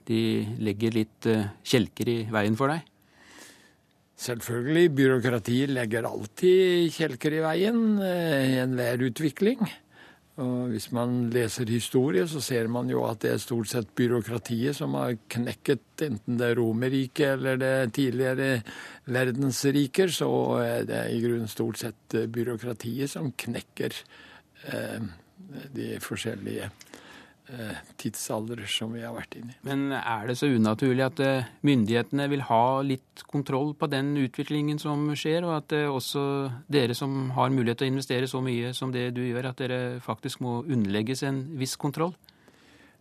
de 0.07 0.19
legger 0.61 0.93
litt 0.93 1.27
kjelker 1.65 2.11
i 2.13 2.19
veien 2.31 2.55
for 2.55 2.71
deg? 2.71 2.85
Selvfølgelig, 4.15 4.91
byråkratiet 4.95 5.73
legger 5.75 6.07
alltid 6.07 6.93
kjelker 6.95 7.35
i 7.35 7.41
veien 7.43 7.81
i 7.99 8.61
enhver 8.61 9.03
utvikling. 9.09 9.65
Og 10.39 10.71
hvis 10.71 10.89
man 10.91 11.29
leser 11.31 11.69
historie, 11.71 12.25
så 12.27 12.41
ser 12.43 12.67
man 12.71 12.89
jo 12.91 13.05
at 13.07 13.21
det 13.23 13.31
er 13.31 13.43
stort 13.43 13.69
sett 13.71 13.93
byråkratiet 13.95 14.75
som 14.75 14.95
har 14.99 15.15
knekket 15.31 16.03
enten 16.07 16.39
det 16.39 16.53
Romerriket 16.59 17.37
eller 17.37 17.59
det 17.59 17.93
tidligere 17.95 18.49
verdensriker, 19.07 20.11
så 20.11 20.31
er 20.63 20.89
det 20.89 21.05
i 21.15 21.21
grunnen 21.23 21.51
stort 21.51 21.79
sett 21.79 22.17
byråkratiet 22.35 23.15
som 23.15 23.31
knekker 23.31 23.95
eh, 24.71 25.07
de 25.75 25.95
forskjellige 26.03 26.67
Eh, 26.67 27.04
tidsalder 28.01 28.63
som 28.69 28.93
vi 28.95 29.03
har 29.05 29.13
vært 29.15 29.37
inne 29.39 29.53
i. 29.53 29.57
Men 29.67 29.93
er 29.95 30.27
det 30.29 30.37
så 30.39 30.49
unaturlig 30.49 31.05
at 31.05 31.21
eh, 31.23 31.49
myndighetene 31.65 32.27
vil 32.31 32.45
ha 32.47 32.81
litt 32.85 33.25
kontroll 33.29 33.73
på 33.77 33.89
den 33.91 34.13
utviklingen 34.17 34.79
som 34.81 35.07
skjer, 35.17 35.45
og 35.47 35.57
at 35.59 35.75
eh, 35.77 35.89
også 35.89 36.23
dere 36.71 36.97
som 36.97 37.29
har 37.37 37.53
mulighet 37.53 37.81
til 37.81 37.89
å 37.89 37.93
investere 37.93 38.29
så 38.31 38.41
mye 38.45 38.73
som 38.77 38.93
det 38.95 39.11
du 39.17 39.21
gjør, 39.25 39.51
at 39.51 39.61
dere 39.61 39.81
faktisk 40.05 40.41
må 40.45 40.61
underlegges 40.63 41.25
en 41.27 41.43
viss 41.59 41.77
kontroll? 41.81 42.15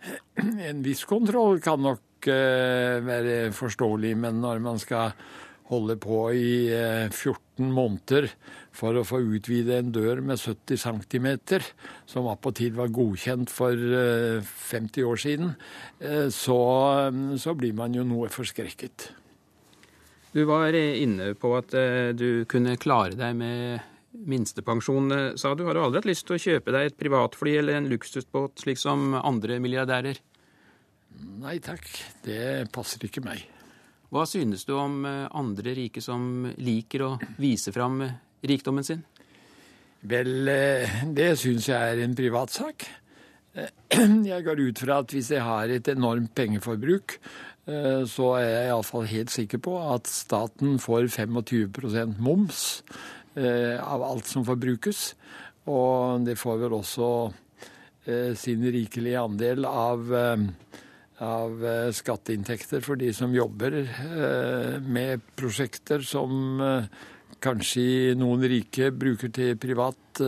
En 0.69 0.83
viss 0.85 1.05
kontroll 1.09 1.63
kan 1.65 1.81
nok 1.81 2.03
være 2.25 3.51
forståelig, 3.53 4.15
men 4.17 4.39
når 4.41 4.61
man 4.65 4.79
skal 4.81 5.13
holde 5.69 5.99
på 6.01 6.21
i 6.33 6.55
14 7.13 7.44
måneder 7.63 8.29
for 8.75 8.97
å 8.99 9.05
få 9.07 9.21
utvide 9.23 9.79
en 9.79 9.93
dør 9.95 10.23
med 10.25 10.41
70 10.41 10.81
cm, 10.83 11.29
som 12.11 12.29
attpåtil 12.31 12.75
var 12.79 12.93
godkjent 12.95 13.53
for 13.53 13.79
50 14.45 15.07
år 15.07 15.21
siden, 15.23 15.53
så, 16.35 16.59
så 17.39 17.55
blir 17.55 17.77
man 17.79 17.95
jo 17.95 18.03
noe 18.09 18.33
forskrekket. 18.35 19.09
Du 20.35 20.43
var 20.51 20.75
inne 20.75 21.31
på 21.39 21.53
at 21.55 21.71
du 22.19 22.43
kunne 22.51 22.75
klare 22.83 23.15
deg 23.15 23.39
med 23.39 23.91
minstepensjon, 24.15 25.37
sa 25.39 25.55
du. 25.55 25.65
Har 25.67 25.75
du 25.75 25.83
aldri 25.83 26.03
hatt 26.03 26.11
lyst 26.11 26.27
til 26.29 26.37
å 26.37 26.43
kjøpe 26.43 26.75
deg 26.75 26.91
et 26.91 26.99
privatfly 26.99 27.57
eller 27.61 27.79
en 27.79 27.91
luksusbåt, 27.91 28.59
slik 28.63 28.81
som 28.81 29.15
andre 29.21 29.61
milliardærer? 29.63 30.21
Nei 31.45 31.59
takk, 31.63 31.87
det 32.27 32.71
passer 32.75 33.07
ikke 33.07 33.23
meg. 33.25 33.45
Hva 34.15 34.23
synes 34.31 34.63
du 34.63 34.77
om 34.79 35.01
andre 35.03 35.73
rike 35.75 35.99
som 35.99 36.45
liker 36.63 37.03
å 37.03 37.09
vise 37.35 37.73
fram 37.75 37.99
rikdommen 38.47 38.87
sin? 38.87 39.01
Vel, 40.07 40.47
det 41.17 41.33
syns 41.41 41.67
jeg 41.67 41.75
er 41.97 42.03
en 42.05 42.15
privatsak. 42.15 42.85
Jeg 44.31 44.45
går 44.47 44.63
ut 44.69 44.81
fra 44.83 45.01
at 45.03 45.13
hvis 45.15 45.29
jeg 45.31 45.43
har 45.43 45.71
et 45.71 45.89
enormt 45.93 46.33
pengeforbruk, 46.35 47.13
så 48.11 48.31
er 48.41 48.49
jeg 48.49 48.71
iallfall 48.73 49.07
helt 49.07 49.31
sikker 49.31 49.61
på 49.63 49.77
at 49.79 50.11
staten 50.11 50.81
får 50.83 51.07
25% 51.15 52.19
moms 52.19 52.65
av 53.39 54.03
alt 54.03 54.27
som 54.27 54.43
forbrukes. 54.47 55.05
Og 55.71 56.27
det 56.27 56.35
får 56.41 56.59
vel 56.65 56.75
også 56.81 57.09
sin 58.43 58.67
rikelige 58.75 59.23
andel 59.23 59.71
av 59.71 60.11
av 61.23 61.61
skatteinntekter 61.95 62.83
for 62.83 62.99
de 62.99 63.13
som 63.15 63.35
jobber 63.35 63.77
med 64.83 65.23
prosjekter 65.39 66.03
som 66.03 66.59
kanskje 67.45 68.17
noen 68.19 68.43
rike 68.51 68.89
bruker 68.91 69.31
til 69.35 69.55
privat 69.63 70.23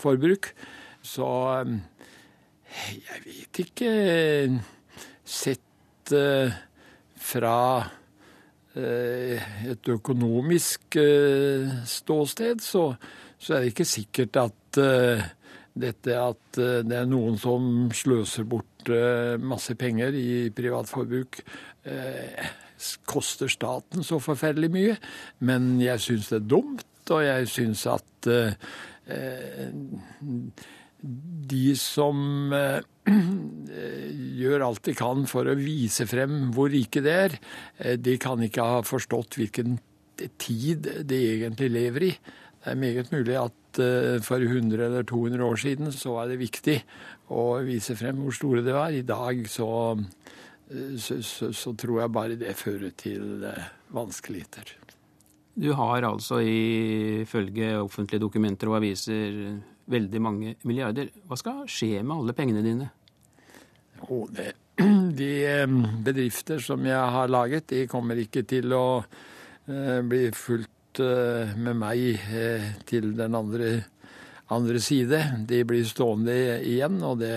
forbruk. 0.00 0.48
Så 1.04 1.28
jeg 2.68 3.22
vet 3.26 3.62
ikke 3.66 3.92
Sett 5.28 6.12
fra 7.28 7.56
et 8.78 9.90
økonomisk 9.92 10.96
ståsted, 11.92 12.62
så, 12.64 12.84
så, 13.36 13.54
er 13.54 13.60
det 13.60 13.72
ikke 13.74 13.88
sikkert 13.88 14.38
at 14.40 14.80
dette 15.78 16.16
at 16.16 16.60
det 16.88 16.96
er 16.96 17.10
noen 17.10 17.36
som 17.40 17.90
sløser 17.92 18.48
bort 18.48 18.77
masse 19.42 19.74
penger 19.78 20.16
i 20.16 20.48
privatforbruk, 20.54 21.40
koster 23.08 23.50
staten 23.50 24.06
så 24.06 24.20
forferdelig 24.22 24.70
mye. 24.74 24.96
Men 25.44 25.76
jeg 25.82 26.04
syns 26.04 26.30
det 26.32 26.40
er 26.40 26.48
dumt, 26.52 27.12
og 27.14 27.24
jeg 27.24 27.48
syns 27.50 27.86
at 27.90 28.28
de 31.52 31.66
som 31.78 32.52
gjør 34.40 34.64
alt 34.66 34.84
de 34.88 34.94
kan 34.98 35.26
for 35.30 35.48
å 35.48 35.58
vise 35.58 36.06
frem 36.10 36.50
hvor 36.54 36.70
rike 36.72 37.02
de 37.04 37.14
er, 37.14 37.38
de 37.96 38.16
kan 38.20 38.42
ikke 38.44 38.66
ha 38.66 38.82
forstått 38.86 39.38
hvilken 39.38 39.78
tid 40.40 40.88
de 41.06 41.20
egentlig 41.36 41.70
lever 41.70 42.08
i. 42.10 42.12
Det 42.58 42.72
er 42.72 42.80
meget 42.82 43.12
mulig 43.14 43.36
at 43.38 43.54
for 44.24 44.42
100 44.42 44.84
eller 44.86 45.06
200 45.08 45.44
år 45.44 45.60
siden 45.62 45.92
så 45.94 46.16
var 46.16 46.28
det 46.30 46.40
viktig 46.40 46.76
å 47.34 47.46
vise 47.66 47.96
frem 47.98 48.20
hvor 48.24 48.34
store 48.36 48.64
de 48.66 48.74
var. 48.74 48.94
I 48.94 49.06
dag 49.06 49.40
så, 49.50 49.70
så, 50.96 51.18
så, 51.22 51.50
så 51.52 51.74
tror 51.78 52.02
jeg 52.02 52.14
bare 52.14 52.38
det 52.40 52.56
fører 52.58 52.94
til 52.98 53.46
vanskeligheter. 53.94 54.76
Du 55.58 55.72
har 55.74 56.06
altså 56.06 56.38
ifølge 56.44 57.72
offentlige 57.80 58.22
dokumenter 58.22 58.70
og 58.70 58.78
aviser 58.78 59.58
veldig 59.90 60.20
mange 60.22 60.54
milliarder. 60.68 61.10
Hva 61.26 61.38
skal 61.40 61.64
skje 61.70 62.02
med 62.02 62.14
alle 62.14 62.36
pengene 62.36 62.62
dine? 62.62 62.90
Oh, 64.06 64.28
det, 64.30 64.52
de 65.22 65.32
bedrifter 66.06 66.62
som 66.62 66.86
jeg 66.86 67.14
har 67.16 67.32
laget, 67.32 67.66
de 67.72 67.88
kommer 67.90 68.20
ikke 68.22 68.44
til 68.48 68.72
å 68.76 68.86
bli 69.68 70.28
fulgt 70.32 70.77
uh, 71.02 71.54
med 71.56 71.78
meg 71.78 72.20
uh, 72.32 72.66
til 72.88 73.12
den 73.18 73.36
andre, 73.38 73.70
andre, 74.50 74.80
side. 74.80 75.20
De 75.48 75.62
blir 75.68 75.86
stående 75.88 76.34
igjen, 76.64 77.00
og 77.04 77.20
det 77.22 77.34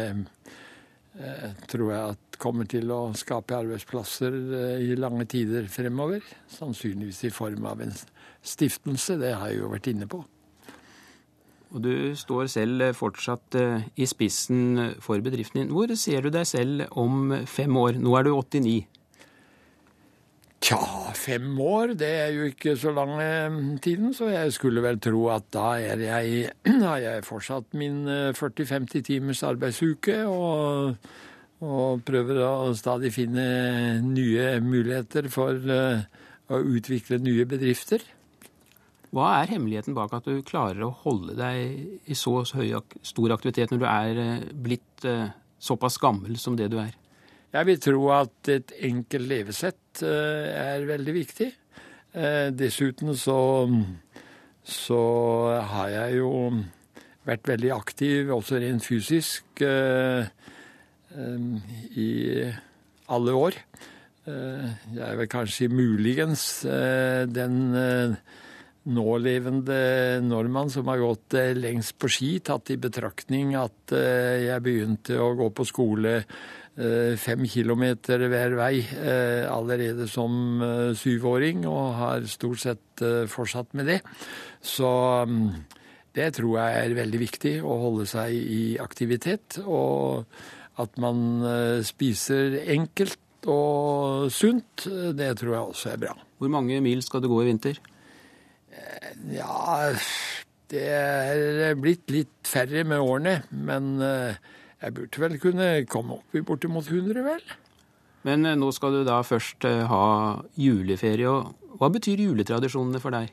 tror 1.70 1.90
jeg 1.92 2.14
at 2.16 2.38
kommer 2.42 2.66
til 2.66 2.90
å 2.96 3.12
skape 3.14 3.54
arbeidsplasser 3.54 4.34
i 4.82 4.96
lange 4.98 5.28
tider 5.30 5.68
fremover. 5.70 6.24
Sannsynligvis 6.50 7.20
i 7.28 7.34
form 7.36 7.68
av 7.70 7.84
en 7.84 7.92
stiftelse, 8.42 9.20
det 9.20 9.36
har 9.36 9.52
jeg 9.52 9.60
jo 9.60 9.74
vært 9.74 9.90
inne 9.92 10.08
på. 10.10 10.22
Og 11.76 11.84
du 11.84 12.16
står 12.18 12.48
selv 12.56 12.88
fortsatt 12.98 13.60
i 13.60 14.08
spissen 14.10 14.96
for 15.04 15.22
bedriften 15.22 15.62
din. 15.62 15.76
Hvor 15.76 15.92
ser 16.00 16.26
du 16.26 16.32
deg 16.34 16.48
selv 16.48 16.88
om 16.98 17.36
fem 17.46 17.78
år? 17.84 18.00
Nå 18.02 18.16
er 18.18 18.26
du 18.26 18.34
89. 18.40 19.01
Tja, 20.62 20.78
fem 21.18 21.56
år, 21.58 21.96
det 21.98 22.10
er 22.20 22.36
jo 22.36 22.44
ikke 22.52 22.76
så 22.78 22.92
lang 22.94 23.16
tiden, 23.82 24.12
så 24.14 24.28
jeg 24.30 24.52
skulle 24.54 24.84
vel 24.86 25.00
tro 25.02 25.24
at 25.34 25.48
da 25.56 25.72
er 25.82 26.04
jeg, 26.06 26.52
har 26.86 27.00
jeg 27.02 27.26
fortsatt 27.26 27.74
min 27.74 28.04
40-50 28.38 29.08
timers 29.08 29.42
arbeidsuke 29.48 30.20
og, 30.30 31.00
og, 31.66 32.04
prøver 32.06 32.44
å 32.46 32.54
stadig 32.78 33.10
finne 33.16 33.48
nye 34.06 34.54
muligheter 34.62 35.32
for 35.34 35.58
å 35.58 36.62
utvikle 36.62 37.18
nye 37.26 37.50
bedrifter. 37.50 38.06
Hva 39.10 39.34
er 39.42 39.56
hemmeligheten 39.56 39.98
bak 39.98 40.14
at 40.14 40.30
du 40.30 40.46
klarer 40.46 40.86
å 40.86 40.94
holde 41.02 41.40
deg 41.42 42.06
i 42.06 42.16
så 42.16 42.38
høy, 42.54 42.78
stor 43.02 43.34
aktivitet 43.34 43.74
når 43.74 43.82
du 43.82 43.90
er 43.90 44.50
blitt 44.54 45.10
såpass 45.58 45.98
gammel 45.98 46.38
som 46.38 46.54
det 46.60 46.70
du 46.70 46.78
er? 46.86 46.94
Jeg 47.52 47.68
vil 47.68 47.80
tro 47.84 48.06
at 48.16 48.48
et 48.52 48.70
enkelt 48.88 49.28
levesett 49.28 50.02
er 50.08 50.86
veldig 50.88 51.16
viktig. 51.16 51.50
Dessuten 52.56 53.12
så, 53.20 53.68
så 54.64 55.02
har 55.74 55.90
jeg 55.92 56.22
jo 56.22 56.32
vært 57.28 57.50
veldig 57.52 57.74
aktiv, 57.76 58.32
også 58.32 58.62
rent 58.64 58.88
fysisk, 58.88 59.64
i 61.12 62.12
alle 63.12 63.36
år. 63.36 63.60
Jeg 64.32 65.04
er 65.10 65.20
vel 65.20 65.30
kanskje 65.32 65.68
muligens 65.72 66.46
den 66.64 67.58
nålevende 68.82 69.82
nordmann 70.24 70.72
som 70.74 70.88
har 70.90 71.04
gått 71.04 71.36
lengst 71.60 72.00
på 72.00 72.10
ski, 72.16 72.32
tatt 72.40 72.72
i 72.72 72.80
betraktning 72.82 73.54
at 73.60 73.92
jeg 73.92 74.64
begynte 74.64 75.20
å 75.20 75.34
gå 75.38 75.52
på 75.52 75.68
skole 75.68 76.22
fem 77.22 77.46
kilometer 77.46 78.26
hver 78.32 78.56
vei 78.58 78.82
allerede 79.46 80.08
som 80.10 80.62
syvåring, 80.98 81.66
og 81.70 81.94
har 82.00 82.26
stort 82.32 82.64
sett 82.64 83.04
fortsatt 83.30 83.76
med 83.78 83.92
det. 83.92 84.00
Så 84.64 84.90
det 86.18 86.34
tror 86.36 86.58
jeg 86.60 86.80
er 86.80 86.98
veldig 86.98 87.22
viktig, 87.22 87.54
å 87.64 87.78
holde 87.86 88.08
seg 88.10 88.34
i 88.34 88.64
aktivitet. 88.82 89.62
Og 89.64 90.26
at 90.82 90.98
man 91.04 91.44
spiser 91.86 92.58
enkelt 92.74 93.48
og 93.52 94.28
sunt, 94.34 94.88
det 95.18 95.32
tror 95.40 95.54
jeg 95.54 95.64
også 95.76 95.94
er 95.94 96.02
bra. 96.04 96.16
Hvor 96.42 96.50
mange 96.54 96.78
mil 96.82 97.02
skal 97.06 97.22
du 97.24 97.30
gå 97.32 97.42
i 97.44 97.50
vinter? 97.52 97.80
Ja, 99.34 99.92
det 100.72 100.86
er 100.88 101.76
blitt 101.80 102.10
litt 102.14 102.48
færre 102.48 102.84
med 102.88 103.02
årene, 103.04 103.42
men 103.52 104.00
jeg 104.82 104.96
burde 104.98 105.22
vel 105.22 105.38
kunne 105.42 105.68
komme 105.90 106.18
opp 106.18 106.38
i 106.38 106.42
bortimot 106.46 106.88
100, 106.90 107.22
vel. 107.26 107.44
Men 108.26 108.46
nå 108.58 108.70
skal 108.74 108.96
du 108.96 109.04
da 109.06 109.20
først 109.26 109.66
ha 109.66 110.06
juleferie. 110.58 111.30
og 111.30 111.78
Hva 111.82 111.90
betyr 111.94 112.22
juletradisjonene 112.28 113.02
for 113.02 113.14
deg? 113.14 113.32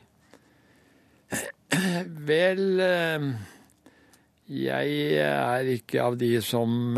Vel, 2.29 2.81
jeg 4.49 4.95
er 5.21 5.69
ikke 5.75 6.01
av 6.01 6.17
de 6.17 6.31
som 6.41 6.97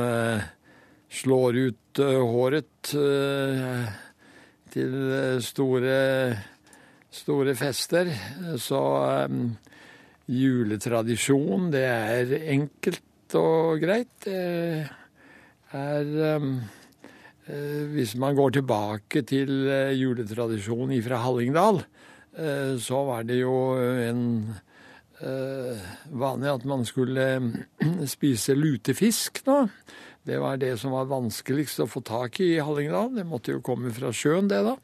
slår 1.12 1.60
ut 1.60 2.00
håret 2.00 2.94
til 4.72 4.96
store, 5.44 6.00
store 7.12 7.56
fester. 7.60 8.14
Så 8.56 8.82
juletradisjon, 10.32 11.72
det 11.76 11.86
er 11.92 12.36
enkelt 12.56 13.04
og 13.40 13.82
greit. 13.84 14.28
Er 15.72 16.42
Hvis 17.92 18.16
man 18.16 18.36
går 18.36 18.50
tilbake 18.58 19.24
til 19.28 19.50
juletradisjonen 19.98 21.02
fra 21.04 21.18
Hallingdal, 21.24 21.82
så 22.80 23.00
var 23.08 23.24
det 23.28 23.42
jo 23.42 23.56
en 23.80 24.22
vanlig 26.12 26.52
at 26.52 26.66
man 26.70 26.86
skulle 26.88 27.26
spise 28.16 28.56
lutefisk 28.56 29.44
nå. 29.48 29.66
Det 30.22 30.38
var 30.38 30.60
det 30.62 30.76
som 30.78 30.94
var 30.94 31.10
vanskeligst 31.10 31.82
å 31.82 31.90
få 31.90 32.04
tak 32.06 32.40
i 32.44 32.54
i 32.56 32.62
Hallingdal. 32.62 33.16
Det 33.16 33.26
måtte 33.26 33.56
jo 33.56 33.66
komme 33.66 33.90
fra 33.96 34.14
sjøen, 34.14 34.52
det, 34.52 34.62
da. 34.62 34.76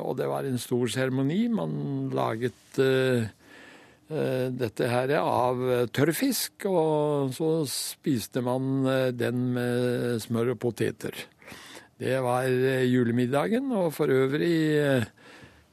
Og 0.00 0.16
det 0.18 0.28
var 0.30 0.48
en 0.48 0.58
stor 0.58 0.88
seremoni. 0.90 1.44
Man 1.52 2.08
laget 2.16 2.80
dette 4.06 4.86
her 4.86 5.10
av 5.18 5.62
tørrfisk, 5.90 6.68
og 6.70 7.32
så 7.34 7.50
spiste 7.66 8.42
man 8.46 8.86
den 9.18 9.40
med 9.56 10.22
smør 10.22 10.52
og 10.54 10.60
poteter. 10.62 11.16
Det 11.98 12.20
var 12.22 12.46
julemiddagen, 12.86 13.72
og 13.74 13.90
for 13.96 14.12
øvrig 14.12 14.54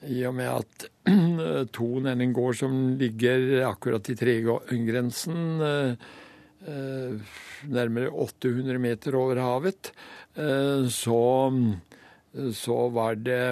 i 0.10 0.24
og 0.28 0.34
med 0.36 0.50
at 0.50 0.88
Ton 1.76 2.08
er 2.10 2.20
en 2.24 2.36
gård 2.36 2.58
som 2.60 2.96
ligger 3.00 3.68
akkurat 3.68 4.10
i 4.10 4.16
tregrensen, 4.18 5.42
nærmere 7.64 8.12
800 8.12 8.80
meter 8.82 9.18
over 9.20 9.42
havet, 9.44 9.92
så, 10.90 11.24
så 12.56 12.80
var 12.96 13.20
det 13.20 13.44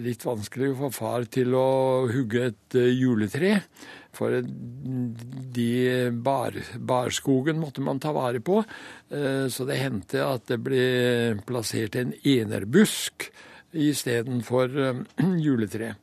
litt 0.00 0.22
vanskelig 0.24 0.70
å 0.72 0.78
få 0.78 0.88
far 0.94 1.26
til 1.32 1.54
å 1.58 2.06
hugge 2.08 2.46
et 2.50 2.76
juletre. 2.96 3.58
For 4.16 4.40
de 4.40 6.10
bar, 6.24 6.56
barskogen 6.78 7.60
måtte 7.60 7.84
man 7.84 8.00
ta 8.02 8.14
vare 8.16 8.40
på. 8.42 8.62
Så 9.10 9.66
det 9.68 9.78
hendte 9.78 10.24
at 10.24 10.48
det 10.50 10.58
ble 10.64 10.86
plassert 11.46 11.98
en 12.00 12.10
enerbusk 12.24 13.28
istedenfor 13.76 14.74
juletre. 15.44 15.94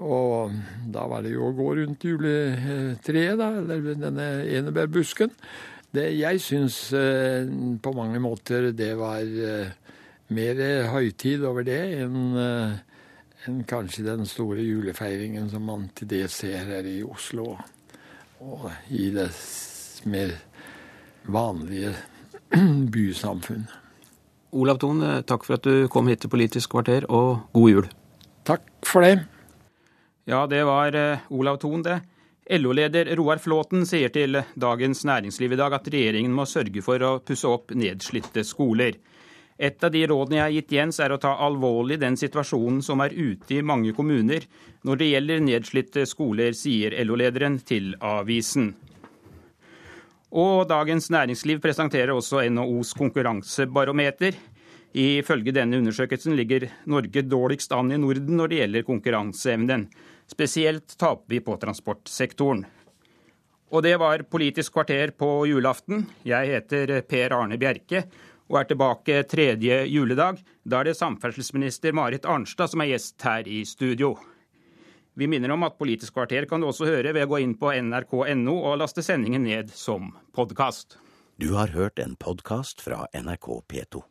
Og 0.00 0.54
da 0.88 1.04
var 1.10 1.24
det 1.24 1.34
jo 1.34 1.50
å 1.50 1.56
gå 1.56 1.68
rundt 1.82 2.06
juletreet, 2.08 3.36
da, 3.36 3.50
eller 3.60 3.98
denne 4.00 4.28
enebærbusken. 4.48 5.32
Det, 5.90 6.06
jeg 6.14 6.40
syns 6.40 6.78
eh, 6.96 7.48
på 7.82 7.92
mange 7.96 8.20
måter 8.22 8.70
det 8.76 8.92
var 8.96 9.26
eh, 9.26 9.72
mer 10.30 10.60
høytid 10.92 11.42
over 11.44 11.66
det 11.66 11.80
enn 11.98 12.38
eh, 12.38 12.78
enn 13.48 13.62
kanskje 13.64 14.04
den 14.04 14.26
store 14.28 14.64
julefeiringen 14.64 15.48
som 15.50 15.64
man 15.64 15.88
til 15.96 16.10
det 16.10 16.26
ser 16.32 16.66
her 16.68 16.86
i 16.88 17.00
Oslo 17.04 17.54
og 18.40 18.66
i 18.88 19.10
det 19.14 19.30
mer 20.08 20.34
vanlige 21.28 21.94
bysamfunn. 22.92 23.66
Olav 24.50 24.80
Thon, 24.82 25.02
takk 25.22 25.44
for 25.46 25.60
at 25.60 25.66
du 25.66 25.88
kom 25.92 26.08
hit 26.10 26.24
til 26.24 26.32
Politisk 26.32 26.72
kvarter, 26.72 27.04
og 27.06 27.44
god 27.54 27.68
jul. 27.70 27.90
Takk 28.48 28.64
for 28.82 29.04
det. 29.06 29.20
Ja, 30.26 30.46
det 30.50 30.64
var 30.66 30.96
Olav 31.30 31.60
Thon, 31.62 31.84
det. 31.86 32.00
LO-leder 32.50 33.12
Roar 33.14 33.38
Flåten 33.38 33.84
sier 33.86 34.10
til 34.10 34.40
Dagens 34.58 35.04
Næringsliv 35.06 35.52
i 35.54 35.58
dag 35.60 35.76
at 35.76 35.86
regjeringen 35.92 36.32
må 36.34 36.48
sørge 36.50 36.82
for 36.82 37.02
å 37.06 37.12
pusse 37.22 37.46
opp 37.46 37.70
nedslitte 37.78 38.42
skoler. 38.46 38.96
Et 39.60 39.84
av 39.84 39.92
de 39.92 40.00
rådene 40.08 40.38
jeg 40.38 40.42
har 40.46 40.54
gitt 40.54 40.72
Jens, 40.72 40.98
er 41.04 41.12
å 41.12 41.18
ta 41.20 41.34
alvorlig 41.44 41.98
den 42.00 42.14
situasjonen 42.16 42.80
som 42.80 43.02
er 43.04 43.12
ute 43.12 43.58
i 43.58 43.60
mange 43.60 43.92
kommuner 43.92 44.46
når 44.88 45.00
det 45.02 45.08
gjelder 45.10 45.42
nedslitte 45.44 46.06
skoler, 46.08 46.56
sier 46.56 46.96
LO-lederen 47.04 47.58
til 47.68 47.92
avisen. 48.00 48.70
Og 50.30 50.64
Dagens 50.70 51.10
Næringsliv 51.12 51.60
presenterer 51.60 52.14
også 52.14 52.40
NHOs 52.48 52.94
konkurransebarometer. 52.96 54.38
Ifølge 54.96 55.52
denne 55.52 55.82
undersøkelsen 55.82 56.38
ligger 56.38 56.70
Norge 56.88 57.26
dårligst 57.26 57.74
an 57.76 57.92
i 57.92 58.00
Norden 58.00 58.40
når 58.40 58.50
det 58.50 58.62
gjelder 58.62 58.86
konkurranseevnen. 58.88 59.88
Spesielt 60.30 60.96
taper 60.96 61.34
vi 61.34 61.42
på 61.44 61.58
transportsektoren. 61.60 62.64
Og 63.70 63.84
det 63.84 63.96
var 64.02 64.24
Politisk 64.26 64.72
kvarter 64.74 65.12
på 65.14 65.44
julaften. 65.46 66.06
Jeg 66.26 66.48
heter 66.54 66.96
Per 67.06 67.36
Arne 67.36 67.58
Bjerke 67.60 68.06
og 68.50 68.58
er 68.58 68.68
tilbake 68.68 69.22
tredje 69.30 69.84
juledag. 69.86 70.42
Da 70.66 70.80
er 70.80 70.90
det 70.90 70.98
samferdselsminister 70.98 71.94
Marit 71.96 72.26
Arnstad 72.26 72.72
som 72.72 72.82
er 72.82 72.92
gjest 72.92 73.22
her 73.22 73.46
i 73.46 73.62
studio. 73.68 74.16
Vi 75.14 75.28
minner 75.30 75.54
om 75.54 75.66
at 75.66 75.78
Politisk 75.78 76.16
kvarter 76.18 76.46
kan 76.50 76.62
du 76.62 76.68
også 76.70 76.88
høre 76.88 77.14
ved 77.14 77.26
å 77.26 77.30
gå 77.30 77.42
inn 77.44 77.56
på 77.58 77.72
nrk.no 77.76 78.56
og 78.58 78.78
laste 78.82 79.04
sendingen 79.06 79.46
ned 79.46 79.70
som 79.74 80.14
podkast. 80.36 80.98
Du 81.40 81.54
har 81.56 81.72
hørt 81.74 82.02
en 82.02 82.16
podkast 82.20 82.82
fra 82.84 83.06
NRK 83.14 83.52
P2. 83.70 84.09